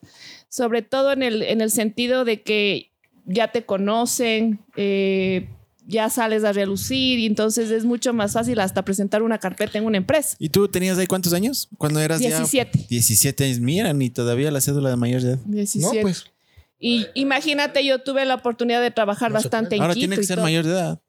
Sobre 0.48 0.82
todo 0.82 1.12
en 1.12 1.22
el, 1.22 1.42
en 1.42 1.60
el 1.60 1.70
sentido 1.70 2.24
de 2.24 2.42
que 2.42 2.92
ya 3.26 3.52
te 3.52 3.64
conocen, 3.64 4.60
eh, 4.76 5.48
ya 5.86 6.10
sales 6.10 6.44
a 6.44 6.52
relucir 6.52 7.18
y 7.18 7.26
entonces 7.26 7.70
es 7.70 7.84
mucho 7.84 8.12
más 8.12 8.32
fácil 8.32 8.58
hasta 8.60 8.84
presentar 8.84 9.22
una 9.22 9.38
carpeta 9.38 9.78
en 9.78 9.84
una 9.84 9.98
empresa. 9.98 10.36
¿Y 10.38 10.48
tú 10.48 10.68
tenías 10.68 10.98
ahí 10.98 11.06
cuántos 11.06 11.32
años? 11.32 11.68
Cuando 11.78 12.00
eras 12.00 12.20
ya 12.20 12.28
17. 12.28 12.86
17 12.88 13.44
años. 13.44 13.60
Mira, 13.60 13.92
ni 13.92 14.10
todavía 14.10 14.50
la 14.50 14.60
cédula 14.60 14.90
de 14.90 14.96
mayor 14.96 15.22
edad. 15.22 15.38
17. 15.44 15.96
No, 15.96 16.02
pues. 16.02 16.24
Y 16.78 17.06
imagínate, 17.14 17.84
yo 17.84 18.00
tuve 18.00 18.24
la 18.24 18.34
oportunidad 18.34 18.82
de 18.82 18.90
trabajar 18.90 19.30
No 19.30 19.34
bastante 19.34 19.76
en 19.76 19.82
Ahora 19.82 19.94
Quito 19.94 20.08
tiene 20.08 20.16
que 20.16 20.24
ser 20.24 20.40
mayor 20.40 20.64
de 20.64 20.72
edad. 20.72 21.00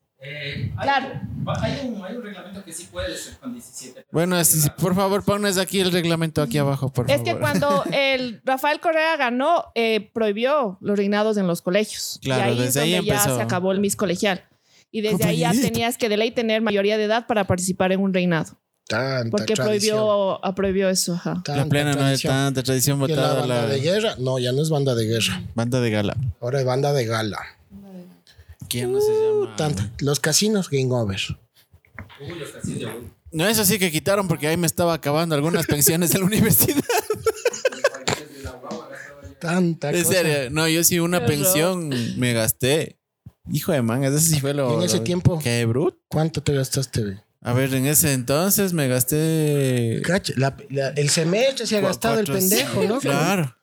Claro. 0.82 1.22
Hay 1.62 1.88
un, 1.88 2.04
hay 2.04 2.16
un 2.16 2.24
reglamento 2.24 2.64
que 2.64 2.74
sí 2.74 2.88
puede 2.92 3.16
ser 3.16 3.38
con 3.38 3.54
17. 3.54 4.06
Bueno, 4.12 4.38
por 4.80 4.96
favor, 4.96 5.24
pones 5.24 5.58
aquí 5.58 5.80
el 5.80 5.92
reglamento 5.92 6.42
aquí 6.42 6.58
abajo, 6.58 6.92
por 6.92 7.10
Es 7.10 7.18
favor. 7.18 7.34
que 7.34 7.40
cuando 7.40 7.84
el 7.94 8.42
Rafael 8.44 8.80
Correa 8.80 9.16
ganó, 9.16 9.66
eh, 9.76 10.10
prohibió 10.14 10.78
los 10.82 10.98
reinados 10.98 11.38
en 11.38 11.48
los 11.48 11.62
colegios. 11.62 12.20
Claro, 12.24 12.42
y 12.42 12.46
ahí 12.46 12.60
es 12.60 12.66
desde 12.74 12.82
ahí 12.82 12.92
donde 12.96 13.08
ya 13.08 13.14
empezó. 13.16 13.38
se 13.38 13.42
acabó 13.44 13.72
el 13.72 13.80
Miss 13.80 13.96
Colegial. 13.96 14.44
Y 14.92 15.02
desde 15.02 15.26
ahí 15.26 15.40
ya 15.40 15.52
tenías 15.52 15.98
que 15.98 16.10
de 16.10 16.18
ley 16.18 16.32
tener 16.32 16.62
mayoría 16.62 16.98
de 16.98 17.04
edad 17.06 17.28
para 17.28 17.46
participar 17.46 17.92
en 17.92 18.00
un 18.00 18.14
reinado. 18.14 18.58
Tanta 18.88 19.30
Porque 19.30 19.54
tradición, 19.54 19.98
prohibió, 19.98 20.46
ah, 20.46 20.56
prohibió 20.56 20.90
eso. 20.90 21.14
ajá. 21.14 21.44
La 21.46 21.66
plena 21.66 21.94
no 21.94 22.08
es 22.08 22.22
tanta 22.22 22.64
tradición 22.64 22.98
¿Y 22.98 23.02
la 23.02 23.08
votada 23.16 23.40
banda 23.42 23.56
la 23.64 23.68
de 23.68 23.80
guerra? 23.82 24.16
No, 24.18 24.40
ya 24.40 24.54
no 24.54 24.62
es 24.62 24.70
banda 24.70 24.96
de 24.96 25.06
guerra. 25.06 25.44
banda 25.56 25.82
de 25.82 25.90
gala. 25.92 26.16
Ahora 26.40 26.60
es 26.62 26.66
banda 26.66 26.94
de 26.94 27.06
gala. 27.06 27.38
¿Quién 28.70 28.92
no 28.92 29.00
se 29.02 29.12
llama? 29.12 29.56
Tanta. 29.56 29.92
Los 30.00 30.20
casinos, 30.20 30.70
game 30.70 30.90
over. 30.92 31.20
No, 33.32 33.48
eso 33.48 33.66
sí 33.66 33.78
que 33.80 33.92
quitaron 33.92 34.28
porque 34.28 34.48
ahí 34.48 34.58
me 34.58 34.68
estaba 34.68 34.94
acabando 34.94 35.36
algunas 35.36 35.66
pensiones 35.68 36.12
de 36.12 36.20
la 36.20 36.26
universidad. 36.26 36.84
Tanta 39.40 39.92
En 39.92 40.04
cosa. 40.04 40.16
serio, 40.16 40.50
no, 40.50 40.68
yo 40.68 40.84
sí 40.84 41.00
una 41.00 41.26
pensión 41.26 41.90
me 42.20 42.34
gasté. 42.34 42.98
Hijo 43.52 43.72
de 43.72 43.82
man, 43.82 44.04
ese 44.04 44.20
sí 44.20 44.40
fue 44.40 44.54
lo. 44.54 44.72
¿Y 44.72 44.76
en 44.76 44.82
ese 44.84 44.98
lo- 44.98 45.04
tiempo? 45.04 45.40
Qué 45.42 45.66
bruto. 45.66 45.98
¿Cuánto 46.10 46.42
te 46.42 46.54
gastaste? 46.54 47.02
ve? 47.04 47.18
A 47.42 47.54
ver, 47.54 47.74
en 47.76 47.86
ese 47.86 48.14
entonces 48.14 48.74
me 48.74 48.88
gasté. 48.88 50.02
La- 50.36 50.58
la- 50.70 50.90
el 50.90 51.10
semestre 51.10 51.66
se 51.68 51.78
ha 51.78 51.82
gastado 51.82 52.20
el 52.20 52.26
pendejo, 52.26 52.84
¿no? 52.84 53.00
Claro. 53.00 53.56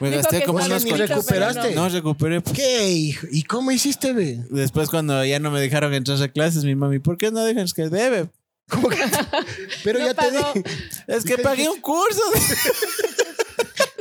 Me 0.00 0.10
Dijo 0.10 0.22
gasté 0.22 0.40
que 0.40 0.44
como 0.46 0.64
unos 0.64 0.84
ni 0.84 0.90
pero 0.92 1.06
recuperaste. 1.06 1.74
No 1.74 1.88
recuperé. 1.88 2.40
pues. 2.40 2.54
¿Qué, 2.56 2.90
hijo? 2.90 3.26
¿Y 3.30 3.42
cómo 3.44 3.70
hiciste, 3.70 4.12
ve? 4.12 4.40
Después, 4.50 4.88
cuando 4.90 5.24
ya 5.24 5.38
no 5.40 5.50
me 5.50 5.60
dejaron 5.60 5.92
entrar 5.94 6.22
a 6.22 6.28
clases, 6.28 6.64
mi 6.64 6.74
mami, 6.74 6.98
¿por 6.98 7.16
qué 7.16 7.30
no 7.30 7.42
dejas 7.42 7.72
que 7.72 7.88
debe? 7.88 8.28
¿Cómo 8.68 8.88
que? 8.88 8.98
Pero 9.84 9.98
No 10.00 10.06
ya 10.06 10.14
te 10.14 10.30
pagó. 10.30 10.52
di. 10.54 10.62
Es 11.06 11.24
que 11.24 11.38
pagué 11.38 11.68
un 11.68 11.80
curso. 11.80 12.20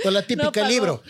O 0.05 0.11
la 0.11 0.21
típica 0.21 0.51
pagó. 0.51 0.67
libro. 0.67 1.03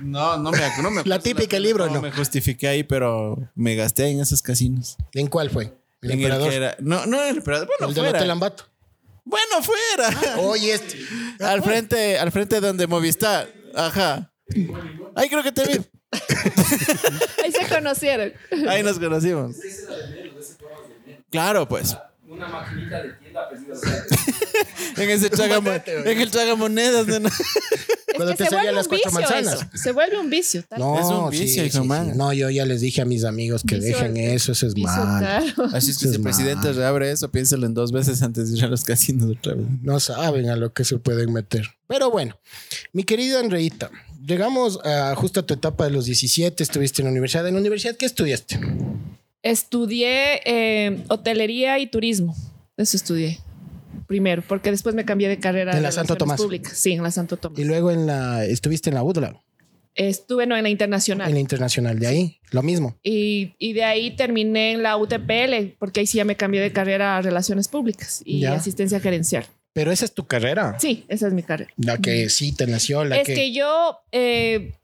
No, 0.00 0.36
no 0.36 0.50
me, 0.50 0.58
no 0.82 0.90
me 0.90 1.02
La 1.06 1.20
típica 1.20 1.58
libro, 1.60 1.88
no. 1.88 2.02
Me 2.02 2.10
justifiqué 2.10 2.66
ahí, 2.66 2.82
pero 2.82 3.36
me 3.54 3.76
gasté 3.76 4.08
en 4.08 4.20
esos 4.20 4.42
casinos. 4.42 4.96
¿En 5.14 5.28
cuál 5.28 5.48
fue? 5.50 5.72
El 6.00 6.10
en 6.12 6.18
emperador. 6.18 6.46
el 6.46 6.50
que 6.50 6.56
era. 6.56 6.76
No, 6.80 7.06
no, 7.06 7.22
el 7.22 7.36
emperador. 7.36 7.68
Bueno, 7.68 7.92
el 7.92 7.98
Hotel 7.98 8.10
fuera. 8.18 8.32
Ambato. 8.32 8.64
Bueno, 9.24 9.62
fuera. 9.62 10.36
Oye, 10.40 10.72
este. 10.74 10.98
al 11.44 11.62
frente, 11.62 12.18
al 12.18 12.32
frente 12.32 12.60
donde 12.60 12.88
Movistar. 12.88 13.48
Ajá. 13.74 14.30
Ahí 15.14 15.28
creo 15.28 15.42
que 15.42 15.52
te 15.52 15.64
vi. 15.64 15.84
Ahí 17.42 17.52
se 17.52 17.68
conocieron. 17.68 18.32
Ahí 18.68 18.82
nos 18.82 18.98
conocimos. 18.98 19.56
Claro, 21.30 21.66
pues. 21.66 21.96
Una 22.28 22.48
maquinita 22.48 23.02
de 23.02 23.12
tienda, 23.14 23.48
En 24.96 25.10
ese 25.10 25.30
tragamo, 25.30 25.70
en 25.70 26.20
el 26.20 26.30
tragamonedas, 26.30 27.06
nena. 27.06 27.30
Cuando 28.16 28.32
es 28.32 28.38
te 28.38 28.44
que 28.44 28.50
se 28.50 28.56
salían 28.56 28.74
vuelve 28.74 28.76
las 28.76 28.86
un 28.86 28.90
cuatro 28.90 29.10
vicio 29.20 29.36
manzanas. 29.36 29.68
eso. 29.74 29.82
Se 29.82 29.92
vuelve 29.92 30.20
un 30.20 30.30
vicio. 30.30 30.62
tal. 30.68 30.78
No, 30.80 30.98
Es 31.00 31.06
un 31.06 31.30
vicio, 31.30 31.62
sí, 31.62 31.68
hijo, 31.68 31.82
sí. 31.82 31.88
man. 31.88 32.16
No, 32.16 32.32
yo 32.32 32.50
ya 32.50 32.64
les 32.66 32.80
dije 32.80 33.02
a 33.02 33.04
mis 33.04 33.24
amigos 33.24 33.62
que 33.66 33.76
Vicio- 33.76 33.96
dejen 33.98 34.16
eso, 34.16 34.52
eso 34.52 34.66
es 34.66 34.74
Vicio, 34.74 34.90
mal. 34.90 35.18
claro. 35.20 35.70
Así 35.74 35.90
es 35.90 35.98
que 35.98 36.04
Eso 36.06 36.06
si 36.06 36.08
es 36.08 36.14
el 36.16 36.22
presidente 36.22 36.66
mal. 36.68 36.76
reabre 36.76 37.10
eso, 37.10 37.30
piénsalo 37.30 37.66
en 37.66 37.74
dos 37.74 37.92
veces 37.92 38.22
antes 38.22 38.50
de 38.52 38.58
ir 38.58 38.64
a 38.64 38.68
los 38.68 38.84
casinos 38.84 39.30
otra 39.38 39.54
vez. 39.54 39.66
No 39.82 39.98
saben 40.00 40.48
a 40.50 40.56
lo 40.56 40.72
que 40.72 40.84
se 40.84 40.98
pueden 40.98 41.32
meter. 41.32 41.66
Pero 41.86 42.10
bueno, 42.10 42.38
mi 42.92 43.04
querido 43.04 43.38
Andreita, 43.38 43.90
llegamos 44.24 44.78
a 44.84 45.14
justo 45.16 45.40
a 45.40 45.42
tu 45.46 45.54
etapa 45.54 45.84
de 45.84 45.90
los 45.90 46.04
17, 46.06 46.62
estuviste 46.62 47.02
en 47.02 47.06
la 47.06 47.10
universidad. 47.12 47.46
¿En 47.46 47.54
la 47.54 47.60
universidad 47.60 47.96
qué 47.96 48.06
estudiaste? 48.06 48.58
Estudié 49.42 50.40
eh, 50.44 51.04
hotelería 51.08 51.78
y 51.78 51.86
turismo. 51.88 52.36
Eso 52.76 52.96
estudié. 52.96 53.40
Primero, 54.06 54.42
porque 54.46 54.70
después 54.70 54.94
me 54.94 55.04
cambié 55.04 55.28
de 55.28 55.38
carrera. 55.38 55.76
¿En 55.76 55.82
la 55.82 55.88
de 55.88 55.92
Santo 55.94 56.16
Tomás? 56.16 56.40
Públicas. 56.40 56.76
Sí, 56.76 56.92
en 56.92 57.02
la 57.02 57.10
Santo 57.10 57.36
Tomás. 57.36 57.58
Y 57.58 57.64
luego 57.64 57.90
en 57.90 58.06
la, 58.06 58.44
estuviste 58.44 58.90
en 58.90 58.94
la 58.96 59.02
UDLA, 59.02 59.40
Estuve 59.94 60.46
no, 60.46 60.56
en 60.56 60.62
la 60.62 60.70
internacional. 60.70 61.28
en 61.28 61.34
la 61.34 61.40
internacional. 61.40 61.98
De 61.98 62.06
ahí, 62.06 62.38
lo 62.50 62.62
mismo. 62.62 62.96
Y, 63.02 63.54
y 63.58 63.74
de 63.74 63.84
ahí 63.84 64.16
terminé 64.16 64.72
en 64.72 64.82
la 64.82 64.96
UTPL, 64.96 65.76
porque 65.78 66.00
ahí 66.00 66.06
sí 66.06 66.16
ya 66.16 66.24
me 66.24 66.34
cambié 66.36 66.62
de 66.62 66.72
carrera 66.72 67.18
a 67.18 67.22
Relaciones 67.22 67.68
Públicas 67.68 68.22
y 68.24 68.40
Ya. 68.40 68.54
asistencia 68.54 69.00
gerencial. 69.00 69.44
Pero 69.74 69.90
esa 69.92 70.04
es 70.06 70.12
tu 70.12 70.26
carrera. 70.26 70.76
Sí, 70.78 71.04
esa 71.08 71.26
es 71.26 71.34
mi 71.34 71.42
carrera. 71.42 71.70
La 71.76 71.98
que 71.98 72.28
sí 72.30 72.52
te 72.54 72.66
nació, 72.66 73.04
la 73.04 73.18
es 73.18 73.26
que, 73.26 73.52
yo 73.52 73.98
eh, 74.12 74.74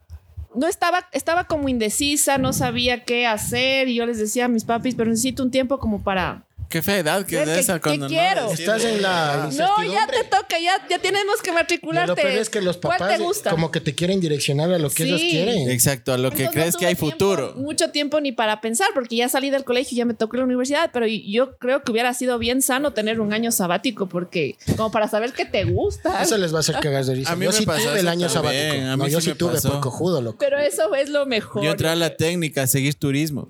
no 0.54 0.66
estaba, 0.66 1.08
estaba 1.12 1.44
como 1.44 1.68
indecisa, 1.68 2.36
no 2.38 2.52
sabía 2.52 3.04
qué 3.04 3.26
hacer 3.26 3.88
y 3.88 3.94
yo 3.96 4.06
les 4.06 4.18
decía 4.18 4.46
a 4.46 4.48
mis 4.48 4.64
papis, 4.64 4.94
pero 4.94 5.08
necesito 5.10 5.42
un 5.42 5.50
tiempo 5.50 5.78
como 5.78 6.02
para... 6.02 6.44
Qué 6.68 6.82
fea 6.82 6.98
edad 6.98 7.24
que 7.24 7.40
es 7.42 7.48
qué- 7.48 7.58
esa 7.60 7.74
qué 7.74 7.80
cuando 7.80 8.06
no 8.06 8.08
quiero. 8.10 8.52
Estás 8.52 8.84
en 8.84 9.00
la 9.00 9.48
No, 9.56 9.84
ya 9.90 10.06
te 10.06 10.22
toca, 10.24 10.58
ya, 10.60 10.72
ya 10.90 10.98
tenemos 10.98 11.40
que 11.42 11.50
matricularte. 11.50 12.08
lo 12.08 12.14
peor 12.16 12.28
es 12.38 12.50
que 12.50 12.60
los 12.60 12.76
¿Cuál 12.76 12.98
papás 12.98 13.16
te 13.16 13.22
gusta? 13.24 13.50
como 13.50 13.70
que 13.70 13.80
te 13.80 13.94
quieren 13.94 14.20
direccionar 14.20 14.70
a 14.72 14.78
lo 14.78 14.90
que 14.90 15.04
Sí. 15.04 15.08
ellos 15.08 15.20
quieren. 15.22 15.70
Exacto, 15.70 16.12
a 16.12 16.18
lo 16.18 16.30
que 16.30 16.42
Entonces, 16.44 16.52
crees 16.62 16.74
no 16.74 16.80
que 16.80 16.86
hay 16.86 16.94
futuro. 16.94 17.54
mucho 17.56 17.90
tiempo 17.90 18.20
ni 18.20 18.32
para 18.32 18.60
pensar, 18.60 18.88
porque 18.92 19.16
ya 19.16 19.30
salí 19.30 19.48
del 19.48 19.64
colegio 19.64 19.94
y 19.94 19.98
ya 19.98 20.04
me 20.04 20.12
tocó 20.12 20.36
la 20.36 20.44
universidad, 20.44 20.90
pero 20.92 21.06
yo 21.06 21.56
creo 21.56 21.82
que 21.82 21.90
hubiera 21.90 22.12
sido 22.12 22.38
bien 22.38 22.60
sano 22.60 22.92
tener 22.92 23.20
un 23.20 23.32
año 23.32 23.50
sabático, 23.50 24.06
porque 24.08 24.56
como 24.76 24.90
para 24.90 25.08
saber 25.08 25.32
qué 25.32 25.46
te 25.46 25.64
gusta. 25.64 26.22
Eso 26.22 26.36
les 26.36 26.52
va 26.52 26.58
a 26.58 26.60
hacer 26.60 26.76
cagar 26.80 27.02
de 27.04 27.14
risa. 27.14 27.32
A 27.32 27.36
mí 27.36 27.46
yo 27.46 27.50
me 27.52 27.56
sí 27.56 27.64
pasó 27.64 27.88
tuve 27.88 28.00
el 28.00 28.08
año 28.08 28.28
también. 28.28 28.60
sabático. 28.72 28.90
A 28.92 28.96
mí 28.98 29.02
No, 29.04 29.08
yo 29.08 29.20
sí 29.22 29.32
tuve 29.34 29.54
pasó. 29.54 29.70
por 29.72 29.80
cojudo, 29.80 30.20
loco. 30.20 30.36
Pero 30.38 30.58
eso 30.58 30.94
es 30.94 31.08
lo 31.08 31.24
mejor. 31.24 31.64
Yo 31.64 31.70
entré 31.70 31.88
a 31.88 31.94
la 31.96 32.14
técnica 32.16 32.62
a 32.64 32.66
seguir 32.66 32.94
turismo. 32.94 33.48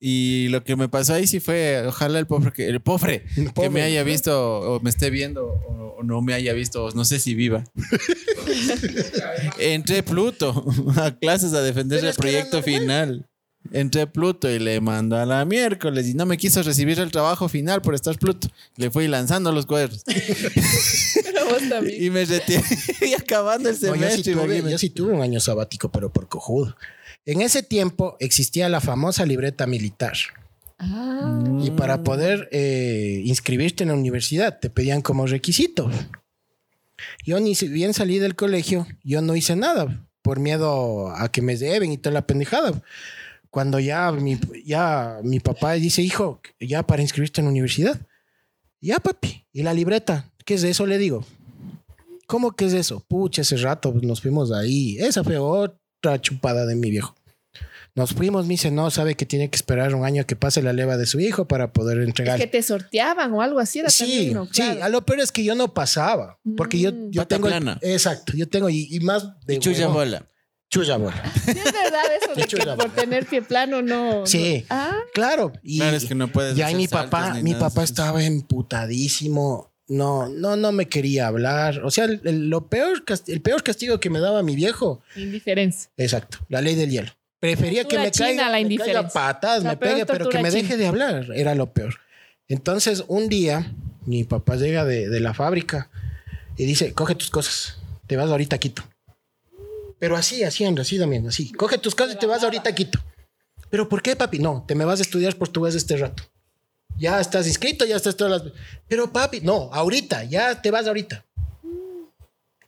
Y 0.00 0.48
lo 0.48 0.62
que 0.62 0.76
me 0.76 0.88
pasó 0.88 1.14
ahí 1.14 1.26
sí 1.26 1.40
fue, 1.40 1.82
ojalá 1.86 2.18
el 2.18 2.26
pobre, 2.26 2.52
que, 2.52 2.68
el 2.68 2.80
pobre, 2.80 3.24
que 3.34 3.42
pobre. 3.50 3.70
me 3.70 3.82
haya 3.82 4.02
visto 4.02 4.60
o 4.60 4.80
me 4.80 4.90
esté 4.90 5.08
viendo 5.10 5.46
o, 5.46 5.96
o 5.98 6.02
no 6.02 6.20
me 6.22 6.34
haya 6.34 6.52
visto, 6.52 6.84
o 6.84 6.90
no 6.92 7.04
sé 7.04 7.18
si 7.18 7.34
viva. 7.34 7.64
Entré 9.58 10.02
Pluto 10.02 10.64
a 10.96 11.10
clases 11.18 11.52
a 11.54 11.62
defender 11.62 12.04
el 12.04 12.14
proyecto 12.14 12.62
final. 12.62 13.26
Entré 13.72 14.06
Pluto 14.06 14.48
y 14.48 14.60
le 14.60 14.80
mandó 14.80 15.16
a 15.16 15.26
la 15.26 15.44
miércoles 15.44 16.06
y 16.06 16.14
no 16.14 16.24
me 16.24 16.36
quiso 16.38 16.62
recibir 16.62 17.00
el 17.00 17.10
trabajo 17.10 17.48
final 17.48 17.82
por 17.82 17.94
estar 17.96 18.16
Pluto. 18.16 18.48
Le 18.76 18.90
fui 18.92 19.08
lanzando 19.08 19.50
los 19.50 19.66
cuadros 19.66 20.04
Pero 20.06 21.46
vos 21.46 21.68
también. 21.68 22.00
y 22.04 22.10
me 22.10 22.24
retiré 22.24 22.62
y 23.00 23.14
acabando 23.14 23.68
el 23.68 23.74
No, 23.74 23.80
yo, 23.88 23.94
sí 23.94 23.98
semestre. 23.98 24.32
tuve, 24.34 24.44
imagínate. 24.44 24.70
yo 24.70 24.78
sí 24.78 24.90
tuve 24.90 25.12
un 25.14 25.22
año 25.22 25.40
sabático, 25.40 25.90
pero 25.90 26.12
por 26.12 26.28
cojudo. 26.28 26.76
En 27.26 27.40
ese 27.40 27.64
tiempo 27.64 28.16
existía 28.20 28.68
la 28.68 28.80
famosa 28.80 29.26
libreta 29.26 29.66
militar. 29.66 30.16
Ah, 30.78 31.42
Y 31.60 31.72
para 31.72 32.04
poder 32.04 32.48
eh, 32.52 33.20
inscribirte 33.24 33.82
en 33.82 33.88
la 33.88 33.96
universidad 33.96 34.60
te 34.60 34.70
pedían 34.70 35.02
como 35.02 35.26
requisito. 35.26 35.90
Yo 37.24 37.40
ni 37.40 37.56
si 37.56 37.66
bien 37.68 37.94
salí 37.94 38.20
del 38.20 38.36
colegio, 38.36 38.86
yo 39.02 39.22
no 39.22 39.34
hice 39.34 39.56
nada 39.56 40.06
por 40.22 40.38
miedo 40.38 41.10
a 41.10 41.30
que 41.30 41.42
me 41.42 41.56
deben 41.56 41.90
y 41.90 41.98
toda 41.98 42.14
la 42.14 42.26
pendejada. 42.26 42.80
Cuando 43.50 43.80
ya 43.80 44.12
mi, 44.12 44.38
ya 44.64 45.18
mi 45.24 45.40
papá 45.40 45.72
dice, 45.72 46.02
hijo, 46.02 46.40
ya 46.60 46.86
para 46.86 47.02
inscribirte 47.02 47.40
en 47.40 47.46
la 47.46 47.50
universidad. 47.50 48.00
Ya, 48.80 49.00
papi. 49.00 49.46
¿Y 49.52 49.62
la 49.62 49.74
libreta? 49.74 50.30
¿Qué 50.44 50.54
es 50.54 50.62
eso? 50.62 50.86
Le 50.86 50.98
digo. 50.98 51.24
¿Cómo 52.26 52.52
que 52.52 52.66
es 52.66 52.72
eso? 52.72 53.04
Pucha, 53.08 53.42
ese 53.42 53.56
rato 53.56 53.92
nos 54.02 54.20
fuimos 54.20 54.52
ahí. 54.52 54.96
Esa 54.98 55.24
fue 55.24 55.38
otra 55.38 55.78
chupada 56.20 56.66
de 56.66 56.76
mi 56.76 56.90
viejo. 56.90 57.14
Nos 57.94 58.12
fuimos, 58.12 58.44
me 58.44 58.50
dice, 58.54 58.70
no, 58.70 58.90
sabe 58.90 59.14
que 59.14 59.24
tiene 59.24 59.48
que 59.48 59.56
esperar 59.56 59.94
un 59.94 60.04
año 60.04 60.26
que 60.26 60.36
pase 60.36 60.60
la 60.60 60.74
leva 60.74 60.98
de 60.98 61.06
su 61.06 61.18
hijo 61.18 61.48
para 61.48 61.72
poder 61.72 61.98
es 62.00 62.06
entregar. 62.08 62.38
que 62.38 62.46
te 62.46 62.62
sorteaban 62.62 63.32
o 63.32 63.40
algo 63.40 63.58
así. 63.58 63.78
Era 63.78 63.88
Sí, 63.88 64.04
también, 64.04 64.34
¿no? 64.34 64.48
sí, 64.52 64.60
a 64.62 64.88
lo 64.90 65.06
peor 65.06 65.20
es 65.20 65.32
que 65.32 65.42
yo 65.42 65.54
no 65.54 65.72
pasaba, 65.72 66.38
porque 66.58 66.78
yo, 66.78 66.92
Mm. 66.92 67.10
yo 67.10 67.22
Pata 67.22 67.36
tengo... 67.36 67.48
plana. 67.48 67.78
Exacto, 67.80 68.34
yo 68.36 68.46
tengo, 68.48 68.68
y, 68.68 68.86
y 68.94 69.00
más 69.00 69.26
de... 69.46 69.54
Y 69.54 69.58
chulla 69.60 69.86
huevo. 69.86 69.94
bola. 69.94 70.26
Chulla 70.68 70.98
bola. 70.98 71.32
Sí, 71.44 71.52
es 71.52 71.64
verdad 71.64 72.02
eso 72.22 72.34
de 72.36 72.42
que 72.44 72.66
por 72.76 72.90
tener 72.90 73.24
pie 73.24 73.40
plano 73.40 73.80
no. 73.80 74.26
Sí. 74.26 74.66
no- 74.68 74.76
Ah, 74.76 74.96
Claro. 75.14 75.52
Y, 75.62 75.78
Claro, 75.78 75.96
es 75.96 76.04
que 76.04 76.14
no 76.14 76.28
puedes 76.28 76.54
Ya 76.54 76.68
mi 76.72 76.88
papá, 76.88 77.34
mi 77.42 77.52
nada 77.52 77.68
papá 77.70 77.82
estaba 77.82 78.22
emputadísimo. 78.22 79.72
No, 79.88 80.28
no, 80.28 80.56
no 80.56 80.72
me 80.72 80.88
quería 80.88 81.28
hablar. 81.28 81.80
O 81.84 81.90
sea, 81.90 82.04
el, 82.06 82.20
el- 82.24 82.48
lo 82.50 82.66
peor, 82.68 83.04
el 83.28 83.40
peor 83.40 83.62
castigo 83.62 84.00
que 84.00 84.10
me 84.10 84.18
daba 84.20 84.42
mi 84.42 84.56
viejo. 84.56 85.00
indiferencia. 85.14 85.90
Exacto, 85.96 86.38
la 86.48 86.60
ley 86.60 86.74
del 86.74 86.90
hielo. 86.90 87.12
Prefería 87.38 87.84
que 87.84 87.98
me 87.98 88.10
china, 88.10 88.26
caiga, 88.28 88.48
la 88.50 88.68
me 88.68 88.76
caiga 88.76 89.08
patadas, 89.08 89.62
La 89.62 89.70
me 89.70 89.76
pegue, 89.76 90.06
pero 90.06 90.28
que 90.28 90.38
me 90.38 90.48
china. 90.50 90.62
deje 90.62 90.76
de 90.76 90.86
hablar. 90.86 91.26
Era 91.34 91.54
lo 91.54 91.72
peor. 91.72 91.94
Entonces, 92.48 93.04
un 93.08 93.28
día, 93.28 93.72
mi 94.06 94.24
papá 94.24 94.56
llega 94.56 94.84
de, 94.84 95.08
de 95.08 95.20
la 95.20 95.34
fábrica 95.34 95.90
y 96.56 96.64
dice, 96.64 96.92
coge 96.92 97.14
tus 97.14 97.30
cosas, 97.30 97.78
te 98.06 98.16
vas 98.16 98.30
ahorita 98.30 98.56
a 98.56 98.58
Quito. 98.58 98.82
Pero 99.98 100.16
así, 100.16 100.42
así, 100.44 100.64
André, 100.64 100.82
así 100.82 100.98
también, 100.98 101.26
así. 101.28 101.52
Coge 101.52 101.78
tus 101.78 101.94
cosas 101.94 102.14
y 102.16 102.18
te 102.18 102.26
vas 102.26 102.42
ahorita 102.42 102.70
a 102.70 102.74
Quito. 102.74 102.98
¿Pero 103.70 103.88
por 103.88 104.02
qué, 104.02 104.14
papi? 104.16 104.38
No, 104.38 104.64
te 104.66 104.74
me 104.74 104.84
vas 104.84 104.98
a 105.00 105.02
estudiar 105.02 105.34
portugués 105.36 105.74
este 105.74 105.96
rato. 105.96 106.22
Ya 106.98 107.20
estás 107.20 107.46
inscrito, 107.46 107.84
ya 107.84 107.96
estás 107.96 108.16
todas 108.16 108.42
las... 108.42 108.52
Pero 108.88 109.12
papi, 109.12 109.40
no, 109.40 109.70
ahorita, 109.72 110.24
ya 110.24 110.60
te 110.60 110.70
vas 110.70 110.86
ahorita. 110.86 111.24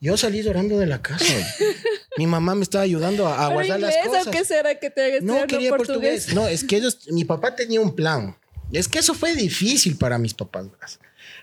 Yo 0.01 0.17
salí 0.17 0.43
llorando 0.43 0.79
de 0.79 0.87
la 0.87 1.03
casa. 1.03 1.25
Mi 2.17 2.27
mamá 2.27 2.55
me 2.55 2.63
estaba 2.63 2.85
ayudando 2.85 3.27
a, 3.27 3.35
a 3.35 3.49
¿Pero 3.49 3.55
guardar 3.55 3.81
las 3.81 3.95
inglés 3.97 4.07
cosas. 4.09 4.27
o 4.29 4.31
qué 4.31 4.45
será 4.45 4.79
que 4.79 4.91
te 4.91 5.05
haga 5.05 5.19
No 5.23 5.47
quería 5.47 5.71
portugués? 5.71 6.27
portugués. 6.27 6.35
No, 6.35 6.47
es 6.47 6.63
que 6.63 6.77
ellos, 6.77 7.09
mi 7.11 7.25
papá 7.25 7.57
tenía 7.57 7.81
un 7.81 7.95
plan. 7.97 8.37
Es 8.73 8.87
que 8.87 8.99
eso 9.01 9.15
fue 9.15 9.35
difícil 9.35 9.97
para 9.97 10.19
mis 10.19 10.35
papás. 10.35 10.67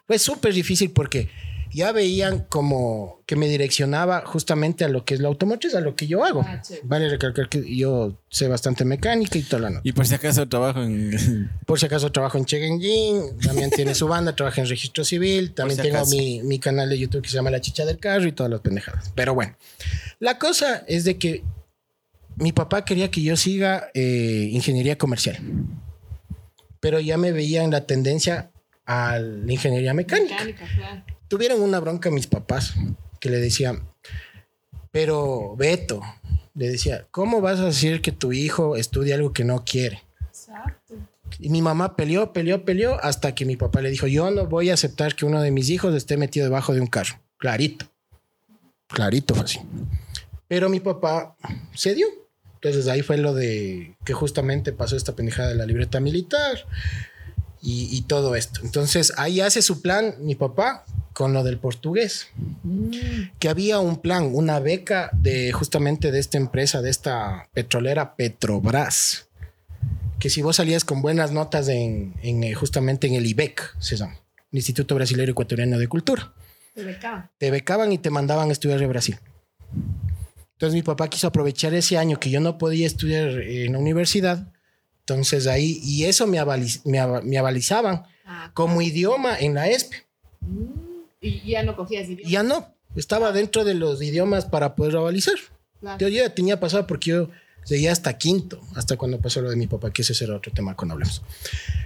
Fue 0.08 0.18
súper 0.20 0.54
difícil 0.54 0.92
porque 0.92 1.30
ya 1.76 1.92
veían 1.92 2.46
como 2.48 3.22
que 3.26 3.36
me 3.36 3.48
direccionaba 3.48 4.24
justamente 4.26 4.86
a 4.86 4.88
lo 4.88 5.04
que 5.04 5.14
es 5.14 5.20
la 5.20 5.28
automotriz, 5.28 5.76
a 5.76 5.82
lo 5.82 5.94
que 5.96 6.08
yo 6.08 6.24
hago. 6.24 6.42
Ah. 6.48 6.62
Vale 6.84 7.10
recalcar 7.10 7.50
que 7.50 7.76
yo 7.76 8.18
sé 8.30 8.48
bastante 8.48 8.86
mecánica 8.86 9.38
y 9.38 9.42
toda 9.44 9.64
la 9.64 9.70
nota. 9.72 9.82
Y 9.84 9.92
por 9.92 10.08
si 10.08 10.16
acaso 10.16 10.48
trabajo 10.48 10.82
en. 10.82 11.52
Por 11.66 11.80
si 11.80 11.88
acaso 11.88 12.12
trabajo 12.12 12.38
en 12.38 12.46
Chegenjin, 12.46 13.40
también 13.40 13.72
tiene 13.72 13.94
su 13.94 14.08
banda, 14.08 14.36
trabaja 14.36 14.62
en 14.62 14.68
registro 14.68 15.04
civil, 15.04 15.54
también 15.54 15.78
si 15.78 15.90
tengo 15.90 16.06
mi, 16.06 16.42
mi 16.44 16.60
canal 16.60 16.90
de 16.90 16.98
YouTube 16.98 17.24
que 17.24 17.30
se 17.30 17.36
llama 17.36 17.50
La 17.50 17.60
Chicha 17.60 17.86
del 17.86 17.98
Carro 17.98 18.26
y 18.26 18.32
todas 18.32 18.52
las 18.52 18.62
pendejadas. 18.62 19.12
Pero 19.14 19.34
bueno, 19.34 19.56
la 20.20 20.38
cosa 20.38 20.86
es 20.88 21.04
de 21.04 21.18
que 21.18 21.44
mi 22.38 22.54
papá 22.54 22.86
quería 22.86 23.12
que 23.12 23.22
yo 23.22 23.36
siga 23.36 23.90
eh, 23.94 24.50
ingeniería 24.52 24.98
comercial, 24.98 25.38
pero 26.80 27.00
ya 27.02 27.18
me 27.18 27.32
veía 27.32 27.64
en 27.64 27.72
la 27.72 27.86
tendencia 27.86 28.52
a 28.86 29.20
la 29.20 29.52
ingeniería 29.52 29.94
mecánica. 29.94 30.36
Mecánica, 30.36 30.66
claro. 30.76 31.15
Tuvieron 31.28 31.62
una 31.62 31.80
bronca 31.80 32.12
mis 32.12 32.28
papás 32.28 32.74
que 33.20 33.30
le 33.30 33.40
decían, 33.40 33.88
pero 34.92 35.56
Beto, 35.58 36.02
le 36.54 36.70
decía, 36.70 37.06
¿cómo 37.12 37.42
vas 37.42 37.60
a 37.60 37.66
decir 37.66 38.02
que 38.02 38.12
tu 38.12 38.32
hijo 38.32 38.76
estudie 38.76 39.14
algo 39.14 39.34
que 39.34 39.44
no 39.44 39.66
quiere? 39.66 40.04
Exacto. 40.28 40.96
Y 41.40 41.50
mi 41.50 41.62
mamá 41.62 41.96
peleó, 41.96 42.32
peleó, 42.32 42.64
peleó 42.64 42.98
hasta 43.04 43.36
que 43.36 43.46
mi 43.46 43.58
papá 43.58 43.82
le 43.82 43.90
dijo, 43.90 44.08
yo 44.08 44.32
no 44.32 44.46
voy 44.46 44.70
a 44.70 44.76
aceptar 44.76 45.16
que 45.16 45.26
uno 45.26 45.42
de 45.42 45.52
mis 45.52 45.70
hijos 45.70 45.94
esté 45.96 46.18
metido 46.18 46.46
debajo 46.46 46.74
de 46.74 46.82
un 46.82 46.88
carro. 46.88 47.20
Clarito. 47.38 47.88
Clarito 48.88 49.36
fue 49.36 49.44
así. 49.44 49.60
Pero 50.48 50.70
mi 50.70 50.80
papá 50.80 51.36
cedió. 51.76 52.08
Entonces 52.54 52.88
ahí 52.88 53.02
fue 53.02 53.18
lo 53.18 53.34
de 53.34 53.98
que 54.06 54.14
justamente 54.14 54.72
pasó 54.72 54.96
esta 54.96 55.16
pendejada 55.16 55.50
de 55.50 55.56
la 55.56 55.66
libreta 55.66 56.00
militar. 56.00 56.66
y, 57.62 57.90
y 57.92 58.04
todo 58.04 58.36
esto. 58.36 58.62
Entonces 58.64 59.12
ahí 59.18 59.42
hace 59.42 59.62
su 59.62 59.82
plan 59.82 60.16
mi 60.20 60.36
papá 60.36 60.86
con 61.16 61.34
lo 61.34 61.44
del 61.44 61.58
portugués. 61.58 62.28
Que 63.40 63.50
había 63.50 63.80
un 63.80 63.98
plan, 64.02 64.30
una 64.34 64.60
beca 64.60 65.10
de 65.14 65.52
justamente 65.54 66.12
de 66.12 66.20
esta 66.20 66.38
empresa, 66.38 66.82
de 66.82 66.90
esta 66.92 67.48
petrolera 67.54 68.16
Petrobras. 68.16 69.28
Que 70.20 70.30
si 70.30 70.42
vos 70.42 70.58
salías 70.58 70.84
con 70.86 71.02
buenas 71.02 71.32
notas 71.32 71.68
en, 71.70 72.14
en, 72.22 72.44
eh, 72.44 72.54
justamente 72.54 73.08
en 73.08 73.14
el 73.16 73.26
IBEC, 73.26 73.76
se 73.80 73.96
llama, 73.98 74.14
el 74.52 74.58
Instituto 74.60 74.94
Brasileño 74.96 75.32
Ecuatoriano 75.32 75.80
de 75.80 75.88
Cultura 75.88 76.34
te 77.38 77.50
becaban 77.52 77.92
y 77.94 77.98
te 77.98 78.10
mandaban 78.10 78.50
a 78.50 78.52
estudiar 78.52 78.84
a 78.84 78.88
Brasil. 78.88 79.18
Entonces 80.54 80.74
mi 80.76 80.84
papá 80.84 81.08
quiso 81.10 81.28
aprovechar 81.28 81.74
ese 81.74 81.98
año 81.98 82.20
que 82.20 82.30
yo 82.30 82.40
no 82.42 82.58
podía 82.58 82.88
estudiar 82.88 83.30
en 83.42 83.72
la 83.74 83.80
universidad. 83.80 84.52
Entonces 85.00 85.48
ahí, 85.48 85.80
y 85.84 86.06
eso 86.06 86.28
me, 86.28 86.40
avaliz- 86.42 86.82
me, 86.86 87.00
ava- 87.00 87.22
me 87.22 87.38
avalizaban 87.38 88.04
Ah, 88.28 88.50
como 88.56 88.82
idioma 88.82 89.38
en 89.38 89.54
la 89.54 89.68
ESPE. 89.70 89.98
Y 91.28 91.50
ya 91.52 91.64
no 91.64 91.76
cogías 91.76 92.08
idioma. 92.08 92.30
Y 92.30 92.32
ya 92.32 92.44
no, 92.44 92.68
estaba 92.96 93.32
dentro 93.32 93.64
de 93.64 93.74
los 93.74 94.02
idiomas 94.02 94.46
para 94.46 94.76
poder 94.76 94.96
avalizar. 94.98 95.36
Claro. 95.80 95.98
Yo 96.00 96.08
ya 96.08 96.34
tenía 96.34 96.60
pasado 96.60 96.86
porque 96.88 97.12
yo 97.12 97.30
seguía 97.64 97.92
hasta 97.92 98.18
quinto, 98.18 98.62
hasta 98.76 98.96
cuando 98.98 99.20
pasó 99.20 99.42
lo 99.42 99.50
de 99.50 99.56
mi 99.56 99.68
papá, 99.68 99.92
que 99.92 100.02
ese 100.04 100.14
será 100.14 100.36
otro 100.36 100.52
tema 100.54 100.76
cuando 100.76 100.94
hablemos. 100.94 101.22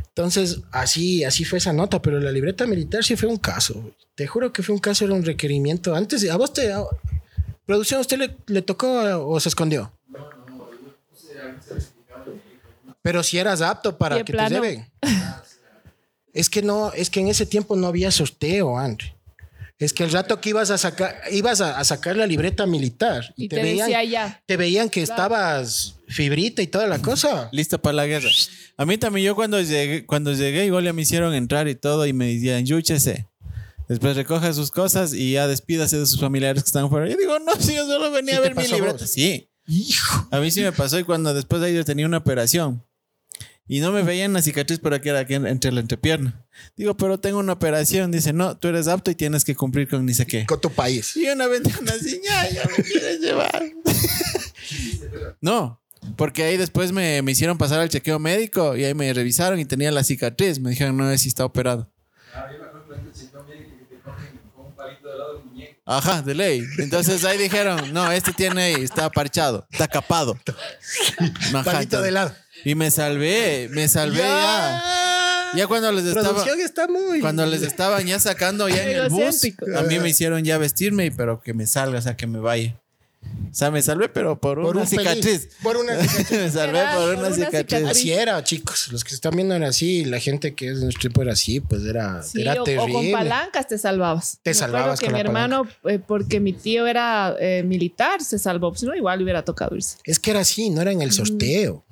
Entonces, 0.08 0.60
así, 0.72 1.24
así 1.24 1.46
fue 1.46 1.60
esa 1.60 1.72
nota, 1.72 2.02
pero 2.02 2.20
la 2.20 2.32
libreta 2.32 2.68
militar 2.68 3.04
sí 3.04 3.16
fue 3.16 3.30
un 3.30 3.38
caso. 3.38 3.92
Te 4.16 4.28
juro 4.28 4.52
que 4.52 4.62
fue 4.64 4.76
un 4.76 4.82
caso, 4.82 5.06
era 5.06 5.14
un 5.14 5.24
requerimiento. 5.24 5.96
Antes, 5.96 6.30
a 6.30 6.36
vos 6.38 6.52
te... 6.54 6.72
a- 6.74 6.84
producción, 7.66 8.02
¿usted 8.02 8.18
le, 8.18 8.36
le 8.48 8.62
tocó 8.62 8.90
o 9.28 9.40
se 9.40 9.48
escondió? 9.50 9.92
Pero 13.02 13.24
si 13.24 13.38
eras 13.38 13.62
apto 13.62 13.98
para 13.98 14.18
que 14.24 14.32
plano. 14.34 14.50
te 14.50 14.56
lleven. 14.56 14.92
Es 16.34 16.50
que 16.50 16.62
no, 16.62 16.92
es 16.94 17.10
que 17.10 17.20
en 17.22 17.28
ese 17.30 17.46
tiempo 17.46 17.76
no 17.76 17.88
había 17.88 18.12
sorteo, 18.12 18.78
André. 18.78 19.16
Es 19.80 19.94
que 19.94 20.04
el 20.04 20.12
rato 20.12 20.42
que 20.42 20.50
ibas 20.50 20.72
a 20.72 20.78
sacar, 20.78 21.16
ibas 21.32 21.62
a, 21.62 21.80
a 21.80 21.84
sacar 21.86 22.18
la 22.18 22.28
libreta 22.28 22.66
militar 22.66 23.34
y, 23.38 23.46
Y 23.46 23.48
te, 23.48 23.56
te 23.56 23.62
veían, 23.64 23.88
decía 23.88 24.04
ya. 24.04 24.44
te 24.46 24.58
veían 24.58 24.90
que 24.90 25.02
estabas 25.02 25.96
fibrita 26.10 26.62
y 26.62 26.68
toda 26.68 26.86
la 26.88 27.00
cosa. 27.00 27.48
Lista 27.54 27.78
para 27.78 27.94
la 27.94 28.06
guerra. 28.06 28.30
A 28.76 28.86
mí 28.86 28.98
también, 28.98 29.26
yo 29.28 29.36
cuando 29.36 29.62
llegué, 29.62 30.06
cuando 30.06 30.34
llegué, 30.34 30.66
igual 30.66 30.84
ya 30.84 30.92
me 30.92 31.04
hicieron 31.04 31.34
entrar 31.34 31.70
y 31.70 31.76
todo 31.76 32.06
y 32.06 32.12
me 32.12 32.28
decían, 32.34 32.66
yúchese. 32.66 33.28
Después 33.88 34.16
recoja 34.18 34.54
sus 34.54 34.70
cosas 34.70 35.14
y 35.14 35.32
ya 35.34 35.48
despídase 35.48 35.98
de 35.98 36.06
sus 36.06 36.20
familiares 36.20 36.62
que 36.64 36.68
están 36.68 36.90
fuera. 36.90 37.08
Yo 37.08 37.16
digo, 37.18 37.40
no, 37.40 37.56
si 37.60 37.74
yo 37.74 37.88
solo 37.88 38.12
venía 38.12 38.34
¿Sí 38.34 38.38
a 38.38 38.42
ver 38.42 38.56
mi 38.56 38.68
libreta. 38.68 38.98
vos? 39.00 39.10
Sí. 39.10 39.50
Hijo. 39.66 40.28
A 40.32 40.40
mí 40.40 40.52
sí 40.52 40.62
me 40.62 40.72
pasó 40.74 41.00
y 41.00 41.04
cuando 41.06 41.34
después 41.34 41.62
de 41.62 41.68
ahí 41.70 41.76
yo 41.76 41.86
tenía 41.86 42.06
una 42.06 42.18
operación 42.18 42.84
y 43.70 43.80
no 43.80 43.92
me 43.94 44.02
veían 44.04 44.34
la 44.34 44.42
cicatriz 44.42 44.80
por 44.80 44.94
aquí 44.94 45.08
era 45.10 45.20
aquí 45.20 45.36
en- 45.36 45.46
entre 45.48 45.72
la 45.72 45.80
entrepierna. 45.80 46.44
Digo, 46.76 46.98
pero 46.98 47.20
tengo 47.20 47.38
una 47.40 47.54
operación. 47.54 48.12
Dice, 48.12 48.34
no, 48.34 48.58
tú 48.58 48.68
eres 48.68 48.88
apto 48.90 49.12
y 49.12 49.16
tienes 49.16 49.46
que 49.46 49.56
cumplir 49.56 49.88
con 49.88 50.06
ni 50.06 50.14
sé 50.14 50.26
qué. 50.26 50.46
Con 50.48 50.60
tu 50.60 50.72
país. 50.72 51.16
Y 51.16 51.30
una 51.30 51.46
ventana 51.48 51.94
así, 51.94 52.20
ya, 52.26 52.50
ya 52.50 52.64
me 52.76 52.84
quieres 52.84 53.20
llevar. 53.22 53.64
no, 55.42 55.80
porque 56.18 56.44
ahí 56.44 56.58
después 56.58 56.92
me, 56.92 57.22
me 57.22 57.32
hicieron 57.32 57.58
pasar 57.58 57.80
al 57.80 57.90
chequeo 57.90 58.18
médico 58.20 58.76
y 58.76 58.84
ahí 58.86 58.94
me 58.94 59.14
revisaron 59.14 59.60
y 59.60 59.66
tenía 59.66 59.92
la 59.92 60.04
cicatriz. 60.04 60.60
Me 60.60 60.72
dijeron, 60.72 60.98
no, 60.98 61.16
si 61.18 61.28
está 61.30 61.46
operado. 61.46 61.90
Ajá, 65.86 66.22
de 66.22 66.36
ley. 66.36 66.64
Entonces 66.78 67.26
ahí 67.26 67.38
dijeron, 67.38 67.94
no, 67.94 68.12
este 68.12 68.32
tiene 68.32 68.62
ahí, 68.64 68.84
está 68.84 69.10
parchado, 69.12 69.66
está 69.72 69.88
capado. 69.88 70.38
Ajá, 71.54 71.64
Palito 71.64 72.02
de 72.02 72.12
lado. 72.12 72.36
Y 72.66 72.76
me 72.76 72.92
salvé, 72.92 73.70
me 73.72 73.88
salvé 73.88 74.20
ya. 74.20 74.84
Ya 75.56 75.66
cuando 75.68 75.92
les 75.92 76.06
estaba, 76.06 76.46
está 76.64 76.88
muy. 76.88 77.22
cuando 77.22 77.46
les 77.46 77.64
estaban 77.64 78.06
ya 78.06 78.20
sacando 78.20 78.70
ya 78.70 78.84
en 78.84 78.98
el 79.00 79.10
bus, 79.10 79.44
a 79.76 79.82
mí 79.84 79.98
me 80.00 80.10
hicieron 80.10 80.44
ya 80.44 80.58
vestirme, 80.60 81.08
y- 81.08 81.12
pero 81.12 81.42
que 81.42 81.54
me 81.56 81.66
salga, 81.66 81.98
o 81.98 82.02
sea, 82.02 82.16
que 82.16 82.28
me 82.28 82.40
vaya. 82.40 82.80
O 83.52 83.54
sea, 83.54 83.70
me 83.72 83.82
salvé, 83.82 84.08
pero 84.10 84.40
por, 84.40 84.62
Por 84.62 84.76
una 84.78 84.84
un 84.86 84.90
pelín. 84.90 85.08
cicatriz. 85.08 85.50
Por 85.62 85.76
una 85.76 85.96
cicatriz. 86.04 86.32
me 86.40 86.52
salvé 86.52 86.80
Era 86.80 86.94
por 86.96 87.04
por 87.04 87.10
una 87.16 87.28
una 87.28 87.36
cicatriz. 87.36 87.60
cicatriz. 87.62 87.90
Así 87.90 88.12
era, 88.14 88.44
chicos. 88.44 88.88
Los 88.92 89.04
que 89.04 89.10
se 89.10 89.16
están 89.16 89.36
viendo 89.36 89.56
era 89.56 89.68
así. 89.68 90.06
La 90.06 90.20
gente 90.20 90.54
que 90.56 90.70
es 90.70 90.78
de 90.78 90.84
nuestro 90.86 91.02
tiempo 91.02 91.22
era 91.24 91.34
así, 91.34 91.60
pues 91.60 91.84
era, 91.84 92.22
Sí, 92.24 92.42
era 92.42 92.54
o, 92.54 92.62
o 92.62 92.64
terrible. 92.64 92.94
con 92.94 93.12
palancas 93.12 93.68
te 93.68 93.78
salvabas. 93.78 94.38
Te 94.44 94.52
Me 94.52 94.54
salvabas 94.54 95.00
que 95.00 95.08
con 95.08 95.14
mi 95.16 95.20
la 95.24 95.26
hermano, 95.28 95.68
eh, 95.86 96.00
porque 96.00 96.40
mi 96.40 96.54
tío 96.54 96.88
era 96.88 97.36
eh, 97.40 97.64
militar, 97.66 98.24
se 98.24 98.40
salvó. 98.40 98.74
Si 98.76 98.86
no, 98.86 98.96
igual 98.96 99.22
hubiera 99.22 99.44
tocado 99.44 99.76
irse. 99.76 99.98
Es 100.06 100.20
que 100.20 100.32
era 100.32 100.40
así, 100.42 100.70
no 100.70 100.82
era 100.82 100.92
en 100.92 101.02
el 101.02 101.12
sorteo. 101.12 101.84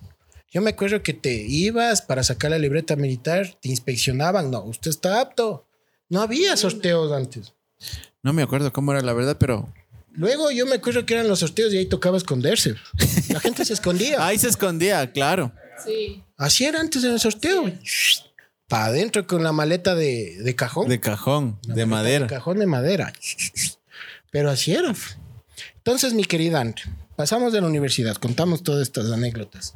Yo 0.52 0.62
me 0.62 0.72
acuerdo 0.72 1.04
que 1.04 1.14
te 1.14 1.34
ibas 1.34 2.02
para 2.02 2.24
sacar 2.24 2.52
la 2.52 2.58
libreta 2.60 2.96
militar, 2.96 3.58
te 3.62 3.70
inspeccionaban. 3.70 4.50
No, 4.50 4.62
usted 4.64 4.90
está 4.90 5.20
apto. 5.22 5.66
No 6.10 6.22
había 6.22 6.56
sorteos 6.56 7.12
antes. 7.12 7.54
No 8.24 8.34
me 8.34 8.42
acuerdo 8.44 8.72
cómo 8.72 8.92
era 8.94 9.02
la 9.02 9.14
verdad, 9.14 9.38
pero 9.40 9.72
Luego 10.14 10.50
yo 10.50 10.66
me 10.66 10.76
acuerdo 10.76 11.06
que 11.06 11.14
eran 11.14 11.28
los 11.28 11.40
sorteos 11.40 11.72
y 11.74 11.78
ahí 11.78 11.86
tocaba 11.86 12.18
esconderse. 12.18 12.76
La 13.30 13.40
gente 13.40 13.64
se 13.66 13.74
escondía. 13.74 14.18
ahí 14.26 14.40
se 14.40 14.48
escondía, 14.48 15.12
claro. 15.12 15.52
Sí. 15.86 16.24
Así 16.38 16.66
era 16.66 16.80
antes 16.80 17.04
en 17.04 17.12
el 17.14 17.20
sorteo. 17.20 17.72
Para 18.68 18.86
adentro 18.86 19.28
con 19.28 19.44
la 19.44 19.52
maleta 19.52 19.94
de, 19.94 20.38
de 20.42 20.56
cajón. 20.56 20.90
De 20.90 21.00
cajón, 21.00 21.60
La 21.68 21.76
de 21.76 21.86
madera. 21.86 22.26
cajón 22.26 22.58
de 22.58 22.66
madera. 22.66 23.14
Pero 24.32 24.50
así 24.50 24.74
era. 24.74 24.92
Entonces, 25.76 26.14
mi 26.14 26.24
querida 26.26 26.62
Andre, 26.62 26.84
pasamos 27.16 27.54
de 27.54 27.62
la 27.62 27.68
universidad, 27.68 28.16
contamos 28.18 28.64
todas 28.64 28.82
estas 28.82 29.12
anécdotas. 29.12 29.74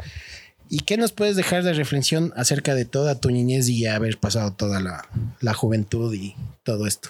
¿Y 0.73 0.79
qué 0.79 0.95
nos 0.95 1.11
puedes 1.11 1.35
dejar 1.35 1.63
de 1.63 1.73
reflexión 1.73 2.31
acerca 2.37 2.73
de 2.75 2.85
toda 2.85 3.19
tu 3.19 3.29
niñez 3.29 3.67
y 3.67 3.87
haber 3.87 4.17
pasado 4.17 4.53
toda 4.53 4.79
la, 4.79 5.05
la 5.41 5.53
juventud 5.53 6.13
y 6.13 6.33
todo 6.63 6.87
esto? 6.87 7.09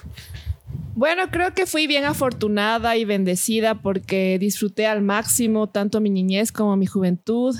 Bueno, 0.96 1.30
creo 1.30 1.54
que 1.54 1.66
fui 1.66 1.86
bien 1.86 2.04
afortunada 2.04 2.96
y 2.96 3.04
bendecida 3.04 3.76
porque 3.76 4.36
disfruté 4.40 4.88
al 4.88 5.00
máximo 5.00 5.68
tanto 5.68 6.00
mi 6.00 6.10
niñez 6.10 6.50
como 6.50 6.76
mi 6.76 6.86
juventud. 6.86 7.54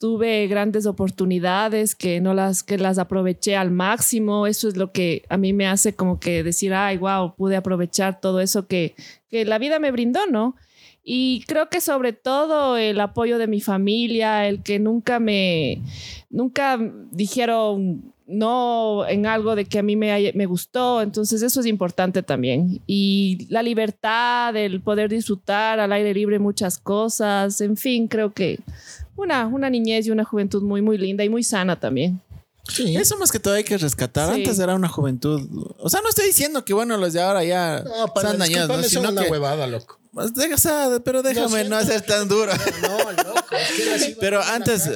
Tuve 0.00 0.48
grandes 0.48 0.86
oportunidades 0.86 1.94
que 1.94 2.20
no 2.20 2.34
las 2.34 2.64
que 2.64 2.76
las 2.76 2.98
aproveché 2.98 3.54
al 3.54 3.70
máximo. 3.70 4.48
Eso 4.48 4.66
es 4.66 4.76
lo 4.76 4.90
que 4.90 5.22
a 5.28 5.36
mí 5.36 5.52
me 5.52 5.68
hace 5.68 5.94
como 5.94 6.18
que 6.18 6.42
decir, 6.42 6.74
ay, 6.74 6.96
wow, 6.98 7.36
pude 7.36 7.54
aprovechar 7.54 8.20
todo 8.20 8.40
eso 8.40 8.66
que, 8.66 8.96
que 9.28 9.44
la 9.44 9.60
vida 9.60 9.78
me 9.78 9.92
brindó, 9.92 10.26
¿no? 10.26 10.56
Y 11.04 11.44
creo 11.46 11.68
que 11.68 11.80
sobre 11.82 12.14
todo 12.14 12.78
el 12.78 12.98
apoyo 13.00 13.36
de 13.38 13.46
mi 13.46 13.60
familia, 13.60 14.48
el 14.48 14.62
que 14.62 14.78
nunca 14.78 15.20
me, 15.20 15.82
nunca 16.30 16.78
dijeron 17.10 18.12
no 18.26 19.06
en 19.06 19.26
algo 19.26 19.54
de 19.54 19.66
que 19.66 19.78
a 19.78 19.82
mí 19.82 19.96
me, 19.96 20.32
me 20.34 20.46
gustó. 20.46 21.02
Entonces 21.02 21.42
eso 21.42 21.60
es 21.60 21.66
importante 21.66 22.22
también. 22.22 22.80
Y 22.86 23.46
la 23.50 23.62
libertad, 23.62 24.56
el 24.56 24.80
poder 24.80 25.10
disfrutar 25.10 25.78
al 25.78 25.92
aire 25.92 26.14
libre 26.14 26.38
muchas 26.38 26.78
cosas, 26.78 27.60
en 27.60 27.76
fin, 27.76 28.08
creo 28.08 28.32
que 28.32 28.60
una, 29.16 29.46
una 29.46 29.68
niñez 29.68 30.06
y 30.06 30.10
una 30.10 30.24
juventud 30.24 30.62
muy, 30.62 30.80
muy 30.80 30.96
linda 30.96 31.22
y 31.22 31.28
muy 31.28 31.42
sana 31.44 31.78
también. 31.78 32.20
Sí. 32.66 32.96
Eso 32.96 33.18
más 33.18 33.30
que 33.30 33.38
todo 33.38 33.52
hay 33.52 33.64
que 33.64 33.76
rescatar. 33.76 34.30
Sí. 34.34 34.40
Antes 34.40 34.58
era 34.58 34.74
una 34.74 34.88
juventud. 34.88 35.74
O 35.78 35.90
sea, 35.90 36.00
no 36.00 36.08
estoy 36.08 36.24
diciendo 36.24 36.64
que 36.64 36.72
bueno, 36.72 36.96
los 36.96 37.12
de 37.12 37.20
ahora 37.20 37.44
ya 37.44 37.84
No, 37.84 38.06
para 38.14 38.30
están 38.30 38.38
dañados, 38.38 38.74
¿no? 38.74 38.82
Sino 38.84 39.10
una 39.10 39.24
que- 39.24 39.30
huevada, 39.30 39.66
loco. 39.66 39.98
Pues, 40.14 40.32
deja- 40.32 40.54
o 40.54 40.58
sea, 40.58 40.88
pero 41.04 41.22
déjame 41.22 41.64
no 41.64 41.76
siento. 41.80 41.86
ser 41.92 42.00
tan 42.02 42.28
duro. 42.28 42.52
No, 42.82 43.12
loco. 43.12 43.56
es 43.56 43.70
que 43.76 43.94
así 43.94 44.12
va 44.14 44.18
Pero 44.20 44.42
antes, 44.42 44.88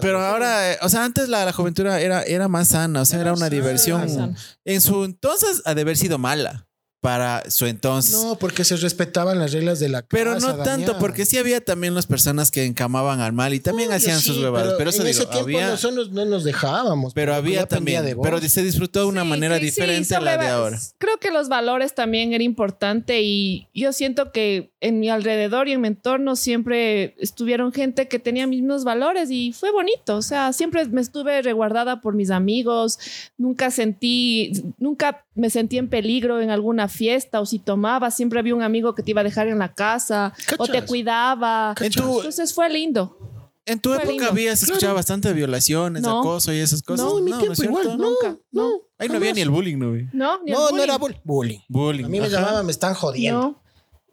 Pero 0.00 0.20
ahora, 0.20 0.72
eh, 0.72 0.78
o 0.82 0.88
sea, 0.88 1.04
antes 1.04 1.28
la, 1.28 1.44
la 1.44 1.52
juventud 1.52 1.84
era, 1.86 2.22
era 2.22 2.48
más 2.48 2.68
sana, 2.68 3.00
o 3.00 3.04
sea, 3.04 3.20
era 3.20 3.30
una 3.32 3.38
sana. 3.38 3.50
diversión. 3.50 4.36
En 4.64 4.80
su 4.80 5.04
entonces 5.04 5.62
ha 5.64 5.74
de 5.74 5.80
haber 5.82 5.96
sido 5.96 6.18
mala 6.18 6.66
para 7.02 7.50
su 7.50 7.66
entonces. 7.66 8.12
No, 8.14 8.36
porque 8.36 8.62
se 8.62 8.76
respetaban 8.76 9.36
las 9.40 9.50
reglas 9.50 9.80
de 9.80 9.88
la 9.88 10.02
casa. 10.02 10.08
pero 10.08 10.38
no 10.38 10.54
tanto, 10.62 10.98
porque 11.00 11.26
sí 11.26 11.36
había 11.36 11.60
también 11.60 11.96
las 11.96 12.06
personas 12.06 12.52
que 12.52 12.64
encamaban 12.64 13.18
al 13.18 13.32
mal 13.32 13.52
y 13.54 13.58
también 13.58 13.90
hacían 13.90 14.20
sí, 14.20 14.26
sus 14.26 14.38
huevadas. 14.38 14.74
Pero, 14.78 14.90
eso 14.90 15.02
en 15.02 15.08
digo, 15.08 15.22
ese 15.22 15.26
tiempo 15.26 15.48
había, 15.48 15.70
nosotros 15.70 16.12
no 16.12 16.24
nos 16.24 16.44
dejábamos. 16.44 17.12
pero 17.12 17.34
había 17.34 17.66
también, 17.66 18.04
de 18.04 18.14
pero 18.14 18.38
se 18.40 18.62
disfrutó 18.62 19.00
de 19.00 19.06
una 19.06 19.24
Sí, 19.24 19.28
manera 19.28 19.56
sí, 19.56 19.62
sí, 19.62 19.64
diferente 19.66 20.14
a 20.14 20.20
la 20.20 20.38
de 20.38 20.46
ahora. 20.46 20.78
Creo 20.98 21.18
que 21.18 21.32
los 21.32 21.48
valores 21.48 21.92
también 21.96 22.34
era 22.34 22.44
importante 22.44 23.20
y 23.20 23.66
yo 23.74 23.92
siento 23.92 24.30
que 24.30 24.70
en 24.80 25.00
mi 25.00 25.10
alrededor 25.10 25.66
y 25.66 25.72
en 25.72 25.80
mi 25.80 25.88
entorno 25.88 26.36
siempre 26.36 27.16
estuvieron 27.18 27.72
gente 27.72 28.06
que 28.06 28.20
tenía 28.20 28.46
mis 28.46 28.60
mismos 28.60 28.84
valores 28.84 29.28
y 29.32 29.52
fue 29.52 29.72
bonito. 29.72 30.16
O 30.16 30.22
sea, 30.22 30.52
siempre 30.52 30.84
me 30.86 31.00
estuve 31.00 31.42
resguardada 31.42 32.00
por 32.00 32.14
mis 32.14 32.30
amigos, 32.30 33.00
nunca 33.36 33.72
sentí, 33.72 34.52
nunca 34.78 35.24
me 35.34 35.48
sentí 35.50 35.78
en 35.78 35.88
peligro 35.88 36.40
en 36.40 36.50
alguna 36.50 36.88
fiesta 36.88 37.40
o 37.40 37.46
si 37.46 37.58
tomaba, 37.58 38.10
siempre 38.10 38.38
había 38.38 38.54
un 38.54 38.62
amigo 38.62 38.94
que 38.94 39.02
te 39.02 39.12
iba 39.12 39.22
a 39.22 39.24
dejar 39.24 39.48
en 39.48 39.58
la 39.58 39.72
casa 39.72 40.34
o 40.58 40.66
te 40.66 40.84
cuidaba. 40.84 41.74
En 41.80 41.90
tu, 41.92 42.16
Entonces 42.18 42.52
fue 42.54 42.68
lindo. 42.68 43.16
en 43.64 43.78
tu 43.80 43.90
fue 43.90 43.98
época 43.98 44.12
lindo. 44.12 44.28
había, 44.30 44.54
se 44.56 44.66
escuchaba 44.66 44.92
bastante 44.94 45.32
violaciones, 45.32 46.02
No. 46.02 46.20
acoso 46.20 46.52
y 46.52 46.58
esas 46.58 46.82
cosas. 46.82 47.06
No, 47.06 47.18
en 47.18 47.24
mi 47.24 47.30
¿no 47.30 47.38
tiempo 47.38 47.52
es 47.54 47.58
cierto? 47.60 47.80
igual, 47.82 47.96
no, 47.98 48.10
Nunca, 48.10 48.38
no. 48.50 48.70
no. 48.70 48.72
Ahí 48.98 49.08
no 49.08 49.16
había 49.16 49.32
ni 49.32 49.40
el 49.40 49.50
bullying, 49.50 49.78
no. 49.78 49.86
No, 50.12 50.42
ni 50.44 50.50
el 50.50 50.56
No, 50.56 50.60
no 50.64 50.68
bullying. 50.70 50.82
era 50.84 50.98
bull- 50.98 51.20
bullying. 51.24 51.58
Bullying. 51.68 52.04
A 52.04 52.08
mí 52.08 52.20
me 52.20 52.28
llamaban, 52.28 52.66
me 52.66 52.72
están 52.72 52.94
jodiendo. 52.94 53.61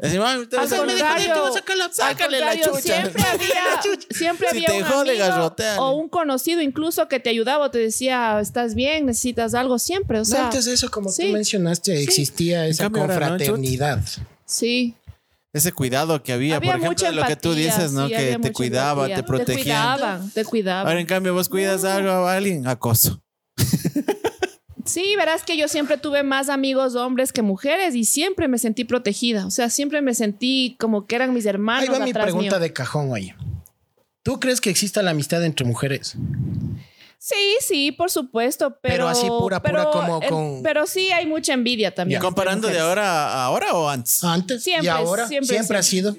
Decimos, 0.02 0.28
"Ay, 0.30 0.46
te 0.48 0.58
Al 0.58 0.70
contrario, 0.70 1.34
te 1.34 1.40
voy 1.42 1.50
a 1.50 1.54
sacar 1.54 1.78
la- 1.78 1.86
al 1.86 1.94
sácale 1.94 2.40
la 2.40 2.56
chucha. 2.60 2.80
Siempre 2.82 3.22
había, 3.34 3.82
siempre 4.12 4.48
Si 4.52 4.66
había 4.66 4.74
un 4.80 4.84
jode, 4.90 5.10
amigo 5.12 5.26
garroteale. 5.28 5.80
o 5.80 5.92
un 5.92 6.08
conocido 6.08 6.62
incluso 6.62 7.10
que 7.10 7.20
te 7.20 7.30
ayudaba 7.30 7.66
o 7.66 7.70
te 7.72 7.80
decía, 7.80 8.40
estás 8.40 8.76
bien, 8.76 9.06
necesitas 9.08 9.54
algo 9.54 9.78
siempre. 9.78 10.20
O 10.20 10.24
sea, 10.26 10.46
Antes 10.46 10.64
de 10.66 10.74
eso, 10.74 10.90
como 10.90 11.10
sí. 11.12 11.28
tú 11.28 11.34
mencionaste, 11.34 12.02
existía 12.02 12.66
esa 12.68 12.84
cambio 12.84 13.02
ahora, 13.04 13.16
¿no, 13.16 13.20
Chut? 13.20 13.30
confraternidad. 13.48 14.02
sí. 14.46 14.96
Ese 15.52 15.72
cuidado 15.72 16.22
que 16.22 16.32
había, 16.32 16.58
había 16.58 16.74
por 16.74 16.80
ejemplo, 16.84 17.12
lo 17.12 17.26
que 17.26 17.36
tú 17.36 17.56
dices, 17.56 17.92
¿no? 17.92 18.08
sí, 18.08 18.14
que 18.14 18.38
te 18.40 18.54
cuidaba, 18.54 19.06
empatía. 19.08 19.16
te 19.16 19.24
protegían. 19.24 19.56
Te 19.96 20.00
cuidaban, 20.00 20.30
te 20.32 20.46
cuidaban. 20.46 20.88
Ahora, 20.88 21.00
en 21.02 21.08
cambio, 21.08 21.34
vos 21.34 21.50
cuidas 21.50 21.84
algo 21.84 22.10
a 22.12 22.36
alguien, 22.36 22.68
acoso. 22.68 23.20
Sí, 24.90 25.16
verás 25.18 25.44
que 25.44 25.56
yo 25.56 25.68
siempre 25.68 25.98
tuve 25.98 26.24
más 26.24 26.50
amigos 26.50 26.96
hombres 26.96 27.32
que 27.32 27.42
mujeres 27.42 27.94
y 27.96 28.06
siempre 28.06 28.48
me 28.48 28.58
sentí 28.58 28.86
protegida. 28.86 29.46
O 29.46 29.52
sea, 29.52 29.70
siempre 29.70 30.02
me 30.02 30.14
sentí 30.16 30.76
como 30.80 31.06
que 31.06 31.16
eran 31.16 31.34
mis 31.34 31.46
hermanos. 31.46 31.88
Ahí 31.88 32.00
va 32.00 32.04
mi 32.06 32.12
pregunta 32.14 32.56
mío. 32.56 32.60
de 32.60 32.74
cajón, 32.74 33.12
oye. 33.12 33.36
¿Tú 34.24 34.40
crees 34.40 34.60
que 34.62 34.70
exista 34.70 35.02
la 35.04 35.12
amistad 35.12 35.44
entre 35.46 35.66
mujeres? 35.66 36.16
Sí, 37.18 37.58
sí, 37.62 37.92
por 37.92 38.10
supuesto, 38.10 38.78
pero... 38.82 38.96
Pero 38.96 39.08
así 39.10 39.28
pura, 39.28 39.62
pura 39.62 39.86
como 39.92 40.22
eh, 40.24 40.28
con- 40.30 40.64
Pero 40.64 40.88
sí 40.88 41.12
hay 41.12 41.26
mucha 41.26 41.54
envidia 41.54 41.90
¿Y 41.90 41.96
también. 41.96 42.22
comparando 42.22 42.68
de 42.70 42.80
ahora 42.80 43.28
a 43.28 43.46
ahora 43.46 43.74
o 43.74 43.90
antes? 43.90 44.24
Antes 44.24 44.62
y 44.62 44.72
Siempre, 44.72 44.90
ahora 44.90 45.28
siempre, 45.28 45.48
siempre, 45.56 45.78
ha 45.78 45.84
sido. 45.84 46.16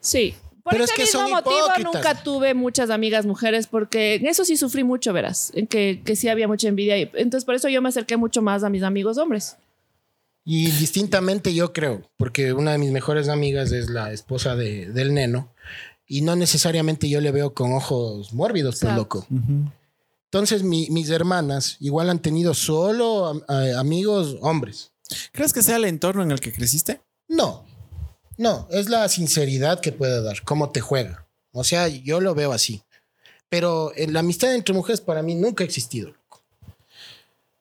Sí. 0.00 0.34
Por 0.66 0.72
Pero 0.72 0.82
es 0.84 0.90
ese 0.90 0.96
que 0.96 1.02
mismo 1.04 1.20
son 1.20 1.30
motivo 1.30 1.54
hipócritas. 1.66 1.94
nunca 1.94 2.22
tuve 2.24 2.52
muchas 2.52 2.90
amigas 2.90 3.24
mujeres 3.24 3.68
porque 3.68 4.16
en 4.16 4.26
eso 4.26 4.44
sí 4.44 4.56
sufrí 4.56 4.82
mucho, 4.82 5.12
verás, 5.12 5.52
en 5.54 5.68
que, 5.68 6.02
que 6.04 6.16
sí 6.16 6.28
había 6.28 6.48
mucha 6.48 6.66
envidia. 6.66 6.98
y- 6.98 7.08
Entonces 7.14 7.44
por 7.44 7.54
eso 7.54 7.68
yo 7.68 7.80
me 7.80 7.88
acerqué 7.88 8.16
mucho 8.16 8.42
más 8.42 8.64
a 8.64 8.68
mis 8.68 8.82
amigos 8.82 9.16
hombres. 9.16 9.56
Y 10.44 10.66
distintamente 10.72 11.54
yo 11.54 11.72
creo, 11.72 12.02
porque 12.16 12.52
una 12.52 12.72
de 12.72 12.78
mis 12.78 12.90
mejores 12.90 13.28
amigas 13.28 13.70
es 13.70 13.88
la 13.90 14.12
esposa 14.12 14.56
de- 14.56 14.86
del 14.90 15.14
neno, 15.14 15.52
y 16.04 16.22
no 16.22 16.34
necesariamente 16.34 17.08
yo 17.08 17.20
le 17.20 17.30
veo 17.30 17.54
con 17.54 17.72
ojos 17.72 18.32
mórbidos, 18.32 18.80
pues 18.80 18.92
loco. 18.94 19.24
Entonces 20.24 20.64
mi- 20.64 20.88
mis 20.90 21.10
hermanas 21.10 21.76
igual 21.78 22.10
han 22.10 22.18
tenido 22.18 22.54
solo 22.54 23.40
a- 23.48 23.78
amigos 23.78 24.36
hombres. 24.40 24.90
¿Crees 25.30 25.52
que 25.52 25.62
sea 25.62 25.76
el 25.76 25.84
entorno 25.84 26.24
en 26.24 26.32
el 26.32 26.40
que 26.40 26.52
creciste? 26.52 27.00
No, 27.28 27.64
no, 28.36 28.68
es 28.70 28.88
la 28.88 29.08
sinceridad 29.08 29.80
que 29.80 29.92
puede 29.92 30.22
dar, 30.22 30.42
cómo 30.42 30.70
te 30.70 30.80
juega. 30.80 31.26
O 31.52 31.64
sea, 31.64 31.88
yo 31.88 32.20
lo 32.20 32.34
veo 32.34 32.52
así. 32.52 32.82
Pero 33.48 33.92
eh, 33.94 34.08
la 34.08 34.20
amistad 34.20 34.54
entre 34.54 34.74
mujeres 34.74 35.00
para 35.00 35.22
mí 35.22 35.34
nunca 35.34 35.64
ha 35.64 35.66
existido. 35.66 36.12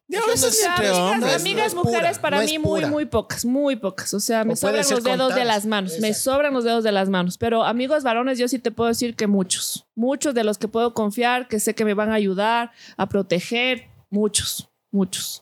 Eso 0.08 0.24
a 0.24 0.28
veces 0.28 0.62
no 0.64 0.70
entre 0.70 0.88
amigas, 0.88 0.98
hombres. 0.98 1.32
no 1.32 1.36
amigas 1.36 1.74
pura, 1.74 1.84
mujeres 1.84 2.20
para 2.20 2.38
no 2.38 2.46
mí 2.46 2.60
muy, 2.60 2.86
muy 2.86 3.06
pocas, 3.06 3.44
muy 3.44 3.76
pocas. 3.76 4.14
O 4.14 4.20
sea, 4.20 4.44
me 4.44 4.54
O 4.54 4.56
sobran 4.56 4.86
los 4.90 5.04
dedos 5.04 5.36
de 5.36 5.46
las 5.46 5.66
manos, 5.66 6.00
me 6.00 6.10
Exacto. 6.10 6.32
sobran 6.32 6.54
los 6.54 6.64
dedos 6.64 6.84
de 6.84 6.92
las 6.92 7.10
manos. 7.10 7.38
Pero 7.38 7.64
amigos 7.64 8.04
varones 8.04 8.38
yo 8.38 8.48
sí 8.48 8.60
te 8.60 8.72
puedo 8.72 8.88
decir 8.88 9.16
que 9.16 9.28
muchos, 9.28 9.86
muchos 9.96 10.34
de 10.34 10.44
los 10.44 10.58
que 10.58 10.68
puedo 10.68 10.94
confiar, 10.94 11.48
que 11.48 11.60
sé 11.60 11.74
que 11.74 11.86
me 11.86 11.94
van 11.94 12.12
a 12.12 12.16
ayudar 12.16 12.72
a 12.98 13.10
proteger, 13.10 13.88
muchos, 14.10 14.70
muchos. 14.92 15.42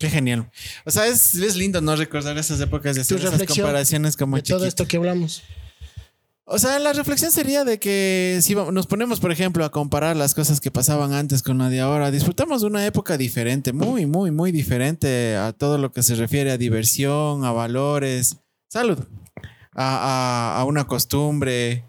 Qué 0.00 0.08
genial. 0.10 0.50
O 0.86 0.90
sea, 0.90 1.06
es, 1.06 1.34
es 1.34 1.54
lindo 1.56 1.80
no 1.80 1.94
recordar 1.94 2.36
esas 2.38 2.58
épocas 2.60 2.96
de 2.96 3.02
hacer 3.02 3.18
esas 3.34 3.40
comparaciones 3.62 4.16
como 4.16 4.36
de 4.36 4.42
todo 4.42 4.64
esto 4.68 4.88
que 4.88 4.96
hablamos. 4.96 5.42
O 6.52 6.58
sea, 6.58 6.78
la 6.80 6.92
reflexión 6.92 7.30
sería 7.30 7.64
de 7.64 7.78
que 7.78 8.40
si 8.42 8.54
nos 8.56 8.86
ponemos, 8.88 9.20
por 9.20 9.30
ejemplo, 9.30 9.64
a 9.64 9.70
comparar 9.70 10.16
las 10.16 10.34
cosas 10.34 10.58
que 10.60 10.70
pasaban 10.72 11.12
antes 11.12 11.42
con 11.44 11.58
la 11.58 11.68
de 11.68 11.78
ahora, 11.80 12.10
disfrutamos 12.10 12.62
de 12.62 12.66
una 12.66 12.84
época 12.86 13.16
diferente, 13.16 13.72
muy, 13.72 14.06
muy, 14.06 14.32
muy 14.32 14.50
diferente 14.50 15.36
a 15.36 15.52
todo 15.52 15.78
lo 15.78 15.92
que 15.92 16.02
se 16.02 16.16
refiere 16.16 16.50
a 16.50 16.56
diversión, 16.56 17.44
a 17.44 17.52
valores, 17.52 18.38
salud, 18.68 18.98
a, 19.74 20.54
a- 20.56 20.60
a 20.60 20.64
una 20.64 20.86
costumbre. 20.88 21.84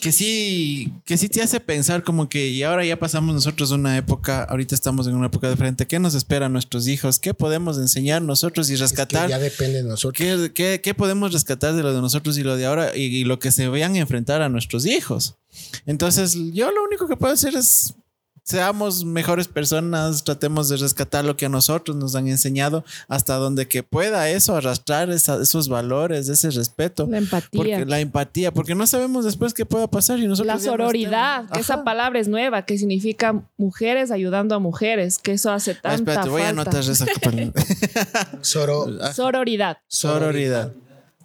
Que 0.00 0.12
sí, 0.12 0.92
que 1.04 1.16
sí 1.18 1.28
te 1.28 1.42
hace 1.42 1.60
pensar 1.60 2.02
como 2.04 2.28
que 2.28 2.48
y 2.48 2.62
ahora 2.62 2.84
ya 2.84 2.98
pasamos 2.98 3.34
nosotros 3.34 3.70
una 3.70 3.96
época, 3.96 4.44
ahorita 4.44 4.74
estamos 4.74 5.06
en 5.06 5.14
una 5.16 5.26
época 5.26 5.50
diferente, 5.50 5.86
¿qué 5.86 5.98
nos 5.98 6.14
espera 6.14 6.46
a 6.46 6.48
nuestros 6.48 6.86
hijos? 6.86 7.18
¿Qué 7.18 7.34
podemos 7.34 7.78
enseñar 7.78 8.22
nosotros 8.22 8.70
y 8.70 8.74
Es 8.74 8.78
que 8.78 8.84
rescatar? 8.84 9.28
ya 9.28 9.38
depende 9.38 9.82
de 9.82 9.88
nosotros. 9.88 10.16
¿Qué, 10.16 10.52
qué, 10.54 10.80
qué 10.82 10.94
podemos 10.94 11.32
rescatar 11.32 11.74
de 11.74 11.82
lo 11.82 11.92
de 11.92 12.00
nosotros 12.00 12.38
y 12.38 12.42
lo 12.42 12.56
de 12.56 12.66
ahora 12.66 12.96
y, 12.96 13.02
y 13.04 13.24
lo 13.24 13.38
que 13.38 13.50
se 13.52 13.68
vayan 13.68 13.94
a 13.94 13.98
enfrentar 13.98 14.42
a 14.42 14.48
nuestros 14.48 14.86
hijos? 14.86 15.36
Entonces, 15.86 16.36
yo 16.52 16.70
lo 16.70 16.84
único 16.84 17.08
que 17.08 17.16
puedo 17.16 17.32
decir 17.32 17.56
es 17.56 17.94
seamos 18.48 19.04
mejores 19.04 19.46
personas, 19.46 20.24
tratemos 20.24 20.70
de 20.70 20.78
rescatar 20.78 21.22
lo 21.22 21.36
que 21.36 21.44
a 21.44 21.48
nosotros 21.50 21.96
nos 21.98 22.14
han 22.14 22.28
enseñado 22.28 22.82
hasta 23.06 23.34
donde 23.34 23.68
que 23.68 23.82
pueda 23.82 24.30
eso, 24.30 24.56
arrastrar 24.56 25.10
esa- 25.10 25.42
esos 25.42 25.68
valores, 25.68 26.30
ese 26.30 26.50
respeto. 26.50 27.06
La 27.10 27.18
empatía. 27.18 27.50
Porque, 27.58 27.84
la 27.84 28.00
empatía, 28.00 28.50
porque 28.54 28.74
no 28.74 28.86
sabemos 28.86 29.26
después 29.26 29.52
qué 29.52 29.66
pueda 29.66 29.86
pasar 29.90 30.18
y 30.18 30.26
nosotros 30.26 30.46
La 30.46 30.58
sororidad, 30.58 31.50
que 31.50 31.60
esa 31.60 31.84
palabra 31.84 32.20
es 32.20 32.28
nueva, 32.28 32.64
que 32.64 32.78
significa 32.78 33.42
mujeres 33.58 34.10
ayudando 34.10 34.54
a 34.54 34.58
mujeres, 34.60 35.18
que 35.18 35.32
eso 35.32 35.50
hace 35.52 35.72
Ah, 35.72 35.78
tanta 35.82 35.96
espérate, 36.12 36.28
voy 36.30 36.40
a 36.40 36.46
falta. 36.46 36.62
anotar 36.62 36.90
esa 36.90 37.06
palabra. 37.22 37.52
Soro, 38.40 38.86
Sororidad. 39.12 39.78
Sororidad. 39.88 40.72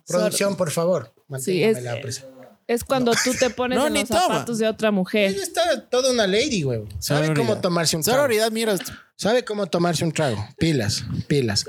producción, 0.06 0.58
por 0.58 0.72
favor. 0.72 1.14
Sí, 1.40 1.64
es- 1.64 1.76
manténgame 1.76 1.96
la 1.98 2.02
presa. 2.02 2.26
Es 2.68 2.84
cuando 2.84 3.12
tú 3.24 3.34
te 3.38 3.50
pones 3.50 3.78
No, 3.78 3.88
en 3.88 3.94
los 3.94 4.08
toma. 4.08 4.22
zapatos 4.22 4.58
de 4.58 4.68
otra 4.68 4.92
mujer. 4.92 5.32
Ella 5.32 5.44
está 5.44 5.82
toda 5.90 6.12
una 6.12 6.26
lady, 6.28 6.62
güey. 6.64 6.84
Sabe 7.00 7.28
Sororidad. 7.28 7.36
cómo 7.36 7.62
tomarse 7.62 7.96
un 7.98 8.04
trago. 8.04 8.20
Sororidad, 8.20 8.52
mira. 8.52 8.76
Sabe 9.16 9.46
cómo 9.46 9.68
tomarse 9.68 10.04
un 10.04 10.12
trago. 10.12 10.44
Pilas, 10.58 11.04
pilas. 11.28 11.66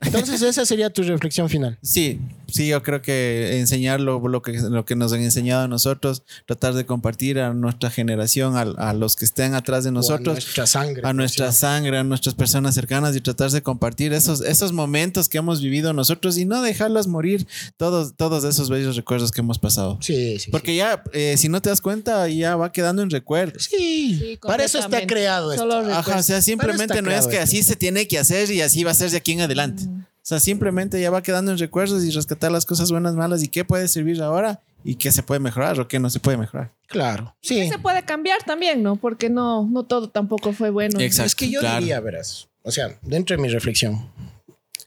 Entonces, 0.00 0.40
esa 0.42 0.64
sería 0.64 0.90
tu 0.90 1.02
reflexión 1.02 1.48
final. 1.48 1.78
Sí, 1.82 2.20
sí, 2.48 2.68
yo 2.68 2.82
creo 2.82 3.02
que 3.02 3.58
enseñar 3.58 4.00
lo, 4.00 4.26
lo 4.28 4.40
que, 4.42 4.52
lo 4.54 4.84
que 4.84 4.96
nos 4.96 5.12
han 5.12 5.20
enseñado 5.20 5.64
a 5.64 5.68
nosotros, 5.68 6.22
tratar 6.46 6.74
de 6.74 6.86
compartir 6.86 7.38
a 7.38 7.52
nuestra 7.52 7.90
generación, 7.90 8.56
a, 8.56 8.62
a 8.62 8.92
los 8.94 9.14
que 9.14 9.24
estén 9.26 9.54
atrás 9.54 9.84
de 9.84 9.90
O 9.90 9.92
a 9.92 9.94
nosotros, 9.94 10.34
nuestra 10.36 10.66
sangre. 10.66 11.02
a 11.04 11.12
nuestra 11.12 11.46
pues, 11.46 11.56
sangre, 11.58 11.98
a 11.98 12.02
nuestras 12.04 12.34
personas 12.34 12.74
cercanas 12.74 13.14
y 13.14 13.20
tratar 13.20 13.50
de 13.50 13.62
compartir 13.62 14.12
esos, 14.14 14.40
esos 14.40 14.72
momentos 14.72 15.28
que 15.28 15.38
hemos 15.38 15.60
vivido 15.60 15.92
nosotros 15.92 16.38
y 16.38 16.44
no 16.46 16.62
dejarlas 16.62 17.06
morir 17.06 17.46
todos, 17.76 18.14
todos 18.16 18.42
esos 18.44 18.70
bellos 18.70 18.96
recuerdos 18.96 19.30
que 19.32 19.42
hemos 19.42 19.58
pasado. 19.58 19.98
Sí, 20.00 20.38
sí. 20.38 20.50
Porque 20.50 20.74
ya, 20.74 21.04
eh, 21.12 21.36
si 21.36 21.48
no 21.50 21.60
te 21.60 21.68
das 21.68 21.80
cuenta, 21.82 22.26
ya 22.28 22.56
va 22.56 22.72
quedando 22.72 23.02
en 23.02 23.10
recuerdos. 23.10 23.64
Sí, 23.64 24.16
Sí, 24.18 24.38
para 24.40 24.64
eso 24.64 24.78
está 24.78 25.06
creado 25.06 25.52
esto. 25.52 25.62
Solo 25.68 25.92
Ajá, 25.92 26.18
o 26.18 26.22
sea, 26.22 26.40
simplemente 26.40 26.85
está 26.86 27.02
no 27.02 27.10
es 27.10 27.26
que 27.26 27.38
así 27.38 27.62
se 27.62 27.76
tiene 27.76 28.06
que 28.08 28.18
hacer 28.18 28.50
y 28.50 28.60
así 28.62 28.84
va 28.84 28.90
a 28.90 28.94
ser 28.94 29.10
de 29.10 29.16
aquí 29.18 29.32
en 29.32 29.40
adelante. 29.42 29.84
O 29.88 30.28
sea, 30.28 30.40
simplemente 30.40 31.00
ya 31.00 31.10
va 31.10 31.22
quedando 31.22 31.52
en 31.52 31.58
recuerdos 31.58 32.04
y 32.04 32.10
rescatar 32.10 32.50
las 32.50 32.66
cosas 32.66 32.90
buenas, 32.90 33.14
malas 33.14 33.42
y 33.44 33.48
qué 33.48 33.64
puede 33.64 33.86
servir 33.86 34.20
ahora 34.22 34.60
y 34.82 34.96
qué 34.96 35.12
se 35.12 35.22
puede 35.22 35.38
mejorar 35.40 35.78
o 35.78 35.86
qué 35.86 35.98
no 36.00 36.10
se 36.10 36.18
puede 36.18 36.36
mejorar. 36.36 36.72
Claro, 36.88 37.36
sí. 37.42 37.68
Se 37.68 37.78
puede 37.78 38.04
cambiar 38.04 38.42
también, 38.44 38.82
¿no? 38.82 38.96
Porque 38.96 39.30
no, 39.30 39.66
no 39.70 39.84
todo 39.84 40.08
tampoco 40.10 40.52
fue 40.52 40.70
bueno. 40.70 40.98
Exacto. 41.00 41.26
Es 41.28 41.34
que 41.36 41.48
yo 41.50 41.60
claro. 41.60 41.78
diría, 41.80 42.00
verás, 42.00 42.48
o 42.62 42.70
sea, 42.72 42.98
dentro 43.02 43.36
de 43.36 43.42
mi 43.42 43.48
reflexión. 43.48 44.10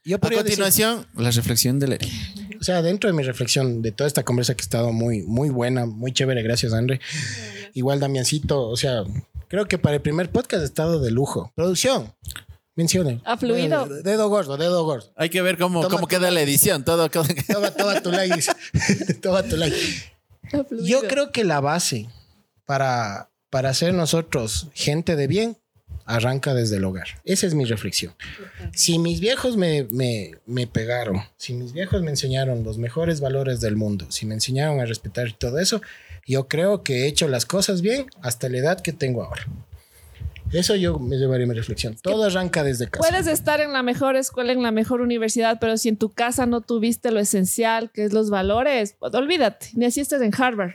Yo 0.03 0.15
A 0.17 0.19
podría 0.19 0.43
decir- 0.43 0.57
continuación, 0.57 1.05
la 1.15 1.31
reflexión 1.31 1.79
de 1.79 1.87
Leri. 1.87 2.09
o 2.59 2.63
sea, 2.63 2.81
dentro 2.81 3.09
de 3.09 3.15
mi 3.15 3.23
reflexión 3.23 3.81
de 3.81 3.91
toda 3.91 4.07
esta 4.07 4.23
conversa 4.23 4.55
que 4.55 4.61
ha 4.61 4.63
estado 4.63 4.91
muy, 4.91 5.21
muy 5.23 5.49
buena, 5.49 5.85
muy 5.85 6.11
chévere, 6.11 6.41
gracias, 6.43 6.73
André. 6.73 6.99
Igual, 7.73 7.99
Damiancito, 7.99 8.67
o 8.67 8.75
sea, 8.75 9.03
creo 9.49 9.67
que 9.67 9.77
para 9.77 9.95
el 9.97 10.01
primer 10.01 10.29
podcast 10.31 10.61
ha 10.61 10.65
estado 10.65 10.99
de 11.01 11.11
lujo. 11.11 11.51
Producción, 11.55 12.13
mencione. 12.75 13.21
Ha 13.25 13.35
fluido. 13.37 13.85
Eh, 13.97 14.01
Dedo 14.03 14.29
gordo, 14.29 14.55
dedo 14.55 14.85
gordo. 14.85 15.11
Hay 15.17 15.29
que 15.29 15.41
ver 15.41 15.57
cómo, 15.57 15.81
Toma 15.81 15.95
cómo 15.95 16.07
queda 16.07 16.31
la 16.31 16.41
edición. 16.41 16.85
Todo, 16.85 17.09
todo- 17.09 17.25
Toma, 17.51 17.71
toma 17.71 18.01
tu 18.01 18.11
like. 18.11 18.43
toma 19.21 19.43
tu 19.43 19.57
like. 19.57 19.75
Yo 20.83 21.01
creo 21.01 21.31
que 21.31 21.43
la 21.43 21.59
base 21.59 22.07
para, 22.65 23.29
para 23.49 23.73
ser 23.73 23.93
nosotros 23.93 24.67
gente 24.73 25.15
de 25.15 25.27
bien 25.27 25.57
arranca 26.05 26.55
desde 26.55 26.77
el 26.77 26.85
hogar. 26.85 27.05
Esa 27.23 27.45
es 27.45 27.53
mi 27.53 27.65
reflexión. 27.65 28.15
Si 28.73 28.97
mis 28.97 29.19
viejos 29.19 29.57
me, 29.57 29.83
me, 29.91 30.31
me 30.47 30.65
pegaron, 30.65 31.21
si 31.37 31.53
mis 31.53 31.71
viejos 31.71 32.01
me 32.01 32.09
enseñaron 32.09 32.63
los 32.63 32.79
mejores 32.79 33.19
valores 33.21 33.61
del 33.61 33.75
mundo, 33.75 34.07
si 34.09 34.25
me 34.25 34.33
enseñaron 34.33 34.79
a 34.79 34.85
respetar 34.85 35.27
y 35.27 35.33
todo 35.33 35.59
eso, 35.59 35.81
yo 36.30 36.47
creo 36.47 36.84
que 36.84 37.03
he 37.03 37.07
hecho 37.07 37.27
las 37.27 37.45
cosas 37.45 37.82
bien 37.82 38.05
hasta 38.21 38.47
la 38.49 38.57
edad 38.59 38.82
que 38.82 38.93
tengo 38.93 39.23
ahora. 39.23 39.45
Eso 40.51 40.75
yo 40.75 40.97
me 40.97 41.17
llevaría 41.17 41.45
mi 41.45 41.53
reflexión. 41.53 41.95
Todo 42.01 42.23
arranca 42.23 42.63
desde 42.63 42.88
casa. 42.89 43.07
Puedes 43.07 43.27
estar 43.27 43.61
en 43.61 43.71
la 43.71 43.84
mejor 43.84 44.15
escuela, 44.15 44.51
en 44.51 44.63
la 44.63 44.71
mejor 44.71 45.01
universidad, 45.01 45.59
pero 45.61 45.77
si 45.77 45.89
en 45.89 45.97
tu 45.97 46.09
casa 46.09 46.47
no 46.47 46.61
tuviste 46.61 47.11
lo 47.11 47.19
esencial, 47.19 47.91
que 47.91 48.03
es 48.05 48.13
los 48.13 48.32
valores, 48.32 48.95
pues, 48.97 49.13
olvídate, 49.13 49.67
ni 49.73 49.86
así 49.86 49.99
estés 49.99 50.21
en 50.23 50.32
Harvard. 50.36 50.71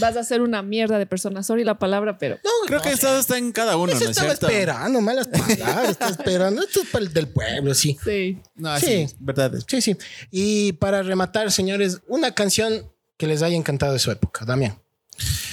Vas 0.00 0.16
a 0.16 0.24
ser 0.24 0.40
una 0.42 0.62
mierda 0.62 0.98
de 0.98 1.06
persona. 1.06 1.44
Sorry 1.44 1.62
la 1.62 1.78
palabra, 1.78 2.18
pero 2.18 2.38
No, 2.42 2.50
Creo 2.66 2.78
no, 2.78 2.84
que 2.84 2.90
eso 2.90 3.16
está 3.16 3.38
en 3.38 3.52
cada 3.52 3.76
uno, 3.76 3.92
Eso 3.92 4.00
¿no 4.04 4.10
es 4.10 4.16
estaba 4.16 4.30
cierto? 4.34 4.48
esperando, 4.48 5.00
malas 5.00 5.28
palabras, 5.58 5.90
estaba 5.90 6.10
esperando. 6.10 6.62
Esto 6.62 6.80
es 6.98 7.14
del 7.14 7.28
pueblo, 7.28 7.72
sí. 7.74 7.96
sí. 8.04 8.38
No, 8.56 8.76
Sí. 8.80 8.86
sí, 8.86 8.92
es 9.02 9.14
verdad. 9.20 9.52
Sí, 9.68 9.80
sí. 9.80 9.96
Y 10.32 10.72
para 10.72 11.04
rematar, 11.04 11.52
señores, 11.52 12.00
una 12.08 12.34
canción 12.34 12.90
que 13.20 13.26
les 13.28 13.42
haya 13.42 13.54
encantado 13.56 13.92
de 13.92 13.98
su 13.98 14.10
época, 14.10 14.44
Damián. 14.44 14.76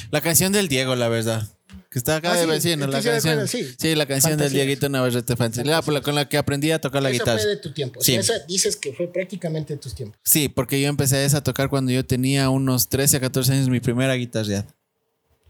La 0.10 0.22
canción 0.22 0.52
del 0.54 0.68
Diego, 0.70 0.96
la 0.96 1.10
verdad. 1.10 1.48
que 1.90 2.00
está 2.00 2.18
acá 2.18 2.32
Ah, 2.32 2.36
de 2.36 2.44
sí, 2.44 2.50
vecino, 2.50 2.86
la 2.88 3.02
canción. 3.02 3.16
acuerdo, 3.34 3.48
Sí. 3.48 3.66
sí. 3.78 3.96
la 3.96 4.06
canción 4.06 4.38
del. 4.38 4.52
Dieguito 4.52 4.90
Navarrete 4.90 5.36
Fantasy. 5.36 5.68
La, 5.68 5.82
por 5.82 5.94
la- 5.94 6.02
con 6.02 6.16
la 6.16 6.28
que 6.28 6.38
aprendí 6.38 6.70
a 6.72 6.80
tocar 6.82 7.02
la 7.02 7.12
guitarra. 7.12 7.38
fue 7.40 7.48
de 7.48 7.58
tu 7.58 7.72
tiempo. 7.74 8.02
Sí. 8.02 8.16
Esa 8.16 8.34
dices 8.48 8.76
que 8.76 8.94
fue 8.94 9.08
prácticamente 9.12 9.74
de 9.74 9.80
tus 9.80 9.96
tiempos. 9.96 10.20
Sí, 10.24 10.50
porque 10.50 10.80
yo 10.82 10.88
empecé 10.90 11.24
esa 11.26 11.38
a 11.38 11.44
tocar 11.44 11.70
cuando 11.70 11.92
yo 11.92 12.06
tenía 12.06 12.50
unos 12.50 12.90
13 12.90 13.18
a 13.18 13.20
14 13.22 13.54
años, 13.54 13.70
mi 13.70 13.80
primera 13.80 14.14
guitarra. 14.16 14.66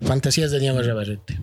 Fantasías 0.02 0.52
de 0.52 0.60
Diego 0.60 0.80
Rabarrete. 0.82 1.40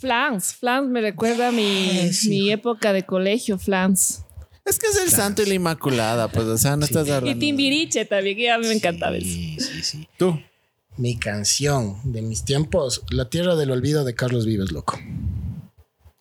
Flans, 0.00 0.54
Flans 0.54 0.88
me 0.90 1.00
recuerda 1.00 1.48
a 1.48 1.52
mi, 1.52 1.62
Ay, 2.00 2.10
mi 2.28 2.50
época 2.50 2.92
de 2.92 3.04
colegio, 3.04 3.58
Flans. 3.58 4.22
Es 4.72 4.78
que 4.78 4.86
es 4.86 4.96
el 5.04 5.10
santo 5.10 5.42
y 5.42 5.46
la 5.46 5.54
inmaculada, 5.54 6.28
pues, 6.28 6.46
o 6.46 6.56
sea, 6.56 6.76
no 6.76 6.84
estás 6.84 7.08
hablando. 7.10 7.30
Y 7.30 7.34
Timbiriche 7.38 8.04
también, 8.04 8.36
que 8.36 8.50
a 8.50 8.58
mí 8.58 8.66
me 8.66 8.72
encantaba 8.74 9.16
eso. 9.16 9.26
Sí, 9.26 9.56
sí, 9.60 9.82
sí. 9.82 10.08
Tú. 10.16 10.40
Mi 10.96 11.16
canción 11.18 11.96
de 12.04 12.22
mis 12.22 12.44
tiempos, 12.44 13.02
La 13.10 13.28
Tierra 13.28 13.56
del 13.56 13.70
Olvido 13.70 14.04
de 14.04 14.14
Carlos 14.14 14.46
Vives, 14.46 14.72
loco. 14.72 14.98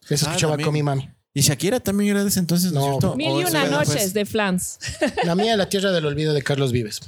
Eso 0.10 0.26
Ah, 0.28 0.30
escuchaba 0.32 0.54
también. 0.54 0.66
con 0.66 0.74
mi 0.74 0.84
mami. 0.84 1.10
Y 1.34 1.41
Shakira 1.41 1.80
también 1.80 2.12
era 2.12 2.24
de 2.24 2.30
ese 2.30 2.39
entonces, 2.39 2.72
¿no, 2.74 2.80
No, 2.82 2.86
es 2.86 2.91
cierto? 2.99 3.16
Mil 3.16 3.30
¿O 3.30 3.39
y 3.39 3.43
eso 3.43 3.52
una 3.52 3.66
noches 3.68 3.88
después? 3.93 4.14
de 4.14 4.26
Flans. 4.26 4.80
La 5.24 5.36
mía, 5.36 5.56
La 5.56 5.70
Tierra 5.70 5.91
del 5.91 6.06
Olvido 6.06 6.34
de 6.34 6.41
Carlos 6.41 6.72
Vives. 6.74 6.99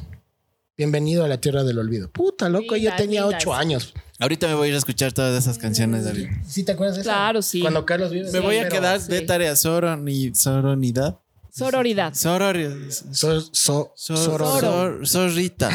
Bienvenido 0.75 1.23
a 1.23 1.27
la 1.27 1.39
Tierra 1.39 1.63
del 1.63 1.77
Olvido. 1.77 2.09
Puta, 2.09 2.49
loco, 2.49 2.69
yo 2.75 2.89
Lindas, 2.89 2.97
tenía 2.97 3.27
ocho 3.27 3.53
años. 3.53 3.93
Ahorita 4.17 4.47
me 4.47 4.55
voy 4.55 4.67
a 4.67 4.69
ir 4.69 4.75
a 4.75 4.79
escuchar 4.79 5.11
todas 5.13 5.39
esas 5.43 5.59
canciones. 5.59 6.03
David. 6.05 6.29
¿Sí 6.47 6.63
te 6.63 6.71
acuerdas 6.71 6.95
de 6.95 7.01
eso? 7.01 7.09
Claro, 7.11 7.41
sí. 7.43 7.59
Cuando 7.61 7.85
Carlos 7.85 8.11
Vives... 8.11 8.33
Me 8.33 8.39
voy 8.39 8.57
a 8.57 8.67
quedar 8.69 8.99
de 8.99 9.19
sí. 9.19 9.25
tarea 9.25 9.53
soroni- 9.53 10.33
soronidad. 10.33 11.19
Sororidad. 11.55 12.13
Sororidad. 12.15 12.75
So, 13.11 13.41
so, 13.41 13.93
Sor- 13.95 14.39
sor- 14.59 15.07
Sorrita. 15.07 15.69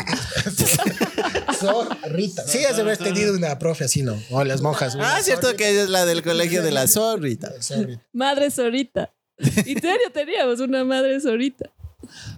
Zorrita. 1.60 2.42
Sí, 2.46 2.64
has 2.64 2.76
de 2.76 2.82
haber 2.82 2.96
tenido 2.98 3.32
una 3.36 3.58
profe 3.60 3.84
así, 3.84 4.02
¿no? 4.02 4.20
O 4.30 4.42
las 4.44 4.60
monjas. 4.60 4.96
Ah, 5.00 5.20
cierto 5.22 5.46
zorrita. 5.48 5.56
que 5.64 5.70
ella 5.70 5.82
es 5.84 5.88
la 5.88 6.04
del 6.04 6.22
colegio 6.22 6.62
de 6.62 6.72
la 6.72 6.88
zorrita. 6.88 7.50
Zorrita. 7.62 8.02
Madre 8.12 8.50
Sorita. 8.50 9.12
En 9.38 9.52
serio 9.80 10.10
teníamos 10.12 10.58
una 10.60 10.84
madre 10.84 11.20
Sorita. 11.20 11.70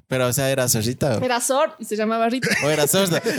Pero, 0.06 0.26
o 0.28 0.32
sea, 0.34 0.50
¿era 0.50 0.68
zorrita 0.68 1.16
o- 1.18 1.24
Era 1.24 1.40
Sor 1.40 1.74
y 1.78 1.84
se 1.86 1.96
llamaba 1.96 2.28
Rita. 2.28 2.48
o 2.64 2.68
era 2.68 2.86
sorda? 2.86 3.22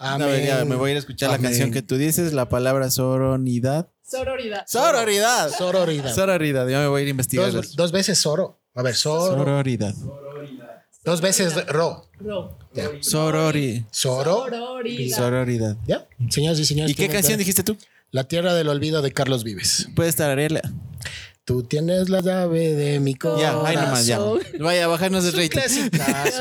No, 0.00 0.18
me 0.18 0.76
voy 0.76 0.88
a 0.88 0.92
ir 0.92 0.96
a 0.96 0.98
escuchar 1.00 1.30
la 1.30 1.38
canción 1.38 1.70
que 1.72 1.82
tú 1.82 1.96
dices, 1.96 2.32
la 2.32 2.48
palabra 2.48 2.90
soronidad. 2.90 3.88
Sororidad. 4.10 4.64
Sororidad. 4.66 5.50
Sororidad. 5.56 6.14
Sororidad. 6.14 6.68
Yo 6.68 6.78
me 6.78 6.86
voy 6.88 7.00
a 7.00 7.02
ir 7.02 7.08
a 7.08 7.10
investigar. 7.10 7.52
Dos, 7.52 7.76
dos 7.76 7.92
veces 7.92 8.18
soro. 8.18 8.60
A 8.74 8.82
ver, 8.82 8.94
soro. 8.94 9.36
Sororidad. 9.36 9.94
Dos 11.04 11.20
veces 11.20 11.66
ro. 11.66 12.08
Ro. 12.18 12.58
Ya. 12.74 12.88
Sorori. 13.00 13.86
Soro. 13.90 14.46
Sororidad. 14.50 15.16
Sororidad. 15.16 15.76
¿Ya? 15.86 16.06
Señoras 16.28 16.58
y 16.58 16.64
señores. 16.66 16.90
¿Y 16.90 16.94
qué 16.94 17.08
canción 17.08 17.38
dijiste 17.38 17.62
tú? 17.62 17.76
La 18.10 18.24
Tierra 18.24 18.54
del 18.54 18.68
Olvido 18.68 19.00
de 19.00 19.12
Carlos 19.12 19.44
Vives. 19.44 19.88
Puedes 19.94 20.16
tararearla. 20.16 20.62
Tú 21.44 21.62
tienes 21.62 22.08
la 22.10 22.20
llave 22.20 22.74
de 22.74 23.00
mi 23.00 23.14
corazón. 23.14 23.42
Ya, 23.62 23.68
ahí 23.68 23.76
nomás, 23.76 24.06
ya. 24.06 24.18
Vaya, 24.58 24.88
bajarnos 24.88 25.24
el 25.24 25.32
rating. 25.32 25.90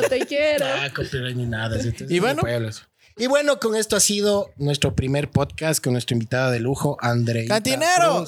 Yo 0.01 0.09
te 0.09 0.25
quiero. 0.25 0.65
Ah, 0.65 0.89
copyright 0.93 1.35
ni 1.35 1.45
nada. 1.45 1.79
entonces, 1.79 2.09
Y 2.11 2.19
bueno. 2.19 2.41
Y 3.19 3.27
bueno, 3.27 3.59
con 3.59 3.75
esto 3.75 3.97
ha 3.97 3.99
sido 3.99 4.53
nuestro 4.55 4.95
primer 4.95 5.29
podcast 5.29 5.83
con 5.83 5.91
nuestra 5.91 6.15
invitada 6.15 6.51
de 6.51 6.61
lujo, 6.61 6.95
André. 7.01 7.45
¡Cantinero! 7.47 8.25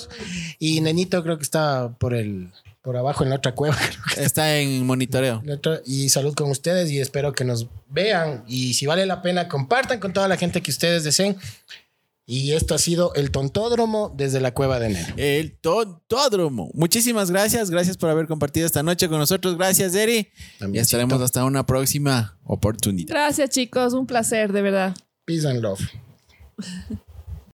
Y 0.59 0.81
Nenito 0.81 1.23
creo 1.23 1.37
que 1.37 1.43
está 1.43 1.95
por 1.97 2.13
el 2.13 2.51
por 2.81 2.97
abajo 2.97 3.23
en 3.23 3.29
la 3.29 3.37
otra 3.37 3.53
cueva. 3.53 3.77
Está 4.17 4.57
en 4.57 4.85
monitoreo. 4.85 5.43
Y 5.85 6.09
salud 6.09 6.33
con 6.33 6.49
ustedes 6.49 6.89
y 6.89 6.99
espero 6.99 7.31
que 7.31 7.45
nos 7.45 7.67
vean. 7.87 8.43
Y 8.47 8.73
si 8.73 8.87
vale 8.87 9.05
la 9.05 9.21
pena, 9.21 9.47
compartan 9.47 9.99
con 9.99 10.13
toda 10.13 10.27
la 10.27 10.35
gente 10.35 10.61
que 10.61 10.71
ustedes 10.71 11.03
deseen. 11.03 11.37
Y 12.25 12.53
esto 12.53 12.75
ha 12.75 12.77
sido 12.77 13.13
el 13.15 13.31
Tontódromo 13.31 14.13
desde 14.15 14.39
la 14.39 14.53
cueva 14.53 14.79
de 14.79 14.89
Neno. 14.89 15.13
El 15.17 15.57
Tontódromo. 15.59 16.69
Muchísimas 16.73 17.29
gracias. 17.31 17.69
Gracias 17.69 17.97
por 17.97 18.09
haber 18.09 18.27
compartido 18.27 18.65
esta 18.65 18.83
noche 18.83 19.09
con 19.09 19.17
nosotros. 19.19 19.57
Gracias, 19.57 19.95
Eri. 19.95 20.29
También, 20.59 20.81
Y 20.81 20.83
estaremos 20.83 21.15
Chito. 21.15 21.25
hasta 21.25 21.43
una 21.45 21.65
próxima 21.65 22.37
oportunidad. 22.45 23.09
Gracias, 23.09 23.49
chicos. 23.49 23.93
Un 23.93 24.05
placer, 24.05 24.53
de 24.53 24.61
verdad. 24.61 24.95
Peace 25.25 25.47
and 25.47 25.61
love. 25.61 25.81